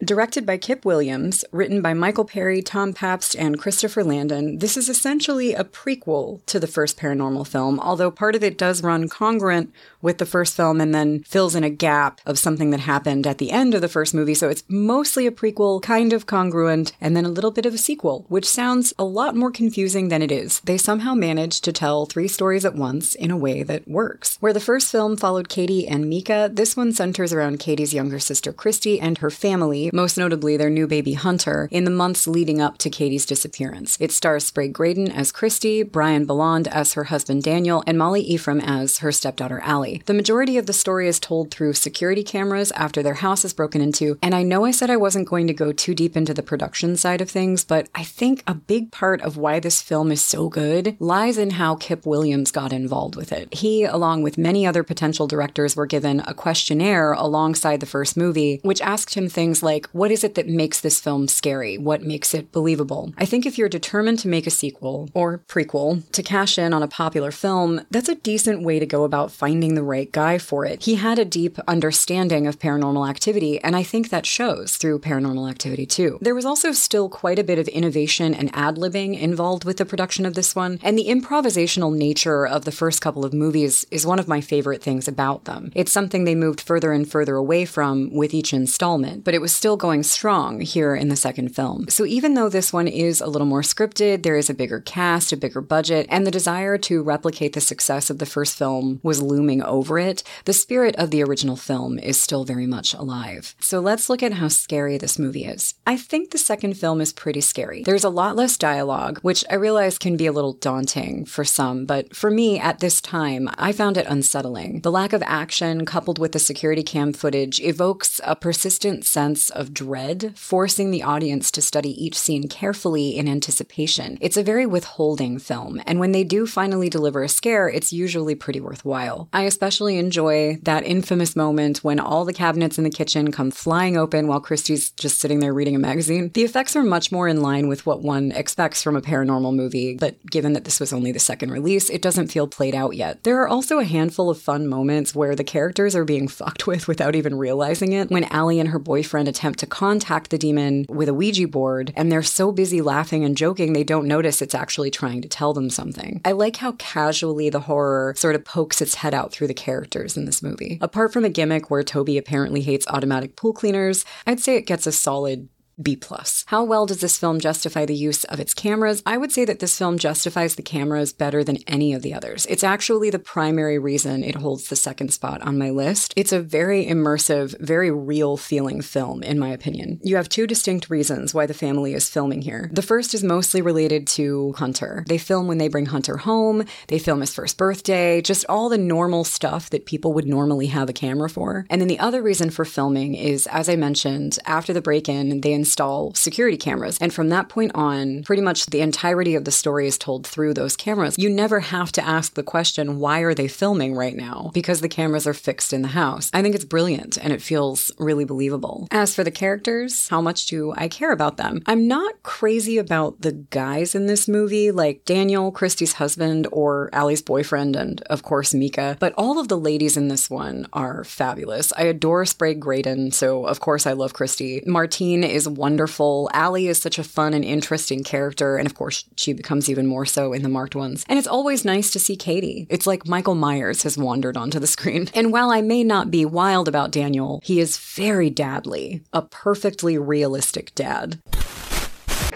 Directed 0.02 0.46
by 0.46 0.56
Kip 0.56 0.86
Williams, 0.86 1.44
written 1.52 1.82
by 1.82 1.94
Michael 1.94 2.24
Perry, 2.24 2.62
Tom 2.62 2.94
Pabst, 2.94 3.36
and 3.36 3.60
Christopher 3.60 4.02
Landon, 4.02 4.60
this 4.60 4.78
is 4.78 4.88
essentially 4.88 5.54
a 5.54 5.66
prequel 5.66 6.40
to 6.46 6.58
the 6.58 6.68
first 6.68 6.98
paranormal 6.98 7.46
film, 7.46 7.82
although 7.82 8.10
part 8.10 8.34
of 8.34 8.42
it 8.42 8.58
does 8.58 8.82
run 8.82 9.10
congruent 9.10 9.74
with 10.02 10.18
the 10.18 10.26
first 10.26 10.56
film 10.56 10.80
and 10.80 10.96
then 10.96 11.24
fills 11.24 11.54
in 11.54 11.66
a 11.66 11.70
gap 11.70 12.22
of 12.26 12.40
something 12.40 12.70
that 12.70 12.80
happened 12.80 13.28
at 13.28 13.40
the 13.40 13.52
end 13.52 13.74
of 13.74 13.82
the 13.82 13.90
first 13.90 14.14
movie. 14.14 14.34
So 14.34 14.48
it's 14.48 14.64
mostly 14.70 15.28
a 15.28 15.32
prequel, 15.32 15.82
kind 15.82 16.14
of 16.14 16.26
congruent, 16.26 16.94
and 17.02 17.14
then 17.14 17.26
a 17.26 17.30
little 17.30 17.52
bit 17.52 17.66
of 17.66 17.74
a 17.74 17.78
sequel, 17.78 18.26
which 18.30 18.46
sounds 18.48 18.94
a 18.98 19.04
lot 19.04 19.36
more 19.36 19.52
confusing 19.52 20.08
than 20.08 20.22
it 20.22 20.32
is. 20.32 20.62
They 20.62 20.78
somehow 20.78 21.14
managed 21.14 21.66
to 21.66 21.74
tell 21.74 22.06
three 22.06 22.30
stories 22.30 22.64
at 22.64 22.74
once 22.74 23.16
in 23.16 23.32
a 23.32 23.38
way 23.38 23.64
that 23.64 23.86
works. 23.86 24.38
Where 24.40 24.54
the 24.54 24.62
first 24.62 24.90
film 24.90 25.18
followed 25.18 25.50
Katie 25.50 25.86
and 25.86 26.10
Micah, 26.10 26.50
this 26.52 26.78
one 26.78 26.94
centers 26.94 27.34
around 27.34 27.60
Katie's 27.60 27.94
younger 27.94 28.20
sister 28.20 28.54
Christy 28.54 28.98
and 28.98 29.18
her 29.18 29.30
family, 29.30 29.89
most 29.94 30.18
notably 30.18 30.58
their 30.58 30.70
new 30.70 30.88
baby 30.88 31.14
Hunter, 31.14 31.68
in 31.72 31.84
the 31.84 31.92
months 31.92 32.28
leading 32.28 32.62
up 32.62 32.78
to 32.80 32.90
Katie's 32.90 33.26
disappearance. 33.26 33.98
It 34.00 34.12
stars 34.12 34.46
Sprague 34.46 34.74
Grayden 34.74 35.14
as 35.14 35.32
Christy, 35.32 35.84
Brian 35.84 36.26
Boland 36.26 36.68
as 36.68 36.94
her 36.94 37.06
husband 37.06 37.44
Daniel, 37.44 37.84
and 37.86 37.98
Molly 37.98 38.22
Ephraim 38.22 38.62
as 38.62 39.00
her 39.00 39.12
stepdaughter 39.12 39.62
Ali. 39.64 40.02
The 40.06 40.14
majority 40.14 40.58
of 40.58 40.66
the 40.66 40.74
story 40.74 41.08
is 41.08 41.20
told 41.20 41.52
through 41.52 41.74
security 41.74 42.24
cameras 42.24 42.72
after 42.74 43.02
their 43.02 43.16
house 43.16 43.46
is 43.46 43.54
broken 43.54 43.82
into, 43.82 44.18
and 44.22 44.36
I 44.36 44.44
know 44.44 44.66
I 44.66 44.72
said 44.72 44.90
I 44.90 44.98
wasn't 44.98 45.28
going 45.28 45.48
to 45.48 45.54
go 45.54 45.72
too 45.72 45.96
deep 45.96 46.18
into 46.18 46.34
the 46.34 46.44
production 46.44 46.98
side 46.98 47.22
of 47.22 47.30
things, 47.30 47.64
but 47.64 47.88
I 47.96 48.04
think 48.04 48.44
a 48.48 48.54
big 48.54 48.92
part 48.92 49.22
of 49.22 49.38
why 49.38 49.60
this 49.60 49.82
film 49.82 50.12
is 50.12 50.24
so 50.24 50.50
good 50.50 50.96
lies 51.00 51.38
in 51.38 51.52
how 51.52 51.76
Kip 51.76 52.06
Williams 52.06 52.52
got 52.52 52.74
involved 52.74 53.16
with 53.16 53.32
it. 53.32 53.54
He, 53.54 53.84
along 53.84 54.24
with 54.24 54.38
many 54.38 54.66
other 54.66 54.84
potential 54.84 55.28
directors, 55.28 55.76
were 55.76 55.86
given 55.86 56.22
a 56.22 56.34
questionnaire 56.34 57.14
alongside 57.14 57.80
the 57.80 57.86
first 57.86 58.18
movie, 58.18 58.60
which 58.64 58.82
asked 58.82 59.16
him 59.16 59.30
things 59.30 59.64
like, 59.64 59.79
what 59.88 60.12
is 60.12 60.24
it 60.24 60.36
that 60.36 60.48
makes 60.48 60.82
this 60.82 61.00
film 61.00 61.28
scary? 61.28 61.78
What 61.78 62.02
makes 62.02 62.34
it 62.34 62.52
believable? 62.52 63.14
I 63.18 63.26
think 63.26 63.46
if 63.46 63.58
you're 63.58 63.70
determined 63.70 64.20
to 64.20 64.28
make 64.28 64.48
a 64.48 64.52
sequel 64.52 65.10
or 65.14 65.40
prequel 65.48 66.10
to 66.12 66.24
cash 66.24 66.58
in 66.58 66.74
on 66.74 66.84
a 66.84 66.88
popular 66.88 67.32
film, 67.32 67.82
that's 67.92 68.10
a 68.10 68.16
decent 68.16 68.64
way 68.64 68.80
to 68.80 68.86
go 68.86 69.04
about 69.04 69.32
finding 69.32 69.76
the 69.76 69.84
right 69.84 70.12
guy 70.12 70.38
for 70.38 70.66
it. 70.66 70.84
He 70.84 70.96
had 70.96 71.20
a 71.20 71.26
deep 71.26 71.58
understanding 71.68 72.48
of 72.48 72.60
paranormal 72.60 73.10
activity, 73.10 73.60
and 73.64 73.76
I 73.76 73.84
think 73.84 74.10
that 74.10 74.26
shows 74.26 74.78
through 74.78 75.00
Paranormal 75.00 75.50
Activity 75.50 75.86
2. 75.86 76.20
There 76.22 76.36
was 76.36 76.46
also 76.46 76.72
still 76.72 77.10
quite 77.10 77.40
a 77.40 77.44
bit 77.44 77.60
of 77.60 77.68
innovation 77.68 78.34
and 78.34 78.50
ad 78.54 78.76
libbing 78.76 79.20
involved 79.20 79.66
with 79.66 79.78
the 79.78 79.86
production 79.86 80.26
of 80.26 80.34
this 80.34 80.56
one, 80.56 80.80
and 80.84 80.98
the 80.98 81.08
improvisational 81.08 81.96
nature 81.96 82.46
of 82.46 82.66
the 82.66 82.72
first 82.72 83.02
couple 83.02 83.26
of 83.26 83.34
movies 83.34 83.86
is 83.92 84.06
one 84.06 84.20
of 84.20 84.28
my 84.28 84.42
favorite 84.42 84.82
things 84.82 85.08
about 85.08 85.46
them. 85.46 85.72
It's 85.76 85.92
something 85.92 86.24
they 86.24 86.36
moved 86.36 86.62
further 86.62 86.92
and 86.92 87.10
further 87.10 87.36
away 87.36 87.66
from 87.66 88.14
with 88.14 88.34
each 88.34 88.54
installment, 88.54 89.24
but 89.24 89.34
it 89.34 89.42
was 89.42 89.54
still 89.54 89.69
going 89.78 90.04
strong 90.04 90.62
here 90.62 90.96
in 90.96 91.10
the 91.10 91.16
second 91.16 91.56
film. 91.56 91.88
So 91.90 92.06
even 92.06 92.34
though 92.34 92.50
this 92.50 92.72
one 92.72 92.88
is 92.88 93.22
a 93.22 93.28
little 93.28 93.48
more 93.48 93.62
scripted, 93.62 94.24
there 94.24 94.36
is 94.36 94.50
a 94.50 94.54
bigger 94.54 94.80
cast, 94.80 95.32
a 95.32 95.38
bigger 95.38 95.62
budget, 95.62 96.06
and 96.10 96.26
the 96.26 96.32
desire 96.32 96.78
to 96.80 97.04
replicate 97.04 97.54
the 97.54 97.62
success 97.62 98.10
of 98.10 98.20
the 98.20 98.26
first 98.26 98.58
film 98.58 99.00
was 99.04 99.22
looming 99.22 99.62
over 99.64 100.00
it, 100.00 100.24
the 100.46 100.54
spirit 100.54 100.96
of 100.96 101.12
the 101.12 101.24
original 101.24 101.56
film 101.56 102.00
is 102.00 102.20
still 102.20 102.44
very 102.44 102.68
much 102.68 102.94
alive. 102.94 103.56
So 103.60 103.80
let's 103.80 104.10
look 104.10 104.24
at 104.24 104.34
how 104.34 104.48
scary 104.48 104.98
this 104.98 105.20
movie 105.20 105.46
is. 105.46 105.76
I 105.86 105.98
think 105.98 106.32
the 106.32 106.38
second 106.38 106.78
film 106.78 107.02
is 107.02 107.14
pretty 107.14 107.42
scary. 107.42 107.84
There's 107.84 108.04
a 108.04 108.10
lot 108.10 108.36
less 108.36 108.58
dialogue, 108.58 109.20
which 109.22 109.44
I 109.50 109.56
realize 109.56 109.98
can 109.98 110.18
be 110.18 110.26
a 110.26 110.32
little 110.32 110.54
daunting 110.54 111.26
for 111.26 111.44
some, 111.44 111.86
but 111.86 112.16
for 112.16 112.32
me 112.32 112.60
at 112.60 112.80
this 112.80 113.02
time, 113.02 113.50
I 113.58 113.72
found 113.72 113.98
it 113.98 114.08
unsettling. 114.08 114.82
The 114.82 114.92
lack 114.92 115.14
of 115.14 115.24
action 115.26 115.86
coupled 115.86 116.20
with 116.20 116.32
the 116.32 116.40
security 116.40 116.84
cam 116.84 117.14
footage 117.14 117.60
evokes 117.60 118.22
a 118.24 118.36
persistent 118.36 119.06
sense 119.06 119.50
of 119.50 119.59
dread, 119.68 120.34
forcing 120.36 120.92
the 120.92 121.04
audience 121.04 121.52
to 121.52 121.62
study 121.62 121.92
each 122.04 122.18
scene 122.18 122.48
carefully 122.48 123.18
in 123.18 123.28
anticipation. 123.28 124.18
It's 124.22 124.38
a 124.38 124.44
very 124.44 124.66
withholding 124.66 125.40
film, 125.40 125.82
and 125.86 126.00
when 126.00 126.12
they 126.14 126.24
do 126.24 126.48
finally 126.48 126.90
deliver 126.90 127.24
a 127.24 127.30
scare, 127.30 127.68
it's 127.68 127.92
usually 127.92 128.36
pretty 128.36 128.62
worthwhile. 128.62 129.28
I 129.34 129.44
especially 129.44 129.98
enjoy 129.98 130.60
that 130.64 130.86
infamous 130.86 131.36
moment 131.36 131.84
when 131.84 132.00
all 132.00 132.26
the 132.26 132.34
cabinets 132.34 132.78
in 132.78 132.84
the 132.84 132.90
kitchen 132.90 133.32
come 133.32 133.52
flying 133.52 133.98
open 133.98 134.28
while 134.28 134.40
Christie's 134.40 134.92
just 134.92 135.20
sitting 135.20 135.40
there 135.40 135.54
reading 135.54 135.76
a 135.76 135.80
magazine. 135.80 136.32
The 136.34 136.44
effects 136.44 136.76
are 136.76 136.84
much 136.84 137.12
more 137.12 137.28
in 137.28 137.42
line 137.42 137.68
with 137.68 137.86
what 137.86 138.02
one 138.02 138.32
expects 138.32 138.84
from 138.84 138.96
a 138.96 139.02
paranormal 139.02 139.56
movie, 139.56 139.96
but 139.96 140.24
given 140.28 140.54
that 140.54 140.64
this 140.64 140.80
was 140.80 140.94
only 140.94 141.12
the 141.12 141.20
second 141.20 141.52
release, 141.52 141.90
it 141.90 142.02
doesn't 142.02 142.28
feel 142.28 142.48
played 142.48 142.76
out 142.76 142.96
yet. 142.96 143.24
There 143.24 143.42
are 143.42 143.48
also 143.48 143.80
a 143.80 143.86
handful 143.86 144.30
of 144.30 144.40
fun 144.40 144.68
moments 144.68 145.16
where 145.16 145.36
the 145.36 145.44
characters 145.44 145.96
are 145.96 146.06
being 146.06 146.28
fucked 146.40 146.68
with 146.68 146.88
without 146.88 147.16
even 147.16 147.38
realizing 147.38 147.94
it. 147.94 148.10
When 148.10 148.26
Ali 148.26 148.60
and 148.60 148.70
her 148.70 148.80
boyfriend 148.80 149.28
attempt 149.28 149.49
to 149.58 149.66
contact 149.66 150.30
the 150.30 150.38
demon 150.38 150.86
with 150.90 151.10
a 151.10 151.14
Ouija 151.14 151.48
board, 151.48 151.94
and 151.96 152.12
they're 152.12 152.24
so 152.24 152.52
busy 152.52 152.82
laughing 152.82 153.24
and 153.24 153.38
joking 153.38 153.74
they 153.74 153.84
don't 153.84 154.08
notice 154.08 154.42
it's 154.42 154.56
actually 154.56 154.92
trying 154.92 155.22
to 155.22 155.28
tell 155.28 155.54
them 155.54 155.70
something. 155.70 156.22
I 156.26 156.32
like 156.34 156.58
how 156.58 156.74
casually 156.74 157.50
the 157.50 157.62
horror 157.62 158.14
sort 158.18 158.36
of 158.36 158.46
pokes 158.46 158.82
its 158.82 158.96
head 158.96 159.14
out 159.14 159.32
through 159.32 159.48
the 159.48 159.54
characters 159.54 160.18
in 160.18 160.26
this 160.26 160.44
movie. 160.44 160.78
Apart 160.82 161.14
from 161.14 161.26
a 161.26 161.30
gimmick 161.30 161.70
where 161.70 161.84
Toby 161.84 162.18
apparently 162.18 162.62
hates 162.62 162.88
automatic 162.88 163.36
pool 163.36 163.54
cleaners, 163.54 164.06
I'd 164.26 164.40
say 164.40 164.56
it 164.56 164.66
gets 164.66 164.88
a 164.88 164.92
solid 164.92 165.50
B 165.82 165.96
plus. 165.96 166.44
How 166.48 166.64
well 166.64 166.86
does 166.86 167.02
this 167.02 167.18
film 167.18 167.40
justify 167.40 167.86
the 167.86 167.96
use 167.96 168.24
of 168.26 168.40
its 168.40 168.54
cameras? 168.54 169.02
I 169.06 169.18
would 169.18 169.32
say 169.32 169.46
that 169.46 169.60
this 169.60 169.78
film 169.78 169.98
justifies 169.98 170.56
the 170.56 170.62
cameras 170.62 171.14
better 171.14 171.44
than 171.44 171.58
any 171.68 171.94
of 171.94 172.02
the 172.02 172.14
others. 172.14 172.46
It's 172.48 172.64
actually 172.64 173.10
the 173.10 173.20
primary 173.20 173.80
reason 173.80 174.24
it 174.24 174.36
holds 174.36 174.68
the 174.68 174.76
second 174.76 175.14
spot 175.14 175.42
on 175.42 175.58
my 175.58 175.70
list. 175.70 176.14
It's 176.16 176.34
a 176.34 176.42
very 176.42 176.86
immersive, 176.86 177.60
very 177.60 177.92
real 177.92 178.38
feeling 178.38 178.82
film, 178.82 179.24
in 179.24 179.40
my 179.40 179.50
opinion. 179.50 180.00
You 180.04 180.16
have 180.18 180.30
two 180.30 180.48
distinct 180.48 180.90
reasons 180.90 181.34
why 181.34 181.46
the 181.46 181.54
family 181.54 181.94
is 181.94 182.10
filming 182.10 182.42
here. 182.42 182.70
The 182.74 182.82
first 182.82 183.14
is 183.14 183.24
mostly 183.24 183.62
related 183.62 184.08
to 184.08 184.54
Hunter. 184.58 185.06
They 185.08 185.18
film 185.18 185.48
when 185.48 185.58
they 185.58 185.68
bring 185.68 185.88
Hunter 185.88 186.18
home, 186.18 186.66
they 186.88 187.00
film 187.00 187.22
his 187.22 187.34
first 187.34 187.58
birthday, 187.58 188.22
just 188.22 188.46
all 188.50 188.70
the 188.70 188.78
normal 188.78 189.24
stuff 189.24 189.70
that 189.70 189.86
people 189.86 190.14
would 190.14 190.28
normally 190.28 190.68
have 190.68 190.90
a 190.90 190.94
camera 190.94 191.30
for. 191.30 191.66
And 191.70 191.80
then 191.80 191.88
the 191.88 192.00
other 192.00 192.22
reason 192.22 192.50
for 192.50 192.66
filming 192.66 193.16
is, 193.16 193.48
as 193.48 193.70
I 193.70 193.76
mentioned, 193.76 194.40
after 194.46 194.74
the 194.74 194.82
break 194.82 195.08
in, 195.08 195.42
they 195.42 195.54
install 195.70 196.12
security 196.16 196.58
cameras. 196.58 196.98
And 197.00 197.14
from 197.14 197.30
that 197.30 197.48
point 197.48 197.72
on, 197.76 198.24
pretty 198.24 198.42
much 198.42 198.66
the 198.66 198.82
entirety 198.82 199.36
of 199.36 199.46
the 199.46 199.52
story 199.52 199.86
is 199.86 200.00
told 200.00 200.26
through 200.26 200.56
those 200.56 200.76
cameras. 200.76 201.16
You 201.20 201.30
never 201.30 201.60
have 201.60 201.92
to 201.92 202.06
ask 202.06 202.34
the 202.34 202.42
question, 202.42 202.98
why 202.98 203.20
are 203.20 203.36
they 203.36 203.48
filming 203.48 203.94
right 203.94 204.16
now? 204.16 204.50
Because 204.52 204.82
the 204.82 204.90
cameras 204.90 205.28
are 205.28 205.34
fixed 205.36 205.72
in 205.72 205.84
the 205.84 205.90
house. 205.90 206.32
I 206.34 206.42
think 206.42 206.56
it's 206.56 206.66
brilliant 206.66 207.18
and 207.18 207.32
it 207.32 207.42
feels 207.42 207.92
really 208.00 208.26
believable. 208.26 208.88
As 208.90 209.14
for 209.14 209.24
the 209.24 209.30
characters, 209.30 210.10
how 210.10 210.22
much 210.22 210.48
do 210.48 210.74
I 210.76 210.88
care 210.88 211.12
about 211.12 211.38
them? 211.38 211.62
I'm 211.68 211.88
not 211.88 212.24
crazy 212.24 212.80
about 212.80 213.22
the 213.22 213.34
guys 213.34 213.94
in 213.94 214.08
this 214.08 214.28
movie, 214.28 214.72
like 214.72 215.06
Daniel, 215.06 215.52
Christie's 215.52 215.94
husband, 215.94 216.48
or 216.52 216.90
Ali's 216.94 217.22
boyfriend, 217.22 217.76
and 217.76 218.02
of 218.10 218.24
course 218.24 218.56
Micah, 218.56 218.98
but 219.00 219.14
all 219.18 219.38
of 219.38 219.50
the 219.50 219.58
ladies 219.58 219.98
in 219.98 220.08
this 220.08 220.32
one 220.32 220.68
are 220.74 221.04
fabulous. 221.04 221.72
I 221.78 221.84
adore 221.84 222.26
Sprague 222.26 222.60
Grayden, 222.60 223.14
so 223.14 223.46
of 223.46 223.60
course 223.60 223.86
I 223.86 223.94
love 223.94 224.14
Christie. 224.14 224.64
Martine 224.66 225.24
is 225.24 225.48
wonderful. 225.60 226.32
Ali 226.34 226.68
is 226.68 226.82
such 226.82 226.98
a 226.98 227.04
fun 227.04 227.34
and 227.34 227.46
interesting 227.46 228.04
character, 228.04 228.58
and 228.58 228.66
of 228.66 228.74
course, 228.74 229.04
she 229.18 229.34
becomes 229.34 229.70
even 229.70 229.86
more 229.86 230.06
so 230.06 230.34
in 230.34 230.42
the 230.42 230.50
marked 230.50 230.74
ones. 230.74 231.06
And 231.08 231.20
it's 231.20 231.28
always 231.28 231.66
nice 231.66 231.92
to 231.92 232.00
see 232.00 232.16
Katie. 232.16 232.66
It's 232.70 232.88
like 232.88 233.06
Michael 233.06 233.36
Myers 233.36 233.84
has 233.84 233.98
wandered 233.98 234.38
onto 234.38 234.58
the 234.58 234.66
screen. 234.66 235.08
And 235.20 235.34
while 235.34 235.52
I 235.52 235.62
may 235.62 235.84
not 235.84 236.10
be 236.10 236.24
wild 236.24 236.70
about 236.70 236.92
Daniel, 236.92 237.42
he 237.44 237.60
is 237.60 237.78
very 237.78 238.32
dadly, 238.32 239.04
a 239.12 239.22
perfectly 239.22 239.98
realistic 239.98 240.74
dad. 240.76 241.20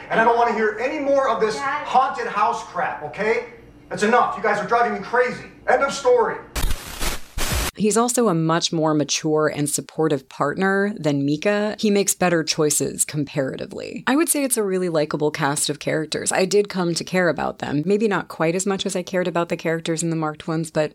And 0.09 0.19
I 0.19 0.25
don't 0.25 0.35
want 0.35 0.49
to 0.49 0.55
hear 0.55 0.77
any 0.81 0.99
more 0.99 1.29
of 1.29 1.39
this 1.39 1.57
haunted 1.57 2.27
house 2.27 2.61
crap, 2.65 3.03
okay? 3.03 3.53
That's 3.87 4.03
enough. 4.03 4.35
You 4.35 4.43
guys 4.43 4.59
are 4.59 4.67
driving 4.67 4.99
me 4.99 4.99
crazy. 4.99 5.45
End 5.67 5.81
of 5.81 5.93
story. 5.93 6.35
He's 7.75 7.97
also 7.97 8.27
a 8.27 8.33
much 8.33 8.71
more 8.71 8.93
mature 8.93 9.47
and 9.47 9.69
supportive 9.69 10.29
partner 10.29 10.93
than 10.97 11.25
Micah. 11.25 11.75
He 11.79 11.89
makes 11.89 12.13
better 12.13 12.43
choices 12.43 13.05
comparatively. 13.05 14.03
I 14.07 14.15
would 14.15 14.29
say 14.29 14.43
it's 14.43 14.57
a 14.57 14.63
really 14.63 14.89
likable 14.89 15.31
cast 15.31 15.69
of 15.69 15.79
characters. 15.79 16.31
I 16.31 16.45
did 16.45 16.69
come 16.69 16.93
to 16.95 17.03
care 17.03 17.29
about 17.29 17.59
them. 17.59 17.83
Maybe 17.85 18.07
not 18.07 18.27
quite 18.27 18.55
as 18.55 18.65
much 18.65 18.85
as 18.85 18.95
I 18.95 19.03
cared 19.03 19.27
about 19.27 19.49
the 19.49 19.57
characters 19.57 20.03
in 20.03 20.09
the 20.09 20.15
marked 20.15 20.47
ones, 20.47 20.71
but 20.71 20.93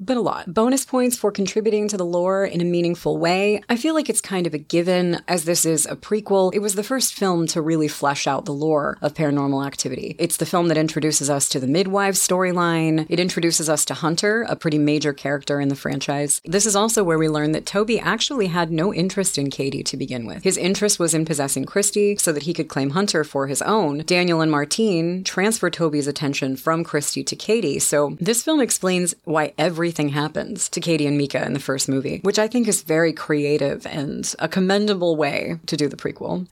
but 0.00 0.16
a 0.16 0.20
lot. 0.20 0.52
Bonus 0.52 0.84
points 0.84 1.16
for 1.16 1.30
contributing 1.30 1.86
to 1.88 1.96
the 1.96 2.04
lore 2.04 2.44
in 2.44 2.60
a 2.60 2.64
meaningful 2.64 3.18
way. 3.18 3.62
I 3.68 3.76
feel 3.76 3.94
like 3.94 4.08
it's 4.08 4.20
kind 4.20 4.46
of 4.46 4.54
a 4.54 4.58
given, 4.58 5.20
as 5.28 5.44
this 5.44 5.64
is 5.64 5.86
a 5.86 5.94
prequel. 5.96 6.52
It 6.54 6.60
was 6.60 6.74
the 6.74 6.82
first 6.82 7.14
film 7.14 7.46
to 7.48 7.60
really 7.60 7.88
flesh 7.88 8.26
out 8.26 8.46
the 8.46 8.52
lore 8.52 8.98
of 9.02 9.14
paranormal 9.14 9.66
activity. 9.66 10.16
It's 10.18 10.38
the 10.38 10.46
film 10.46 10.68
that 10.68 10.78
introduces 10.78 11.28
us 11.28 11.48
to 11.50 11.60
the 11.60 11.66
midwife 11.66 12.14
storyline. 12.14 13.06
It 13.08 13.20
introduces 13.20 13.68
us 13.68 13.84
to 13.86 13.94
Hunter, 13.94 14.46
a 14.48 14.56
pretty 14.56 14.78
major 14.78 15.12
character 15.12 15.60
in 15.60 15.68
the 15.68 15.76
franchise. 15.76 16.40
This 16.44 16.66
is 16.66 16.74
also 16.74 17.04
where 17.04 17.18
we 17.18 17.28
learn 17.28 17.52
that 17.52 17.66
Toby 17.66 18.00
actually 18.00 18.46
had 18.46 18.70
no 18.70 18.94
interest 18.94 19.36
in 19.36 19.50
Katie 19.50 19.84
to 19.84 19.96
begin 19.96 20.26
with. 20.26 20.42
His 20.42 20.56
interest 20.56 20.98
was 20.98 21.14
in 21.14 21.24
possessing 21.24 21.64
Christie 21.64 22.16
so 22.16 22.32
that 22.32 22.44
he 22.44 22.54
could 22.54 22.68
claim 22.68 22.90
Hunter 22.90 23.24
for 23.24 23.46
his 23.46 23.62
own. 23.62 23.98
Daniel 24.06 24.40
and 24.40 24.50
Martine 24.50 25.22
transfer 25.24 25.68
Toby's 25.70 26.06
attention 26.06 26.56
from 26.56 26.84
Christie 26.84 27.24
to 27.24 27.36
Katie, 27.36 27.78
so 27.78 28.16
this 28.20 28.42
film 28.42 28.60
explains 28.60 29.14
why 29.24 29.52
every 29.58 29.89
everything 29.90 30.10
happens 30.10 30.68
to 30.68 30.80
Katie 30.80 31.04
and 31.04 31.18
Micah 31.18 31.44
in 31.44 31.52
the 31.52 31.58
first 31.58 31.88
movie, 31.88 32.20
which 32.22 32.38
I 32.38 32.46
think 32.46 32.68
is 32.68 32.82
very 32.82 33.12
creative 33.12 33.84
and 33.88 34.32
a 34.38 34.46
commendable 34.46 35.16
way 35.16 35.58
to 35.66 35.76
do 35.76 35.88
the 35.88 35.96
prequel. 35.96 36.46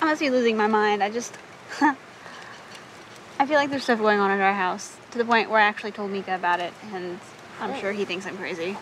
I 0.00 0.04
must 0.04 0.20
be 0.20 0.30
losing 0.30 0.56
my 0.56 0.68
mind. 0.68 1.02
I 1.02 1.10
just. 1.10 1.34
I 1.80 3.46
feel 3.46 3.56
like 3.56 3.70
there's 3.70 3.82
stuff 3.82 3.98
going 3.98 4.20
on 4.20 4.30
at 4.30 4.40
our 4.40 4.54
house 4.54 4.96
to 5.10 5.18
the 5.18 5.24
point 5.24 5.50
where 5.50 5.58
I 5.58 5.64
actually 5.64 5.90
told 5.90 6.12
Micah 6.12 6.36
about 6.36 6.60
it, 6.60 6.72
and 6.92 7.18
I'm 7.60 7.76
sure 7.80 7.90
he 7.90 8.04
thinks 8.04 8.26
I'm 8.26 8.36
crazy. 8.36 8.76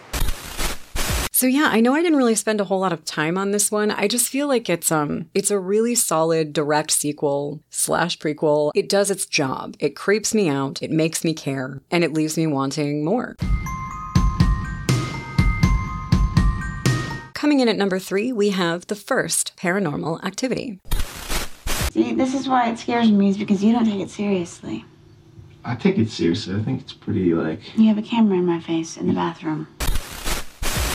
So 1.39 1.47
yeah, 1.47 1.69
I 1.71 1.79
know 1.79 1.95
I 1.95 2.03
didn't 2.03 2.19
really 2.19 2.35
spend 2.35 2.61
a 2.61 2.65
whole 2.65 2.81
lot 2.81 2.93
of 2.93 3.05
time 3.05 3.39
on 3.39 3.53
this 3.53 3.71
one. 3.71 3.93
I 3.93 4.09
just 4.09 4.29
feel 4.29 4.49
like 4.49 4.69
it's 4.69 4.91
um 4.91 5.31
it's 5.35 5.53
a 5.53 5.59
really 5.61 5.95
solid 5.95 6.53
direct 6.53 6.91
sequel 6.91 7.63
slash 7.71 8.19
prequel. 8.19 8.73
It 8.75 8.89
does 8.89 9.09
its 9.09 9.25
job. 9.25 9.77
It 9.79 9.95
creeps 9.95 10.35
me 10.35 10.49
out, 10.49 10.83
it 10.83 10.91
makes 10.91 11.23
me 11.23 11.35
care, 11.35 11.81
and 11.93 12.03
it 12.03 12.13
leaves 12.13 12.37
me 12.37 12.49
wanting 12.49 13.05
more. 13.05 13.37
Coming 17.35 17.61
in 17.61 17.69
at 17.69 17.77
number 17.77 18.01
three, 18.01 18.33
we 18.33 18.51
have 18.51 18.89
the 18.89 18.97
first 18.97 19.57
paranormal 19.57 20.25
activity. 20.25 20.81
See, 21.93 22.15
this 22.15 22.35
is 22.35 22.49
why 22.49 22.69
it 22.69 22.81
scares 22.81 23.13
me, 23.13 23.29
is 23.29 23.39
because 23.39 23.63
you 23.63 23.71
don't 23.71 23.85
take 23.85 24.01
it 24.01 24.11
seriously. 24.11 24.85
I 25.65 25.77
take 25.77 25.99
it 25.99 26.11
seriously. 26.11 26.57
I 26.57 26.65
think 26.65 26.81
it's 26.81 26.93
pretty 26.93 27.33
like. 27.33 27.79
You 27.79 27.87
have 27.87 27.99
a 27.99 28.03
camera 28.03 28.39
in 28.39 28.45
my 28.45 28.59
face 28.59 28.97
in 28.97 29.07
the 29.07 29.15
bathroom. 29.15 29.69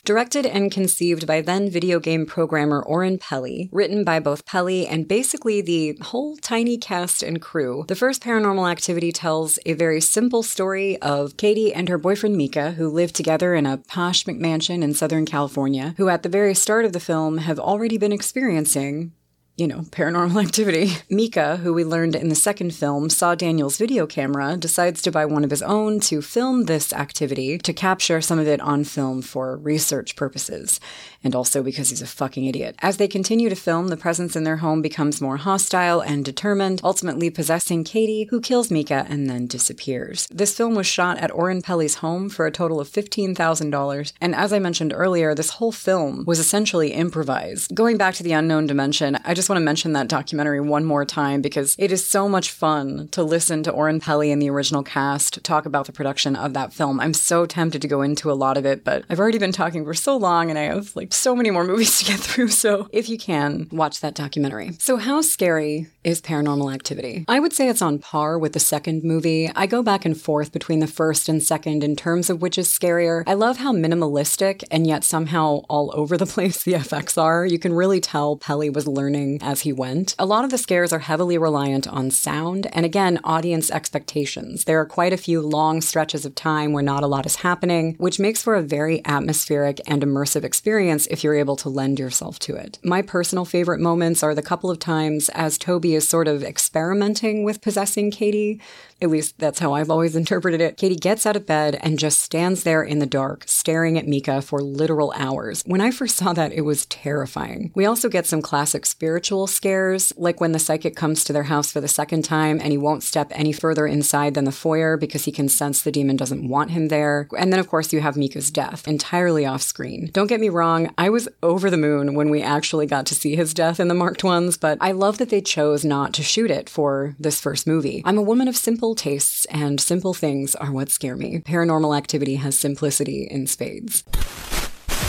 Directed 0.05 0.45
and 0.45 0.69
conceived 0.69 1.25
by 1.25 1.39
then 1.39 1.69
video 1.69 1.97
game 1.97 2.25
programmer 2.25 2.83
Oren 2.83 3.17
Peli, 3.17 3.69
written 3.71 4.03
by 4.03 4.19
both 4.19 4.45
Peli 4.45 4.85
and 4.85 5.07
basically 5.07 5.61
the 5.61 5.97
whole 6.01 6.35
tiny 6.35 6.77
cast 6.77 7.23
and 7.23 7.41
crew, 7.41 7.85
the 7.87 7.95
first 7.95 8.21
paranormal 8.21 8.69
activity 8.69 9.13
tells 9.13 9.59
a 9.65 9.71
very 9.71 10.01
simple 10.01 10.43
story 10.43 11.01
of 11.01 11.37
Katie 11.37 11.73
and 11.73 11.87
her 11.87 11.97
boyfriend 11.97 12.37
Micah, 12.37 12.71
who 12.71 12.89
live 12.89 13.13
together 13.13 13.55
in 13.55 13.65
a 13.65 13.77
posh 13.77 14.25
McMansion 14.25 14.83
in 14.83 14.93
Southern 14.93 15.25
California, 15.25 15.93
who 15.95 16.09
at 16.09 16.21
the 16.21 16.27
very 16.27 16.53
start 16.53 16.83
of 16.83 16.91
the 16.91 16.99
film 16.99 17.37
have 17.37 17.57
already 17.57 17.97
been 17.97 18.11
experiencing 18.11 19.13
you 19.55 19.67
know, 19.67 19.81
paranormal 19.91 20.43
activity. 20.45 20.93
Micah, 21.09 21.57
who 21.57 21.73
we 21.73 21.83
learned 21.83 22.15
in 22.15 22.29
the 22.29 22.35
second 22.35 22.73
film 22.73 23.09
saw 23.09 23.35
Daniel's 23.35 23.77
video 23.77 24.07
camera, 24.07 24.57
decides 24.57 25.01
to 25.03 25.11
buy 25.11 25.25
one 25.25 25.43
of 25.43 25.51
his 25.51 25.61
own 25.61 25.99
to 25.99 26.21
film 26.21 26.63
this 26.63 26.91
activity 26.91 27.57
to 27.59 27.73
capture 27.73 28.19
some 28.19 28.39
of 28.39 28.47
it 28.47 28.59
on 28.61 28.83
film 28.83 29.21
for 29.21 29.57
research 29.57 30.15
purposes, 30.15 30.79
and 31.23 31.35
also 31.35 31.61
because 31.61 31.91
he's 31.91 32.01
a 32.01 32.07
fucking 32.07 32.45
idiot. 32.45 32.75
As 32.79 32.97
they 32.97 33.07
continue 33.07 33.49
to 33.49 33.55
film, 33.55 33.89
the 33.89 33.97
presence 33.97 34.35
in 34.35 34.43
their 34.43 34.57
home 34.57 34.81
becomes 34.81 35.21
more 35.21 35.37
hostile 35.37 36.01
and 36.01 36.25
determined, 36.25 36.81
ultimately 36.83 37.29
possessing 37.29 37.83
Katie, 37.83 38.27
who 38.31 38.41
kills 38.41 38.71
Micah 38.71 39.05
and 39.07 39.29
then 39.29 39.45
disappears. 39.45 40.27
This 40.31 40.57
film 40.57 40.73
was 40.73 40.87
shot 40.87 41.19
at 41.19 41.31
Oren 41.31 41.61
Peli's 41.61 41.95
home 41.95 42.27
for 42.27 42.47
a 42.47 42.51
total 42.51 42.79
of 42.79 42.89
$15,000, 42.89 44.13
and 44.19 44.33
as 44.33 44.51
I 44.51 44.59
mentioned 44.59 44.93
earlier, 44.95 45.35
this 45.35 45.51
whole 45.51 45.71
film 45.71 46.25
was 46.25 46.39
essentially 46.39 46.93
improvised. 46.93 47.75
Going 47.75 47.97
back 47.97 48.15
to 48.15 48.23
the 48.23 48.31
unknown 48.31 48.65
dimension, 48.65 49.19
I 49.23 49.35
just 49.35 49.42
just 49.43 49.49
want 49.49 49.59
to 49.59 49.65
mention 49.65 49.91
that 49.91 50.07
documentary 50.07 50.61
one 50.61 50.85
more 50.85 51.03
time 51.03 51.41
because 51.41 51.75
it 51.77 51.91
is 51.91 52.07
so 52.07 52.29
much 52.29 52.49
fun 52.49 53.09
to 53.09 53.21
listen 53.21 53.61
to 53.63 53.71
Oren 53.71 53.99
Peli 53.99 54.31
and 54.31 54.41
the 54.41 54.49
original 54.49 54.83
cast 54.83 55.43
talk 55.43 55.65
about 55.65 55.85
the 55.85 55.91
production 55.91 56.37
of 56.37 56.53
that 56.53 56.71
film. 56.71 56.97
I'm 57.01 57.13
so 57.13 57.45
tempted 57.45 57.81
to 57.81 57.89
go 57.89 58.01
into 58.01 58.31
a 58.31 58.39
lot 58.39 58.55
of 58.55 58.65
it, 58.65 58.85
but 58.85 59.03
I've 59.09 59.19
already 59.19 59.39
been 59.39 59.51
talking 59.51 59.83
for 59.83 59.93
so 59.93 60.15
long 60.15 60.49
and 60.49 60.57
I 60.57 60.61
have 60.61 60.95
like 60.95 61.13
so 61.13 61.35
many 61.35 61.51
more 61.51 61.65
movies 61.65 61.99
to 61.99 62.05
get 62.05 62.21
through. 62.21 62.47
So 62.47 62.87
if 62.93 63.09
you 63.09 63.17
can, 63.17 63.67
watch 63.69 63.99
that 63.99 64.15
documentary. 64.15 64.77
So, 64.79 64.95
how 64.95 65.19
scary 65.19 65.87
is 66.05 66.21
paranormal 66.21 66.73
activity? 66.73 67.25
I 67.27 67.41
would 67.41 67.51
say 67.51 67.67
it's 67.67 67.81
on 67.81 67.99
par 67.99 68.39
with 68.39 68.53
the 68.53 68.61
second 68.61 69.03
movie. 69.03 69.51
I 69.57 69.65
go 69.65 69.83
back 69.83 70.05
and 70.05 70.17
forth 70.17 70.53
between 70.53 70.79
the 70.79 70.87
first 70.87 71.27
and 71.27 71.43
second 71.43 71.83
in 71.83 71.97
terms 71.97 72.29
of 72.29 72.41
which 72.41 72.57
is 72.57 72.69
scarier. 72.69 73.23
I 73.27 73.33
love 73.33 73.57
how 73.57 73.73
minimalistic 73.73 74.63
and 74.71 74.87
yet 74.87 75.03
somehow 75.03 75.63
all 75.67 75.91
over 75.93 76.15
the 76.15 76.25
place 76.33 76.63
the 76.63 76.75
effects 76.75 77.17
are. 77.17 77.45
You 77.45 77.59
can 77.59 77.73
really 77.73 77.99
tell 77.99 78.37
Peli 78.37 78.69
was 78.69 78.87
learning 78.87 79.32
as 79.41 79.61
he 79.61 79.73
went. 79.73 80.15
A 80.19 80.25
lot 80.25 80.43
of 80.43 80.51
the 80.51 80.57
scares 80.57 80.93
are 80.93 80.99
heavily 80.99 81.37
reliant 81.37 81.87
on 81.87 82.11
sound 82.11 82.67
and 82.73 82.85
again, 82.85 83.19
audience 83.23 83.71
expectations. 83.71 84.65
There 84.65 84.79
are 84.79 84.85
quite 84.85 85.13
a 85.13 85.17
few 85.17 85.41
long 85.41 85.81
stretches 85.81 86.25
of 86.25 86.35
time 86.35 86.73
where 86.73 86.83
not 86.83 87.03
a 87.03 87.07
lot 87.07 87.25
is 87.25 87.37
happening, 87.37 87.95
which 87.97 88.19
makes 88.19 88.43
for 88.43 88.55
a 88.55 88.61
very 88.61 89.01
atmospheric 89.05 89.79
and 89.87 90.01
immersive 90.03 90.43
experience 90.43 91.07
if 91.07 91.23
you're 91.23 91.35
able 91.35 91.55
to 91.57 91.69
lend 91.69 91.99
yourself 91.99 92.39
to 92.39 92.55
it. 92.55 92.79
My 92.83 93.01
personal 93.01 93.45
favorite 93.45 93.79
moments 93.79 94.21
are 94.21 94.35
the 94.35 94.41
couple 94.41 94.69
of 94.69 94.79
times 94.79 95.29
as 95.29 95.57
Toby 95.57 95.95
is 95.95 96.07
sort 96.07 96.27
of 96.27 96.43
experimenting 96.43 97.43
with 97.43 97.61
possessing 97.61 98.11
Katie. 98.11 98.59
At 99.03 99.09
least 99.09 99.37
that's 99.37 99.59
how 99.59 99.73
I've 99.73 99.89
always 99.89 100.15
interpreted 100.15 100.61
it. 100.61 100.77
Katie 100.77 100.95
gets 100.95 101.25
out 101.25 101.35
of 101.35 101.45
bed 101.45 101.77
and 101.81 101.99
just 101.99 102.21
stands 102.21 102.63
there 102.63 102.81
in 102.81 102.99
the 102.99 103.05
dark, 103.05 103.43
staring 103.47 103.97
at 103.97 104.07
Micah 104.07 104.41
for 104.41 104.61
literal 104.61 105.13
hours. 105.17 105.61
When 105.65 105.81
I 105.81 105.91
first 105.91 106.15
saw 106.15 106.31
that, 106.31 106.53
it 106.53 106.61
was 106.61 106.85
terrifying. 106.85 107.71
We 107.75 107.85
also 107.85 108.07
get 108.07 108.25
some 108.25 108.41
classic 108.41 108.85
spiritual 108.85 109.47
scares, 109.47 110.13
like 110.15 110.39
when 110.39 110.53
the 110.53 110.59
psychic 110.59 110.95
comes 110.95 111.25
to 111.25 111.33
their 111.33 111.43
house 111.43 111.69
for 111.69 111.81
the 111.81 111.87
second 111.89 112.23
time 112.23 112.61
and 112.61 112.71
he 112.71 112.77
won't 112.77 113.03
step 113.03 113.27
any 113.31 113.51
further 113.51 113.85
inside 113.85 114.35
than 114.35 114.45
the 114.45 114.53
foyer 114.53 114.95
because 114.95 115.25
he 115.25 115.33
can 115.33 115.49
sense 115.49 115.81
the 115.81 115.91
demon 115.91 116.15
doesn't 116.15 116.47
want 116.47 116.71
him 116.71 116.87
there. 116.87 117.27
And 117.37 117.51
then, 117.51 117.59
of 117.59 117.67
course, 117.67 117.91
you 117.91 117.99
have 117.99 118.15
Micah's 118.15 118.51
death, 118.51 118.87
entirely 118.87 119.45
off 119.45 119.63
screen. 119.63 120.11
Don't 120.13 120.27
get 120.27 120.39
me 120.39 120.47
wrong, 120.47 120.93
I 120.97 121.09
was 121.09 121.27
over 121.41 121.69
the 121.69 121.75
moon 121.75 122.15
when 122.15 122.29
we 122.29 122.41
actually 122.41 122.85
got 122.85 123.05
to 123.07 123.15
see 123.15 123.35
his 123.35 123.53
death 123.53 123.81
in 123.81 123.89
the 123.89 123.93
marked 123.93 124.23
ones, 124.23 124.55
but 124.55 124.77
I 124.79 124.93
love 124.93 125.17
that 125.17 125.29
they 125.29 125.41
chose 125.41 125.83
not 125.83 126.13
to 126.13 126.23
shoot 126.23 126.49
it 126.49 126.69
for 126.69 127.15
this 127.19 127.41
first 127.41 127.67
movie. 127.67 128.01
I'm 128.05 128.17
a 128.17 128.21
woman 128.21 128.47
of 128.47 128.55
simple 128.55 128.92
tastes, 128.95 129.45
and 129.45 129.79
simple 129.79 130.13
things 130.13 130.55
are 130.55 130.71
what 130.71 130.89
scare 130.89 131.15
me. 131.15 131.39
Paranormal 131.39 131.97
activity 131.97 132.35
has 132.35 132.57
simplicity 132.57 133.27
in 133.29 133.47
spades. 133.47 134.03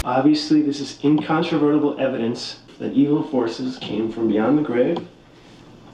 Obviously, 0.05 0.63
this 0.63 0.81
is 0.81 0.99
incontrovertible 1.03 1.99
evidence 1.99 2.61
that 2.79 2.93
evil 2.93 3.23
forces 3.23 3.79
came 3.79 4.11
from 4.11 4.29
beyond 4.29 4.59
the 4.59 4.63
grave 4.63 4.99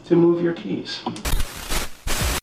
to 0.07 0.17
move 0.17 0.43
your 0.43 0.55
keys. 0.55 1.01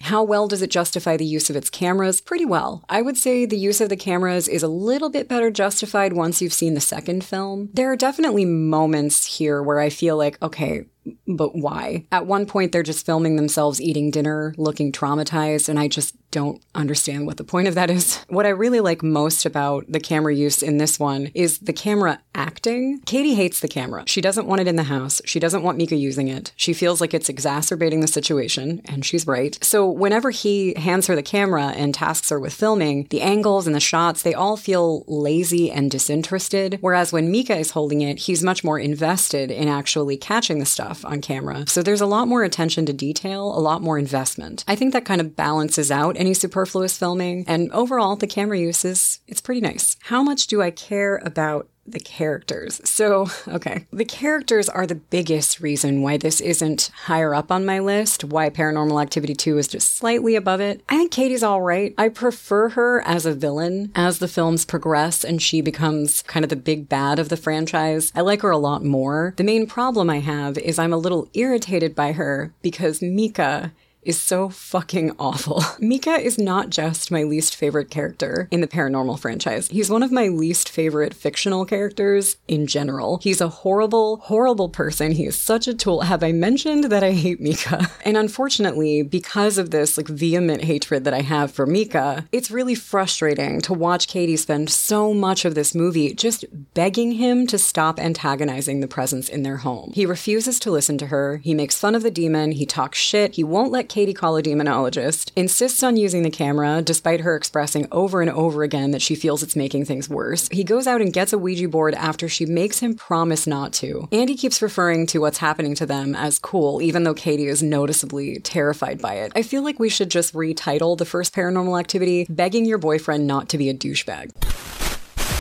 How 0.08 0.24
well 0.24 0.48
does 0.48 0.62
it 0.62 0.72
justify 0.72 1.18
the 1.18 1.26
use 1.26 1.50
of 1.50 1.58
its 1.58 1.70
cameras? 1.70 2.22
Pretty 2.22 2.46
well. 2.46 2.86
I 2.88 3.02
would 3.02 3.18
say 3.18 3.46
the 3.46 3.58
use 3.58 3.82
of 3.82 3.90
the 3.90 3.98
cameras 3.98 4.48
is 4.48 4.64
a 4.64 4.70
little 4.70 5.10
bit 5.10 5.28
better 5.28 5.52
justified 5.52 6.14
once 6.14 6.42
you've 6.42 6.54
seen 6.54 6.76
the 6.76 6.80
second 6.80 7.26
film. 7.26 7.70
There 7.74 7.92
are 7.92 7.98
definitely 7.98 8.46
moments 8.46 9.38
here 9.38 9.62
where 9.62 9.82
I 9.82 9.90
feel 9.90 10.16
like, 10.16 10.42
okay, 10.42 10.86
but 11.28 11.56
why? 11.56 12.06
At 12.12 12.26
one 12.26 12.46
point, 12.46 12.72
they're 12.72 12.84
just 12.84 13.06
filming 13.06 13.36
themselves 13.36 13.82
eating 13.82 14.12
dinner, 14.12 14.54
looking 14.58 14.92
traumatized, 14.92 15.70
and 15.70 15.80
I 15.80 15.88
just 15.88 16.16
don't 16.32 16.62
understand 16.76 17.26
what 17.26 17.38
the 17.38 17.44
point 17.44 17.68
of 17.68 17.76
that 17.76 17.90
is. 17.90 18.24
What 18.38 18.46
I 18.46 18.50
really 18.50 18.82
like 18.82 19.02
most 19.02 19.46
about 19.46 19.86
the 19.90 20.00
camera 20.00 20.36
use 20.36 20.62
in 20.62 20.78
this 20.78 21.00
one 21.00 21.32
is 21.34 21.60
the 21.60 21.74
camera 21.74 22.20
acting. 22.36 23.00
Katie 23.06 23.34
hates 23.34 23.62
the 23.62 23.68
camera. 23.68 24.04
She 24.06 24.22
doesn't 24.22 24.46
want 24.46 24.62
it 24.62 24.68
in 24.68 24.76
the 24.76 24.84
house. 24.84 25.22
She 25.26 25.40
doesn't 25.40 25.64
want 25.64 25.78
Micah 25.78 25.96
using 25.96 26.28
it. 26.28 26.52
She 26.56 26.74
feels 26.74 27.02
like 27.02 27.14
it's 27.14 27.30
exacerbating 27.30 28.02
the 28.02 28.08
situation, 28.08 28.82
and 28.86 29.04
she's 29.04 29.26
right. 29.26 29.58
So 29.64 29.90
whenever 29.90 30.30
he 30.30 30.74
hands 30.76 31.08
her 31.08 31.16
the 31.16 31.24
camera 31.24 31.68
and 31.68 31.96
tasks 31.96 32.30
her 32.30 32.40
with 32.40 32.54
filming, 32.54 33.08
the 33.10 33.22
angles 33.22 33.66
and 33.66 33.76
the 33.76 33.80
shots, 33.80 34.22
they 34.22 34.34
all 34.34 34.58
feel 34.58 35.04
lazy 35.08 35.72
and 35.72 35.90
disinterested. 35.90 36.78
Whereas 36.82 37.12
when 37.14 37.32
Micah 37.32 37.58
is 37.58 37.72
holding 37.72 38.02
it, 38.02 38.20
he's 38.20 38.44
much 38.44 38.64
more 38.64 38.78
invested 38.78 39.50
in 39.50 39.68
actually 39.68 40.18
catching 40.18 40.60
the 40.60 40.66
stuff 40.66 40.97
on 41.06 41.22
camera. 41.22 41.66
So 41.68 41.82
there's 41.84 42.02
a 42.02 42.06
lot 42.06 42.28
more 42.28 42.44
attention 42.44 42.86
to 42.86 42.94
detail, 42.94 43.58
a 43.58 43.60
lot 43.60 43.82
more 43.82 43.98
investment. 43.98 44.64
I 44.68 44.76
think 44.76 44.94
that 44.94 45.06
kind 45.06 45.22
of 45.22 45.36
balances 45.36 45.92
out 45.92 46.16
any 46.18 46.34
superfluous 46.34 46.98
filming. 46.98 47.46
And 47.48 47.72
overall, 47.72 48.16
the 48.16 48.28
camera 48.28 48.58
use 48.58 48.86
is, 48.86 49.20
it's 49.28 49.42
pretty 49.42 49.62
nice. 49.62 49.96
How 50.02 50.24
much 50.24 50.48
do 50.48 50.62
I 50.62 50.72
care 50.72 51.18
about 51.18 51.70
the 51.88 52.00
characters. 52.00 52.82
So, 52.84 53.28
okay. 53.48 53.88
The 53.92 54.06
characters 54.06 54.70
are 54.70 54.86
the 54.86 54.96
biggest 54.96 55.60
reason 55.60 56.02
why 56.02 56.18
this 56.18 56.42
isn't 56.42 56.92
higher 57.06 57.34
up 57.34 57.52
on 57.52 57.66
my 57.66 57.80
list, 57.80 58.24
why 58.24 58.50
Paranormal 58.50 59.02
Activity 59.02 59.34
2 59.34 59.58
is 59.58 59.68
just 59.68 59.96
slightly 59.96 60.36
above 60.36 60.60
it. 60.60 60.84
I 60.90 60.98
think 60.98 61.12
Katie's 61.12 61.44
all 61.44 61.62
right. 61.62 61.94
I 61.98 62.10
prefer 62.10 62.70
her 62.70 63.02
as 63.02 63.26
a 63.26 63.34
villain 63.34 63.92
as 63.96 64.20
the 64.20 64.28
films 64.28 64.66
progress 64.66 65.24
and 65.24 65.42
she 65.42 65.62
becomes 65.62 66.22
kind 66.24 66.44
of 66.44 66.50
the 66.50 66.56
big 66.56 66.90
bad 66.90 67.20
of 67.20 67.30
the 67.30 67.38
franchise. 67.38 68.12
I 68.16 68.22
like 68.22 68.42
her 68.42 68.52
a 68.52 68.58
lot 68.58 68.84
more. 68.84 69.34
The 69.38 69.44
main 69.44 69.68
problem 69.68 70.10
I 70.10 70.20
have 70.20 70.58
is 70.58 70.78
I'm 70.78 70.94
a 70.94 70.98
little 70.98 71.30
irritated 71.34 71.96
by 71.96 72.12
her 72.14 72.54
because 72.62 73.02
Micah 73.02 73.72
is 74.08 74.20
so 74.20 74.48
fucking 74.50 75.12
awful. 75.20 75.62
Micah 75.80 76.20
is 76.20 76.38
not 76.38 76.70
just 76.70 77.12
my 77.12 77.24
least 77.24 77.56
favorite 77.56 77.92
character 77.92 78.48
in 78.52 78.62
the 78.62 78.68
paranormal 78.68 79.20
franchise. 79.20 79.68
He's 79.68 79.90
one 79.90 80.02
of 80.02 80.12
my 80.12 80.30
least 80.30 80.70
favorite 80.70 81.14
fictional 81.14 81.66
characters 81.66 82.38
in 82.48 82.68
general. 82.68 83.20
He's 83.22 83.42
a 83.42 83.50
horrible, 83.50 84.18
horrible 84.18 84.70
person. 84.70 85.12
He 85.12 85.26
is 85.26 85.40
such 85.40 85.68
a 85.68 85.74
tool. 85.74 86.02
Have 86.02 86.24
I 86.24 86.32
mentioned 86.32 86.86
that 86.86 87.04
I 87.04 87.12
hate 87.12 87.42
Micah? 87.42 87.92
And 88.08 88.16
unfortunately, 88.16 89.02
because 89.02 89.58
of 89.58 89.72
this 89.72 89.98
like 89.98 90.08
vehement 90.08 90.64
hatred 90.64 91.04
that 91.04 91.14
I 91.14 91.22
have 91.22 91.52
for 91.52 91.66
Micah, 91.66 92.26
it's 92.32 92.50
really 92.50 92.76
frustrating 92.76 93.60
to 93.62 93.74
watch 93.74 94.08
Katie 94.08 94.38
spend 94.38 94.70
so 94.70 95.14
much 95.14 95.44
of 95.44 95.56
this 95.56 95.76
movie 95.76 96.14
just 96.14 96.46
begging 96.74 97.14
him 97.14 97.46
to 97.48 97.58
stop 97.58 98.00
antagonizing 98.00 98.80
the 98.80 98.88
presence 98.88 99.28
in 99.28 99.44
their 99.44 99.58
home. 99.58 99.92
He 99.94 100.06
refuses 100.06 100.58
to 100.62 100.72
listen 100.72 100.98
to 101.00 101.08
her. 101.08 101.42
He 101.44 101.54
makes 101.54 101.78
fun 101.78 101.96
of 101.96 102.04
the 102.04 102.12
demon. 102.12 102.54
He 102.54 102.66
talks 102.66 102.98
shit. 102.98 103.36
He 103.36 103.44
won't 103.44 103.74
let 103.74 103.90
Katie 103.90 103.97
call 104.06 104.38
a 104.38 104.44
demonologist, 104.44 105.32
insists 105.36 105.82
on 105.82 105.98
using 105.98 106.22
the 106.22 106.30
camera 106.30 106.82
despite 106.82 107.22
her 107.22 107.36
expressing 107.36 107.88
over 107.92 108.22
and 108.22 108.30
over 108.30 108.62
again 108.64 108.92
that 108.92 109.02
she 109.02 109.16
feels 109.16 109.42
it's 109.42 109.56
making 109.56 109.86
things 109.86 110.08
worse. 110.08 110.48
He 110.50 110.64
goes 110.64 110.86
out 110.86 111.02
and 111.02 111.12
gets 111.12 111.34
a 111.34 111.38
Ouija 111.38 111.68
board 111.68 111.96
after 111.96 112.30
she 112.30 112.46
makes 112.46 112.80
him 112.80 112.94
promise 112.94 113.48
not 113.48 113.74
to. 113.74 114.08
And 114.12 114.30
he 114.30 114.38
keeps 114.38 114.62
referring 114.62 115.08
to 115.08 115.20
what's 115.20 115.40
happening 115.40 115.74
to 115.76 115.86
them 115.86 116.16
as 116.16 116.38
cool, 116.38 116.82
even 116.82 117.04
though 117.04 117.16
Katie 117.16 117.48
is 117.48 117.64
noticeably 117.64 118.40
terrified 118.40 119.02
by 119.02 119.16
it. 119.16 119.32
I 119.36 119.42
feel 119.42 119.64
like 119.64 119.80
we 119.80 119.90
should 119.90 120.12
just 120.12 120.34
retitle 120.34 120.98
the 120.98 121.06
first 121.06 121.34
paranormal 121.34 121.80
activity 121.80 122.28
Begging 122.30 122.66
Your 122.66 122.78
Boyfriend 122.78 123.26
Not 123.26 123.50
to 123.50 123.58
Be 123.58 123.70
a 123.70 123.74
Douchebag. 123.74 124.87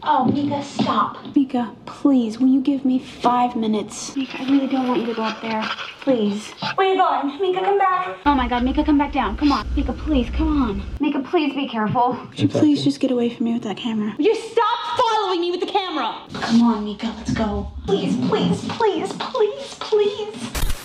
Oh, 0.09 0.25
Micah, 0.25 0.63
stop. 0.63 1.19
Micah, 1.35 1.75
please, 1.85 2.39
will 2.39 2.47
you 2.47 2.61
give 2.61 2.85
me 2.85 3.01
five 3.01 3.57
minutes? 3.57 4.15
Micah, 4.15 4.41
I 4.41 4.45
really 4.45 4.69
don't 4.69 4.87
want 4.87 5.01
you 5.01 5.07
to 5.07 5.15
go 5.15 5.25
up 5.25 5.43
there. 5.43 5.61
Please. 6.01 6.53
Where 6.77 6.87
are 6.87 6.93
you 6.93 6.97
going? 6.97 7.41
Micah, 7.41 7.65
come 7.65 7.77
back. 7.77 8.17
Oh 8.25 8.37
my 8.37 8.47
god, 8.47 8.63
Micah, 8.63 8.85
come 8.85 8.99
back 8.99 9.13
down. 9.13 9.37
Come 9.37 9.51
on. 9.51 9.67
Micah, 9.77 9.93
please, 9.93 10.31
come 10.31 10.63
on. 10.63 10.83
Micah, 11.01 11.29
please 11.29 11.57
be 11.57 11.67
careful. 11.67 12.17
Would 12.29 12.39
you 12.39 12.49
please 12.49 12.85
just 12.85 13.01
get 13.01 13.11
away 13.11 13.31
from 13.31 13.47
me 13.47 13.55
with 13.55 13.65
that 13.65 13.79
camera? 13.79 14.15
Would 14.17 14.25
you 14.25 14.37
stop 14.37 14.97
following 14.97 15.41
me 15.41 15.51
with 15.51 15.59
the 15.59 15.67
camera? 15.67 16.15
Come 16.35 16.63
on, 16.63 16.85
Micah, 16.85 17.13
let's 17.17 17.33
go. 17.33 17.67
Please, 17.87 18.17
please, 18.29 18.65
please, 18.69 19.13
please, 19.13 19.75
please. 19.81 20.76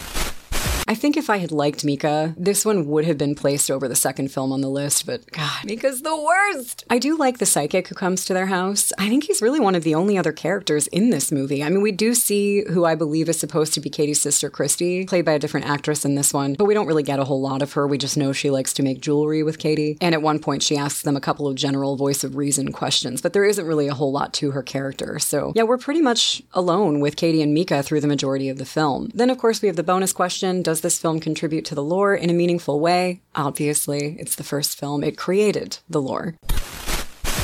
I 0.92 0.94
think 0.94 1.16
if 1.16 1.30
I 1.30 1.38
had 1.38 1.54
liked 1.54 1.86
Micah, 1.86 2.36
this 2.36 2.66
one 2.66 2.86
would 2.88 3.06
have 3.06 3.18
been 3.18 3.34
placed 3.34 3.72
over 3.72 3.88
the 3.88 3.96
second 3.96 4.30
film 4.30 4.52
on 4.52 4.60
the 4.60 4.68
list, 4.68 5.06
but 5.06 5.26
God, 5.32 5.64
Micah's 5.64 6.02
the 6.02 6.22
worst. 6.22 6.84
I 6.90 7.00
do 7.00 7.16
like 7.16 7.38
the 7.38 7.46
psychic 7.46 7.88
who 7.88 7.96
comes 7.96 8.26
to 8.26 8.34
their 8.34 8.48
house. 8.48 8.92
I 8.98 9.08
think 9.08 9.24
he's 9.24 9.42
really 9.42 9.62
one 9.62 9.74
of 9.74 9.86
the 9.86 9.96
only 9.96 10.18
other 10.18 10.34
characters 10.34 10.88
in 10.88 11.10
this 11.10 11.32
movie. 11.32 11.64
I 11.64 11.70
mean, 11.70 11.82
we 11.82 11.94
do 11.94 12.14
see 12.14 12.66
who 12.66 12.84
I 12.84 12.96
believe 12.96 13.30
is 13.30 13.40
supposed 13.40 13.74
to 13.76 13.80
be 13.80 13.90
Katie's 13.90 14.20
sister, 14.20 14.50
Christy, 14.50 15.06
played 15.06 15.24
by 15.24 15.32
a 15.32 15.40
different 15.40 15.66
actress 15.66 16.04
in 16.04 16.16
this 16.16 16.34
one, 16.34 16.56
but 16.56 16.66
we 16.66 16.74
don't 16.74 16.88
really 16.88 17.04
get 17.04 17.20
a 17.20 17.24
whole 17.24 17.40
lot 17.40 17.62
of 17.62 17.72
her. 17.72 17.88
We 17.88 17.98
just 17.98 18.18
know 18.18 18.34
she 18.34 18.50
likes 18.50 18.74
to 18.74 18.84
make 18.84 19.00
jewelry 19.00 19.44
with 19.44 19.60
Katie. 19.60 19.98
And 20.02 20.14
at 20.14 20.22
one 20.22 20.40
point, 20.40 20.62
she 20.62 20.76
asks 20.76 21.04
them 21.04 21.16
a 21.16 21.22
couple 21.22 21.48
of 21.48 21.56
general 21.56 21.96
voice 21.96 22.26
of 22.26 22.36
reason 22.36 22.74
questions, 22.74 23.22
but 23.22 23.32
there 23.32 23.46
isn't 23.46 23.66
really 23.66 23.88
a 23.88 23.94
whole 23.94 24.12
lot 24.12 24.34
to 24.34 24.52
her 24.52 24.62
character. 24.62 25.20
So, 25.20 25.54
yeah, 25.56 25.64
we're 25.64 25.78
pretty 25.78 26.02
much 26.02 26.44
alone 26.52 27.00
with 27.00 27.16
Katie 27.16 27.42
and 27.42 27.54
Micah 27.54 27.82
through 27.82 28.02
the 28.02 28.08
majority 28.08 28.50
of 28.50 28.58
the 28.58 28.66
film. 28.66 29.10
Then, 29.14 29.30
of 29.30 29.38
course, 29.38 29.62
we 29.62 29.70
have 29.70 29.78
the 29.78 29.84
bonus 29.84 30.12
question 30.12 30.62
Does 30.62 30.81
this 30.82 31.00
film 31.00 31.20
contribute 31.20 31.66
to 31.66 31.76
the 31.76 31.84
lore 31.84 32.14
in 32.16 32.30
a 32.30 32.34
meaningful 32.34 32.80
way? 32.80 33.22
Obviously, 33.36 34.18
it's 34.20 34.36
the 34.36 34.44
first 34.44 34.80
film. 34.80 35.04
It 35.04 35.18
created 35.18 35.80
the 35.90 36.02
lore. 36.02 36.36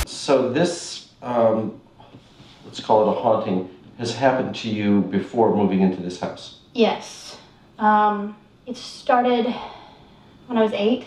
So 0.06 0.52
this, 0.52 1.08
um, 1.22 1.80
let's 2.64 2.80
call 2.80 3.08
it 3.08 3.16
a 3.16 3.20
haunting, 3.20 3.70
has 3.98 4.14
happened 4.14 4.54
to 4.56 4.68
you 4.68 5.02
before 5.02 5.54
moving 5.54 5.80
into 5.80 6.02
this 6.02 6.20
house. 6.20 6.60
Yes. 6.74 7.36
Um, 7.78 8.36
it 8.66 8.76
started 8.76 9.46
when 10.46 10.58
I 10.58 10.62
was 10.62 10.72
eight. 10.72 11.04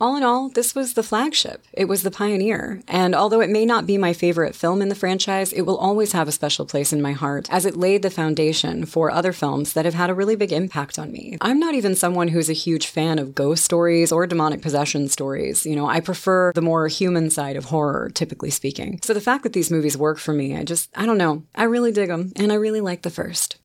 All 0.00 0.16
in 0.16 0.22
all, 0.22 0.48
this 0.48 0.74
was 0.74 0.94
the 0.94 1.02
flagship. 1.02 1.64
It 1.72 1.86
was 1.86 2.02
the 2.02 2.10
pioneer. 2.10 2.82
And 2.88 3.14
although 3.14 3.40
it 3.40 3.50
may 3.50 3.64
not 3.64 3.86
be 3.86 3.96
my 3.96 4.12
favorite 4.12 4.54
film 4.54 4.82
in 4.82 4.88
the 4.88 4.94
franchise, 4.94 5.52
it 5.52 5.62
will 5.62 5.76
always 5.76 6.12
have 6.12 6.26
a 6.26 6.32
special 6.32 6.66
place 6.66 6.92
in 6.92 7.00
my 7.00 7.12
heart 7.12 7.48
as 7.50 7.64
it 7.64 7.76
laid 7.76 8.02
the 8.02 8.10
foundation 8.10 8.86
for 8.86 9.10
other 9.10 9.32
films 9.32 9.72
that 9.74 9.84
have 9.84 9.94
had 9.94 10.10
a 10.10 10.14
really 10.14 10.36
big 10.36 10.52
impact 10.52 10.98
on 10.98 11.12
me. 11.12 11.38
I'm 11.40 11.60
not 11.60 11.74
even 11.74 11.94
someone 11.94 12.28
who's 12.28 12.50
a 12.50 12.54
huge 12.54 12.86
fan 12.86 13.18
of 13.18 13.34
ghost 13.34 13.64
stories 13.64 14.10
or 14.10 14.26
demonic 14.26 14.62
possession 14.62 15.08
stories. 15.08 15.64
You 15.64 15.76
know, 15.76 15.86
I 15.86 16.00
prefer 16.00 16.52
the 16.52 16.60
more 16.60 16.88
human 16.88 17.30
side 17.30 17.56
of 17.56 17.66
horror, 17.66 18.10
typically 18.12 18.50
speaking. 18.50 19.00
So 19.02 19.14
the 19.14 19.20
fact 19.20 19.44
that 19.44 19.52
these 19.52 19.70
movies 19.70 19.96
work 19.96 20.18
for 20.18 20.32
me, 20.32 20.56
I 20.56 20.64
just, 20.64 20.90
I 20.96 21.06
don't 21.06 21.18
know. 21.18 21.44
I 21.54 21.64
really 21.64 21.92
dig 21.92 22.08
them, 22.08 22.32
and 22.36 22.52
I 22.52 22.56
really 22.56 22.80
like 22.80 23.02
the 23.02 23.10
first. 23.10 23.58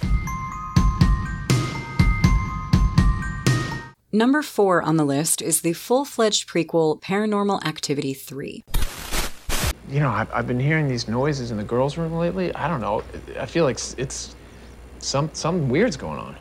Number 4.12 4.42
four 4.42 4.82
on 4.82 4.98
the 4.98 5.06
list 5.06 5.40
is 5.40 5.62
the 5.62 5.74
full 5.74 6.04
fledged 6.04 6.50
prequel 6.50 7.00
Paranormal 7.00 7.64
Activity 7.64 8.16
3. 8.16 8.64
You 9.88 10.00
know, 10.00 10.10
I've, 10.10 10.34
I've 10.34 10.48
been 10.48 10.60
hearing 10.60 10.88
these 10.88 11.08
noises 11.08 11.52
in 11.52 11.58
the 11.58 11.64
girls' 11.64 11.96
room 11.96 12.14
lately. 12.14 12.52
I 12.56 12.68
don't 12.68 12.82
know. 12.82 13.04
I 13.40 13.46
feel 13.46 13.66
like 13.66 13.78
it's 13.98 14.36
some 14.98 15.30
something 15.34 15.70
weird's 15.70 15.96
going 15.96 16.18
on. 16.18 16.36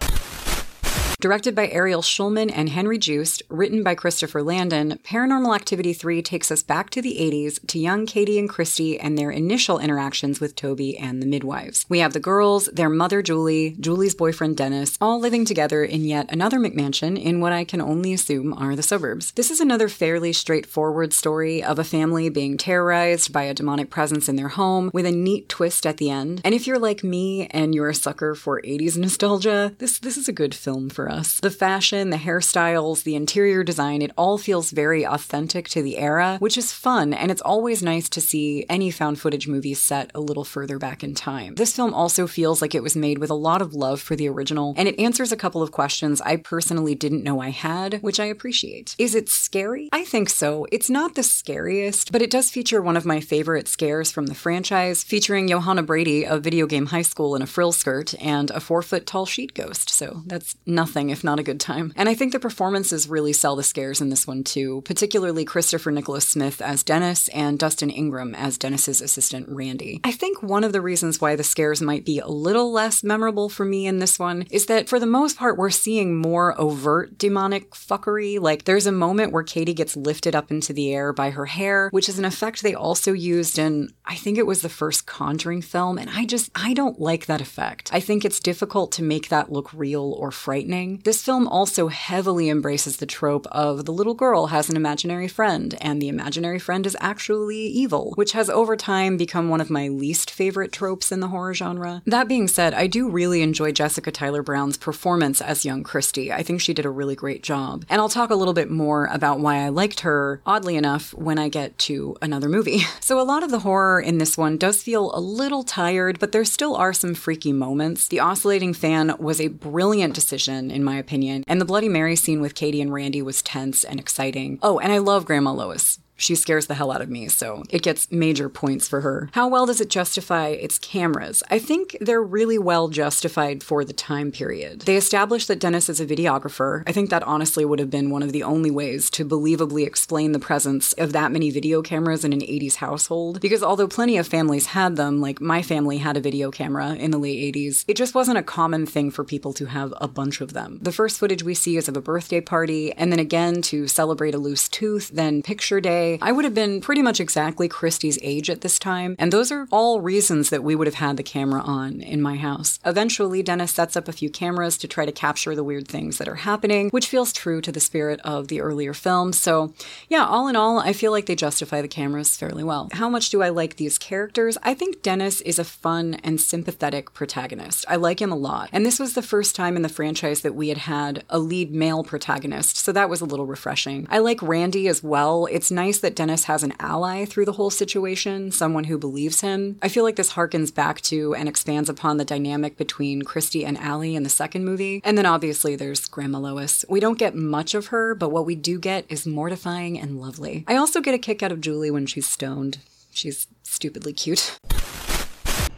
Directed 1.21 1.57
by 1.57 1.67
Ariel 1.71 2.01
Schulman 2.01 2.49
and 2.55 2.69
Henry 2.69 2.97
Joost, 2.97 3.43
written 3.49 3.83
by 3.83 3.97
Christopher 3.97 4.41
Landon, 4.41 5.01
Paranormal 5.03 5.53
Activity 5.53 5.93
3 5.93 6.23
takes 6.23 6.53
us 6.53 6.63
back 6.63 6.91
to 6.91 7.03
the 7.03 7.17
80s 7.19 7.59
to 7.67 7.81
young 7.81 8.07
Katie 8.07 8.39
and 8.39 8.49
Christy 8.49 9.01
and 9.01 9.19
their 9.19 9.33
initial 9.33 9.81
interactions 9.81 10.39
with 10.39 10.55
Toby 10.55 10.97
and 10.97 11.21
the 11.21 11.27
midwives. 11.27 11.85
We 11.89 11.99
have 11.99 12.13
the 12.13 12.21
girls, 12.21 12.67
their 12.67 12.89
mother 12.89 13.21
Julie, 13.21 13.75
Julie's 13.81 14.15
boyfriend 14.15 14.59
Dennis, 14.59 14.97
all 15.01 15.19
living 15.19 15.45
together 15.45 15.83
in 15.83 16.05
yet 16.05 16.31
another 16.31 16.61
McMansion 16.61 17.21
in 17.21 17.41
what 17.41 17.53
I 17.53 17.65
can 17.65 17.81
only 17.81 18.13
assume 18.13 18.55
are 18.55 18.77
the 18.77 18.83
suburbs. 18.85 19.33
This 19.33 19.51
is 19.51 19.61
another 19.61 19.89
fairly 19.89 20.33
straightforward 20.33 21.13
story 21.13 21.65
of 21.65 21.81
a 21.81 21.85
family 21.85 22.29
being 22.29 22.57
terrorized 22.57 23.33
by 23.33 23.43
a 23.43 23.55
demonic 23.55 23.91
presence 23.91 24.29
in 24.29 24.37
their 24.37 24.51
home 24.51 24.89
with 24.95 25.05
a 25.05 25.11
neat 25.11 25.49
twist 25.49 25.85
at 25.85 25.97
the 25.97 26.11
end. 26.11 26.43
And 26.45 26.55
if 26.55 26.69
you're 26.69 26.79
like 26.79 27.03
me 27.03 27.49
and 27.49 27.75
you're 27.75 27.89
a 27.89 27.95
sucker 27.97 28.37
for 28.37 28.63
80s 28.63 28.97
nostalgia, 28.97 29.75
this 29.79 29.99
this 29.99 30.17
is 30.17 30.29
a 30.29 30.33
good 30.33 30.55
film 30.55 30.89
for 30.89 31.08
us. 31.09 31.41
The 31.41 31.51
fashion, 31.51 32.11
the 32.11 32.17
hairstyles, 32.17 33.03
the 33.03 33.17
interior 33.17 33.65
design, 33.65 34.03
it 34.03 34.13
all 34.17 34.39
feels 34.39 34.71
very 34.71 35.05
authentic 35.05 35.69
to 35.71 35.83
the 35.83 35.99
era, 35.99 36.37
which 36.41 36.59
is 36.59 36.73
fun, 36.73 37.13
and 37.13 37.31
it's 37.31 37.43
always 37.43 37.83
nice 37.83 38.09
to 38.11 38.21
see 38.21 38.65
any 38.69 38.91
found 38.91 39.21
footage 39.21 39.49
movie 39.49 39.75
set 39.75 40.11
a 40.15 40.21
little 40.21 40.45
further 40.45 40.79
back 40.79 41.03
in 41.05 41.15
time. 41.15 41.55
This 41.55 41.75
film 41.75 41.95
also 41.95 42.27
feels 42.27 42.61
like 42.61 42.75
it 42.75 42.83
was 42.83 42.97
made 42.97 43.19
with 43.19 43.31
a 43.31 43.35
lot 43.35 43.63
of 43.63 43.75
love 43.75 44.01
for 44.01 44.17
the 44.17 44.29
original, 44.29 44.75
and 44.77 44.89
it 44.89 44.99
answers 44.99 45.33
a 45.33 45.37
couple 45.37 45.63
of 45.63 45.73
questions 45.73 46.21
I 46.21 46.37
personally 46.37 46.95
didn't 46.95 47.25
know 47.25 47.41
I 47.41 47.51
had, 47.51 48.03
which 48.03 48.21
I 48.21 48.27
appreciate. 48.27 48.95
Is 48.99 49.15
it 49.15 49.29
scary? 49.29 49.89
I 49.93 50.05
think 50.05 50.29
so. 50.29 50.67
It's 50.73 50.91
not 50.91 51.15
the 51.15 51.23
scariest, 51.23 52.13
but 52.13 52.23
it 52.23 52.31
does 52.31 52.51
feature 52.51 52.83
one 52.83 52.97
of 52.97 53.07
my 53.07 53.21
favorite 53.21 53.69
scares 53.69 54.11
from 54.11 54.27
the 54.27 54.35
franchise, 54.35 55.05
featuring 55.05 55.49
Johanna 55.49 55.83
Braddy 55.83 56.27
of 56.27 56.43
Video 56.43 56.67
Game 56.67 56.87
High 56.87 57.03
School 57.03 57.37
in 57.37 57.43
a 57.43 57.47
frill 57.47 57.73
skirt 57.73 58.15
and 58.21 58.51
a 58.51 58.61
four 58.61 58.83
foot 58.83 59.07
tall 59.07 59.27
sheet 59.27 59.55
ghost, 59.55 59.91
so 59.91 60.23
that's 60.27 60.57
nothing 60.67 60.98
if 61.07 61.23
not 61.23 61.39
a 61.39 61.45
good 61.45 61.61
time. 61.61 61.93
And 61.95 62.09
I 62.09 62.15
think 62.15 62.33
the 62.33 62.41
performances 62.41 63.09
really 63.09 63.33
sell 63.33 63.55
the 63.55 63.63
scares 63.63 64.01
in 64.01 64.11
this 64.11 64.27
one 64.27 64.43
too, 64.43 64.83
particularly 64.85 65.45
Christopher 65.45 65.93
Nicholas 65.93 66.27
Smith 66.27 66.61
as 66.61 66.83
Dennis 66.83 67.29
and 67.29 67.59
Dustin 67.59 67.91
Ingram 67.91 68.35
as 68.35 68.59
Dennis's 68.59 69.01
assistant 69.01 69.49
Randy. 69.49 70.01
I 70.03 70.13
think 70.13 70.43
one 70.43 70.65
of 70.65 70.73
the 70.73 70.81
reasons 70.81 71.21
why 71.21 71.37
the 71.37 71.45
scares 71.45 71.81
might 71.81 72.05
be 72.05 72.19
a 72.19 72.27
little 72.27 72.73
less 72.73 73.05
memorable 73.05 73.49
for 73.49 73.65
me 73.65 73.87
in 73.87 74.01
this 74.01 74.19
one 74.19 74.47
is 74.51 74.67
that 74.67 74.89
for 74.89 74.99
the 74.99 75.07
most 75.07 75.39
part 75.39 75.57
we're 75.57 75.71
seeing 75.71 76.17
more 76.17 76.59
overt 76.61 77.17
demonic 77.19 77.71
fuckery. 77.71 78.41
Like 78.41 78.65
there's 78.65 78.87
a 78.87 78.93
moment 78.93 79.33
where 79.33 79.43
Katie 79.43 79.75
gets 79.75 79.97
lifted 79.97 80.35
up 80.35 80.51
into 80.51 80.73
the 80.73 80.93
air 80.93 81.13
by 81.13 81.31
her 81.31 81.47
hair, 81.47 81.89
which 81.91 82.09
is 82.09 82.19
an 82.19 82.25
effect 82.25 82.63
they 82.63 82.75
also 82.75 83.13
used 83.13 83.59
in 83.59 83.91
I 84.05 84.15
think 84.15 84.39
it 84.39 84.47
was 84.47 84.63
the 84.63 84.69
first 84.69 85.07
Conjuring 85.07 85.63
film, 85.63 85.99
and 85.99 86.09
I 86.11 86.25
just 86.25 86.51
I 86.55 86.73
don't 86.73 87.01
like 87.01 87.27
that 87.27 87.41
effect. 87.41 87.91
I 87.93 88.01
think 88.01 88.25
it's 88.25 88.41
difficult 88.41 88.93
to 88.93 89.03
make 89.03 89.29
that 89.29 89.53
look 89.53 89.73
real 89.73 90.15
or 90.19 90.31
frightening. 90.31 90.88
This 90.97 91.23
film 91.23 91.47
also 91.49 91.89
heavily 91.89 92.49
embraces 92.49 92.97
the 92.97 93.07
trope 93.07 93.47
of 93.53 93.85
the 93.85 93.93
little 93.93 94.15
girl 94.15 94.47
has 94.47 94.69
an 94.69 94.77
imaginary 94.77 95.29
friend, 95.29 95.77
and 95.81 96.01
the 96.01 96.09
imaginary 96.09 96.59
friend 96.59 96.87
is 96.87 96.97
actually 97.01 97.59
evil, 97.59 98.13
which 98.15 98.33
has 98.33 98.51
over 98.51 98.77
time 98.77 99.17
become 99.17 99.49
one 99.49 99.61
of 99.61 99.71
my 99.71 99.89
least 99.89 100.31
favorite 100.31 100.73
tropes 100.73 101.13
in 101.13 101.21
the 101.21 101.29
horror 101.29 101.55
genre. 101.55 102.03
That 102.07 102.29
being 102.29 102.49
said, 102.49 102.75
I 102.75 102.87
do 102.87 103.09
really 103.09 103.43
enjoy 103.43 103.73
Jessica 103.73 104.11
Tyler 104.11 104.43
Brown's 104.43 104.77
performance 104.77 105.41
as 105.41 105.65
young 105.65 105.83
Christie. 105.83 106.33
I 106.33 106.43
think 106.43 106.61
she 106.61 106.75
did 106.75 106.87
a 106.87 106.91
really 106.91 107.17
great 107.17 107.43
job. 107.43 107.85
And 107.89 108.01
I'll 108.01 108.09
talk 108.09 108.31
a 108.31 108.35
little 108.35 108.55
bit 108.55 108.71
more 108.71 109.07
about 109.07 109.41
why 109.41 109.59
I 109.65 109.69
liked 109.69 110.01
her, 110.01 110.41
oddly 110.47 110.77
enough, 110.77 111.13
when 111.15 111.39
I 111.39 111.49
get 111.49 111.77
to 111.79 112.17
another 112.23 112.49
movie. 112.49 112.81
So 113.01 113.19
a 113.19 113.23
lot 113.23 113.43
of 113.43 113.51
the 113.51 113.61
horror 113.61 114.01
in 114.01 114.19
this 114.19 114.37
one 114.37 114.59
does 114.59 114.83
feel 114.83 115.11
a 115.15 115.21
little 115.21 115.63
tired, 115.63 116.19
but 116.19 116.33
there 116.33 116.45
still 116.45 116.77
are 116.77 116.93
some 116.93 117.15
freaky 117.15 117.55
moments. 117.55 118.07
The 118.07 118.21
oscillating 118.21 118.75
fan 118.75 119.15
was 119.19 119.41
a 119.41 119.49
brilliant 119.49 120.15
decision, 120.15 120.71
in 120.79 120.85
my 120.85 120.97
opinion, 120.97 121.45
and 121.47 121.61
the 121.61 121.65
Bloody 121.65 121.89
Mary 121.89 122.17
scene 122.17 122.41
with 122.41 122.55
Katie 122.55 122.81
and 122.81 122.93
Randy 122.93 123.21
was 123.21 123.43
tense 123.43 123.85
and 123.85 123.99
exciting. 124.01 124.59
Oh, 124.63 124.79
and 124.79 124.93
I 124.93 124.99
love 124.99 125.27
Grandma 125.27 125.53
Lois. 125.53 125.99
She 126.21 126.35
scares 126.35 126.67
the 126.67 126.75
hell 126.75 126.91
out 126.91 127.01
of 127.01 127.09
me, 127.09 127.29
so 127.29 127.63
it 127.71 127.83
gets 127.83 128.11
major 128.11 128.49
points 128.49 128.89
for 128.89 129.03
her. 129.03 129.31
How 129.33 129.47
well 129.47 129.67
does 129.67 129.81
it 129.81 129.89
justify 129.89 130.49
its 130.49 130.77
cameras? 130.77 131.45
I 131.49 131.61
think 131.61 131.97
they're 132.01 132.23
really 132.23 132.59
well 132.59 132.89
justified 132.89 133.63
for 133.63 133.85
the 133.85 133.93
time 133.93 134.33
period. 134.33 134.81
They 134.81 134.97
establish 134.97 135.47
that 135.47 135.61
Dennis 135.61 135.89
is 135.89 136.01
a 136.01 136.07
videographer. 136.07 136.83
I 136.89 136.93
think 136.93 137.11
that 137.11 137.23
honestly 137.23 137.65
would 137.65 137.79
have 137.79 137.89
been 137.89 138.11
one 138.11 138.25
of 138.25 138.33
the 138.33 138.43
only 138.43 138.71
ways 138.71 139.11
to 139.11 139.25
believably 139.25 139.87
explain 139.87 140.33
the 140.33 140.41
presence 140.41 140.93
of 140.95 141.13
that 141.13 141.31
many 141.31 141.51
video 141.51 141.83
cameras 141.83 142.25
in 142.25 142.33
an 142.33 142.41
80s 142.41 142.77
household. 142.77 143.41
Because 143.41 143.63
although 143.63 143.89
plenty 143.89 144.19
of 144.19 144.27
families 144.27 144.67
had 144.67 144.97
them, 144.97 145.21
like 145.21 145.41
my 145.41 145.63
family 145.63 145.99
had 145.99 146.17
a 146.17 146.21
video 146.21 146.51
camera 146.51 146.95
in 146.95 147.13
the 147.13 147.19
late 147.19 147.55
80s, 147.55 147.85
it 147.87 147.97
just 147.97 148.17
wasn't 148.17 148.39
a 148.39 148.43
common 148.43 148.87
thing 148.87 149.13
for 149.13 149.23
people 149.23 149.53
to 149.53 149.67
have 149.67 149.95
a 150.01 150.09
bunch 150.09 150.41
of 150.41 150.53
them. 150.53 150.81
The 150.83 150.91
first 150.91 151.21
footage 151.21 151.45
we 151.45 151.55
see 151.55 151.77
is 151.77 151.89
of 151.89 151.97
a 151.97 152.03
birthday 152.03 152.41
party, 152.41 152.93
and 152.95 153.13
then 153.13 153.21
again 153.21 153.63
to 153.63 153.87
celebrate 153.87 154.35
a 154.35 154.39
loose 154.39 154.69
tooth, 154.69 155.11
then 155.11 155.43
picture 155.43 155.81
day. 155.81 156.08
I 156.23 156.33
would 156.33 156.45
have 156.45 156.55
been 156.55 156.81
pretty 156.81 157.03
much 157.03 157.21
exactly 157.21 157.69
Christie's 157.69 158.19
age 158.23 158.49
at 158.49 158.63
this 158.63 158.79
time, 158.79 159.17
and 159.19 159.33
those 159.33 159.53
are 159.53 159.67
all 159.71 160.01
reasons 160.01 160.51
that 160.51 160.65
we 160.65 160.75
would 160.75 160.87
have 160.87 160.95
had 160.95 161.17
the 161.17 161.23
camera 161.23 161.61
on 161.61 162.01
in 162.01 162.23
my 162.23 162.37
house. 162.37 162.79
Eventually, 162.87 163.43
Dennis 163.43 163.73
sets 163.73 163.97
up 163.97 164.09
a 164.09 164.13
few 164.13 164.31
cameras 164.31 164.79
to 164.79 164.89
try 164.89 165.05
to 165.05 165.13
capture 165.13 165.55
the 165.55 165.65
weird 165.65 165.89
things 165.89 166.19
that 166.19 166.29
are 166.29 166.37
happening, 166.37 166.89
which 166.91 167.09
feels 167.09 167.33
true 167.33 167.61
to 167.61 167.73
the 167.73 167.81
spirit 167.81 168.21
of 168.25 168.49
the 168.49 168.61
earlier 168.61 168.95
films. 168.95 169.39
So, 169.39 169.75
yeah, 170.09 170.25
all 170.25 170.49
in 170.49 170.57
all, 170.57 170.79
I 170.79 170.93
feel 170.93 171.13
like 171.13 171.27
they 171.27 171.37
justify 171.37 171.83
the 171.83 171.89
cameras 171.89 172.37
fairly 172.37 172.65
well. 172.65 172.89
How 172.93 173.09
much 173.09 173.31
do 173.31 173.43
I 173.43 173.51
like 173.51 173.77
these 173.77 173.99
characters? 173.99 174.57
I 174.63 174.75
think 174.75 175.03
Dennis 175.03 175.41
is 175.43 175.59
a 175.59 175.65
fun 175.65 176.15
and 176.25 176.41
sympathetic 176.41 177.13
protagonist. 177.13 177.85
I 177.89 177.97
like 177.97 178.23
him 178.23 178.33
a 178.33 178.37
lot. 178.37 178.71
And 178.73 178.87
this 178.87 178.99
was 178.99 179.15
the 179.15 179.23
first 179.23 179.55
time 179.55 179.77
in 179.77 179.83
the 179.83 179.89
franchise 179.89 180.43
that 180.43 180.55
we 180.55 180.69
had 180.69 180.79
had 180.79 181.25
a 181.29 181.39
lead 181.39 181.73
male 181.73 182.05
protagonist, 182.05 182.77
so 182.77 182.93
that 182.93 183.11
was 183.11 183.21
a 183.21 183.25
little 183.25 183.47
refreshing. 183.47 184.07
I 184.11 184.19
like 184.19 184.43
Randy 184.43 184.89
as 184.89 185.03
well. 185.03 185.47
It's 185.51 185.71
nice 185.71 185.98
that 186.01 186.17
Dennis 186.17 186.45
has 186.45 186.63
an 186.63 186.75
ally 186.79 187.25
through 187.25 187.45
the 187.45 187.53
whole 187.53 187.71
situation, 187.71 188.51
someone 188.51 188.85
who 188.85 188.99
believes 188.99 189.41
him. 189.41 189.79
I 189.83 189.89
feel 189.89 190.05
like 190.05 190.17
this 190.17 190.33
harkens 190.33 190.75
back 190.75 191.01
to 191.03 191.35
and 191.35 191.49
expands 191.49 191.89
upon 191.89 192.17
the 192.17 192.25
dynamic 192.25 192.77
between 192.77 193.23
Christy 193.23 193.65
and 193.65 193.79
Ali 193.79 194.15
in 194.15 194.23
the 194.23 194.29
second 194.29 194.65
movie. 194.65 195.01
And 195.05 195.17
then 195.17 195.27
obviously 195.27 195.77
there's 195.77 196.07
Grandma 196.07 196.39
Lois. 196.39 196.85
We 196.89 197.01
don't 197.01 197.19
get 197.19 197.35
much 197.35 197.75
of 197.75 197.89
her, 197.89 198.15
but 198.15 198.31
what 198.31 198.47
we 198.47 198.55
do 198.55 198.79
get 198.79 199.05
is 199.09 199.27
mortifying 199.27 199.99
and 199.99 200.21
lovely. 200.21 200.65
I 200.67 200.77
also 200.77 201.01
get 201.01 201.15
a 201.15 201.19
kick 201.19 201.43
out 201.43 201.53
of 201.53 201.61
Julie 201.61 201.91
when 201.91 202.07
she's 202.07 202.27
stoned. 202.27 202.79
She's 203.11 203.47
stupidly 203.63 204.13
cute. 204.13 204.59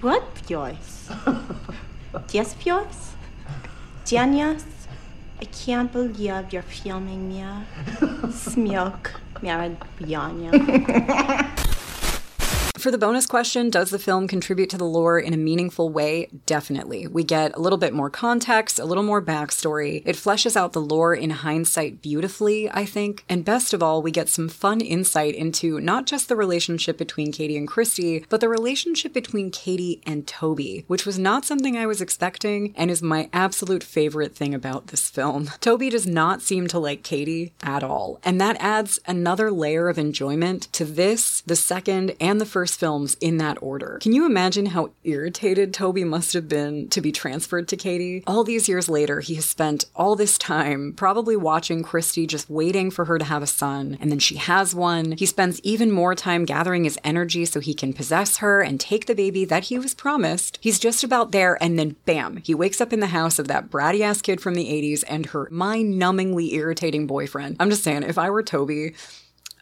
What, 0.01 0.25
Joyce? 0.47 1.11
yes, 2.33 2.55
Joyce? 2.55 3.15
Janius? 4.05 4.65
I 5.41 5.45
can't 5.45 5.91
believe 5.91 6.53
you're 6.53 6.63
filming 6.63 7.29
me. 7.29 7.43
Smirk. 9.41 9.77
For 12.81 12.91
the 12.91 12.97
bonus 12.97 13.27
question, 13.27 13.69
does 13.69 13.91
the 13.91 13.99
film 13.99 14.27
contribute 14.27 14.71
to 14.71 14.79
the 14.79 14.87
lore 14.87 15.19
in 15.21 15.35
a 15.35 15.37
meaningful 15.37 15.91
way? 15.91 16.31
Definitely. 16.47 17.07
We 17.07 17.25
get 17.25 17.55
a 17.55 17.61
little 17.61 17.77
bit 17.77 17.93
more 17.93 18.09
context, 18.09 18.79
a 18.79 18.87
little 18.87 19.03
more 19.03 19.21
backstory. 19.21 20.03
It 20.07 20.17
fleshes 20.17 20.57
out 20.57 20.73
the 20.73 20.81
lore 20.81 21.15
in 21.15 21.29
hindsight 21.29 22.01
beautifully, 22.01 22.71
I 22.71 22.87
think. 22.87 23.23
And 23.29 23.45
best 23.45 23.75
of 23.75 23.83
all, 23.83 24.01
we 24.01 24.11
get 24.11 24.31
some 24.31 24.49
fun 24.49 24.81
insight 24.81 25.35
into 25.35 25.79
not 25.79 26.07
just 26.07 26.31
the 26.31 26.37
relationship 26.37 26.97
between 26.97 27.33
Katie 27.33 27.59
and 27.59 27.69
Christy, 27.69 28.25
but 28.31 28.41
the 28.41 28.49
relationship 28.49 29.13
between 29.13 29.51
Katie 29.51 30.01
and 30.07 30.27
Toby, 30.27 30.87
which 30.87 31.05
was 31.05 31.19
not 31.19 31.45
something 31.45 31.77
I 31.77 31.85
was 31.85 32.01
expecting 32.01 32.73
and 32.79 32.91
is 32.91 33.03
my 33.03 33.29
absolute 33.35 33.85
favorite 33.85 34.35
thing 34.35 34.55
about 34.55 34.87
this 34.87 35.11
film. 35.11 35.51
Toby 35.61 35.91
does 35.91 36.07
not 36.07 36.41
seem 36.41 36.67
to 36.69 36.79
like 36.79 37.03
Katie 37.03 37.53
at 37.63 37.85
all, 37.85 38.21
and 38.25 38.41
that 38.41 38.57
adds 38.59 38.99
another 39.07 39.51
layer 39.51 39.91
of 39.91 39.99
enjoyment 39.99 40.73
to 40.73 40.87
this, 40.87 41.43
the 41.43 41.57
second, 41.57 42.15
and 42.19 42.41
the 42.41 42.47
first 42.47 42.70
films 42.77 43.17
in 43.21 43.37
that 43.39 43.59
order. 43.63 43.99
Can 44.01 44.13
you 44.13 44.27
imagine 44.27 44.67
how 44.67 44.91
irritated 45.05 45.75
Toby 45.75 46.05
must 46.05 46.33
have 46.33 46.49
been 46.49 46.89
to 46.91 47.01
be 47.01 47.13
transferred 47.13 47.69
to 47.69 47.77
Katie? 47.77 48.23
All 48.27 48.45
these 48.45 48.69
years 48.69 48.89
later, 48.89 49.21
he 49.21 49.35
has 49.37 49.45
spent 49.45 49.87
all 49.95 50.17
this 50.17 50.39
time 50.39 50.93
probably 50.97 51.37
watching 51.37 51.83
Christy 51.83 52.27
just 52.27 52.51
waiting 52.51 52.91
for 52.91 53.05
her 53.07 53.19
to 53.19 53.25
have 53.25 53.43
a 53.43 53.47
son, 53.47 53.99
and 54.01 54.11
then 54.11 54.19
she 54.19 54.37
has 54.37 54.75
one. 54.75 55.13
He 55.13 55.27
spends 55.27 55.61
even 55.61 55.91
more 55.91 56.15
time 56.15 56.45
gathering 56.45 56.85
his 56.85 56.99
energy 57.05 57.45
so 57.45 57.61
he 57.61 57.75
can 57.75 57.93
possess 57.93 58.39
her 58.39 58.61
and 58.61 58.81
take 58.81 59.07
the 59.07 59.15
baby 59.15 59.45
that 59.45 59.65
he 59.65 59.79
was 59.79 59.95
promised. 59.95 60.59
He's 60.61 60.79
just 60.79 61.05
about 61.05 61.33
there, 61.33 61.63
and 61.63 61.79
then 61.79 61.97
bam, 62.05 62.39
he 62.39 62.55
wakes 62.55 62.81
up 62.81 62.93
in 62.93 63.01
the 63.01 63.07
house 63.09 63.39
of 63.39 63.49
that 63.49 63.71
bratty 63.71 64.01
ass 64.01 64.23
kid 64.23 64.41
from 64.41 64.55
the 64.55 64.67
80s 64.67 65.05
and 65.09 65.27
her 65.27 65.49
mind 65.51 66.01
numbingly 66.01 66.53
irritating 66.53 67.07
boyfriend. 67.07 67.57
I'm 67.59 67.71
just 67.71 67.85
saying, 67.85 68.03
if 68.03 68.19
I 68.19 68.31
were 68.31 68.43
Toby, 68.43 68.95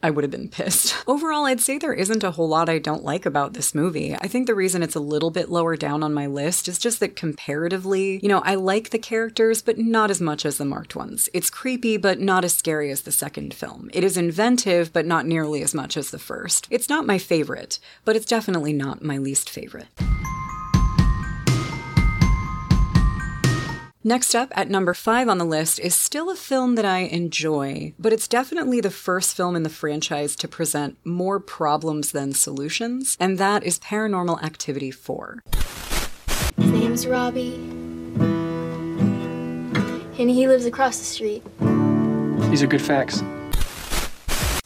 I 0.02 0.10
would 0.10 0.24
have 0.24 0.30
been 0.30 0.48
pissed. 0.48 0.94
Overall, 1.06 1.46
I'd 1.46 1.60
say 1.60 1.78
there 1.78 1.92
isn't 1.92 2.24
a 2.24 2.30
whole 2.30 2.48
lot 2.48 2.68
I 2.68 2.78
don't 2.78 3.04
like 3.04 3.26
about 3.26 3.52
this 3.52 3.74
movie. 3.74 4.14
I 4.14 4.28
think 4.28 4.46
the 4.46 4.54
reason 4.54 4.82
it's 4.82 4.94
a 4.94 5.00
little 5.00 5.30
bit 5.30 5.50
lower 5.50 5.76
down 5.76 6.02
on 6.02 6.14
my 6.14 6.26
list 6.26 6.68
is 6.68 6.78
just 6.78 7.00
that 7.00 7.16
comparatively, 7.16 8.20
you 8.22 8.28
know, 8.28 8.40
I 8.44 8.54
like 8.54 8.90
the 8.90 8.98
characters, 8.98 9.62
but 9.62 9.78
not 9.78 10.10
as 10.10 10.20
much 10.20 10.44
as 10.46 10.58
the 10.58 10.64
marked 10.64 10.94
ones. 10.94 11.28
It's 11.34 11.50
creepy, 11.50 11.96
but 11.96 12.20
not 12.20 12.44
as 12.44 12.54
scary 12.54 12.90
as 12.90 13.02
the 13.02 13.12
second 13.12 13.54
film. 13.54 13.90
It 13.92 14.04
is 14.04 14.16
inventive, 14.16 14.92
but 14.92 15.06
not 15.06 15.26
nearly 15.26 15.62
as 15.62 15.74
much 15.74 15.96
as 15.96 16.10
the 16.10 16.18
first. 16.18 16.66
It's 16.70 16.88
not 16.88 17.06
my 17.06 17.18
favorite, 17.18 17.78
but 18.04 18.16
it's 18.16 18.26
definitely 18.26 18.72
not 18.72 19.02
my 19.02 19.18
least 19.18 19.50
favorite. 19.50 19.88
Next 24.08 24.34
up, 24.34 24.50
at 24.56 24.70
number 24.70 24.94
five 24.94 25.28
on 25.28 25.36
the 25.36 25.44
list, 25.44 25.78
is 25.78 25.94
still 25.94 26.30
a 26.30 26.34
film 26.34 26.76
that 26.76 26.86
I 26.86 27.00
enjoy, 27.00 27.92
but 27.98 28.10
it's 28.10 28.26
definitely 28.26 28.80
the 28.80 28.90
first 28.90 29.36
film 29.36 29.54
in 29.54 29.64
the 29.64 29.68
franchise 29.68 30.34
to 30.36 30.48
present 30.48 30.96
more 31.04 31.38
problems 31.38 32.12
than 32.12 32.32
solutions, 32.32 33.18
and 33.20 33.36
that 33.36 33.62
is 33.64 33.78
Paranormal 33.78 34.42
Activity 34.42 34.90
4. 34.90 35.42
His 36.56 36.70
name's 36.70 37.06
Robbie, 37.06 37.56
and 40.18 40.30
he 40.30 40.48
lives 40.48 40.64
across 40.64 40.98
the 40.98 41.04
street. 41.04 41.42
These 42.50 42.62
are 42.62 42.66
good 42.66 42.80
facts. 42.80 43.22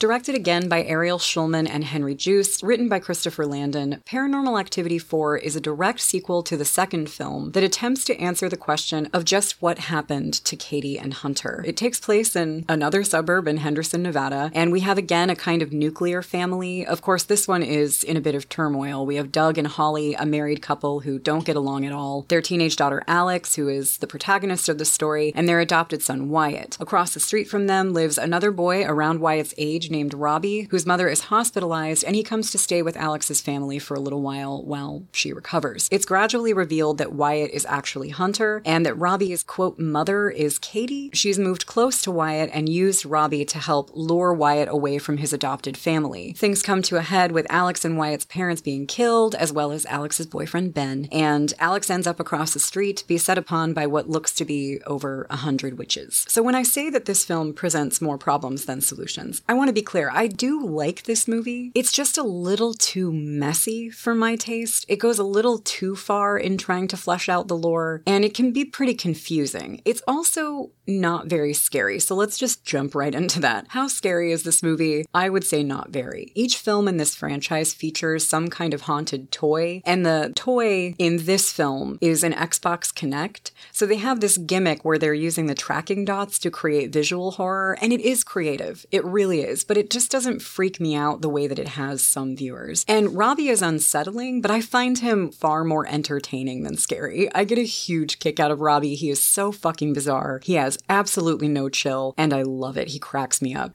Directed 0.03 0.34
again 0.34 0.68
by 0.68 0.82
Ariel 0.82 1.20
Schulman 1.20 1.68
and 1.70 1.84
Henry 1.84 2.16
Joost, 2.16 2.64
written 2.64 2.88
by 2.88 2.98
Christopher 2.98 3.46
Landon, 3.46 4.03
Paranormal 4.05 4.59
Activity 4.59 4.98
4 4.98 5.36
is 5.36 5.55
a 5.55 5.61
direct 5.61 6.00
sequel 6.00 6.42
to 6.42 6.57
the 6.57 6.64
second 6.64 7.09
film 7.09 7.53
that 7.53 7.62
attempts 7.62 8.05
to 8.07 8.18
answer 8.18 8.48
the 8.48 8.57
question 8.57 9.09
of 9.12 9.24
just 9.24 9.62
what 9.62 9.78
happened 9.78 10.34
to 10.44 10.57
Katie 10.57 10.98
and 10.98 11.14
Hunter. 11.14 11.62
It 11.64 11.76
takes 11.76 12.00
place 12.00 12.34
in 12.34 12.64
another 12.68 13.05
suburb 13.05 13.46
in 13.46 13.59
Henderson, 13.59 14.03
Nevada, 14.03 14.50
and 14.57 14.72
we 14.72 14.80
have 14.80 14.98
again 14.98 15.30
a 15.30 15.36
kind 15.36 15.62
of 15.62 15.72
nuclear 15.72 16.20
family. 16.20 16.84
Of 16.84 17.00
course, 17.00 17.22
this 17.22 17.46
one 17.46 17.62
is 17.62 18.03
in 18.03 18.16
a 18.16 18.20
bit 18.20 18.34
of 18.34 18.48
turmoil. 18.48 19.07
We 19.07 19.14
have 19.14 19.30
Doug 19.30 19.57
and 19.57 19.68
Holly, 19.68 20.14
a 20.14 20.26
married 20.26 20.62
couple 20.62 20.98
who 20.98 21.20
don't 21.20 21.46
get 21.46 21.55
along 21.55 21.86
at 21.86 21.92
all, 21.92 22.22
their 22.22 22.42
teenage 22.42 22.74
daughter 22.74 23.05
Alex, 23.07 23.55
who 23.55 23.68
is 23.68 23.98
the 23.98 24.09
protagonist 24.09 24.68
of 24.68 24.78
the 24.78 24.84
story, 24.84 25.30
and 25.36 25.48
their 25.48 25.61
adopted 25.61 26.03
son 26.03 26.28
Wyatt. 26.28 26.76
Across 26.80 27.14
the 27.14 27.20
street 27.20 27.48
from 27.48 27.68
them 27.68 27.92
lives 27.92 28.18
another 28.18 28.50
boy 28.50 28.82
around 28.82 29.20
Wyatt's 29.20 29.55
age 29.57 29.91
named 29.93 30.14
Robbie, 30.14 30.66
whose 30.70 30.86
mother 30.86 31.09
is 31.09 31.24
hospitalized, 31.24 32.03
and 32.03 32.16
he 32.16 32.24
comes 32.24 32.51
to 32.51 32.59
stay 32.59 32.82
with 32.82 32.97
Alex's 32.97 33.40
family 33.40 33.78
for 33.78 33.95
a 33.95 34.01
little 34.01 34.22
while 34.22 34.62
while 34.64 35.05
she 35.12 35.32
recovers. 35.32 35.88
It's 35.93 36.05
gradually 36.05 36.53
revealed 36.53 36.99
that 36.99 37.12
Wyatt 37.12 37.53
is 37.53 37.66
actually 37.66 38.09
Hunter, 38.09 38.62
and 38.64 38.84
that 38.84 38.95
Robbie's 38.95 39.43
quote 39.43 39.78
mother 39.78 40.30
is 40.30 40.59
Katie. 40.59 41.11
She's 41.12 41.38
moved 41.38 41.66
close 41.66 42.03
to 42.03 42.11
Wyatt 42.11 42.51
and 42.53 42.68
used 42.68 43.07
Robbie 43.07 43.45
to 43.45 43.59
help 43.59 43.90
lure 43.95 44.32
Wyatt 44.32 44.68
away 44.68 44.99
from 44.99 45.18
his 45.18 45.32
adopted 45.32 45.76
family. 45.76 46.32
Things 46.32 46.62
come 46.62 46.82
to 46.82 46.97
a 46.97 47.03
head 47.03 47.32
with 47.32 47.47
Alex 47.51 47.84
and 47.84 47.99
Wyatt's 47.99 48.24
parents 48.24 48.62
being 48.62 48.86
killed, 48.86 49.34
as 49.34 49.53
well 49.53 49.70
as 49.70 49.86
Alex's 49.86 50.26
boyfriend 50.26 50.74
Ben, 50.74 51.09
and 51.12 51.53
Alex 51.59 51.90
ends 51.90 52.07
up 52.07 52.18
across 52.18 52.55
the 52.55 52.59
street, 52.59 53.05
beset 53.07 53.36
upon 53.36 53.74
by 53.74 53.86
what 53.86 54.09
looks 54.09 54.32
to 54.34 54.45
be 54.45 54.80
over 54.86 55.26
a 55.28 55.36
hundred 55.36 55.78
witches. 55.78 56.24
So 56.28 56.43
when 56.43 56.55
I 56.55 56.62
say 56.62 56.88
that 56.88 57.05
this 57.05 57.24
film 57.24 57.53
presents 57.53 58.01
more 58.01 58.18
problems 58.18 58.64
than 58.64 58.80
solutions, 58.80 59.43
I 59.49 59.55
want 59.55 59.68
to 59.68 59.74
be 59.74 59.81
clear. 59.82 60.10
I 60.12 60.26
do 60.26 60.64
like 60.64 61.04
this 61.04 61.28
movie. 61.28 61.72
It's 61.74 61.92
just 61.92 62.18
a 62.18 62.22
little 62.22 62.74
too 62.74 63.12
messy 63.12 63.90
for 63.90 64.14
my 64.14 64.36
taste. 64.36 64.84
It 64.88 64.98
goes 64.98 65.18
a 65.18 65.24
little 65.24 65.58
too 65.58 65.96
far 65.96 66.38
in 66.38 66.58
trying 66.58 66.88
to 66.88 66.96
flesh 66.96 67.28
out 67.28 67.48
the 67.48 67.56
lore, 67.56 68.02
and 68.06 68.24
it 68.24 68.34
can 68.34 68.52
be 68.52 68.64
pretty 68.64 68.94
confusing. 68.94 69.82
It's 69.84 70.02
also 70.06 70.70
not 70.86 71.26
very 71.26 71.54
scary, 71.54 72.00
so 72.00 72.14
let's 72.14 72.38
just 72.38 72.64
jump 72.64 72.94
right 72.94 73.14
into 73.14 73.40
that. 73.40 73.66
How 73.68 73.86
scary 73.86 74.32
is 74.32 74.42
this 74.42 74.62
movie? 74.62 75.06
I 75.14 75.28
would 75.28 75.44
say 75.44 75.62
not 75.62 75.90
very. 75.90 76.32
Each 76.34 76.56
film 76.56 76.88
in 76.88 76.96
this 76.96 77.14
franchise 77.14 77.72
features 77.72 78.28
some 78.28 78.48
kind 78.48 78.74
of 78.74 78.82
haunted 78.82 79.30
toy, 79.30 79.82
and 79.84 80.04
the 80.04 80.32
toy 80.34 80.94
in 80.98 81.24
this 81.24 81.52
film 81.52 81.98
is 82.00 82.24
an 82.24 82.32
Xbox 82.32 82.92
Kinect. 82.92 83.52
So 83.70 83.86
they 83.86 83.96
have 83.96 84.20
this 84.20 84.38
gimmick 84.38 84.84
where 84.84 84.98
they're 84.98 85.14
using 85.14 85.46
the 85.46 85.54
tracking 85.54 86.04
dots 86.04 86.38
to 86.40 86.50
create 86.50 86.92
visual 86.92 87.32
horror, 87.32 87.78
and 87.80 87.92
it 87.92 88.00
is 88.00 88.24
creative. 88.24 88.84
It 88.90 89.04
really 89.04 89.42
is, 89.42 89.61
but 89.64 89.76
it 89.76 89.90
just 89.90 90.10
doesn't 90.10 90.42
freak 90.42 90.80
me 90.80 90.94
out 90.94 91.20
the 91.22 91.28
way 91.28 91.46
that 91.46 91.58
it 91.58 91.68
has 91.68 92.06
some 92.06 92.36
viewers. 92.36 92.84
And 92.88 93.16
Robbie 93.16 93.48
is 93.48 93.62
unsettling, 93.62 94.40
but 94.40 94.50
I 94.50 94.60
find 94.60 94.98
him 94.98 95.30
far 95.30 95.64
more 95.64 95.86
entertaining 95.86 96.62
than 96.62 96.76
scary. 96.76 97.32
I 97.34 97.44
get 97.44 97.58
a 97.58 97.62
huge 97.62 98.18
kick 98.18 98.38
out 98.40 98.50
of 98.50 98.60
Robbie. 98.60 98.94
He 98.94 99.10
is 99.10 99.22
so 99.22 99.52
fucking 99.52 99.92
bizarre. 99.92 100.40
He 100.44 100.54
has 100.54 100.78
absolutely 100.88 101.48
no 101.48 101.68
chill, 101.68 102.14
and 102.16 102.32
I 102.32 102.42
love 102.42 102.76
it. 102.76 102.88
He 102.88 102.98
cracks 102.98 103.40
me 103.42 103.54
up. 103.54 103.72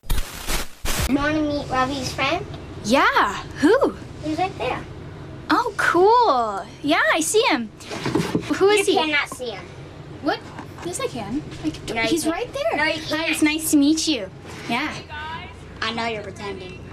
Want 1.09 1.35
to 1.35 1.41
meet 1.41 1.67
Robbie's 1.69 2.11
friend? 2.13 2.45
Yeah, 2.83 3.33
who? 3.59 3.95
He's 4.23 4.37
right 4.37 4.57
there. 4.57 4.83
Oh, 5.49 5.73
cool. 5.77 6.65
Yeah, 6.83 7.01
I 7.13 7.21
see 7.21 7.41
him. 7.43 7.69
Who 8.55 8.69
is 8.69 8.87
you 8.87 8.93
he? 8.93 8.99
You 8.99 9.05
cannot 9.13 9.29
see 9.29 9.51
him. 9.51 9.63
What? 10.21 10.39
Yes, 10.85 10.99
I 10.99 11.07
can. 11.07 11.41
I 11.63 11.69
can 11.69 11.95
no, 11.95 12.01
He's 12.03 12.23
can't. 12.23 12.35
right 12.35 12.53
there. 12.53 12.77
No, 12.77 12.83
you 12.83 13.01
Hi, 13.03 13.17
can't. 13.17 13.31
it's 13.31 13.41
nice 13.41 13.71
to 13.71 13.77
meet 13.77 14.07
you. 14.07 14.29
Yeah. 14.69 14.93
I 15.81 15.93
know 15.93 16.05
you're 16.05 16.23
pretending. 16.23 16.83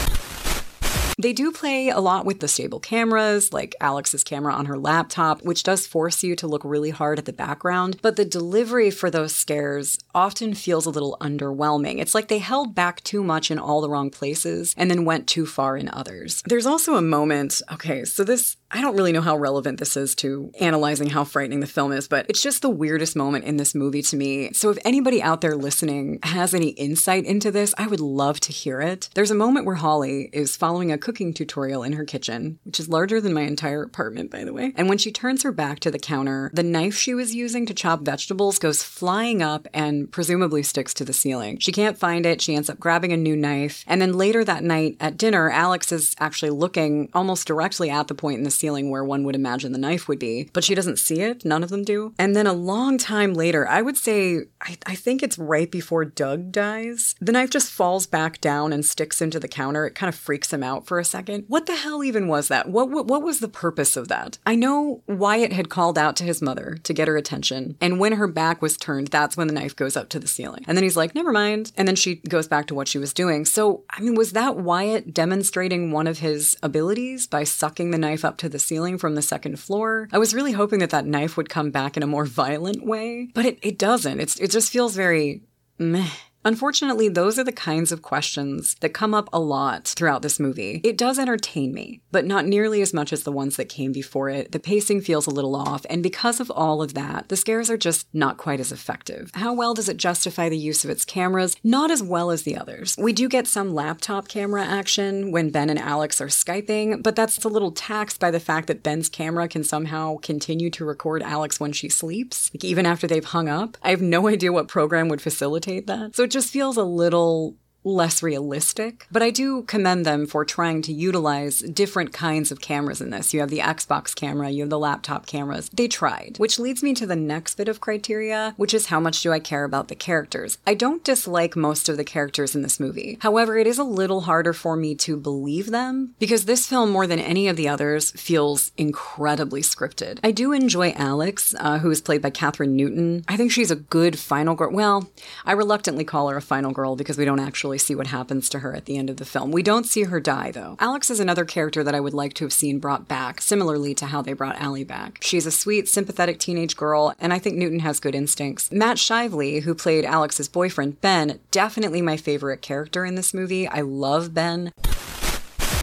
They 1.16 1.32
do 1.32 1.53
play 1.53 1.91
a 1.91 2.01
lot 2.01 2.26
with 2.26 2.41
the 2.41 2.49
stable 2.49 2.80
cameras, 2.80 3.53
like 3.53 3.76
Alex's 3.80 4.24
camera 4.24 4.53
on 4.53 4.66
her 4.66 4.76
laptop, 4.76 5.43
which 5.43 5.62
does 5.62 5.87
force 5.87 6.24
you 6.24 6.35
to 6.37 6.49
look 6.49 6.64
really 6.64 6.91
hard 6.91 7.20
at 7.20 7.24
the 7.24 7.32
background, 7.32 7.99
but 8.03 8.16
the 8.16 8.24
delivery 8.24 8.91
for 8.91 9.11
those 9.11 9.32
scares 9.35 9.97
often 10.12 10.55
feels 10.55 10.87
a 10.87 10.91
little 10.91 11.16
underwhelming. 11.20 12.01
It's 12.01 12.16
like 12.16 12.26
they 12.26 12.39
held 12.39 12.74
back 12.74 13.03
too 13.05 13.22
much 13.22 13.53
in 13.53 13.61
all 13.61 13.80
the 13.80 13.89
wrong 13.89 14.11
places 14.11 14.74
and 14.76 14.91
then 14.91 15.05
went 15.05 15.28
too 15.28 15.47
far 15.47 15.76
in 15.76 15.89
others. 15.89 16.43
There's 16.47 16.66
also 16.66 16.97
a 16.97 17.03
moment, 17.03 17.62
okay, 17.72 18.05
so 18.05 18.24
this 18.24 18.57
I 18.75 18.81
don't 18.81 18.97
really 18.97 19.12
know 19.12 19.20
how 19.20 19.37
relevant 19.37 19.79
this 19.79 19.97
is 19.97 20.16
to 20.16 20.51
analyzing 20.59 21.09
how 21.09 21.22
frightening 21.22 21.61
the 21.61 21.66
film 21.68 21.93
is, 21.93 22.09
but 22.09 22.27
it's 22.29 22.43
just 22.43 22.61
the 22.61 22.68
weirdest 22.68 23.14
moment 23.14 23.45
in 23.45 23.57
this 23.57 23.72
movie 23.72 24.03
to 24.03 24.16
me. 24.16 24.53
So 24.53 24.70
if 24.70 24.79
anybody 24.85 25.22
out 25.22 25.43
there 25.43 25.55
listening 25.55 26.18
has 26.25 26.53
any 26.53 26.70
insight 26.70 27.25
into 27.25 27.53
this, 27.53 27.72
I 27.79 27.87
would 27.87 28.01
love 28.01 28.41
to 28.41 28.53
hear 28.53 28.81
it. 28.81 29.11
There's 29.14 29.31
a 29.31 29.37
moment 29.37 29.64
where 29.64 29.77
Holly 29.77 30.29
is 30.33 30.57
following 30.57 30.91
a 30.91 30.99
cooking 30.99 31.33
tutorial 31.33 31.85
in 31.85 31.93
her 31.93 32.05
kitchen, 32.05 32.59
which 32.64 32.81
is 32.81 32.89
larger 32.89 33.20
than 33.20 33.33
my 33.33 33.43
entire 33.43 33.85
apartment, 33.85 34.33
by 34.33 34.43
the 34.43 34.53
way. 34.53 34.72
And 34.75 34.89
when 34.89 34.99
she 34.99 35.12
turns 35.12 35.45
her 35.45 35.53
back 35.53 35.79
to 35.81 35.91
the 35.93 35.99
counter, 36.01 36.51
the 36.53 36.64
knife 36.64 36.97
she 36.97 37.14
was 37.14 37.33
using 37.33 37.66
to 37.66 37.75
chop 37.75 38.01
vegetables 38.01 38.59
goes 38.59 38.83
flying 38.83 39.41
up 39.41 39.68
and 39.72 40.11
presumably 40.11 40.64
sticks 40.64 40.93
to 40.95 41.05
the 41.05 41.12
ceiling. 41.12 41.61
She 41.61 41.70
can't 41.70 41.97
find 41.97 42.27
it. 42.27 42.41
She 42.41 42.57
ends 42.57 42.68
up 42.68 42.81
grabbing 42.81 43.12
a 43.12 43.16
new 43.16 43.37
knife. 43.37 43.85
And 43.87 44.03
then 44.03 44.14
later 44.14 44.43
that 44.43 44.64
night 44.64 44.97
at 44.99 45.16
dinner, 45.16 45.49
Alex 45.49 45.93
is 45.93 46.16
actually 46.18 46.51
looking 46.51 47.09
almost 47.12 47.47
directly 47.47 47.89
at 47.89 48.09
the 48.09 48.16
point 48.16 48.39
in 48.39 48.43
the 48.43 48.63
ceiling 48.64 48.88
where 48.88 49.04
one 49.04 49.24
would 49.24 49.34
imagine 49.34 49.72
the 49.72 49.78
knife 49.78 50.08
would 50.08 50.18
be, 50.18 50.48
but 50.54 50.64
she 50.64 50.74
doesn't 50.74 50.98
see 50.98 51.20
it. 51.20 51.44
None 51.44 51.62
of 51.62 51.68
them 51.68 51.84
do. 51.84 52.14
And 52.18 52.34
then 52.34 52.46
a 52.46 52.54
long 52.54 52.96
time 52.96 53.34
later, 53.34 53.68
I 53.68 53.82
would 53.82 53.98
say, 53.98 54.44
I, 54.62 54.78
I 54.86 54.94
think 54.94 55.22
it's 55.22 55.38
right 55.38 55.70
before 55.70 56.06
Doug 56.06 56.50
dies, 56.50 57.14
the 57.20 57.32
knife 57.32 57.50
just 57.50 57.70
falls 57.70 58.06
back 58.06 58.40
down 58.40 58.72
and 58.72 58.82
sticks 58.82 59.20
into 59.20 59.38
the 59.38 59.48
counter. 59.48 59.84
It 59.86 59.94
kind 59.94 60.08
of 60.08 60.14
freaks 60.14 60.50
him 60.50 60.62
out 60.62 60.86
for 60.86 60.98
a 60.98 61.04
second. 61.04 61.44
What 61.46 61.66
the 61.66 61.76
hell 61.76 62.02
even 62.02 62.26
was 62.26 62.48
that? 62.48 62.70
What, 62.70 62.88
what, 62.90 63.06
what 63.06 63.22
was 63.22 63.40
the 63.40 63.48
purpose 63.48 63.98
of 63.98 64.08
that? 64.08 64.38
I 64.46 64.54
know 64.54 65.02
Wyatt 65.06 65.52
had 65.52 65.68
called 65.68 65.98
out 65.98 66.16
to 66.16 66.24
his 66.24 66.40
mother 66.40 66.78
to 66.84 66.94
get 66.94 67.08
her 67.08 67.18
attention, 67.18 67.76
and 67.82 68.00
when 68.00 68.12
her 68.14 68.28
back 68.28 68.62
was 68.62 68.78
turned, 68.78 69.08
that's 69.08 69.36
when 69.36 69.46
the 69.46 69.52
knife 69.52 69.76
goes 69.76 69.94
up 69.94 70.08
to 70.10 70.18
the 70.18 70.26
ceiling. 70.26 70.64
And 70.66 70.76
then 70.76 70.84
he's 70.84 70.96
like, 70.96 71.14
never 71.14 71.32
mind. 71.32 71.72
And 71.76 71.86
then 71.86 71.96
she 71.96 72.14
goes 72.14 72.48
back 72.48 72.66
to 72.68 72.74
what 72.74 72.88
she 72.88 72.98
was 72.98 73.12
doing. 73.12 73.44
So, 73.44 73.84
I 73.90 74.00
mean, 74.00 74.14
was 74.14 74.32
that 74.32 74.56
Wyatt 74.56 75.12
demonstrating 75.12 75.90
one 75.90 76.06
of 76.06 76.20
his 76.20 76.56
abilities 76.62 77.26
by 77.26 77.44
sucking 77.44 77.90
the 77.90 77.98
knife 77.98 78.24
up 78.24 78.38
to 78.38 78.43
the 78.49 78.59
ceiling 78.59 78.99
from 78.99 79.14
the 79.14 79.22
second 79.22 79.59
floor. 79.59 80.09
I 80.12 80.18
was 80.18 80.34
really 80.34 80.53
hoping 80.53 80.80
that 80.80 80.90
that 80.90 81.07
knife 81.07 81.36
would 81.36 81.49
come 81.49 81.70
back 81.70 81.97
in 81.97 82.03
a 82.03 82.07
more 82.07 82.24
violent 82.24 82.84
way, 82.84 83.30
but 83.34 83.47
it, 83.47 83.59
it 83.62 83.78
doesn't. 83.78 84.20
It's, 84.20 84.38
it 84.40 84.51
just 84.51 84.70
feels 84.70 84.95
very 84.95 85.42
meh. 85.78 86.09
Unfortunately, 86.45 87.09
those 87.09 87.38
are 87.38 87.45
the 87.45 87.53
kinds 87.53 87.90
of 87.90 88.03
questions 88.03 88.76
that 88.80 88.90
come 88.90 89.14
up 89.14 89.28
a 89.32 89.40
lot 89.40 89.88
throughout 89.88 90.22
this 90.22 90.38
movie. 90.38 90.80
It 90.84 90.99
does 90.99 91.18
entertain 91.18 91.72
me, 91.72 92.01
but 92.12 92.26
not 92.26 92.47
nearly 92.47 92.82
as 92.82 92.92
much 92.92 93.12
as 93.12 93.22
the 93.22 93.32
ones 93.32 93.57
that 93.57 93.68
came 93.68 93.92
before 93.92 94.28
it. 94.28 94.53
The 94.53 94.61
pacing 94.61 95.01
feels 95.01 95.26
a 95.26 95.30
little 95.30 95.57
off, 95.57 95.86
and 95.88 96.03
because 96.03 96.40
of 96.40 96.51
all 96.51 96.82
of 96.82 96.95
that, 96.95 97.28
the 97.28 97.36
scares 97.36 97.70
are 97.70 97.76
just 97.76 98.07
not 98.12 98.36
quite 98.36 98.61
as 98.61 98.72
effective. 98.72 99.30
How 99.34 99.55
well 99.55 99.74
does 99.74 99.88
it 99.88 99.97
justify 99.97 100.49
the 100.49 100.59
use 100.59 100.84
of 100.84 100.90
its 100.90 101.05
cameras? 101.05 101.57
Not 101.64 101.90
as 101.90 102.03
well 102.03 102.30
as 102.30 102.42
the 102.42 102.57
others. 102.57 102.95
We 102.99 103.12
do 103.12 103.28
get 103.28 103.47
some 103.47 103.74
laptop 103.74 104.28
camera 104.28 104.64
action 104.64 105.32
when 105.32 105.51
Ben 105.51 105.70
and 105.70 105.78
Alex 105.78 106.20
are 106.20 106.26
Skyping, 106.26 107.03
but 107.03 107.16
that's 107.16 107.42
a 107.45 107.49
little 107.49 107.72
taxed 107.72 108.20
by 108.20 108.30
the 108.30 108.40
fact 108.40 108.66
that 108.66 108.82
Ben's 108.82 109.09
camera 109.09 109.49
can 109.49 109.64
somehow 109.64 110.18
continue 110.18 110.68
to 110.70 110.84
record 110.84 111.22
Alex 111.22 111.59
when 111.59 111.72
she 111.72 111.88
sleeps, 111.88 112.51
like 112.53 112.64
even 112.64 112.84
after 112.84 113.07
they've 113.07 113.24
hung 113.24 113.49
up. 113.49 113.78
I 113.82 113.90
have 113.90 114.03
no 114.03 114.28
idea 114.28 114.53
what 114.53 114.68
program 114.68 115.09
would 115.09 115.22
facilitate 115.22 115.86
that. 115.86 116.14
So 116.14 116.26
just 116.35 116.51
feels 116.53 116.76
a 116.76 116.82
little 116.85 117.57
less 117.85 118.22
realistic. 118.22 119.07
But 119.12 119.22
I 119.22 119.30
do 119.30 119.62
commend 119.62 120.05
them 120.07 120.26
for 120.26 120.45
trying 120.45 120.82
to 120.82 120.93
utilize 120.93 121.61
different 121.61 122.12
kinds 122.12 122.51
of 122.51 122.61
cameras 122.61 123.01
in 123.01 123.11
this. 123.11 123.35
You 123.35 123.41
have 123.41 123.51
the 123.51 123.59
Xbox 123.59 124.14
camera, 124.14 124.51
you 124.51 124.62
have 124.62 124.70
the 124.70 124.78
laptop 124.78 125.26
cameras. 125.26 125.68
They 125.72 125.87
tried, 125.87 126.37
which 126.39 126.59
leads 126.59 126.82
me 126.82 126.95
to 126.95 127.07
the 127.07 127.16
next 127.16 127.57
bit 127.57 127.68
of 127.68 127.80
criteria, 127.80 128.55
which 128.57 128.74
is 128.74 128.87
how 128.87 129.01
much 129.01 129.22
do 129.22 129.32
I 129.32 129.39
care 129.39 129.64
about 129.64 129.89
the 129.89 129.95
characters? 129.95 130.59
I 130.66 130.74
don't 130.74 131.05
dislike 131.05 131.57
most 131.57 131.89
of 131.89 131.97
the 131.97 132.05
characters 132.05 132.55
in 132.55 132.62
this 132.62 132.80
movie. 132.80 133.18
However, 133.20 133.59
it 133.59 133.66
is 133.66 133.78
a 133.78 133.85
little 133.85 134.22
harder 134.22 134.53
for 134.53 134.76
me 134.76 134.95
to 134.97 135.16
believe 135.16 135.70
them 135.70 136.14
because 136.18 136.47
this 136.47 136.66
film, 136.66 136.91
more 136.91 137.07
than 137.07 137.18
any 137.18 137.49
of 137.49 137.57
the 137.57 137.68
others, 137.68 138.11
feels 138.12 138.72
incredibly 138.76 139.61
scripted. 139.61 140.18
I 140.24 140.30
do 140.30 140.53
enjoy 140.53 140.93
Alex, 140.97 141.55
uh, 141.59 141.78
who 141.78 141.91
is 141.91 142.01
played 142.01 142.22
by 142.22 142.30
Kathryn 142.30 142.70
Newton. 142.70 143.24
I 143.28 143.37
think 143.37 143.53
she's 143.53 143.70
a 143.70 143.76
good 143.76 144.18
final 144.18 144.55
girl. 144.55 144.72
Well, 144.72 145.11
I 145.45 145.53
reluctantly 145.53 146.05
call 146.05 146.28
her 146.28 146.37
a 146.37 146.43
final 146.43 146.72
girl 146.72 146.97
because 146.97 147.18
we 147.18 147.24
don't 147.24 147.41
actually 147.41 147.74
see 147.79 147.95
what 147.95 148.09
happens 148.09 148.49
to 148.51 148.61
her 148.61 148.75
at 148.75 148.85
the 148.87 148.97
end 148.97 149.11
of 149.11 149.16
the 149.16 149.25
film. 149.25 149.51
We 149.51 149.62
don't 149.62 149.87
see 149.87 150.05
her 150.05 150.20
die, 150.20 150.51
though. 150.51 150.77
Alex 150.81 151.11
is 151.11 151.20
another 151.20 151.45
character 151.45 151.83
that 151.85 151.95
I 151.95 152.01
would 152.01 152.14
like 152.14 152.35
to 152.35 152.45
have 152.45 152.53
seen 152.53 152.79
brought 152.79 153.09
back, 153.09 153.41
similarly 153.41 153.95
to 153.95 154.07
how 154.07 154.22
they 154.22 154.33
brought 154.33 154.61
Ali 154.61 154.85
back. 154.85 155.18
She's 155.22 155.47
a 155.47 155.51
sweet, 155.51 155.89
sympathetic 155.89 156.39
teenage 156.39 156.77
girl, 156.77 157.14
and 157.18 157.33
I 157.33 157.39
think 157.39 157.57
Newton 157.57 157.81
has 157.81 158.01
good 158.01 158.14
instincts. 158.14 158.70
Matt 158.72 158.97
Shively, 158.97 159.62
who 159.62 159.75
played 159.75 160.05
Alex's 160.05 160.49
boyfriend, 160.49 161.01
Ben, 161.01 161.39
definitely 161.51 162.03
my 162.03 162.16
favorite 162.16 162.62
character 162.62 163.05
in 163.05 163.14
this 163.14 163.33
movie. 163.35 163.66
I 163.68 163.81
love 163.83 164.35
Ben. 164.35 164.72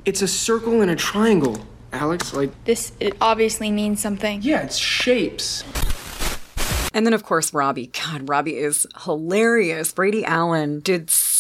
It's 0.06 0.22
a 0.22 0.28
circle 0.28 0.82
and 0.82 0.89
a 0.89 0.96
triangle, 0.96 1.60
Alex. 1.94 2.34
Like, 2.34 2.52
This 2.66 2.92
it 3.00 3.16
obviously 3.22 3.70
means 3.72 4.02
something. 4.02 4.42
yeah, 4.42 4.62
it's 4.64 4.78
shapes. 4.78 5.64
And 6.94 7.06
then, 7.06 7.14
of 7.14 7.24
course, 7.24 7.54
Robbie. 7.54 7.88
God, 7.88 8.28
Robbie 8.28 8.58
is 8.58 8.86
hilarious. 9.06 9.94
Brady 9.94 10.26
Allen 10.26 10.82
did 10.82 11.10
so 11.10 11.30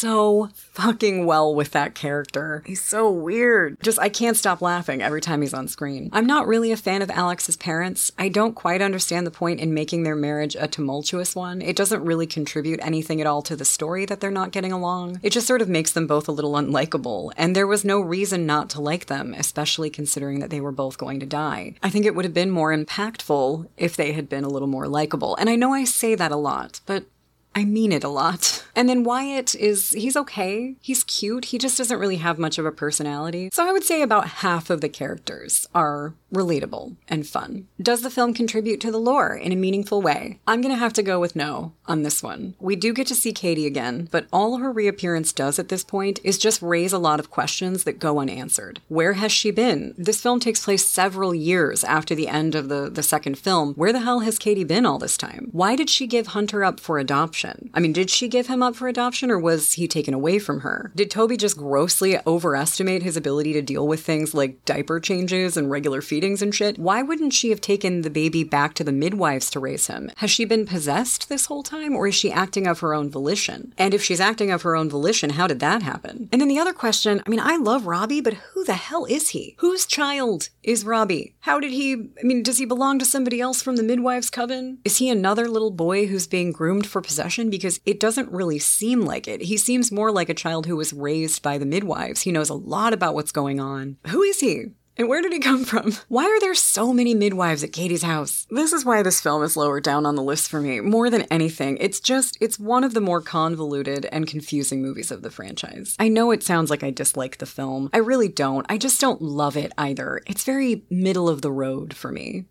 fucking 0.53 1.25
well 1.25 1.53
with 1.53 1.71
that 1.71 1.95
character. 1.95 2.63
He's 2.65 2.83
so 2.83 3.09
weird. 3.11 3.77
Just, 3.81 3.99
I 3.99 4.09
can't 4.09 4.37
stop 4.37 4.61
laughing 4.61 5.01
every 5.01 5.21
time 5.21 5.41
he's 5.41 5.53
on 5.53 5.67
screen. 5.67 6.09
I'm 6.11 6.25
not 6.25 6.47
really 6.47 6.71
a 6.71 6.77
fan 6.77 7.01
of 7.01 7.09
Alex's 7.09 7.57
parents. 7.57 8.11
I 8.17 8.29
don't 8.29 8.55
quite 8.55 8.81
understand 8.81 9.27
the 9.27 9.31
point 9.31 9.59
in 9.59 9.73
making 9.73 10.03
their 10.03 10.15
marriage 10.15 10.55
a 10.55 10.67
tumultuous 10.67 11.35
one. 11.35 11.61
It 11.61 11.75
doesn't 11.75 12.03
really 12.03 12.27
contribute 12.27 12.79
anything 12.81 13.21
at 13.21 13.27
all 13.27 13.41
to 13.43 13.55
the 13.55 13.65
story 13.65 14.05
that 14.05 14.19
they're 14.19 14.31
not 14.31 14.51
getting 14.51 14.71
along. 14.71 15.19
It 15.23 15.31
just 15.31 15.47
sort 15.47 15.61
of 15.61 15.69
makes 15.69 15.91
them 15.91 16.07
both 16.07 16.27
a 16.27 16.31
little 16.31 16.53
unlikable. 16.53 17.31
And 17.37 17.55
there 17.55 17.67
was 17.67 17.85
no 17.85 17.99
reason 17.99 18.45
not 18.45 18.69
to 18.71 18.81
like 18.81 19.05
them, 19.07 19.33
especially 19.37 19.89
considering 19.89 20.39
that 20.39 20.49
they 20.49 20.61
were 20.61 20.71
both 20.71 20.97
going 20.97 21.19
to 21.19 21.25
die. 21.25 21.75
I 21.83 21.89
think 21.89 22.05
it 22.05 22.15
would 22.15 22.25
have 22.25 22.33
been 22.33 22.51
more 22.51 22.75
impactful 22.75 23.67
if 23.77 23.95
they 23.95 24.13
had 24.13 24.29
been 24.29 24.43
a 24.43 24.49
little 24.49 24.67
more 24.67 24.87
likable. 24.87 25.35
And 25.35 25.49
I 25.49 25.55
know 25.55 25.73
I 25.73 25.83
say 25.83 26.15
that 26.15 26.31
a 26.31 26.35
lot, 26.35 26.81
but 26.85 27.05
I 27.53 27.65
mean 27.65 27.91
it 27.91 28.03
a 28.03 28.09
lot. 28.09 28.65
And 28.75 28.87
then 28.87 29.03
Wyatt 29.03 29.55
is, 29.55 29.91
he's 29.91 30.15
okay. 30.15 30.75
He's 30.81 31.03
cute. 31.03 31.45
He 31.45 31.57
just 31.57 31.77
doesn't 31.77 31.99
really 31.99 32.17
have 32.17 32.39
much 32.39 32.57
of 32.57 32.65
a 32.65 32.71
personality. 32.71 33.49
So 33.51 33.67
I 33.67 33.73
would 33.73 33.83
say 33.83 34.01
about 34.01 34.27
half 34.27 34.69
of 34.69 34.79
the 34.81 34.89
characters 34.89 35.67
are 35.75 36.13
relatable 36.33 36.95
and 37.07 37.27
fun. 37.27 37.67
Does 37.81 38.01
the 38.01 38.09
film 38.09 38.33
contribute 38.33 38.81
to 38.81 38.91
the 38.91 38.97
lore 38.97 39.35
in 39.35 39.51
a 39.51 39.55
meaningful 39.55 40.01
way? 40.01 40.39
I'm 40.47 40.61
gonna 40.61 40.75
have 40.75 40.93
to 40.93 41.03
go 41.03 41.19
with 41.19 41.35
no 41.35 41.73
on 41.85 42.03
this 42.03 42.23
one. 42.23 42.55
We 42.59 42.75
do 42.75 42.93
get 42.93 43.07
to 43.07 43.15
see 43.15 43.33
Katie 43.33 43.65
again, 43.65 44.07
but 44.11 44.27
all 44.31 44.57
her 44.57 44.71
reappearance 44.71 45.33
does 45.33 45.59
at 45.59 45.69
this 45.69 45.83
point 45.83 46.19
is 46.23 46.37
just 46.37 46.61
raise 46.61 46.93
a 46.93 46.99
lot 46.99 47.19
of 47.19 47.31
questions 47.31 47.83
that 47.83 47.99
go 47.99 48.19
unanswered. 48.19 48.79
Where 48.87 49.13
has 49.13 49.31
she 49.31 49.51
been? 49.51 49.93
This 49.97 50.21
film 50.21 50.39
takes 50.39 50.63
place 50.63 50.87
several 50.87 51.35
years 51.35 51.83
after 51.83 52.15
the 52.15 52.27
end 52.27 52.55
of 52.55 52.69
the, 52.69 52.89
the 52.89 53.03
second 53.03 53.37
film. 53.37 53.73
Where 53.73 53.93
the 53.93 53.99
hell 53.99 54.19
has 54.19 54.39
Katie 54.39 54.63
been 54.63 54.85
all 54.85 54.99
this 54.99 55.17
time? 55.17 55.49
Why 55.51 55.75
did 55.75 55.89
she 55.89 56.07
give 56.07 56.27
Hunter 56.27 56.63
up 56.63 56.79
for 56.79 56.97
adoption? 56.97 57.69
I 57.73 57.79
mean, 57.79 57.93
did 57.93 58.09
she 58.09 58.27
give 58.27 58.47
him 58.47 58.63
up 58.63 58.75
for 58.75 58.87
adoption 58.87 59.29
or 59.29 59.39
was 59.39 59.73
he 59.73 59.87
taken 59.87 60.13
away 60.13 60.39
from 60.39 60.61
her? 60.61 60.91
Did 60.95 61.11
Toby 61.11 61.37
just 61.37 61.57
grossly 61.57 62.17
overestimate 62.25 63.03
his 63.03 63.17
ability 63.17 63.53
to 63.53 63.61
deal 63.61 63.87
with 63.87 64.01
things 64.01 64.33
like 64.33 64.63
diaper 64.65 64.99
changes 64.99 65.57
and 65.57 65.69
regular 65.69 66.01
and 66.23 66.53
shit? 66.53 66.77
Why 66.77 67.01
wouldn't 67.01 67.33
she 67.33 67.49
have 67.49 67.61
taken 67.61 68.01
the 68.01 68.09
baby 68.09 68.43
back 68.43 68.73
to 68.75 68.83
the 68.83 68.91
midwives 68.91 69.49
to 69.51 69.59
raise 69.59 69.87
him? 69.87 70.11
Has 70.17 70.29
she 70.29 70.45
been 70.45 70.65
possessed 70.65 71.29
this 71.29 71.47
whole 71.47 71.63
time 71.63 71.95
or 71.95 72.07
is 72.07 72.15
she 72.15 72.31
acting 72.31 72.67
of 72.67 72.79
her 72.79 72.93
own 72.93 73.09
volition? 73.09 73.73
And 73.77 73.93
if 73.93 74.03
she's 74.03 74.19
acting 74.19 74.51
of 74.51 74.61
her 74.61 74.75
own 74.75 74.89
volition, 74.89 75.31
how 75.31 75.47
did 75.47 75.59
that 75.61 75.81
happen? 75.81 76.29
And 76.31 76.39
then 76.39 76.47
the 76.47 76.59
other 76.59 76.73
question 76.73 77.21
I 77.25 77.29
mean, 77.29 77.39
I 77.39 77.57
love 77.57 77.87
Robbie, 77.87 78.21
but 78.21 78.35
who 78.35 78.63
the 78.63 78.73
hell 78.73 79.05
is 79.05 79.29
he? 79.29 79.55
Whose 79.59 79.85
child 79.85 80.49
is 80.63 80.85
Robbie? 80.85 81.35
How 81.41 81.59
did 81.59 81.71
he, 81.71 81.93
I 81.93 82.23
mean, 82.23 82.43
does 82.43 82.59
he 82.59 82.65
belong 82.65 82.99
to 82.99 83.05
somebody 83.05 83.41
else 83.41 83.61
from 83.61 83.75
the 83.75 83.83
midwives' 83.83 84.29
coven? 84.29 84.79
Is 84.85 84.97
he 84.97 85.09
another 85.09 85.47
little 85.47 85.71
boy 85.71 86.05
who's 86.05 86.27
being 86.27 86.51
groomed 86.51 86.85
for 86.85 87.01
possession? 87.01 87.49
Because 87.49 87.79
it 87.85 87.99
doesn't 87.99 88.31
really 88.31 88.59
seem 88.59 89.01
like 89.01 89.27
it. 89.27 89.41
He 89.41 89.57
seems 89.57 89.91
more 89.91 90.11
like 90.11 90.29
a 90.29 90.35
child 90.35 90.65
who 90.65 90.75
was 90.75 90.93
raised 90.93 91.41
by 91.41 91.57
the 91.57 91.65
midwives. 91.65 92.21
He 92.21 92.31
knows 92.31 92.49
a 92.49 92.53
lot 92.53 92.93
about 92.93 93.15
what's 93.15 93.31
going 93.31 93.59
on. 93.59 93.97
Who 94.07 94.21
is 94.21 94.39
he? 94.39 94.67
And 95.01 95.09
where 95.09 95.23
did 95.23 95.33
he 95.33 95.39
come 95.39 95.65
from? 95.65 95.93
Why 96.09 96.25
are 96.25 96.39
there 96.39 96.53
so 96.53 96.93
many 96.93 97.15
midwives 97.15 97.63
at 97.63 97.73
Katie's 97.73 98.03
house? 98.03 98.45
This 98.51 98.71
is 98.71 98.85
why 98.85 99.01
this 99.01 99.19
film 99.19 99.41
is 99.41 99.57
lower 99.57 99.79
down 99.79 100.05
on 100.05 100.13
the 100.13 100.21
list 100.21 100.47
for 100.47 100.61
me. 100.61 100.79
More 100.79 101.09
than 101.09 101.23
anything, 101.23 101.77
it's 101.81 101.99
just, 101.99 102.37
it's 102.39 102.59
one 102.59 102.83
of 102.83 102.93
the 102.93 103.01
more 103.01 103.19
convoluted 103.19 104.05
and 104.11 104.27
confusing 104.27 104.79
movies 104.79 105.09
of 105.09 105.23
the 105.23 105.31
franchise. 105.31 105.95
I 105.97 106.07
know 106.07 106.29
it 106.29 106.43
sounds 106.43 106.69
like 106.69 106.83
I 106.83 106.91
dislike 106.91 107.39
the 107.39 107.47
film. 107.47 107.89
I 107.91 107.97
really 107.97 108.27
don't. 108.27 108.63
I 108.69 108.77
just 108.77 109.01
don't 109.01 109.23
love 109.23 109.57
it 109.57 109.71
either. 109.75 110.21
It's 110.27 110.43
very 110.43 110.83
middle 110.91 111.27
of 111.27 111.41
the 111.41 111.51
road 111.51 111.95
for 111.95 112.11
me. 112.11 112.45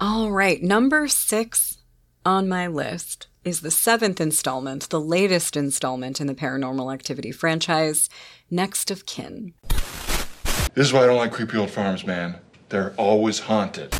All 0.00 0.32
right, 0.32 0.60
number 0.60 1.06
six 1.06 1.78
on 2.24 2.48
my 2.48 2.66
list 2.66 3.28
is 3.46 3.60
the 3.60 3.70
seventh 3.70 4.20
installment, 4.20 4.90
the 4.90 5.00
latest 5.00 5.56
installment 5.56 6.20
in 6.20 6.26
the 6.26 6.34
Paranormal 6.34 6.92
Activity 6.92 7.30
franchise, 7.30 8.10
Next 8.50 8.90
of 8.90 9.06
Kin. 9.06 9.54
This 10.74 10.88
is 10.88 10.92
why 10.92 11.04
I 11.04 11.06
don't 11.06 11.16
like 11.16 11.30
creepy 11.30 11.56
old 11.56 11.70
farms, 11.70 12.04
man. 12.04 12.40
They're 12.70 12.92
always 12.96 13.38
haunted. 13.38 13.94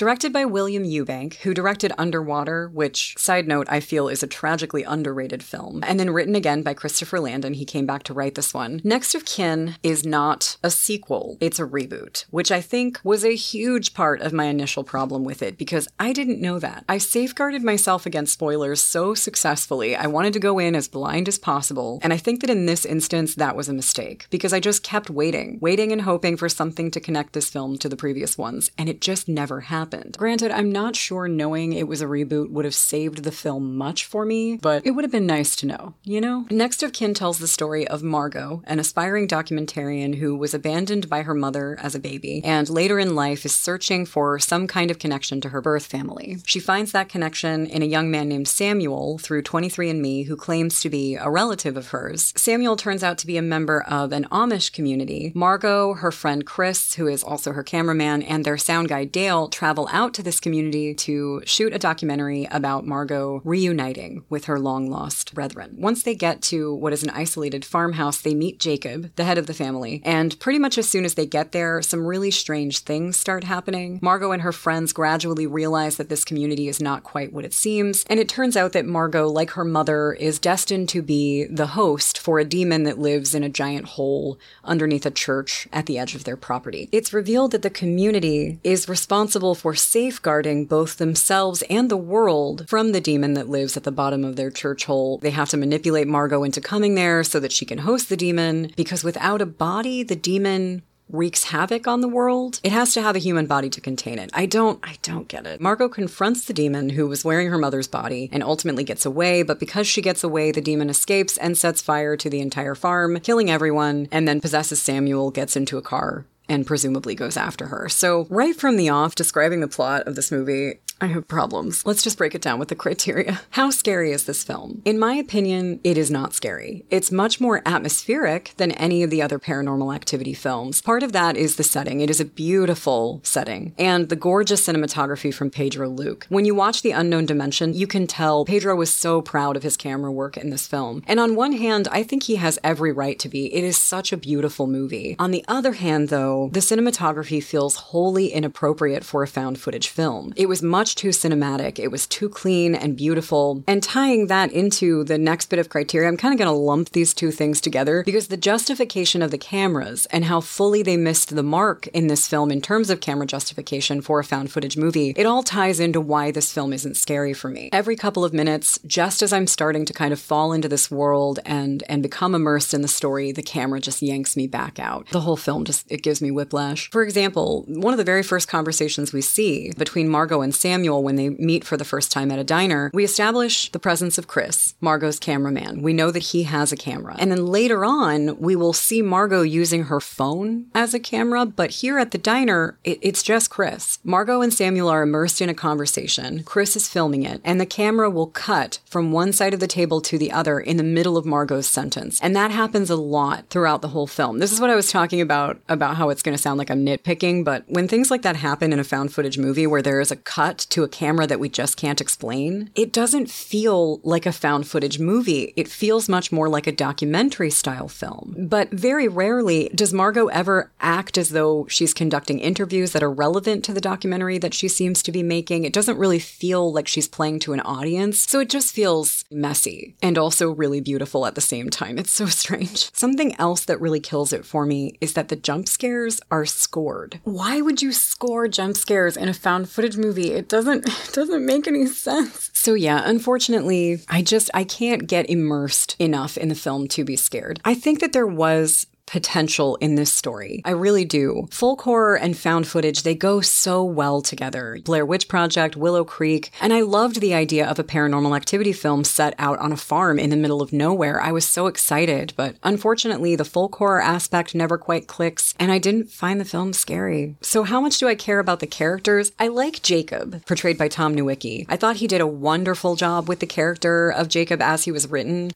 Directed 0.00 0.32
by 0.32 0.46
William 0.46 0.82
Eubank, 0.82 1.34
who 1.40 1.52
directed 1.52 1.92
Underwater, 1.98 2.70
which, 2.70 3.14
side 3.18 3.46
note, 3.46 3.66
I 3.68 3.80
feel 3.80 4.08
is 4.08 4.22
a 4.22 4.26
tragically 4.26 4.82
underrated 4.82 5.42
film, 5.42 5.84
and 5.86 6.00
then 6.00 6.08
written 6.08 6.34
again 6.34 6.62
by 6.62 6.72
Christopher 6.72 7.20
Landon. 7.20 7.52
He 7.52 7.66
came 7.66 7.84
back 7.84 8.04
to 8.04 8.14
write 8.14 8.34
this 8.34 8.54
one. 8.54 8.80
Next 8.82 9.14
of 9.14 9.26
Kin 9.26 9.74
is 9.82 10.06
not 10.06 10.56
a 10.62 10.70
sequel, 10.70 11.36
it's 11.38 11.58
a 11.58 11.66
reboot, 11.66 12.24
which 12.30 12.50
I 12.50 12.62
think 12.62 12.98
was 13.04 13.26
a 13.26 13.36
huge 13.36 13.92
part 13.92 14.22
of 14.22 14.32
my 14.32 14.46
initial 14.46 14.84
problem 14.84 15.22
with 15.22 15.42
it 15.42 15.58
because 15.58 15.86
I 15.98 16.14
didn't 16.14 16.40
know 16.40 16.58
that. 16.58 16.86
I 16.88 16.96
safeguarded 16.96 17.62
myself 17.62 18.06
against 18.06 18.32
spoilers 18.32 18.80
so 18.80 19.12
successfully. 19.12 19.94
I 19.94 20.06
wanted 20.06 20.32
to 20.32 20.38
go 20.38 20.58
in 20.58 20.74
as 20.74 20.88
blind 20.88 21.28
as 21.28 21.36
possible, 21.36 22.00
and 22.02 22.14
I 22.14 22.16
think 22.16 22.40
that 22.40 22.48
in 22.48 22.64
this 22.64 22.86
instance, 22.86 23.34
that 23.34 23.54
was 23.54 23.68
a 23.68 23.74
mistake 23.74 24.28
because 24.30 24.54
I 24.54 24.60
just 24.60 24.82
kept 24.82 25.10
waiting, 25.10 25.58
waiting 25.60 25.92
and 25.92 26.00
hoping 26.00 26.38
for 26.38 26.48
something 26.48 26.90
to 26.90 27.00
connect 27.00 27.34
this 27.34 27.50
film 27.50 27.76
to 27.76 27.88
the 27.90 27.96
previous 27.98 28.38
ones, 28.38 28.70
and 28.78 28.88
it 28.88 29.02
just 29.02 29.28
never 29.28 29.60
happened. 29.60 29.89
Granted, 30.16 30.50
I'm 30.50 30.70
not 30.70 30.96
sure 30.96 31.28
knowing 31.28 31.72
it 31.72 31.88
was 31.88 32.02
a 32.02 32.06
reboot 32.06 32.50
would 32.50 32.64
have 32.64 32.74
saved 32.74 33.24
the 33.24 33.32
film 33.32 33.76
much 33.76 34.04
for 34.04 34.24
me, 34.24 34.56
but 34.56 34.86
it 34.86 34.92
would 34.92 35.04
have 35.04 35.12
been 35.12 35.26
nice 35.26 35.56
to 35.56 35.66
know, 35.66 35.94
you 36.04 36.20
know? 36.20 36.46
Next 36.50 36.82
of 36.82 36.92
Kin 36.92 37.14
tells 37.14 37.38
the 37.38 37.48
story 37.48 37.86
of 37.86 38.02
Margot, 38.02 38.62
an 38.66 38.78
aspiring 38.78 39.26
documentarian 39.26 40.16
who 40.16 40.36
was 40.36 40.54
abandoned 40.54 41.08
by 41.08 41.22
her 41.22 41.34
mother 41.34 41.78
as 41.80 41.94
a 41.94 42.00
baby 42.00 42.42
and 42.44 42.68
later 42.68 42.98
in 42.98 43.14
life 43.14 43.44
is 43.44 43.56
searching 43.56 44.06
for 44.06 44.38
some 44.38 44.66
kind 44.66 44.90
of 44.90 44.98
connection 44.98 45.40
to 45.40 45.50
her 45.50 45.60
birth 45.60 45.86
family. 45.86 46.38
She 46.46 46.60
finds 46.60 46.92
that 46.92 47.08
connection 47.08 47.66
in 47.66 47.82
a 47.82 47.86
young 47.86 48.10
man 48.10 48.28
named 48.28 48.48
Samuel 48.48 49.18
through 49.18 49.42
23andMe 49.42 50.26
who 50.26 50.36
claims 50.36 50.80
to 50.80 50.90
be 50.90 51.16
a 51.16 51.30
relative 51.30 51.76
of 51.76 51.88
hers. 51.88 52.32
Samuel 52.36 52.76
turns 52.76 53.02
out 53.02 53.18
to 53.18 53.26
be 53.26 53.36
a 53.36 53.42
member 53.42 53.82
of 53.82 54.12
an 54.12 54.26
Amish 54.30 54.72
community. 54.72 55.32
Margot, 55.34 55.94
her 55.94 56.12
friend 56.12 56.46
Chris, 56.46 56.94
who 56.94 57.06
is 57.06 57.22
also 57.22 57.52
her 57.52 57.62
cameraman, 57.62 58.22
and 58.22 58.44
their 58.44 58.58
sound 58.58 58.88
guy 58.88 59.04
Dale 59.04 59.48
travel 59.48 59.79
travel 59.80 59.98
out 59.98 60.12
to 60.14 60.22
this 60.22 60.40
community 60.40 60.94
to 60.94 61.42
shoot 61.46 61.74
a 61.74 61.78
documentary 61.78 62.46
about 62.50 62.86
Margot 62.86 63.40
reuniting 63.44 64.24
with 64.28 64.44
her 64.44 64.58
long 64.58 64.90
lost 64.90 65.34
brethren. 65.34 65.74
Once 65.78 66.02
they 66.02 66.14
get 66.14 66.42
to 66.42 66.74
what 66.74 66.92
is 66.92 67.02
an 67.02 67.10
isolated 67.10 67.64
farmhouse, 67.64 68.20
they 68.20 68.34
meet 68.34 68.58
Jacob, 68.58 69.10
the 69.16 69.24
head 69.24 69.38
of 69.38 69.46
the 69.46 69.54
family, 69.54 70.02
and 70.04 70.38
pretty 70.38 70.58
much 70.58 70.76
as 70.76 70.88
soon 70.88 71.04
as 71.04 71.14
they 71.14 71.26
get 71.26 71.52
there, 71.52 71.80
some 71.80 72.06
really 72.06 72.30
strange 72.30 72.80
things 72.80 73.16
start 73.16 73.44
happening. 73.44 73.98
Margot 74.02 74.32
and 74.32 74.42
her 74.42 74.52
friends 74.52 74.92
gradually 74.92 75.46
realize 75.46 75.96
that 75.96 76.08
this 76.08 76.24
community 76.24 76.68
is 76.68 76.80
not 76.80 77.02
quite 77.02 77.32
what 77.32 77.44
it 77.44 77.54
seems, 77.54 78.04
and 78.10 78.20
it 78.20 78.28
turns 78.28 78.56
out 78.56 78.72
that 78.72 78.86
Margot, 78.86 79.28
like 79.28 79.50
her 79.52 79.64
mother, 79.64 80.12
is 80.12 80.38
destined 80.38 80.88
to 80.90 81.00
be 81.00 81.44
the 81.44 81.68
host 81.68 82.18
for 82.18 82.38
a 82.38 82.44
demon 82.44 82.82
that 82.82 82.98
lives 82.98 83.34
in 83.34 83.42
a 83.42 83.48
giant 83.48 83.86
hole 83.86 84.38
underneath 84.64 85.06
a 85.06 85.10
church 85.10 85.68
at 85.72 85.86
the 85.86 85.98
edge 85.98 86.14
of 86.14 86.24
their 86.24 86.36
property. 86.36 86.88
It's 86.92 87.12
revealed 87.12 87.52
that 87.52 87.62
the 87.62 87.70
community 87.70 88.58
is 88.62 88.88
responsible 88.88 89.54
for 89.54 89.69
safeguarding 89.74 90.66
both 90.66 90.96
themselves 90.96 91.62
and 91.70 91.90
the 91.90 91.96
world 91.96 92.66
from 92.68 92.92
the 92.92 93.00
demon 93.00 93.34
that 93.34 93.48
lives 93.48 93.76
at 93.76 93.84
the 93.84 93.92
bottom 93.92 94.24
of 94.24 94.36
their 94.36 94.50
church 94.50 94.84
hole. 94.84 95.18
They 95.18 95.30
have 95.30 95.48
to 95.50 95.56
manipulate 95.56 96.08
Margot 96.08 96.44
into 96.44 96.60
coming 96.60 96.94
there 96.94 97.24
so 97.24 97.40
that 97.40 97.52
she 97.52 97.64
can 97.64 97.78
host 97.78 98.08
the 98.08 98.16
demon, 98.16 98.72
because 98.76 99.04
without 99.04 99.42
a 99.42 99.46
body, 99.46 100.02
the 100.02 100.16
demon 100.16 100.82
wreaks 101.12 101.44
havoc 101.44 101.86
on 101.86 102.00
the 102.00 102.08
world, 102.08 102.60
it 102.62 102.72
has 102.72 102.94
to 102.94 103.02
have 103.02 103.16
a 103.16 103.20
human 103.20 103.46
body 103.46 103.68
to 103.70 103.80
contain 103.80 104.18
it. 104.18 104.30
I 104.32 104.46
don't 104.46 104.78
I 104.82 104.96
don't 105.02 105.28
get 105.28 105.46
it. 105.46 105.60
Margot 105.60 105.88
confronts 105.88 106.44
the 106.44 106.52
demon 106.52 106.90
who 106.90 107.06
was 107.06 107.24
wearing 107.24 107.48
her 107.48 107.58
mother's 107.58 107.88
body 107.88 108.28
and 108.32 108.42
ultimately 108.42 108.84
gets 108.84 109.04
away, 109.04 109.42
but 109.42 109.58
because 109.58 109.86
she 109.86 110.02
gets 110.02 110.22
away, 110.22 110.52
the 110.52 110.60
demon 110.60 110.90
escapes 110.90 111.36
and 111.36 111.56
sets 111.56 111.82
fire 111.82 112.16
to 112.16 112.30
the 112.30 112.40
entire 112.40 112.74
farm, 112.74 113.18
killing 113.20 113.50
everyone, 113.50 114.08
and 114.12 114.26
then 114.26 114.40
possesses 114.40 114.80
Samuel, 114.80 115.30
gets 115.30 115.56
into 115.56 115.78
a 115.78 115.82
car 115.82 116.24
and 116.50 116.66
presumably 116.66 117.14
goes 117.14 117.36
after 117.36 117.68
her. 117.68 117.88
So, 117.88 118.26
right 118.28 118.56
from 118.56 118.76
the 118.76 118.88
off, 118.88 119.14
describing 119.14 119.60
the 119.60 119.68
plot 119.68 120.08
of 120.08 120.16
this 120.16 120.32
movie, 120.32 120.80
I 121.02 121.06
have 121.06 121.28
problems. 121.28 121.86
Let's 121.86 122.02
just 122.02 122.18
break 122.18 122.34
it 122.34 122.42
down 122.42 122.58
with 122.58 122.68
the 122.68 122.74
criteria. 122.74 123.40
How 123.50 123.70
scary 123.70 124.12
is 124.12 124.24
this 124.24 124.44
film? 124.44 124.82
In 124.84 124.98
my 124.98 125.14
opinion, 125.14 125.80
it 125.82 125.96
is 125.96 126.10
not 126.10 126.34
scary. 126.34 126.84
It's 126.90 127.10
much 127.10 127.40
more 127.40 127.62
atmospheric 127.64 128.52
than 128.58 128.72
any 128.72 129.02
of 129.02 129.08
the 129.08 129.22
other 129.22 129.38
paranormal 129.38 129.94
activity 129.94 130.34
films. 130.34 130.82
Part 130.82 131.02
of 131.02 131.12
that 131.12 131.38
is 131.38 131.56
the 131.56 131.64
setting. 131.64 132.00
It 132.00 132.10
is 132.10 132.20
a 132.20 132.24
beautiful 132.26 133.20
setting 133.22 133.74
and 133.78 134.10
the 134.10 134.16
gorgeous 134.16 134.66
cinematography 134.66 135.32
from 135.32 135.50
Pedro 135.50 135.88
Luque. 135.88 136.24
When 136.28 136.44
you 136.44 136.54
watch 136.54 136.82
The 136.82 136.90
Unknown 136.90 137.24
Dimension, 137.24 137.72
you 137.72 137.86
can 137.86 138.06
tell 138.06 138.44
Pedro 138.44 138.76
was 138.76 138.92
so 138.92 139.22
proud 139.22 139.56
of 139.56 139.62
his 139.62 139.78
camera 139.78 140.12
work 140.12 140.36
in 140.36 140.50
this 140.50 140.66
film. 140.66 141.02
And 141.06 141.18
on 141.18 141.34
one 141.34 141.52
hand, 141.52 141.88
I 141.90 142.02
think 142.02 142.24
he 142.24 142.36
has 142.36 142.58
every 142.62 142.92
right 142.92 143.18
to 143.20 143.28
be. 143.28 143.52
It 143.54 143.64
is 143.64 143.78
such 143.78 144.12
a 144.12 144.18
beautiful 144.18 144.66
movie. 144.66 145.16
On 145.18 145.30
the 145.30 145.44
other 145.48 145.72
hand, 145.72 146.10
though, 146.10 146.50
the 146.52 146.60
cinematography 146.60 147.42
feels 147.42 147.76
wholly 147.76 148.28
inappropriate 148.28 149.04
for 149.04 149.22
a 149.22 149.26
found 149.26 149.58
footage 149.58 149.88
film. 149.88 150.34
It 150.36 150.46
was 150.46 150.62
much 150.62 150.89
too 150.94 151.08
cinematic. 151.08 151.78
It 151.78 151.90
was 151.90 152.06
too 152.06 152.28
clean 152.28 152.74
and 152.74 152.96
beautiful. 152.96 153.62
And 153.66 153.82
tying 153.82 154.26
that 154.26 154.52
into 154.52 155.04
the 155.04 155.18
next 155.18 155.46
bit 155.46 155.58
of 155.58 155.68
criteria, 155.68 156.08
I'm 156.08 156.16
kind 156.16 156.34
of 156.34 156.38
going 156.38 156.52
to 156.52 156.64
lump 156.64 156.90
these 156.90 157.14
two 157.14 157.30
things 157.30 157.60
together 157.60 158.02
because 158.04 158.28
the 158.28 158.36
justification 158.36 159.22
of 159.22 159.30
the 159.30 159.38
cameras 159.38 160.06
and 160.06 160.24
how 160.24 160.40
fully 160.40 160.82
they 160.82 160.96
missed 160.96 161.34
the 161.34 161.42
mark 161.42 161.86
in 161.88 162.06
this 162.06 162.26
film 162.26 162.50
in 162.50 162.60
terms 162.60 162.90
of 162.90 163.00
camera 163.00 163.26
justification 163.26 164.00
for 164.00 164.20
a 164.20 164.24
found 164.24 164.50
footage 164.50 164.76
movie, 164.76 165.14
it 165.16 165.26
all 165.26 165.42
ties 165.42 165.80
into 165.80 166.00
why 166.00 166.30
this 166.30 166.52
film 166.52 166.72
isn't 166.72 166.96
scary 166.96 167.32
for 167.32 167.48
me. 167.48 167.68
Every 167.72 167.96
couple 167.96 168.24
of 168.24 168.32
minutes, 168.32 168.78
just 168.86 169.22
as 169.22 169.32
I'm 169.32 169.46
starting 169.46 169.84
to 169.84 169.92
kind 169.92 170.12
of 170.12 170.20
fall 170.20 170.52
into 170.52 170.68
this 170.68 170.90
world 170.90 171.38
and 171.44 171.82
and 171.88 172.02
become 172.02 172.34
immersed 172.34 172.74
in 172.74 172.82
the 172.82 172.88
story, 172.88 173.32
the 173.32 173.42
camera 173.42 173.80
just 173.80 174.02
yanks 174.02 174.36
me 174.36 174.46
back 174.46 174.78
out. 174.78 175.08
The 175.10 175.20
whole 175.20 175.36
film 175.36 175.64
just 175.64 175.90
it 175.90 176.02
gives 176.02 176.22
me 176.22 176.30
whiplash. 176.30 176.90
For 176.90 177.02
example, 177.02 177.64
one 177.66 177.92
of 177.92 177.98
the 177.98 178.04
very 178.04 178.22
first 178.22 178.48
conversations 178.48 179.12
we 179.12 179.20
see 179.20 179.72
between 179.76 180.08
Margot 180.08 180.40
and 180.40 180.54
Samuel 180.80 181.02
when 181.02 181.16
they 181.16 181.28
meet 181.28 181.62
for 181.62 181.76
the 181.76 181.84
first 181.84 182.10
time 182.10 182.30
at 182.30 182.38
a 182.38 182.44
diner, 182.44 182.90
we 182.94 183.04
establish 183.04 183.70
the 183.70 183.78
presence 183.78 184.16
of 184.16 184.26
Chris, 184.26 184.74
Margot's 184.80 185.18
cameraman. 185.18 185.82
We 185.82 185.92
know 185.92 186.10
that 186.10 186.30
he 186.32 186.44
has 186.44 186.72
a 186.72 186.76
camera. 186.76 187.16
And 187.18 187.30
then 187.30 187.46
later 187.46 187.84
on, 187.84 188.38
we 188.40 188.56
will 188.56 188.72
see 188.72 189.02
Margot 189.02 189.42
using 189.42 189.84
her 189.84 190.00
phone 190.00 190.66
as 190.74 190.94
a 190.94 190.98
camera, 190.98 191.44
but 191.44 191.70
here 191.70 191.98
at 191.98 192.12
the 192.12 192.18
diner, 192.18 192.78
it, 192.82 192.98
it's 193.02 193.22
just 193.22 193.50
Chris. 193.50 193.98
Margot 194.04 194.40
and 194.40 194.54
Samuel 194.54 194.88
are 194.88 195.02
immersed 195.02 195.42
in 195.42 195.50
a 195.50 195.54
conversation. 195.54 196.44
Chris 196.44 196.76
is 196.76 196.88
filming 196.88 197.24
it, 197.24 197.42
and 197.44 197.60
the 197.60 197.66
camera 197.66 198.08
will 198.08 198.28
cut 198.28 198.78
from 198.86 199.12
one 199.12 199.34
side 199.34 199.52
of 199.52 199.60
the 199.60 199.66
table 199.66 200.00
to 200.00 200.16
the 200.16 200.32
other 200.32 200.58
in 200.58 200.78
the 200.78 200.82
middle 200.82 201.18
of 201.18 201.26
Margot's 201.26 201.68
sentence. 201.68 202.18
And 202.22 202.34
that 202.34 202.50
happens 202.50 202.88
a 202.88 202.96
lot 202.96 203.50
throughout 203.50 203.82
the 203.82 203.88
whole 203.88 204.06
film. 204.06 204.38
This 204.38 204.52
is 204.52 204.62
what 204.62 204.70
I 204.70 204.76
was 204.76 204.90
talking 204.90 205.20
about, 205.20 205.60
about 205.68 205.96
how 205.96 206.08
it's 206.08 206.22
going 206.22 206.36
to 206.36 206.42
sound 206.42 206.56
like 206.56 206.70
I'm 206.70 206.86
nitpicking, 206.86 207.44
but 207.44 207.64
when 207.68 207.86
things 207.86 208.10
like 208.10 208.22
that 208.22 208.36
happen 208.36 208.72
in 208.72 208.78
a 208.78 208.84
found 208.84 209.12
footage 209.12 209.36
movie 209.36 209.66
where 209.66 209.82
there 209.82 210.00
is 210.00 210.10
a 210.10 210.16
cut 210.16 210.66
to 210.70 210.84
a 210.84 210.88
camera 210.88 211.26
that 211.26 211.40
we 211.40 211.48
just 211.48 211.76
can't 211.76 212.00
explain, 212.00 212.70
it 212.74 212.92
doesn't 212.92 213.30
feel 213.30 214.00
like 214.02 214.26
a 214.26 214.32
found 214.32 214.66
footage 214.66 214.98
movie. 214.98 215.52
It 215.56 215.68
feels 215.68 216.08
much 216.08 216.32
more 216.32 216.48
like 216.48 216.66
a 216.66 216.72
documentary 216.72 217.50
style 217.50 217.88
film. 217.88 218.34
But 218.38 218.70
very 218.70 219.08
rarely 219.08 219.70
does 219.74 219.92
Margot 219.92 220.26
ever 220.28 220.70
act 220.80 221.18
as 221.18 221.30
though 221.30 221.66
she's 221.68 221.94
conducting 221.94 222.38
interviews 222.38 222.92
that 222.92 223.02
are 223.02 223.10
relevant 223.10 223.64
to 223.64 223.72
the 223.72 223.80
documentary 223.80 224.38
that 224.38 224.54
she 224.54 224.68
seems 224.68 225.02
to 225.02 225.12
be 225.12 225.22
making. 225.22 225.64
It 225.64 225.72
doesn't 225.72 225.98
really 225.98 226.18
feel 226.18 226.72
like 226.72 226.88
she's 226.88 227.08
playing 227.08 227.40
to 227.40 227.52
an 227.52 227.60
audience. 227.60 228.18
So 228.20 228.40
it 228.40 228.50
just 228.50 228.74
feels 228.74 229.24
messy 229.30 229.94
and 230.02 230.18
also 230.18 230.50
really 230.50 230.80
beautiful 230.80 231.26
at 231.26 231.34
the 231.34 231.40
same 231.40 231.70
time. 231.70 231.98
It's 231.98 232.12
so 232.12 232.26
strange. 232.42 232.94
Something 232.94 233.34
else 233.38 233.64
that 233.64 233.80
really 233.80 234.00
kills 234.00 234.32
it 234.32 234.44
for 234.44 234.66
me 234.66 234.96
is 235.00 235.14
that 235.14 235.28
the 235.28 235.36
jump 235.36 235.68
scares 235.68 236.20
are 236.30 236.46
scored. 236.46 237.20
Why 237.24 237.60
would 237.60 237.82
you 237.82 237.92
score 237.92 238.48
jump 238.48 238.76
scares 238.76 239.16
in 239.16 239.28
a 239.28 239.34
found 239.34 239.68
footage 239.68 239.96
movie? 239.96 240.32
It 240.32 240.48
doesn't 240.50 240.86
it 240.86 241.10
doesn't 241.14 241.46
make 241.46 241.66
any 241.66 241.86
sense. 241.86 242.50
So 242.52 242.74
yeah, 242.74 243.02
unfortunately, 243.06 244.02
I 244.08 244.20
just 244.20 244.50
I 244.52 244.64
can't 244.64 245.06
get 245.06 245.30
immersed 245.30 245.96
enough 245.98 246.36
in 246.36 246.50
the 246.50 246.54
film 246.54 246.88
to 246.88 247.04
be 247.04 247.16
scared. 247.16 247.60
I 247.64 247.74
think 247.74 248.00
that 248.00 248.12
there 248.12 248.26
was 248.26 248.86
potential 249.10 249.76
in 249.76 249.96
this 249.96 250.12
story. 250.12 250.62
I 250.64 250.70
really 250.70 251.04
do. 251.04 251.48
Folk 251.50 251.82
horror 251.82 252.16
and 252.16 252.36
found 252.36 252.66
footage, 252.66 253.02
they 253.02 253.14
go 253.14 253.40
so 253.40 253.82
well 253.82 254.22
together. 254.22 254.78
Blair 254.84 255.04
Witch 255.04 255.28
Project, 255.28 255.76
Willow 255.76 256.04
Creek, 256.04 256.50
and 256.60 256.72
I 256.72 256.82
loved 256.82 257.20
the 257.20 257.34
idea 257.34 257.68
of 257.68 257.78
a 257.78 257.84
paranormal 257.84 258.36
activity 258.36 258.72
film 258.72 259.04
set 259.04 259.34
out 259.38 259.58
on 259.58 259.72
a 259.72 259.76
farm 259.76 260.18
in 260.18 260.30
the 260.30 260.36
middle 260.36 260.62
of 260.62 260.72
nowhere. 260.72 261.20
I 261.20 261.32
was 261.32 261.46
so 261.46 261.66
excited, 261.66 262.32
but 262.36 262.56
unfortunately, 262.62 263.34
the 263.34 263.44
folk 263.44 263.74
horror 263.76 264.00
aspect 264.00 264.54
never 264.54 264.78
quite 264.78 265.08
clicks, 265.08 265.54
and 265.58 265.72
I 265.72 265.78
didn't 265.78 266.10
find 266.10 266.40
the 266.40 266.44
film 266.44 266.72
scary. 266.72 267.34
So, 267.40 267.64
how 267.64 267.80
much 267.80 267.98
do 267.98 268.08
I 268.08 268.14
care 268.14 268.38
about 268.38 268.60
the 268.60 268.66
characters? 268.66 269.32
I 269.38 269.48
like 269.48 269.82
Jacob, 269.82 270.44
portrayed 270.46 270.78
by 270.78 270.88
Tom 270.88 271.16
Nowicki. 271.16 271.66
I 271.68 271.76
thought 271.76 271.96
he 271.96 272.06
did 272.06 272.20
a 272.20 272.26
wonderful 272.26 272.94
job 272.94 273.28
with 273.28 273.40
the 273.40 273.46
character 273.46 274.10
of 274.10 274.28
Jacob 274.28 274.62
as 274.62 274.84
he 274.84 274.92
was 274.92 275.10
written. 275.10 275.50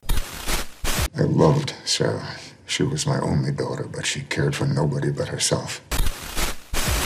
I 1.16 1.22
loved 1.22 1.74
Sarah. 1.84 2.26
She 2.66 2.82
was 2.82 3.06
my 3.06 3.20
only 3.20 3.52
daughter, 3.52 3.84
but 3.84 4.06
she 4.06 4.22
cared 4.22 4.54
for 4.54 4.66
nobody 4.66 5.10
but 5.10 5.28
herself. 5.28 5.80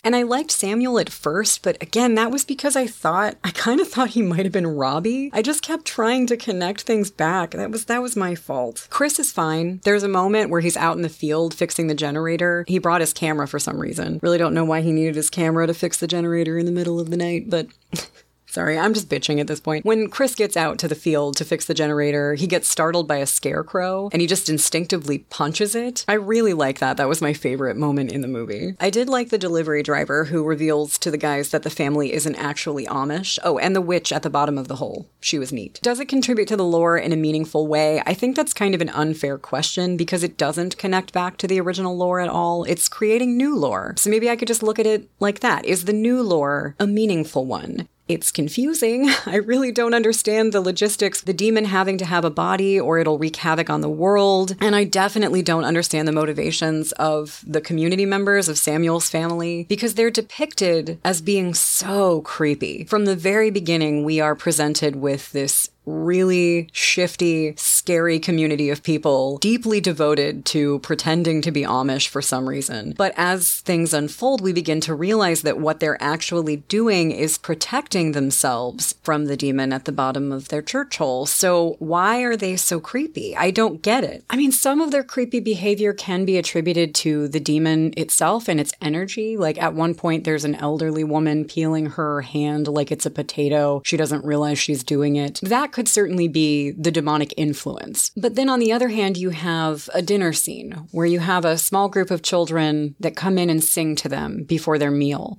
And 0.05 0.15
I 0.17 0.23
liked 0.23 0.51
Samuel 0.51 0.99
at 0.99 1.11
first, 1.11 1.63
but 1.63 1.77
again, 1.83 2.15
that 2.15 2.31
was 2.31 2.45
because 2.45 2.77
I 2.77 2.87
thought 2.87 3.37
I 3.45 3.51
kind 3.51 3.81
of 3.81 3.89
thought 3.89 4.11
he 4.11 4.23
might 4.23 4.45
have 4.45 4.53
been 4.53 4.67
Robbie. 4.67 5.31
I 5.33 5.43
just 5.43 5.63
kept 5.63 5.85
trying 5.85 6.27
to 6.29 6.37
connect 6.37 6.83
things 6.83 7.11
back. 7.11 7.51
That 7.51 7.71
was 7.71 7.85
that 7.87 8.01
was 8.01 8.17
my 8.17 8.35
fault. 8.35 8.87
Chris 8.91 9.19
is 9.19 9.33
fine. 9.33 9.81
There's 9.85 10.05
a 10.05 10.09
moment 10.09 10.51
where 10.51 10.61
he's 10.61 10.77
out 10.77 10.97
in 10.97 11.03
the 11.03 11.09
field 11.09 11.53
fixing 11.53 11.89
the 11.89 11.95
generator. 11.95 12.65
He 12.69 12.79
brought 12.79 13.01
his 13.01 13.13
camera 13.13 13.49
for 13.49 13.59
some 13.59 13.79
reason. 13.79 14.21
Really 14.23 14.39
don't 14.39 14.55
know 14.55 14.65
why 14.65 14.81
he 14.81 14.93
needed 14.93 15.17
his 15.17 15.31
camera 15.31 15.67
to 15.67 15.75
fix 15.75 15.99
the 15.99 16.07
generator 16.07 16.57
in 16.57 16.67
the 16.67 16.73
middle 16.73 17.01
of 17.01 17.11
the 17.11 17.17
night, 17.17 17.51
but 17.51 17.67
Sorry, 18.51 18.79
I'm 18.79 18.95
just 18.95 19.11
bitching 19.11 19.41
at 19.41 19.47
this 19.47 19.61
point. 19.61 19.85
When 19.85 20.09
Chris 20.09 20.35
gets 20.35 20.57
out 20.57 20.79
to 20.79 20.89
the 20.89 20.95
field 20.95 21.37
to 21.37 21.45
fix 21.45 21.67
the 21.67 21.75
generator, 21.75 22.35
he 22.35 22.47
gets 22.47 22.69
startled 22.69 23.07
by 23.07 23.17
a 23.17 23.27
scarecrow 23.27 24.09
and 24.11 24.23
he 24.23 24.27
just 24.27 24.49
instinctively 24.49 25.19
punches 25.31 25.75
it. 25.75 26.07
I 26.09 26.15
really 26.15 26.55
like 26.55 26.79
that. 26.79 26.97
That 26.97 27.11
was 27.11 27.21
my 27.21 27.35
favorite 27.35 27.77
moment 27.77 28.11
in 28.11 28.23
the 28.23 28.29
movie. 28.29 28.75
I 28.81 28.89
did 28.89 29.09
like 29.09 29.29
the 29.29 29.37
delivery 29.37 29.83
driver 29.83 30.25
who 30.25 30.45
reveals 30.45 30.97
to 30.99 31.11
the 31.11 31.19
guys 31.19 31.51
that 31.51 31.63
the 31.63 31.71
family 31.71 32.15
isn't 32.15 32.37
actually 32.37 32.87
Amish. 32.87 33.39
Oh, 33.45 33.59
and 33.59 33.77
the 33.77 33.83
witch 33.83 34.13
at 34.13 34.23
the 34.23 34.31
bottom 34.31 34.57
of 34.57 34.67
the 34.67 34.77
hole. 34.77 35.11
She 35.21 35.39
was 35.39 35.53
neat. 35.53 35.79
Does 35.83 36.01
it 36.01 36.09
contribute 36.09 36.49
to 36.49 36.57
the 36.57 36.65
lore 36.65 36.97
in 36.97 37.13
a 37.13 37.17
meaningful 37.17 37.67
way? 37.67 38.03
I 38.07 38.15
think 38.15 38.35
that's 38.35 38.55
kind 38.55 38.75
of 38.75 38.81
an 38.81 38.89
unfair 38.91 39.37
question 39.37 39.99
because 39.99 40.23
it 40.23 40.39
doesn't 40.39 40.79
connect 40.79 41.13
back 41.13 41.37
to 41.39 41.47
the 41.47 41.61
original 41.61 41.97
lore 41.97 42.21
at 42.21 42.31
all. 42.31 42.65
It's 42.65 42.89
creating 42.89 43.37
new 43.37 43.55
lore. 43.55 43.95
So 43.99 44.09
maybe 44.09 44.31
I 44.31 44.37
could 44.37 44.49
just 44.49 44.63
look 44.63 44.79
at 44.79 44.87
it 44.87 45.11
like 45.21 45.41
that. 45.41 45.67
Is 45.67 45.85
the 45.85 45.93
new 45.93 46.23
lore 46.23 46.75
a 46.79 46.87
meaningful 46.87 47.45
one? 47.45 47.89
It's 48.09 48.31
confusing. 48.33 49.11
I 49.27 49.37
really 49.37 49.71
don't 49.71 49.95
understand 49.95 50.53
the 50.53 50.61
logistics, 50.61 51.21
the 51.21 51.33
demon 51.35 51.67
having 51.67 51.99
to 51.99 52.05
have 52.07 52.25
a 52.25 52.31
body 52.31 52.81
or 52.81 52.99
it'll 52.99 53.19
wreak 53.19 53.37
havoc 53.37 53.69
on 53.69 53.83
the 53.83 53.89
world. 53.89 54.57
And 54.61 54.75
I 54.75 54.85
definitely 54.85 55.43
don't 55.43 55.65
understand 55.65 56.09
the 56.09 56.13
motivations 56.13 56.93
of 56.93 57.45
the 57.47 57.61
community 57.61 58.07
members 58.07 58.49
of 58.49 58.59
Samuel's 58.59 59.11
family 59.11 59.67
because 59.69 59.95
they're 59.95 60.11
depicted 60.11 60.99
as 61.05 61.21
being 61.21 61.53
so 61.55 62.23
creepy. 62.23 62.85
From 62.85 63.05
the 63.05 63.17
very 63.17 63.51
beginning, 63.51 64.05
we 64.05 64.21
are 64.21 64.35
presented 64.35 64.97
with 64.97 65.33
this 65.33 65.71
really 65.89 66.68
shifty, 66.72 67.55
scary 67.57 68.18
community 68.18 68.70
of 68.70 68.82
people 68.82 69.39
deeply 69.39 69.80
devoted 69.80 70.45
to 70.45 70.78
pretending 70.80 71.41
to 71.43 71.51
be 71.51 71.62
Amish 71.62 72.09
for 72.09 72.20
some 72.20 72.49
reason. 72.49 72.95
But 72.97 73.14
as 73.16 73.61
things 73.61 73.95
unfold, 73.95 74.41
we 74.41 74.53
begin 74.53 74.80
to 74.82 74.95
realize 74.95 75.43
that 75.43 75.59
what 75.59 75.80
they're 75.80 76.03
actually 76.03 76.57
doing 76.57 77.11
is 77.11 77.39
protecting 77.39 78.12
themselves 78.12 78.95
from 79.03 79.24
the 79.24 79.36
demon 79.36 79.72
at 79.72 79.84
the 79.84 79.93
bottom 79.93 80.30
of 80.32 80.49
their 80.49 80.62
church 80.62 80.99
hole. 80.99 81.26
So 81.26 81.76
why 81.78 82.20
are 82.20 82.36
they 82.36 82.57
so 82.57 82.80
creepy? 82.80 83.36
I 83.36 83.51
don't 83.51 83.82
get 83.82 84.05
it. 84.05 84.24
I 84.28 84.36
mean, 84.36 84.53
some 84.53 84.80
of 84.80 84.91
their 84.91 85.05
creepy 85.05 85.41
behavior 85.41 85.93
can 85.93 86.24
be 86.24 86.36
attributed 86.36 86.95
to 86.97 87.28
the 87.28 87.41
demon 87.41 87.95
itself 87.97 88.49
and 88.49 88.61
its 88.61 88.72
energy. 88.82 89.36
Like 89.36 89.61
at 89.61 89.74
one 89.74 89.95
point, 89.95 90.24
there's 90.24 90.45
an 90.45 90.55
elderly 90.57 91.05
woman 91.05 91.45
peeling 91.45 91.86
her 91.86 92.20
hand 92.20 92.68
like 92.68 92.93
it's 92.93 93.07
a 93.07 93.11
potato. 93.11 93.82
She 93.84 93.97
doesn't 93.97 94.24
realize 94.24 94.59
she's 94.59 94.84
doing 94.84 95.16
it. 95.16 95.41
That 95.43 95.72
could 95.79 95.87
certainly 95.87 96.26
be 96.26 96.72
the 96.72 96.91
demonic 96.91 97.33
influence. 97.37 98.11
But 98.16 98.35
then 98.35 98.49
on 98.49 98.59
the 98.59 98.72
other 98.72 98.89
hand, 98.89 99.16
you 99.16 99.31
have 99.31 99.89
a 99.95 100.03
dinner 100.03 100.33
scene 100.33 100.72
where 100.91 101.07
you 101.07 101.20
have 101.20 101.45
a 101.45 101.57
small 101.57 101.89
group 101.89 102.11
of 102.11 102.20
children 102.20 102.97
that 102.99 103.14
come 103.14 103.39
in 103.39 103.49
and 103.49 103.62
sing 103.62 103.95
to 103.95 104.09
them 104.09 104.43
before 104.43 104.76
their 104.76 104.91
meal. 104.91 105.39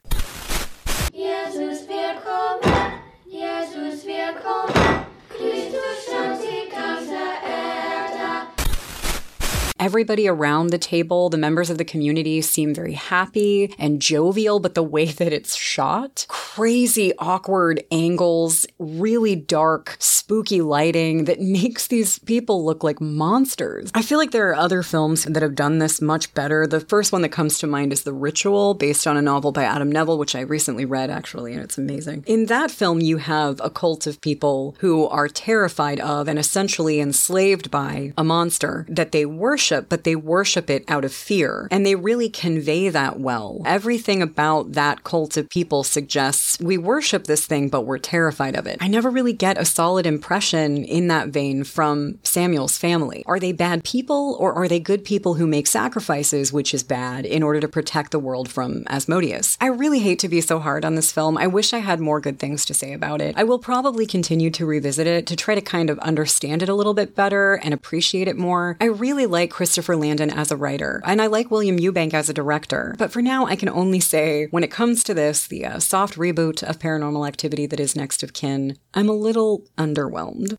Everybody 9.80 10.28
around 10.28 10.68
the 10.68 10.78
table, 10.78 11.30
the 11.30 11.38
members 11.38 11.70
of 11.70 11.78
the 11.78 11.86
community 11.86 12.42
seem 12.42 12.76
very 12.76 12.92
happy 12.94 13.74
and 13.80 14.02
jovial, 14.02 14.60
but 14.60 14.76
the 14.76 14.84
way 14.84 15.06
that 15.20 15.32
it's 15.32 15.56
shot, 15.56 16.26
crazy, 16.28 17.14
awkward 17.18 17.86
angles, 17.90 18.66
really 18.78 19.38
dark, 19.38 19.96
spooky 20.00 20.60
lighting 20.60 21.24
that 21.26 21.40
makes 21.60 21.88
these 21.88 22.20
people 22.20 22.66
look 22.66 22.84
like 22.84 23.00
monsters. 23.00 23.90
I 23.96 24.02
feel 24.02 24.18
like 24.18 24.32
there 24.32 24.50
are 24.50 24.56
other 24.56 24.84
films 24.84 25.24
that 25.24 25.42
have 25.42 25.56
done 25.56 25.80
this 25.80 26.02
much 26.02 26.34
better. 26.34 26.68
The 26.68 26.82
first 26.82 27.14
one 27.14 27.22
that 27.22 27.30
comes 27.30 27.58
to 27.60 27.68
mind 27.68 27.94
is 27.94 28.04
The 28.04 28.12
Ritual, 28.12 28.74
based 28.74 29.08
on 29.08 29.16
a 29.16 29.22
novel 29.22 29.54
by 29.54 29.64
Adam 29.64 29.90
Nevill, 29.90 30.18
which 30.18 30.36
I 30.36 30.42
recently 30.42 30.84
read 30.84 31.10
actually, 31.10 31.54
and 31.54 31.64
it's 31.64 31.78
amazing. 31.78 32.26
In 32.28 32.48
that 32.48 32.70
film, 32.70 33.00
you 33.00 33.16
have 33.16 33.62
a 33.64 33.70
cult 33.70 34.08
of 34.08 34.20
people 34.20 34.76
who 34.80 35.08
are 35.08 35.30
terrified 35.30 36.02
of 36.02 36.28
and 36.28 36.38
essentially 36.38 37.00
enslaved 37.00 37.72
by 37.72 38.12
a 38.18 38.26
monster 38.26 38.86
that 38.90 39.14
they 39.14 39.26
worship, 39.26 39.69
but 39.90 40.04
they 40.04 40.16
worship 40.16 40.70
it 40.70 40.84
out 40.88 41.06
of 41.06 41.14
fear. 41.14 41.68
And 41.72 41.86
they 41.86 41.96
really 41.96 42.30
convey 42.30 42.90
that 42.90 43.20
well. 43.20 43.62
Everything 43.66 44.22
about 44.22 44.74
that 44.74 45.04
cult 45.04 45.38
of 45.38 45.50
people 45.50 45.84
suggests 45.84 46.60
we 46.60 46.78
worship 46.78 47.26
this 47.26 47.46
thing, 47.46 47.70
but 47.70 47.82
we're 47.82 47.98
terrified 47.98 48.56
of 48.56 48.68
it. 48.68 48.78
I 48.82 48.88
never 48.88 49.10
really 49.10 49.34
get 49.34 49.58
a 49.58 49.66
solid 49.66 50.06
impression 50.06 50.84
in 50.84 51.08
that 51.08 51.30
vein 51.30 51.64
from 51.64 52.20
Samuel's 52.24 52.78
family. 52.78 53.24
Are 53.26 53.40
they 53.40 53.52
bad 53.52 53.84
people 53.84 54.36
or 54.40 54.54
are 54.54 54.68
they 54.68 54.80
good 54.80 55.04
people 55.04 55.36
who 55.36 55.48
make 55.48 55.68
sacrifices, 55.68 56.52
which 56.52 56.74
is 56.74 56.84
bad, 56.84 57.26
in 57.26 57.44
order 57.44 57.60
to 57.60 57.68
protect 57.68 58.12
the 58.12 58.20
world 58.20 58.50
from 58.50 58.84
Asmodeus? 58.88 59.58
I 59.62 59.68
really 59.68 60.00
hate 60.00 60.20
to 60.20 60.30
be 60.30 60.42
so 60.42 60.60
hard 60.60 60.86
on 60.86 60.96
this 60.96 61.12
film. 61.12 61.38
I 61.38 61.48
wish 61.48 61.74
I 61.74 61.80
had 61.80 62.00
more 62.00 62.20
good 62.20 62.40
things 62.40 62.66
to 62.66 62.74
say 62.74 62.94
about 62.94 63.22
it. 63.22 63.36
I 63.38 63.44
will 63.44 63.60
probably 63.60 64.06
continue 64.06 64.50
to 64.52 64.66
revisit 64.66 65.08
it 65.08 65.28
to 65.28 65.36
try 65.36 65.56
to 65.56 65.62
kind 65.62 65.90
of 65.90 66.00
understand 66.00 66.64
it 66.64 66.70
a 66.70 66.74
little 66.74 66.94
bit 66.94 67.16
better 67.16 67.56
and 67.56 67.74
appreciate 67.74 68.28
it 68.28 68.38
more. 68.38 68.78
I 68.82 68.86
really 68.86 69.26
like 69.26 69.54
Christopher 69.60 69.98
Landon 69.98 70.30
as 70.30 70.52
a 70.52 70.56
writer, 70.56 71.02
and 71.04 71.22
I 71.22 71.28
like 71.28 71.52
William 71.52 71.78
Eubank 71.78 72.14
as 72.14 72.30
a 72.30 72.34
director. 72.34 72.96
But 72.98 73.12
for 73.12 73.22
now, 73.22 73.46
I 73.46 73.58
can 73.58 73.68
only 73.68 74.00
say 74.00 74.48
when 74.52 74.64
it 74.64 74.72
comes 74.72 75.04
to 75.04 75.14
this, 75.14 75.48
the 75.48 75.66
uh, 75.66 75.80
soft 75.80 76.16
reboot 76.16 76.64
of 76.64 76.80
paranormal 76.80 77.28
activity 77.28 77.66
that 77.66 77.78
is 77.78 77.94
Next 77.94 78.24
of 78.24 78.32
Kin, 78.32 78.78
I'm 78.94 79.10
a 79.10 79.12
little 79.12 79.66
underwhelmed. 79.78 80.58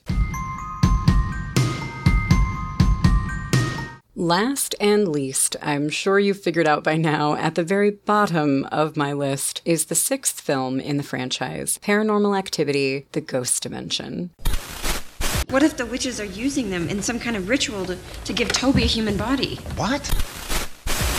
Last 4.15 4.75
and 4.79 5.09
least, 5.09 5.57
I'm 5.63 5.89
sure 5.89 6.19
you've 6.19 6.43
figured 6.43 6.69
out 6.69 6.85
by 6.85 6.99
now, 6.99 7.37
at 7.37 7.55
the 7.55 7.65
very 7.65 7.93
bottom 7.93 8.67
of 8.67 8.99
my 8.99 9.15
list 9.15 9.63
is 9.65 9.87
the 9.87 9.95
sixth 9.95 10.43
film 10.43 10.79
in 10.79 10.99
the 10.99 11.03
franchise 11.03 11.79
Paranormal 11.79 12.39
Activity 12.39 13.07
The 13.13 13.23
Ghost 13.23 13.63
Dimension. 13.63 14.29
What 15.51 15.65
if 15.65 15.77
the 15.77 15.85
witches 15.85 16.21
are 16.21 16.25
using 16.25 16.71
them 16.71 16.89
in 16.89 17.03
some 17.03 17.19
kind 17.19 17.37
of 17.37 17.49
ritual 17.49 17.85
to, 17.87 17.99
to 18.25 18.33
give 18.33 18.53
Toby 18.53 18.85
a 18.85 18.87
human 18.87 19.17
body? 19.17 19.57
What? 19.75 20.09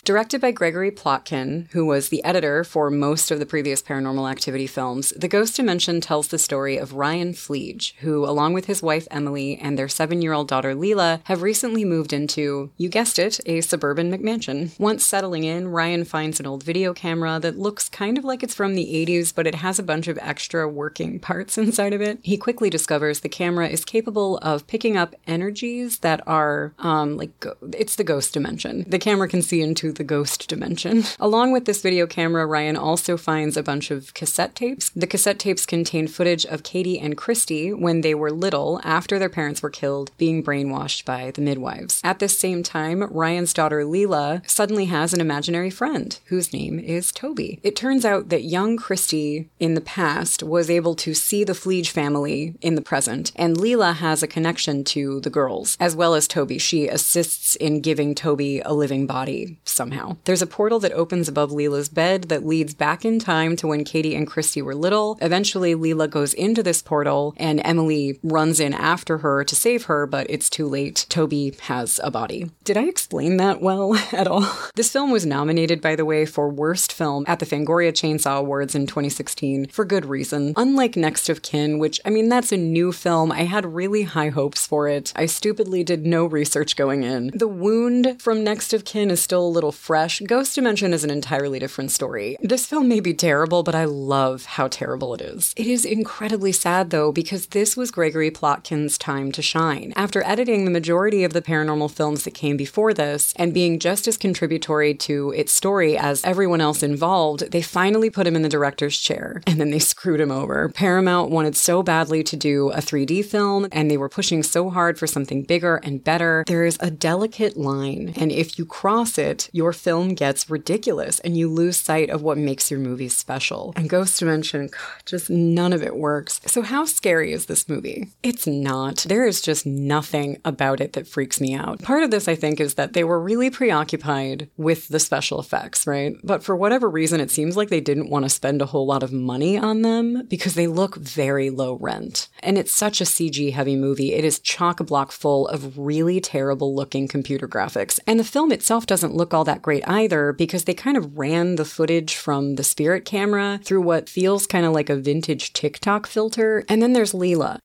Directed 0.04 0.41
by 0.41 0.49
Gregory 0.49 0.89
Plotkin, 0.89 1.70
who 1.74 1.86
was 1.86 2.10
the 2.10 2.24
editor 2.24 2.64
for 2.64 2.89
most 2.89 3.30
of 3.30 3.38
the 3.38 3.45
previous 3.45 3.84
Paranormal 3.84 4.32
Activity 4.32 4.66
films, 4.66 5.14
The 5.16 5.28
Ghost 5.28 5.56
Dimension 5.56 6.02
tells 6.02 6.30
the 6.30 6.39
story 6.39 6.76
of 6.76 6.93
Ryan 6.93 7.36
Fleege, 7.36 7.95
who, 7.99 8.26
along 8.26 8.54
with 8.54 8.66
his 8.66 8.82
wife 8.82 9.08
Emily 9.12 9.60
and 9.60 9.78
their 9.78 9.88
seven 9.88 10.24
year 10.24 10.34
old 10.34 10.47
daughter 10.47 10.74
Leila, 10.74 11.22
have 11.26 11.43
recently 11.43 11.86
moved 11.86 12.14
into, 12.14 12.72
you 12.78 12.89
guessed 12.89 13.20
it, 13.20 13.39
a 13.45 13.62
suburban 13.62 14.12
McMansion. 14.12 14.72
Once 14.80 15.06
settling 15.06 15.43
in, 15.43 15.68
Ryan 15.68 16.04
finds 16.04 16.39
an 16.39 16.47
old 16.47 16.64
video 16.64 16.95
camera 16.95 17.39
that 17.39 17.60
looks 17.60 17.88
kind 17.88 18.18
of 18.18 18.26
like 18.26 18.41
it's 18.41 18.56
from 18.56 18.74
the 18.74 19.06
80s, 19.06 19.36
but 19.36 19.45
it 19.45 19.54
has 19.54 19.78
a 19.78 19.84
bunch 19.84 20.08
of 20.08 20.18
extra 20.20 20.68
working 20.68 21.20
parts 21.20 21.58
inside 21.60 21.93
of 21.93 22.02
it. 22.02 22.18
He 22.24 22.38
quickly 22.38 22.72
discovers 22.72 23.20
the 23.20 23.30
camera 23.30 23.68
is 23.68 23.86
capable 23.86 24.39
of 24.39 24.66
picking 24.66 24.97
up 24.97 25.14
energies 25.28 25.99
that 25.99 26.28
are, 26.28 26.74
um, 26.80 27.18
like, 27.18 27.45
it's 27.74 27.97
the 27.97 28.04
ghost 28.04 28.34
dimension. 28.34 28.84
The 28.88 28.97
camera 28.97 29.28
can 29.28 29.43
see 29.43 29.62
into 29.62 29.91
the 29.96 30.04
ghost 30.04 30.48
dimension. 30.48 31.04
Along 31.20 31.52
with 31.52 31.66
this 31.66 31.82
video 31.82 32.08
camera, 32.08 32.46
Ryan 32.46 32.78
also 32.78 33.18
finds 33.18 33.58
a 33.58 33.64
bunch 33.64 33.92
of 33.92 34.14
cassette 34.14 34.56
tapes. 34.56 34.89
The 34.96 35.08
cassette 35.08 35.39
tapes 35.39 35.66
contain 35.66 36.08
footage 36.08 36.46
of 36.46 36.64
Katie 36.64 37.00
and 37.00 37.18
Kristi 37.18 37.78
when 37.78 38.02
they 38.02 38.16
were 38.16 38.32
little, 38.32 38.82
after 38.84 39.20
their 39.20 39.30
parents 39.30 39.62
were 39.62 39.70
killed, 39.70 40.12
being 40.18 40.44
brainwashed 40.44 41.06
by 41.06 41.32
the 41.32 41.42
midwives. 41.42 42.02
At 42.04 42.20
this 42.20 42.38
same 42.38 42.64
time, 42.64 43.04
Ryan's 43.04 43.54
daughter 43.54 43.86
Leila 43.86 44.42
suddenly 44.46 44.86
has 44.86 45.14
an 45.14 45.22
imaginary 45.22 45.70
friend 45.70 46.20
whose 46.26 46.54
name 46.54 46.80
is 46.80 47.12
Toby. 47.12 47.60
It 47.64 47.76
turns 47.76 48.06
out 48.06 48.30
that 48.30 48.44
young 48.44 48.78
Kristi 48.78 49.48
in 49.60 49.74
the 49.74 49.82
past 49.82 50.44
was 50.44 50.70
able 50.70 50.96
to 50.96 51.14
see 51.14 51.44
the 51.44 51.54
Fleege 51.54 51.89
family 51.89 52.56
in 52.62 52.76
the 52.76 52.82
present, 52.82 53.32
and 53.36 53.58
Leila 53.58 53.94
has 53.94 54.24
a 54.24 54.28
connection 54.28 54.84
to 54.86 55.20
the 55.22 55.30
girls, 55.30 55.78
as 55.80 55.96
well 55.96 56.14
as 56.14 56.28
Toby. 56.28 56.58
She 56.58 56.88
assists 56.88 57.56
in 57.56 57.82
giving 57.82 58.16
Toby 58.16 58.62
a 58.62 58.74
living 58.74 59.08
body 59.08 59.60
somehow. 59.82 60.16
There's 60.26 60.44
a 60.44 60.48
portal 60.48 60.80
that 60.82 60.92
opens 60.92 61.28
above 61.28 61.52
Leila's 61.52 61.90
bed 61.90 62.26
that 62.26 62.46
leads 62.46 62.76
back 62.76 63.04
in 63.04 63.18
time 63.18 63.56
to 63.56 63.66
when 63.66 63.84
Katie 63.84 64.14
and 64.14 64.30
Kristi 64.30 64.62
were 64.62 64.76
little. 64.76 65.18
Eventually, 65.22 65.74
Leila 65.74 66.08
goes 66.08 66.36
into 66.36 66.62
this 66.62 66.84
portal, 66.84 67.34
and 67.36 67.60
Emily 67.66 68.20
runs 68.22 68.60
in 68.60 68.76
after 68.76 69.18
her 69.20 69.44
to 69.44 69.56
save 69.56 69.86
her, 69.86 70.06
but 70.06 70.28
it's 70.30 70.52
too 70.52 70.68
late. 70.68 71.08
Toby 71.10 71.56
has 71.62 72.00
a 72.04 72.12
body. 72.12 72.52
Did 72.64 72.78
I 72.78 72.84
explain 72.84 73.38
that 73.38 73.60
well 73.60 73.96
at 74.12 74.28
all? 74.28 74.48
This 74.76 74.92
film 74.92 75.10
was 75.10 75.26
nominated, 75.26 75.82
by 75.82 75.96
the 75.96 76.06
way, 76.06 76.28
for 76.28 76.48
Worst 76.48 76.94
Film 76.94 77.26
at 77.28 77.40
the 77.40 77.48
Fangoria 77.48 77.92
Chainsaw 77.92 78.38
Awards 78.38 78.76
in 78.76 78.86
2016 78.86 79.66
for 79.70 79.84
good 79.84 80.06
reason. 80.06 80.54
Unlike 80.58 80.96
Next 80.96 81.28
of 81.28 81.42
Kin, 81.42 81.80
which, 81.80 82.00
I 82.06 82.12
mean, 82.12 82.30
that's 82.30 82.52
a 82.52 82.58
new 82.58 82.92
film, 82.92 83.32
I 83.32 83.46
had 83.46 83.74
really 83.74 84.04
high 84.04 84.30
hopes 84.30 84.68
for 84.68 84.88
it. 84.88 85.12
I 85.16 85.26
stupidly 85.26 85.84
did 85.84 86.06
no 86.06 86.28
research 86.28 86.76
going 86.76 87.02
in. 87.02 87.32
The 87.34 87.48
wound 87.48 88.22
from 88.22 88.44
Next 88.44 88.74
of 88.74 88.86
Kin 88.86 89.10
is 89.10 89.20
still 89.20 89.44
a 89.44 89.56
little 89.56 89.70
fresh. 89.72 90.19
Ghost 90.22 90.55
Dimension 90.55 90.93
is 90.93 91.03
an 91.03 91.09
entirely 91.09 91.59
different 91.59 91.91
story. 91.91 92.38
This 92.41 92.65
film 92.65 92.88
may 92.88 92.99
be 92.99 93.13
terrible, 93.13 93.63
but 93.63 93.76
I 93.76 93.86
love 93.86 94.45
how 94.45 94.67
terrible 94.67 95.13
it 95.13 95.22
is. 95.22 95.53
It 95.55 95.67
is 95.67 95.86
incredibly 95.86 96.51
sad, 96.51 96.89
though, 96.89 97.11
because 97.11 97.47
this 97.47 97.78
was 97.78 97.91
Gregory 97.91 98.32
Plotkin's 98.32 98.97
time 98.97 99.32
to 99.34 99.41
shine. 99.41 99.93
After 99.95 100.24
editing 100.26 100.65
the 100.65 100.72
majority 100.72 101.24
of 101.24 101.34
the 101.34 101.41
paranormal 101.41 101.91
films 101.91 102.24
that 102.24 102.34
came 102.34 102.57
before 102.57 102.93
this, 102.93 103.34
and 103.36 103.53
being 103.53 103.80
just 103.80 104.07
as 104.07 104.17
contributory 104.17 104.93
to 104.95 105.32
its 105.32 105.51
story 105.51 105.97
as 105.97 106.24
everyone 106.24 106.61
else 106.61 106.84
involved, 106.84 107.51
they 107.51 107.61
finally 107.61 108.09
put 108.09 108.28
him 108.28 108.36
in 108.36 108.41
the 108.41 108.49
director's 108.49 108.97
chair, 108.97 109.41
and 109.47 109.59
then 109.59 109.72
they 109.72 109.80
screwed 109.91 110.19
him 110.19 110.32
over. 110.32 110.69
Paramount 110.69 111.32
wanted 111.32 111.55
so 111.55 111.84
badly 111.84 112.24
to 112.24 112.36
do 112.36 112.69
a 112.72 112.78
3D 112.78 113.26
film, 113.26 113.67
and 113.72 113.89
they 113.89 113.97
were 113.97 114.09
pushing 114.09 114.43
so 114.43 114.69
hard 114.69 114.97
for 114.97 115.07
something 115.07 115.43
bigger 115.43 115.78
and 115.78 116.03
better. 116.03 116.43
There 116.47 116.65
is 116.65 116.78
a 116.80 116.91
delicate 116.91 117.57
line, 117.57 118.13
and 118.15 118.32
if 118.32 118.57
you 118.57 118.65
cross 118.65 119.17
it, 119.17 119.49
your 119.62 119.74
film 119.74 120.16
gets 120.16 120.49
ridiculous 120.49 121.20
and 121.20 121.38
you 121.38 121.47
lose 121.47 121.78
sight 121.78 122.09
of 122.09 122.24
what 122.24 122.36
makes 122.36 122.72
your 122.72 122.80
movie 122.80 123.07
special. 123.07 123.74
And 123.76 123.88
Ghost 123.88 124.18
Dimension, 124.18 124.72
just 125.05 125.30
none 125.30 125.72
of 125.72 125.84
it 125.84 125.95
works. 125.95 126.41
So, 126.47 126.64
how 126.64 126.86
scary 126.86 127.32
is 127.32 127.45
this 127.45 127.70
movie? 127.70 128.09
It's 128.24 128.47
not. 128.47 129.05
There 129.07 129.28
is 129.28 129.39
just 129.39 129.68
nothing 129.68 130.41
about 130.43 130.82
it 130.82 130.93
that 130.93 131.07
freaks 131.07 131.39
me 131.39 131.53
out. 131.53 131.80
Part 131.84 132.01
of 132.01 132.09
this, 132.09 132.28
I 132.28 132.34
think, 132.34 132.59
is 132.59 132.74
that 132.74 132.93
they 132.93 133.03
were 133.03 133.22
really 133.22 133.51
preoccupied 133.51 134.49
with 134.57 134.88
the 134.88 134.99
special 134.99 135.39
effects, 135.39 135.86
right? 135.86 136.16
But 136.24 136.43
for 136.43 136.55
whatever 136.55 136.89
reason, 136.89 137.20
it 137.20 137.30
seems 137.30 137.55
like 137.55 137.70
they 137.70 137.82
didn't 137.82 138.09
want 138.09 138.26
to 138.26 138.30
spend 138.30 138.64
a 138.64 138.66
whole 138.66 138.88
lot 138.88 139.03
of 139.03 139.14
money 139.14 139.59
on 139.59 139.84
them 139.84 140.26
because 140.28 140.55
they 140.55 140.66
look 140.66 140.95
very 140.95 141.51
low 141.51 141.76
rent. 141.76 142.30
And 142.39 142.57
it's 142.57 142.74
such 142.74 142.99
a 142.99 143.03
CG 143.03 143.53
heavy 143.53 143.76
movie. 143.76 144.14
It 144.14 144.26
is 144.26 144.39
chock 144.39 144.80
a 144.80 144.84
block 144.84 145.12
full 145.12 145.47
of 145.49 145.78
really 145.78 146.20
terrible 146.20 146.74
looking 146.74 147.07
computer 147.07 147.47
graphics. 147.47 147.99
And 148.07 148.20
the 148.20 148.24
film 148.24 148.51
itself 148.51 148.88
doesn't 148.88 149.14
look 149.14 149.36
all 149.36 149.43
that 149.43 149.51
great 149.60 149.84
either 149.88 150.34
because 150.34 150.66
they 150.66 150.74
kind 150.74 150.95
of 150.95 151.18
ran 151.18 151.56
the 151.56 151.66
footage 151.66 152.16
from 152.16 152.56
the 152.56 152.64
spirit 152.64 153.06
camera 153.06 153.60
through 153.64 153.82
what 153.82 154.08
feels 154.08 154.45
kind 154.45 154.66
of 154.66 154.74
like 154.74 154.89
a 154.89 154.95
vintage 154.95 155.54
TikTok 155.54 156.06
filter. 156.06 156.64
And 156.70 156.82
then 156.82 156.93
there's 156.93 157.14
Leila. 157.14 157.60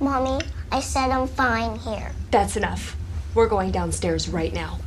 Mommy, 0.00 0.44
I 0.72 0.80
said 0.80 1.10
I'm 1.10 1.26
fine 1.26 1.76
here. 1.76 2.12
That's 2.30 2.56
enough. 2.56 2.96
We're 3.34 3.48
going 3.48 3.70
downstairs 3.70 4.28
right 4.28 4.52
now. 4.52 4.78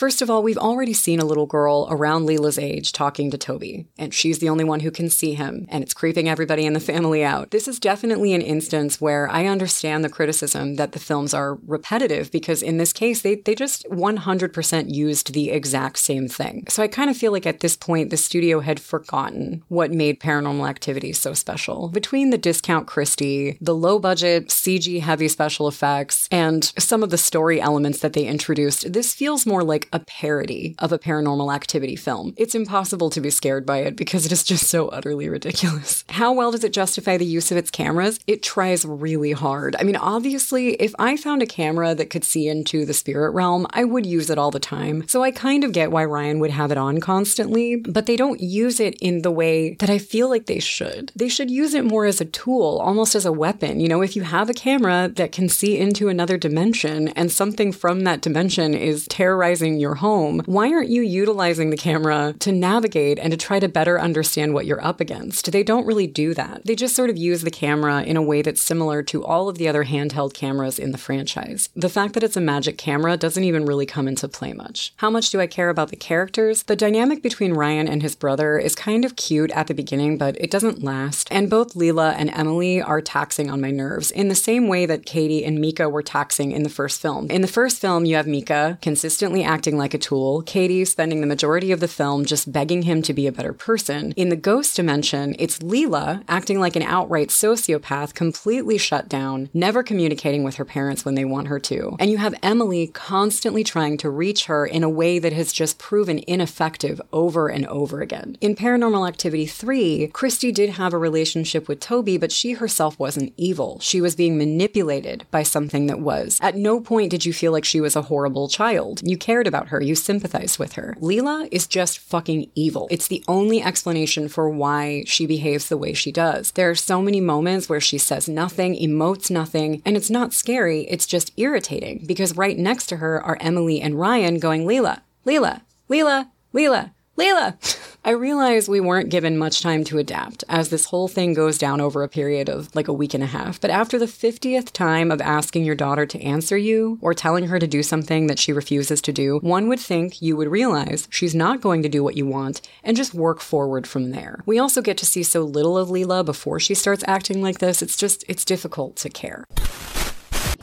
First 0.00 0.22
of 0.22 0.30
all, 0.30 0.42
we've 0.42 0.56
already 0.56 0.94
seen 0.94 1.20
a 1.20 1.26
little 1.26 1.44
girl 1.44 1.86
around 1.90 2.24
Leila's 2.24 2.58
age 2.58 2.92
talking 2.92 3.30
to 3.30 3.36
Toby, 3.36 3.86
and 3.98 4.14
she's 4.14 4.38
the 4.38 4.48
only 4.48 4.64
one 4.64 4.80
who 4.80 4.90
can 4.90 5.10
see 5.10 5.34
him, 5.34 5.66
and 5.68 5.84
it's 5.84 5.92
creeping 5.92 6.26
everybody 6.26 6.64
in 6.64 6.72
the 6.72 6.80
family 6.80 7.22
out. 7.22 7.50
This 7.50 7.68
is 7.68 7.78
definitely 7.78 8.32
an 8.32 8.40
instance 8.40 8.98
where 8.98 9.28
I 9.28 9.44
understand 9.44 10.02
the 10.02 10.08
criticism 10.08 10.76
that 10.76 10.92
the 10.92 10.98
films 10.98 11.34
are 11.34 11.58
repetitive 11.66 12.30
because 12.30 12.62
in 12.62 12.78
this 12.78 12.94
case, 12.94 13.20
they, 13.20 13.34
they 13.34 13.54
just 13.54 13.84
100% 13.90 14.94
used 14.94 15.34
the 15.34 15.50
exact 15.50 15.98
same 15.98 16.28
thing. 16.28 16.64
So 16.70 16.82
I 16.82 16.88
kind 16.88 17.10
of 17.10 17.16
feel 17.18 17.30
like 17.30 17.44
at 17.44 17.60
this 17.60 17.76
point, 17.76 18.08
the 18.08 18.16
studio 18.16 18.60
had 18.60 18.80
forgotten 18.80 19.62
what 19.68 19.90
made 19.90 20.18
paranormal 20.18 20.66
activity 20.66 21.12
so 21.12 21.34
special. 21.34 21.88
Between 21.88 22.30
the 22.30 22.38
discount 22.38 22.86
Kristi, 22.86 23.58
the 23.60 23.74
low 23.74 23.98
budget, 23.98 24.48
CG 24.48 25.02
heavy 25.02 25.28
special 25.28 25.68
effects, 25.68 26.26
and 26.30 26.72
some 26.78 27.02
of 27.02 27.10
the 27.10 27.18
story 27.18 27.60
elements 27.60 27.98
that 27.98 28.14
they 28.14 28.24
introduced, 28.24 28.94
this 28.94 29.12
feels 29.12 29.44
more 29.44 29.62
like 29.62 29.88
a 29.92 30.00
parody 30.00 30.74
of 30.78 30.92
a 30.92 30.98
paranormal 30.98 31.54
activity 31.54 31.96
film. 31.96 32.34
It's 32.36 32.54
impossible 32.54 33.10
to 33.10 33.20
be 33.20 33.30
scared 33.30 33.66
by 33.66 33.78
it 33.78 33.96
because 33.96 34.26
it 34.26 34.32
is 34.32 34.44
just 34.44 34.68
so 34.68 34.88
utterly 34.88 35.28
ridiculous. 35.28 36.04
How 36.08 36.32
well 36.32 36.52
does 36.52 36.64
it 36.64 36.72
justify 36.72 37.16
the 37.16 37.24
use 37.24 37.50
of 37.50 37.56
its 37.56 37.70
cameras? 37.70 38.20
It 38.26 38.42
tries 38.42 38.84
really 38.84 39.32
hard. 39.32 39.76
I 39.78 39.82
mean, 39.82 39.96
obviously, 39.96 40.74
if 40.74 40.94
I 40.98 41.16
found 41.16 41.42
a 41.42 41.46
camera 41.46 41.94
that 41.94 42.10
could 42.10 42.24
see 42.24 42.48
into 42.48 42.84
the 42.84 42.94
spirit 42.94 43.30
realm, 43.30 43.66
I 43.70 43.84
would 43.84 44.06
use 44.06 44.30
it 44.30 44.38
all 44.38 44.50
the 44.50 44.60
time. 44.60 45.08
So 45.08 45.22
I 45.22 45.30
kind 45.30 45.64
of 45.64 45.72
get 45.72 45.90
why 45.90 46.04
Ryan 46.04 46.38
would 46.40 46.50
have 46.50 46.70
it 46.70 46.78
on 46.78 47.00
constantly, 47.00 47.76
but 47.76 48.06
they 48.06 48.16
don't 48.16 48.40
use 48.40 48.80
it 48.80 48.94
in 49.00 49.22
the 49.22 49.30
way 49.30 49.74
that 49.74 49.90
I 49.90 49.98
feel 49.98 50.28
like 50.28 50.46
they 50.46 50.60
should. 50.60 51.12
They 51.16 51.28
should 51.28 51.50
use 51.50 51.74
it 51.74 51.84
more 51.84 52.06
as 52.06 52.20
a 52.20 52.24
tool, 52.24 52.78
almost 52.82 53.14
as 53.14 53.26
a 53.26 53.32
weapon. 53.32 53.80
You 53.80 53.88
know, 53.88 54.02
if 54.02 54.14
you 54.14 54.22
have 54.22 54.48
a 54.48 54.54
camera 54.54 55.08
that 55.16 55.32
can 55.32 55.48
see 55.48 55.78
into 55.78 56.08
another 56.08 56.36
dimension 56.36 57.08
and 57.08 57.32
something 57.32 57.72
from 57.72 58.04
that 58.04 58.22
dimension 58.22 58.74
is 58.74 59.06
terrorizing 59.08 59.79
your 59.80 59.96
home, 59.96 60.42
why 60.46 60.72
aren't 60.72 60.90
you 60.90 61.02
utilizing 61.02 61.70
the 61.70 61.76
camera 61.76 62.34
to 62.38 62.52
navigate 62.52 63.18
and 63.18 63.30
to 63.32 63.36
try 63.36 63.58
to 63.58 63.68
better 63.68 64.00
understand 64.00 64.54
what 64.54 64.66
you're 64.66 64.84
up 64.84 65.00
against? 65.00 65.50
They 65.50 65.62
don't 65.62 65.86
really 65.86 66.06
do 66.06 66.34
that. 66.34 66.64
They 66.64 66.76
just 66.76 66.94
sort 66.94 67.10
of 67.10 67.16
use 67.16 67.42
the 67.42 67.50
camera 67.50 68.02
in 68.02 68.16
a 68.16 68.22
way 68.22 68.42
that's 68.42 68.62
similar 68.62 69.02
to 69.04 69.24
all 69.24 69.48
of 69.48 69.58
the 69.58 69.68
other 69.68 69.84
handheld 69.84 70.34
cameras 70.34 70.78
in 70.78 70.92
the 70.92 70.98
franchise. 70.98 71.68
The 71.74 71.88
fact 71.88 72.14
that 72.14 72.22
it's 72.22 72.36
a 72.36 72.40
magic 72.40 72.78
camera 72.78 73.16
doesn't 73.16 73.42
even 73.42 73.64
really 73.64 73.86
come 73.86 74.06
into 74.06 74.28
play 74.28 74.52
much. 74.52 74.92
How 74.96 75.10
much 75.10 75.30
do 75.30 75.40
I 75.40 75.46
care 75.46 75.70
about 75.70 75.88
the 75.88 75.96
characters? 75.96 76.62
The 76.64 76.76
dynamic 76.76 77.22
between 77.22 77.54
Ryan 77.54 77.88
and 77.88 78.02
his 78.02 78.14
brother 78.14 78.58
is 78.58 78.74
kind 78.74 79.04
of 79.04 79.16
cute 79.16 79.50
at 79.52 79.66
the 79.66 79.74
beginning, 79.74 80.18
but 80.18 80.40
it 80.40 80.50
doesn't 80.50 80.82
last. 80.82 81.28
And 81.30 81.50
both 81.50 81.74
Leila 81.74 82.12
and 82.12 82.30
Emily 82.30 82.80
are 82.82 83.00
taxing 83.00 83.50
on 83.50 83.60
my 83.60 83.70
nerves 83.70 84.10
in 84.10 84.28
the 84.28 84.34
same 84.34 84.68
way 84.68 84.86
that 84.86 85.06
Katie 85.06 85.44
and 85.44 85.60
Micah 85.60 85.88
were 85.88 86.02
taxing 86.02 86.52
in 86.52 86.62
the 86.62 86.68
first 86.68 87.00
film. 87.00 87.30
In 87.30 87.40
the 87.40 87.48
first 87.48 87.80
film, 87.80 88.04
you 88.04 88.16
have 88.16 88.26
Micah 88.26 88.78
consistently 88.82 89.42
acting 89.42 89.69
like 89.76 89.94
a 89.94 89.98
tool, 89.98 90.42
Katie 90.42 90.84
spending 90.84 91.20
the 91.20 91.26
majority 91.26 91.72
of 91.72 91.80
the 91.80 91.88
film 91.88 92.24
just 92.24 92.52
begging 92.52 92.82
him 92.82 93.02
to 93.02 93.14
be 93.14 93.26
a 93.26 93.32
better 93.32 93.52
person. 93.52 94.12
In 94.12 94.28
the 94.28 94.36
ghost 94.36 94.76
dimension, 94.76 95.34
it's 95.38 95.62
Leila 95.62 96.22
acting 96.28 96.60
like 96.60 96.76
an 96.76 96.82
outright 96.82 97.28
sociopath, 97.28 98.14
completely 98.14 98.78
shut 98.78 99.08
down, 99.08 99.48
never 99.52 99.82
communicating 99.82 100.44
with 100.44 100.56
her 100.56 100.64
parents 100.64 101.04
when 101.04 101.14
they 101.14 101.24
want 101.24 101.48
her 101.48 101.58
to. 101.60 101.96
And 101.98 102.10
you 102.10 102.18
have 102.18 102.34
Emily 102.42 102.88
constantly 102.88 103.64
trying 103.64 103.96
to 103.98 104.10
reach 104.10 104.46
her 104.46 104.66
in 104.66 104.82
a 104.82 104.88
way 104.88 105.18
that 105.18 105.32
has 105.32 105.52
just 105.52 105.78
proven 105.78 106.20
ineffective 106.26 107.00
over 107.12 107.48
and 107.48 107.66
over 107.66 108.00
again. 108.00 108.36
In 108.40 108.54
Paranormal 108.54 109.08
Activity 109.08 109.46
3, 109.46 110.08
Kristi 110.12 110.52
did 110.52 110.70
have 110.70 110.92
a 110.92 110.98
relationship 110.98 111.68
with 111.68 111.80
Toby, 111.80 112.18
but 112.18 112.32
she 112.32 112.52
herself 112.52 112.98
wasn't 112.98 113.32
evil. 113.36 113.78
She 113.80 114.00
was 114.00 114.14
being 114.14 114.38
manipulated 114.38 115.24
by 115.30 115.42
something 115.42 115.86
that 115.86 116.00
was. 116.00 116.38
At 116.40 116.56
no 116.56 116.80
point 116.80 117.10
did 117.10 117.24
you 117.24 117.32
feel 117.32 117.52
like 117.52 117.64
she 117.64 117.80
was 117.80 117.96
a 117.96 118.02
horrible 118.02 118.48
child. 118.48 119.00
You 119.04 119.16
cared 119.16 119.46
about 119.50 119.68
her, 119.68 119.82
you 119.82 119.94
sympathize 119.94 120.58
with 120.58 120.72
her. 120.72 120.96
Leila 120.98 121.46
is 121.52 121.66
just 121.66 121.98
fucking 121.98 122.50
evil. 122.54 122.88
It's 122.90 123.08
the 123.08 123.22
only 123.28 123.60
explanation 123.62 124.28
for 124.28 124.48
why 124.48 125.04
she 125.06 125.26
behaves 125.26 125.68
the 125.68 125.76
way 125.76 125.92
she 125.92 126.10
does. 126.10 126.52
There 126.52 126.70
are 126.70 126.74
so 126.74 127.02
many 127.02 127.20
moments 127.20 127.68
where 127.68 127.80
she 127.80 127.98
says 127.98 128.28
nothing, 128.28 128.74
emotes 128.74 129.30
nothing, 129.30 129.82
and 129.84 129.96
it's 129.96 130.08
not 130.08 130.32
scary, 130.32 130.82
it's 130.82 131.06
just 131.06 131.32
irritating 131.36 132.04
because 132.06 132.36
right 132.36 132.56
next 132.56 132.86
to 132.86 132.96
her 132.96 133.22
are 133.22 133.36
Emily 133.40 133.80
and 133.82 134.00
Ryan 134.00 134.38
going, 134.38 134.64
Leila, 134.64 135.02
Leila, 135.24 135.62
Leila, 135.88 136.30
Leila, 136.52 136.92
Leila. 137.20 137.58
I 138.02 138.12
realize 138.12 138.66
we 138.66 138.80
weren't 138.80 139.10
given 139.10 139.36
much 139.36 139.60
time 139.60 139.84
to 139.84 139.98
adapt, 139.98 140.42
as 140.48 140.70
this 140.70 140.86
whole 140.86 141.06
thing 141.06 141.34
goes 141.34 141.58
down 141.58 141.78
over 141.78 142.02
a 142.02 142.08
period 142.08 142.48
of 142.48 142.74
like 142.74 142.88
a 142.88 142.94
week 142.94 143.12
and 143.12 143.22
a 143.22 143.26
half. 143.26 143.60
But 143.60 143.68
after 143.68 143.98
the 143.98 144.06
50th 144.06 144.72
time 144.72 145.10
of 145.10 145.20
asking 145.20 145.66
your 145.66 145.74
daughter 145.74 146.06
to 146.06 146.22
answer 146.22 146.56
you 146.56 146.98
or 147.02 147.12
telling 147.12 147.48
her 147.48 147.58
to 147.58 147.66
do 147.66 147.82
something 147.82 148.26
that 148.28 148.38
she 148.38 148.54
refuses 148.54 149.02
to 149.02 149.12
do, 149.12 149.38
one 149.42 149.68
would 149.68 149.80
think 149.80 150.22
you 150.22 150.34
would 150.34 150.48
realize 150.48 151.08
she's 151.10 151.34
not 151.34 151.60
going 151.60 151.82
to 151.82 151.90
do 151.90 152.02
what 152.02 152.16
you 152.16 152.24
want 152.24 152.62
and 152.82 152.96
just 152.96 153.12
work 153.12 153.40
forward 153.40 153.86
from 153.86 154.12
there. 154.12 154.42
We 154.46 154.58
also 154.58 154.80
get 154.80 154.96
to 154.96 155.04
see 155.04 155.22
so 155.22 155.42
little 155.42 155.76
of 155.76 155.90
Leila 155.90 156.24
before 156.24 156.58
she 156.58 156.74
starts 156.74 157.04
acting 157.06 157.42
like 157.42 157.58
this, 157.58 157.82
it's 157.82 157.98
just, 157.98 158.24
it's 158.28 158.46
difficult 158.46 158.96
to 158.96 159.10
care. 159.10 159.44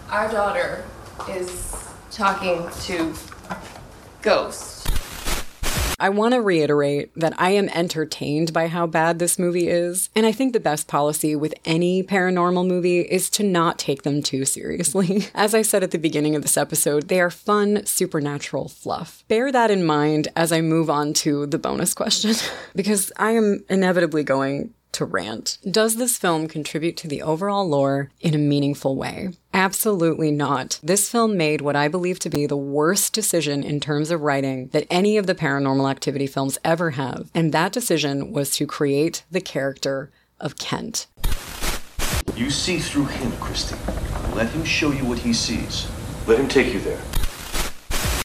Our 0.10 0.32
daughter 0.32 0.84
is 1.30 1.76
talking 2.10 2.68
to 2.86 3.14
ghosts. 4.24 4.77
I 5.99 6.10
want 6.10 6.36
to 6.36 6.41
reiterate 6.41 7.11
that 7.15 7.34
I 7.40 7.52
am 7.52 7.69
entertained 7.69 8.53
by 8.53 8.68
how 8.68 8.86
bad 8.86 9.18
this 9.18 9.40
movie 9.40 9.68
is, 9.68 10.11
and 10.15 10.28
I 10.28 10.32
think 10.32 10.53
the 10.53 10.60
best 10.60 10.88
policy 10.88 11.36
with 11.36 11.56
any 11.65 12.03
paranormal 12.03 12.68
movie 12.68 12.99
is 12.99 13.32
to 13.32 13.44
not 13.44 13.80
take 13.80 14.03
them 14.03 14.22
too 14.22 14.45
seriously. 14.45 15.26
As 15.34 15.56
I 15.56 15.64
said 15.64 15.82
at 15.82 15.90
the 15.90 15.98
beginning 15.98 16.36
of 16.36 16.44
this 16.44 16.56
episode, 16.56 17.07
they 17.07 17.19
are 17.19 17.32
fun, 17.32 17.84
supernatural 17.88 18.68
fluff. 18.68 19.24
Bear 19.28 19.52
that 19.52 19.72
in 19.72 19.86
mind 19.86 20.28
as 20.36 20.52
I 20.52 20.61
move 20.61 20.88
on 20.88 21.14
to 21.14 21.48
the 21.48 21.57
bonus 21.57 21.95
question, 21.95 22.36
because 22.76 23.11
I 23.18 23.32
am 23.32 23.65
inevitably 23.68 24.24
going 24.24 24.76
to 24.93 25.05
rant. 25.05 25.57
Does 25.69 25.95
this 25.95 26.18
film 26.18 26.47
contribute 26.47 26.97
to 26.97 27.07
the 27.07 27.22
overall 27.22 27.68
lore 27.68 28.11
in 28.19 28.34
a 28.34 28.39
meaningful 28.39 28.95
way? 28.95 29.30
Absolutely 29.53 30.31
not. 30.31 30.80
This 30.84 31.09
film 31.09 31.38
made 31.38 31.61
what 31.61 31.76
I 31.76 31.88
believe 31.88 32.19
to 32.19 32.30
be 32.30 32.45
the 32.45 32.57
worst 32.57 33.14
decision 33.14 33.64
in 33.64 33.80
terms 33.80 34.11
of 34.11 34.22
writing 34.22 34.68
that 34.69 34.88
any 34.89 35.18
of 35.18 35.27
the 35.27 35.35
paranormal 35.35 35.89
activity 35.89 36.27
films 36.27 36.57
ever 36.64 36.91
have, 36.91 37.30
and 37.34 37.51
that 37.53 37.72
decision 37.72 38.31
was 38.31 38.51
to 38.57 38.68
create 38.68 39.23
the 39.31 39.41
character 39.41 40.11
of 40.39 40.57
Kent. 40.57 41.07
You 42.35 42.51
see 42.51 42.77
through 42.77 43.05
him, 43.05 43.31
Kristi. 43.34 43.76
Let 44.35 44.49
him 44.49 44.64
show 44.64 44.91
you 44.91 45.05
what 45.05 45.18
he 45.18 45.34
sees. 45.34 45.89
Let 46.27 46.39
him 46.39 46.47
take 46.47 46.73
you 46.73 46.80
there. 46.80 47.01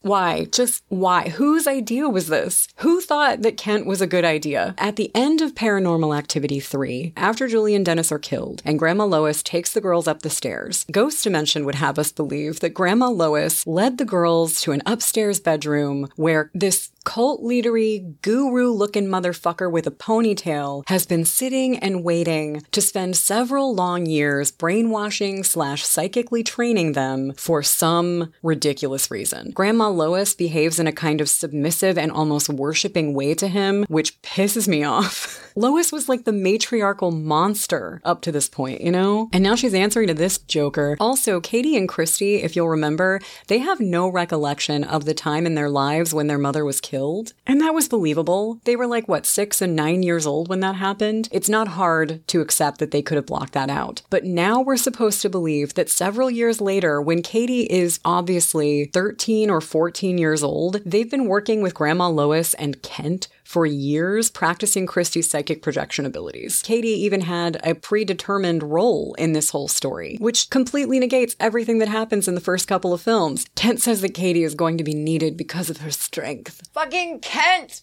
Why? 0.03 0.47
Just 0.47 0.83
why? 0.89 1.29
Whose 1.29 1.69
idea 1.69 2.09
was 2.09 2.27
this? 2.27 2.69
Who 2.79 3.01
thought 3.01 3.43
that 3.43 3.57
Kent 3.57 3.87
was 3.87 4.01
a 4.01 4.07
good 4.07 4.25
idea? 4.25 4.75
At 4.77 4.97
the 4.97 5.13
end 5.15 5.41
of 5.41 5.55
Paranormal 5.55 6.17
Activity 6.17 6.59
3, 6.59 7.13
after 7.17 7.47
Julie 7.47 7.77
and 7.77 7.87
Dennis 7.87 8.11
are 8.11 8.19
killed 8.19 8.63
and 8.65 8.81
Grandma 8.81 9.05
Lois 9.05 9.45
takes 9.45 9.73
the 9.73 9.81
girls 9.81 10.09
up 10.09 10.23
the 10.23 10.31
stairs, 10.31 10.85
Ghost 10.91 11.23
Dimension 11.23 11.65
would 11.65 11.77
have 11.77 12.01
us 12.01 12.11
believe 12.11 12.61
that 12.61 12.71
Grandma 12.75 13.09
Lois 13.09 13.65
led 13.65 13.99
the 13.99 14.05
girls 14.05 14.61
to 14.63 14.73
an 14.73 14.83
upstairs 14.87 15.39
bedroom 15.39 16.09
where 16.17 16.51
this 16.53 16.91
cult 17.05 17.43
leadery, 17.43 18.15
guru 18.23 18.71
looking 18.71 19.07
motherfucker 19.07 19.71
with 19.71 19.87
a 19.87 19.91
ponytail 19.91 20.85
has 20.89 21.07
been 21.07 21.25
sitting 21.25 21.79
and 21.79 22.05
waiting 22.05 22.63
to 22.71 22.81
spend 22.81 23.17
several 23.17 23.75
long 23.75 24.07
years 24.07 24.51
brainwashing 24.51 25.45
slash 25.45 25.85
psychically 25.85 26.43
training 26.43 26.93
them 26.93 27.33
for 27.35 27.63
some 27.63 28.33
ridiculous 28.43 29.11
reason. 29.11 29.51
Grandma 29.51 29.91
Lois 29.93 30.35
behaves 30.35 30.79
in 30.79 30.87
a 30.87 30.93
kind 30.93 31.21
of 31.21 31.29
submissive 31.29 31.97
and 31.97 32.11
almost 32.11 32.49
worshipping 32.49 33.15
way 33.15 33.35
to 33.35 33.49
him, 33.49 33.85
which 33.89 34.21
pisses 34.23 34.67
me 34.67 34.85
off. 34.85 35.39
Lois 35.55 35.93
was 35.93 36.09
like 36.09 36.25
the 36.25 36.33
matriarchal 36.33 37.11
monster 37.11 38.01
up 38.05 38.21
to 38.23 38.33
this 38.33 38.49
point, 38.49 38.81
you 38.81 38.91
know? 38.91 39.29
And 39.33 39.43
now 39.43 39.55
she's 39.55 39.75
answering 39.75 40.09
to 40.09 40.15
this 40.15 40.39
joker. 40.39 40.97
Also, 41.01 41.41
Katie 41.41 41.77
and 41.77 41.89
Kristi, 41.89 42.43
if 42.43 42.57
you'll 42.57 42.69
remember, 42.69 43.21
they 43.49 43.59
have 43.59 43.81
no 43.81 44.09
recollection 44.09 44.85
of 44.85 45.05
the 45.05 45.15
time 45.15 45.47
in 45.47 45.55
their 45.55 45.69
lives 45.69 46.15
when 46.15 46.27
their 46.27 46.39
mother 46.39 46.65
was 46.65 46.81
killed. 46.81 47.33
And 47.47 47.61
that 47.61 47.75
was 47.75 47.89
believable. 47.89 48.61
They 48.65 48.77
were 48.77 48.87
like, 48.87 49.09
what, 49.09 49.27
six 49.27 49.61
and 49.61 49.77
nine 49.77 50.03
years 50.03 50.27
old 50.27 50.49
when 50.49 50.61
that 50.61 50.77
happened? 50.77 51.29
It's 51.33 51.49
not 51.49 51.69
hard 51.69 52.27
to 52.29 52.41
accept 52.41 52.79
that 52.79 52.91
they 52.91 53.03
could 53.03 53.17
have 53.17 53.27
blocked 53.27 53.53
that 53.53 53.71
out. 53.71 54.03
But 54.11 54.25
now 54.25 54.61
we're 54.61 54.77
supposed 54.77 55.23
to 55.23 55.29
believe 55.29 55.75
that 55.75 55.91
several 55.91 56.31
years 56.31 56.61
later, 56.61 57.01
when 57.01 57.23
Katie 57.23 57.63
is 57.63 58.01
obviously 58.05 58.87
13 58.87 59.51
or 59.51 59.61
14 59.61 60.19
years 60.19 60.43
old, 60.43 60.81
they've 60.85 61.11
been 61.11 61.27
working 61.27 61.63
with 61.63 61.75
Grandma 61.75 62.09
Lois 62.09 62.55
and 62.55 62.83
Kent 62.83 63.29
for 63.53 63.67
years 63.67 64.31
practicing 64.31 64.87
Kristi's 64.87 65.29
psychic 65.29 65.61
projection 65.61 66.07
abilities. 66.07 66.63
Katie 66.63 66.89
even 66.89 67.21
had 67.21 67.61
a 67.63 67.75
predetermined 67.75 68.63
role 68.63 69.13
in 69.19 69.35
this 69.35 69.51
whole 69.51 69.69
story, 69.69 70.17
which 70.21 70.49
completely 70.49 70.99
negates 70.99 71.37
everything 71.39 71.77
that 71.77 71.89
happens 71.89 72.27
in 72.27 72.35
the 72.35 72.41
first 72.41 72.67
couple 72.67 72.95
of 72.95 73.03
films. 73.03 73.45
Kent 73.55 73.83
says 73.83 74.01
that 74.01 74.15
Katie 74.15 74.43
is 74.43 74.55
going 74.55 74.79
to 74.79 74.85
be 74.85 74.95
needed 74.95 75.37
because 75.37 75.69
of 75.69 75.83
her 75.83 75.91
strength. 75.91 76.63
Fucking 76.73 77.21
Kent! 77.21 77.83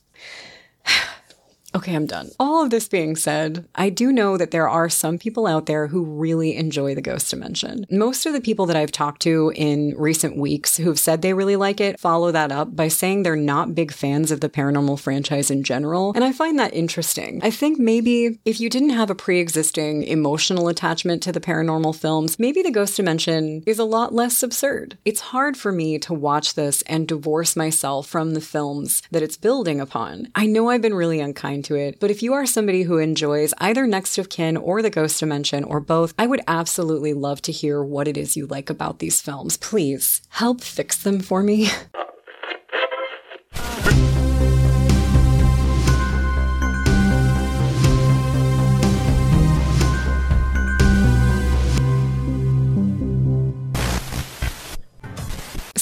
Okay, 1.76 1.96
I'm 1.96 2.08
done. 2.08 2.32
All 2.40 2.64
of 2.64 2.72
this 2.72 2.88
being 2.88 3.16
said, 3.16 3.68
I 3.76 3.90
do 3.90 4.12
know 4.12 4.38
that 4.38 4.50
there 4.50 4.68
are 4.68 4.90
some 4.90 5.20
people 5.20 5.46
out 5.46 5.68
there 5.68 5.88
who 5.88 6.04
really 6.04 6.56
enjoy 6.56 6.96
the 6.96 7.02
Ghost 7.02 7.30
Dimension. 7.30 7.86
Most 7.92 8.26
of 8.26 8.34
the 8.34 8.42
people 8.42 8.66
that 8.66 8.76
I've 8.76 8.92
talked 8.92 9.22
to 9.24 9.54
in 9.56 9.94
recent 9.96 10.36
weeks 10.36 10.78
who've 10.78 11.00
said 11.00 11.22
they 11.22 11.34
really 11.34 11.56
like 11.56 11.80
it 11.80 12.00
follow 12.00 12.32
that 12.32 12.52
up 12.52 12.76
by 12.76 12.88
saying 12.88 13.22
they're 13.22 13.36
not 13.36 13.76
big 13.76 13.92
fans 13.92 14.32
of 14.32 14.42
the 14.42 14.50
paranormal 14.50 15.00
franchise 15.00 15.52
in 15.52 15.64
general, 15.64 16.12
and 16.16 16.24
I 16.24 16.32
find 16.32 16.58
that 16.58 16.74
interesting. 16.74 17.40
I 17.44 17.52
think 17.52 17.78
maybe 17.78 18.40
if 18.46 18.60
you 18.60 18.70
didn't 18.70 18.90
have 18.92 19.12
a 19.12 19.16
pre 19.16 19.40
existing 19.40 20.04
emotional 20.04 20.70
attachment 20.70 21.22
to 21.24 21.32
the 21.32 21.42
paranormal 21.42 21.96
films, 21.96 22.40
maybe 22.40 22.64
the 22.64 22.72
Ghost 22.72 22.98
Dimension 22.98 23.64
is 23.68 23.78
a 23.78 23.84
lot 23.84 24.14
less 24.14 24.42
absurd. 24.42 24.98
It's 25.06 25.22
hard 25.22 25.56
for 25.56 25.72
me 25.72 26.00
to 26.00 26.14
watch 26.14 26.56
this 26.56 26.82
and 26.84 27.08
divorce 27.08 27.56
myself 27.56 28.08
from 28.08 28.34
the 28.34 28.42
films 28.42 29.04
that 29.12 29.22
it's 29.22 29.38
building 29.38 29.80
upon. 29.80 30.30
I 30.34 30.48
know 30.48 30.70
I've 30.70 30.82
been 30.82 30.96
really 30.96 31.20
unkind 31.20 31.59
to 31.64 31.76
it, 31.76 32.00
but 32.00 32.12
if 32.12 32.24
you 32.24 32.34
are 32.34 32.46
somebody 32.46 32.84
who 32.84 32.98
enjoys 32.98 33.54
either 33.60 33.88
Next 33.88 34.18
of 34.18 34.30
Kin 34.30 34.58
or 34.58 34.82
The 34.82 34.90
Ghost 34.90 35.20
Dimension 35.20 35.64
or 35.64 35.80
both, 35.80 36.14
I 36.18 36.28
would 36.28 36.42
absolutely 36.48 37.14
love 37.14 37.42
to 37.44 37.52
hear 37.52 37.84
what 37.84 38.08
it 38.08 38.18
is 38.18 38.38
you 38.38 38.48
like 38.48 38.70
about 38.70 39.00
these 39.00 39.22
films. 39.22 39.58
Please 39.58 40.22
help 40.30 40.62
fix 40.62 41.02
them 41.02 41.20
for 41.20 41.44
me. 41.44 41.70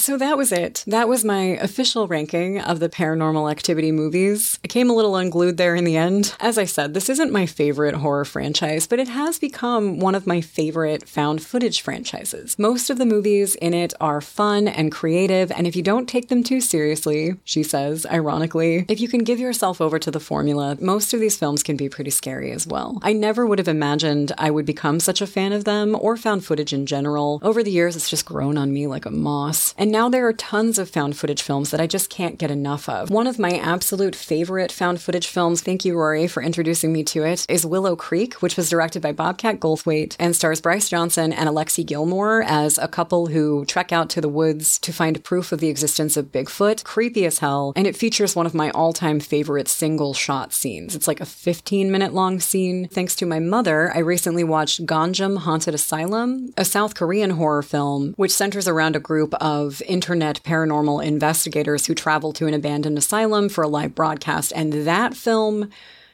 So 0.07 0.15
that 0.15 0.37
was 0.37 0.53
it. 0.53 0.85
That 0.87 1.09
was 1.09 1.25
my 1.25 1.57
official 1.59 2.07
ranking 2.07 2.61
of 2.61 2.79
the 2.79 2.87
paranormal 2.87 3.51
activity 3.51 3.91
movies. 3.91 4.57
I 4.63 4.69
came 4.69 4.89
a 4.89 4.93
little 4.93 5.17
unglued 5.17 5.57
there 5.57 5.75
in 5.75 5.83
the 5.83 5.97
end. 5.97 6.33
As 6.39 6.57
I 6.57 6.63
said, 6.63 6.93
this 6.93 7.09
isn't 7.09 7.33
my 7.33 7.45
favorite 7.45 7.95
horror 7.95 8.23
franchise, 8.23 8.87
but 8.87 9.01
it 9.01 9.09
has 9.09 9.37
become 9.37 9.99
one 9.99 10.15
of 10.15 10.25
my 10.25 10.39
favorite 10.39 11.09
found 11.09 11.43
footage 11.43 11.81
franchises. 11.81 12.57
Most 12.57 12.89
of 12.89 12.99
the 12.99 13.05
movies 13.05 13.55
in 13.55 13.73
it 13.73 13.93
are 13.99 14.21
fun 14.21 14.69
and 14.69 14.93
creative, 14.93 15.51
and 15.51 15.67
if 15.67 15.75
you 15.75 15.83
don't 15.83 16.07
take 16.07 16.29
them 16.29 16.41
too 16.41 16.61
seriously, 16.61 17.35
she 17.43 17.61
says, 17.61 18.05
ironically, 18.05 18.85
if 18.87 19.01
you 19.01 19.09
can 19.09 19.25
give 19.25 19.41
yourself 19.41 19.81
over 19.81 19.99
to 19.99 20.09
the 20.09 20.21
formula, 20.21 20.77
most 20.79 21.13
of 21.13 21.19
these 21.19 21.35
films 21.35 21.63
can 21.63 21.75
be 21.75 21.89
pretty 21.89 22.11
scary 22.11 22.53
as 22.53 22.65
well. 22.65 22.97
I 23.01 23.11
never 23.11 23.45
would 23.45 23.59
have 23.59 23.67
imagined 23.67 24.31
I 24.37 24.51
would 24.51 24.65
become 24.65 25.01
such 25.01 25.19
a 25.19 25.27
fan 25.27 25.51
of 25.51 25.65
them 25.65 25.97
or 25.99 26.15
found 26.15 26.45
footage 26.45 26.71
in 26.71 26.85
general. 26.85 27.41
Over 27.43 27.61
the 27.61 27.71
years, 27.71 27.97
it's 27.97 28.09
just 28.09 28.25
grown 28.25 28.57
on 28.57 28.71
me 28.71 28.87
like 28.87 29.05
a 29.05 29.11
moss. 29.11 29.75
And 29.77 29.96
now 29.97 30.07
there 30.07 30.27
are 30.27 30.33
tons 30.33 30.77
of 30.77 30.91
found 30.91 31.17
footage 31.17 31.41
films 31.41 31.71
that 31.71 31.81
I 31.81 31.87
just 31.87 32.11
can't 32.11 32.37
get 32.37 32.51
enough 32.51 32.87
of. 32.87 33.09
One 33.09 33.25
of 33.25 33.39
my 33.39 33.57
absolute 33.57 34.15
favorite 34.15 34.71
found 34.71 35.01
footage 35.01 35.25
films, 35.25 35.61
thank 35.61 35.83
you, 35.83 35.97
Rory, 35.97 36.27
for 36.27 36.43
introducing 36.43 36.93
me 36.93 37.03
to 37.05 37.23
it, 37.23 37.47
is 37.49 37.65
Willow 37.65 37.95
Creek, 37.95 38.35
which 38.35 38.55
was 38.55 38.69
directed 38.69 39.01
by 39.01 39.11
Bobcat 39.11 39.59
Goldthwait 39.59 40.15
and 40.19 40.35
stars 40.35 40.61
Bryce 40.61 40.87
Johnson 40.87 41.33
and 41.33 41.49
Alexie 41.49 41.83
Gilmore 41.83 42.43
as 42.43 42.77
a 42.77 42.87
couple 42.87 43.25
who 43.25 43.65
trek 43.65 43.91
out 43.91 44.07
to 44.11 44.21
the 44.21 44.29
woods 44.29 44.77
to 44.77 44.93
find 44.93 45.23
proof 45.23 45.51
of 45.51 45.61
the 45.61 45.69
existence 45.69 46.15
of 46.15 46.31
Bigfoot. 46.31 46.83
Creepy 46.83 47.25
as 47.25 47.39
hell. 47.39 47.73
And 47.75 47.87
it 47.87 47.97
features 47.97 48.35
one 48.35 48.45
of 48.45 48.53
my 48.53 48.69
all 48.69 48.93
time 48.93 49.19
favorite 49.19 49.67
single 49.67 50.13
shot 50.13 50.53
scenes. 50.53 50.95
It's 50.95 51.07
like 51.07 51.21
a 51.21 51.25
15 51.25 51.91
minute 51.91 52.13
long 52.13 52.39
scene. 52.39 52.87
Thanks 52.87 53.15
to 53.15 53.25
my 53.25 53.39
mother, 53.39 53.91
I 53.95 53.99
recently 53.99 54.43
watched 54.43 54.85
Gonjiam 54.85 55.39
Haunted 55.39 55.73
Asylum, 55.73 56.53
a 56.55 56.65
South 56.65 56.93
Korean 56.93 57.31
horror 57.31 57.63
film 57.63 58.13
which 58.15 58.31
centers 58.31 58.67
around 58.67 58.95
a 58.95 58.99
group 58.99 59.33
of 59.41 59.81
internet 59.87 60.41
paranormal 60.43 61.03
investigators 61.03 61.87
who 61.87 61.95
travel 61.95 62.33
to 62.33 62.47
an 62.47 62.53
abandoned 62.53 62.97
asylum 62.97 63.49
for 63.49 63.63
a 63.63 63.67
live 63.67 63.95
broadcast. 63.95 64.53
And 64.55 64.73
that 64.73 65.15
film 65.15 65.69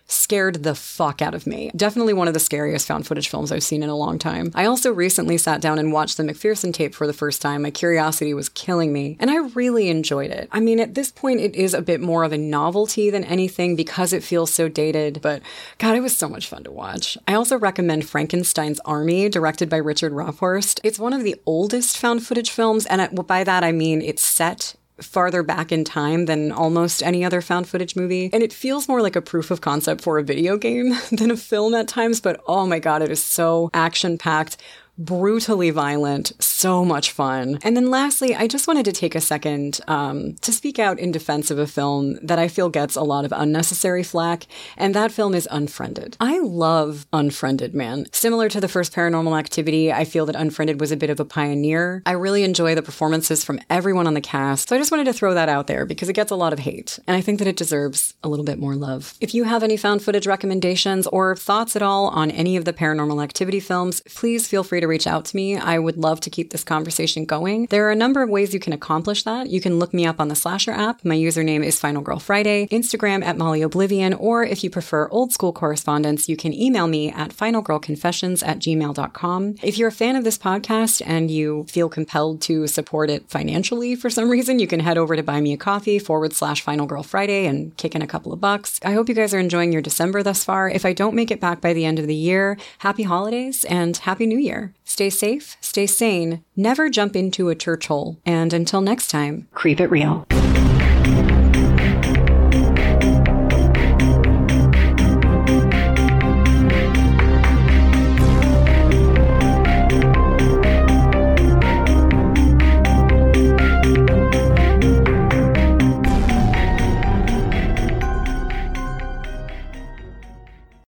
scared 0.07 0.63
the 0.63 0.75
fuck 0.75 1.21
out 1.21 1.33
of 1.33 1.47
me. 1.47 1.71
Definitely 1.75 2.13
one 2.13 2.27
of 2.27 2.33
the 2.33 2.39
scariest 2.39 2.87
found 2.87 3.07
footage 3.07 3.29
films 3.29 3.51
I've 3.51 3.63
seen 3.63 3.83
in 3.83 3.89
a 3.89 3.95
long 3.95 4.19
time. 4.19 4.51
I 4.53 4.65
also 4.65 4.91
recently 4.91 5.37
sat 5.37 5.61
down 5.61 5.79
and 5.79 5.91
watched 5.91 6.17
the 6.17 6.23
McPherson 6.23 6.73
tape 6.73 6.93
for 6.93 7.07
the 7.07 7.13
first 7.13 7.41
time. 7.41 7.63
My 7.63 7.71
curiosity 7.71 8.33
was 8.33 8.49
killing 8.49 8.93
me, 8.93 9.17
and 9.19 9.31
I 9.31 9.37
really 9.37 9.89
enjoyed 9.89 10.31
it. 10.31 10.49
I 10.51 10.59
mean, 10.59 10.79
at 10.79 10.95
this 10.95 11.11
point, 11.11 11.39
it 11.39 11.55
is 11.55 11.73
a 11.73 11.81
bit 11.81 12.01
more 12.01 12.23
of 12.23 12.33
a 12.33 12.37
novelty 12.37 13.09
than 13.09 13.23
anything 13.23 13.75
because 13.75 14.13
it 14.13 14.23
feels 14.23 14.53
so 14.53 14.67
dated, 14.69 15.21
but 15.21 15.41
God, 15.77 15.95
it 15.95 16.01
was 16.01 16.15
so 16.15 16.29
much 16.29 16.47
fun 16.47 16.63
to 16.63 16.71
watch. 16.71 17.17
I 17.27 17.33
also 17.33 17.57
recommend 17.57 18.07
Frankenstein's 18.07 18.79
Army, 18.81 19.29
directed 19.29 19.69
by 19.69 19.77
Richard 19.77 20.11
Raaphorst. 20.13 20.79
It's 20.83 20.99
one 20.99 21.13
of 21.13 21.23
the 21.23 21.35
oldest 21.45 21.97
found 21.97 22.25
footage 22.25 22.49
films, 22.49 22.85
and 22.85 23.09
by 23.27 23.43
that 23.43 23.63
I 23.63 23.71
mean 23.71 24.01
it's 24.01 24.23
set 24.23 24.75
farther 25.01 25.43
back 25.43 25.71
in 25.71 25.83
time 25.83 26.25
than 26.25 26.51
almost 26.51 27.01
any 27.03 27.25
other 27.25 27.41
found 27.41 27.67
footage 27.67 27.95
movie. 27.95 28.29
And 28.31 28.43
it 28.43 28.53
feels 28.53 28.87
more 28.87 29.01
like 29.01 29.15
a 29.15 29.21
proof 29.21 29.51
of 29.51 29.61
concept 29.61 30.01
for 30.01 30.17
a 30.17 30.23
video 30.23 30.57
game 30.57 30.95
than 31.11 31.31
a 31.31 31.37
film 31.37 31.73
at 31.73 31.87
times, 31.87 32.21
but 32.21 32.41
oh 32.47 32.65
my 32.65 32.79
god, 32.79 33.01
it 33.01 33.11
is 33.11 33.23
so 33.23 33.69
action 33.73 34.17
packed 34.17 34.57
brutally 34.97 35.69
violent, 35.71 36.31
so 36.39 36.85
much 36.85 37.11
fun. 37.11 37.57
And 37.63 37.75
then 37.75 37.89
lastly, 37.89 38.35
I 38.35 38.47
just 38.47 38.67
wanted 38.67 38.85
to 38.85 38.91
take 38.91 39.15
a 39.15 39.21
second 39.21 39.81
um, 39.87 40.35
to 40.41 40.51
speak 40.51 40.77
out 40.79 40.99
in 40.99 41.11
defense 41.11 41.49
of 41.49 41.57
a 41.57 41.67
film 41.67 42.19
that 42.21 42.39
I 42.39 42.47
feel 42.47 42.69
gets 42.69 42.95
a 42.95 43.01
lot 43.01 43.25
of 43.25 43.33
unnecessary 43.35 44.03
flack, 44.03 44.45
and 44.77 44.93
that 44.93 45.11
film 45.11 45.33
is 45.33 45.47
Unfriended. 45.51 46.15
I 46.19 46.39
love 46.39 47.07
Unfriended, 47.11 47.73
man. 47.73 48.05
Similar 48.11 48.49
to 48.49 48.61
the 48.61 48.67
first 48.67 48.93
Paranormal 48.93 49.37
Activity, 49.37 49.91
I 49.91 50.05
feel 50.05 50.25
that 50.27 50.35
Unfriended 50.35 50.79
was 50.79 50.91
a 50.91 50.97
bit 50.97 51.09
of 51.09 51.19
a 51.19 51.25
pioneer. 51.25 52.03
I 52.05 52.11
really 52.11 52.43
enjoy 52.43 52.75
the 52.75 52.81
performances 52.83 53.43
from 53.43 53.59
everyone 53.69 54.07
on 54.07 54.13
the 54.13 54.21
cast, 54.21 54.69
so 54.69 54.75
I 54.75 54.79
just 54.79 54.91
wanted 54.91 55.05
to 55.05 55.13
throw 55.13 55.33
that 55.33 55.49
out 55.49 55.67
there 55.67 55.85
because 55.85 56.09
it 56.09 56.13
gets 56.13 56.31
a 56.31 56.35
lot 56.35 56.53
of 56.53 56.59
hate, 56.59 56.99
and 57.07 57.17
I 57.17 57.21
think 57.21 57.39
that 57.39 57.47
it 57.47 57.57
deserves 57.57 58.13
a 58.23 58.29
little 58.29 58.45
bit 58.45 58.59
more 58.59 58.75
love. 58.75 59.15
If 59.19 59.33
you 59.33 59.45
have 59.45 59.63
any 59.63 59.75
found 59.75 60.03
footage 60.03 60.27
recommendations 60.27 61.07
or 61.07 61.35
thoughts 61.35 61.75
at 61.75 61.81
all 61.81 62.09
on 62.09 62.29
any 62.29 62.55
of 62.57 62.65
the 62.65 62.73
Paranormal 62.73 63.23
Activity 63.23 63.59
films, 63.59 64.01
please 64.01 64.47
feel 64.47 64.63
free 64.63 64.82
to 64.83 64.87
reach 64.87 65.07
out 65.07 65.25
to 65.25 65.35
me. 65.35 65.57
I 65.57 65.79
would 65.79 65.97
love 65.97 66.19
to 66.21 66.29
keep 66.29 66.51
this 66.51 66.63
conversation 66.63 67.25
going. 67.25 67.65
There 67.67 67.87
are 67.87 67.91
a 67.91 67.95
number 67.95 68.21
of 68.21 68.29
ways 68.29 68.53
you 68.53 68.59
can 68.59 68.73
accomplish 68.73 69.23
that. 69.23 69.49
You 69.49 69.59
can 69.59 69.79
look 69.79 69.93
me 69.93 70.05
up 70.05 70.19
on 70.19 70.27
the 70.27 70.35
Slasher 70.35 70.71
app. 70.71 71.03
My 71.03 71.15
username 71.15 71.63
is 71.63 71.79
Final 71.79 72.01
Girl 72.01 72.19
Friday, 72.19 72.67
Instagram 72.67 73.23
at 73.23 73.37
Molly 73.37 73.61
Oblivion, 73.61 74.13
or 74.13 74.43
if 74.43 74.63
you 74.63 74.69
prefer 74.69 75.09
old 75.09 75.31
school 75.31 75.53
correspondence, 75.53 76.29
you 76.29 76.37
can 76.37 76.53
email 76.53 76.87
me 76.87 77.11
at 77.11 77.31
finalgirlconfessions 77.31 78.45
at 78.45 78.59
gmail.com. 78.59 79.55
If 79.63 79.77
you're 79.77 79.87
a 79.87 79.91
fan 79.91 80.15
of 80.15 80.23
this 80.23 80.37
podcast 80.37 81.01
and 81.05 81.31
you 81.31 81.65
feel 81.69 81.89
compelled 81.89 82.41
to 82.43 82.67
support 82.67 83.09
it 83.09 83.29
financially 83.29 83.95
for 83.95 84.09
some 84.09 84.29
reason, 84.29 84.59
you 84.59 84.67
can 84.67 84.81
head 84.81 84.97
over 84.97 85.15
to 85.15 85.23
buy 85.23 85.39
me 85.41 85.53
a 85.53 85.57
coffee 85.57 85.99
forward 85.99 86.33
slash 86.33 86.61
Final 86.61 86.85
Girl 86.85 87.03
Friday 87.03 87.45
and 87.45 87.75
kick 87.77 87.95
in 87.95 88.01
a 88.01 88.07
couple 88.07 88.33
of 88.33 88.41
bucks. 88.41 88.79
I 88.83 88.91
hope 88.91 89.09
you 89.09 89.15
guys 89.15 89.33
are 89.33 89.39
enjoying 89.39 89.71
your 89.71 89.81
December 89.81 90.23
thus 90.23 90.43
far. 90.43 90.69
If 90.69 90.85
I 90.85 90.93
don't 90.93 91.15
make 91.15 91.31
it 91.31 91.39
back 91.39 91.61
by 91.61 91.73
the 91.73 91.85
end 91.85 91.99
of 91.99 92.07
the 92.07 92.15
year, 92.15 92.57
happy 92.79 93.03
holidays 93.03 93.63
and 93.65 93.95
happy 93.95 94.25
new 94.25 94.37
year. 94.37 94.72
Stay 94.85 95.09
safe, 95.09 95.57
stay 95.61 95.87
sane, 95.87 96.43
never 96.55 96.89
jump 96.89 97.15
into 97.15 97.49
a 97.49 97.55
church 97.55 97.87
hole, 97.87 98.19
and 98.25 98.53
until 98.53 98.81
next 98.81 99.07
time, 99.07 99.47
creep 99.53 99.79
it 99.79 99.87
real. 99.87 100.25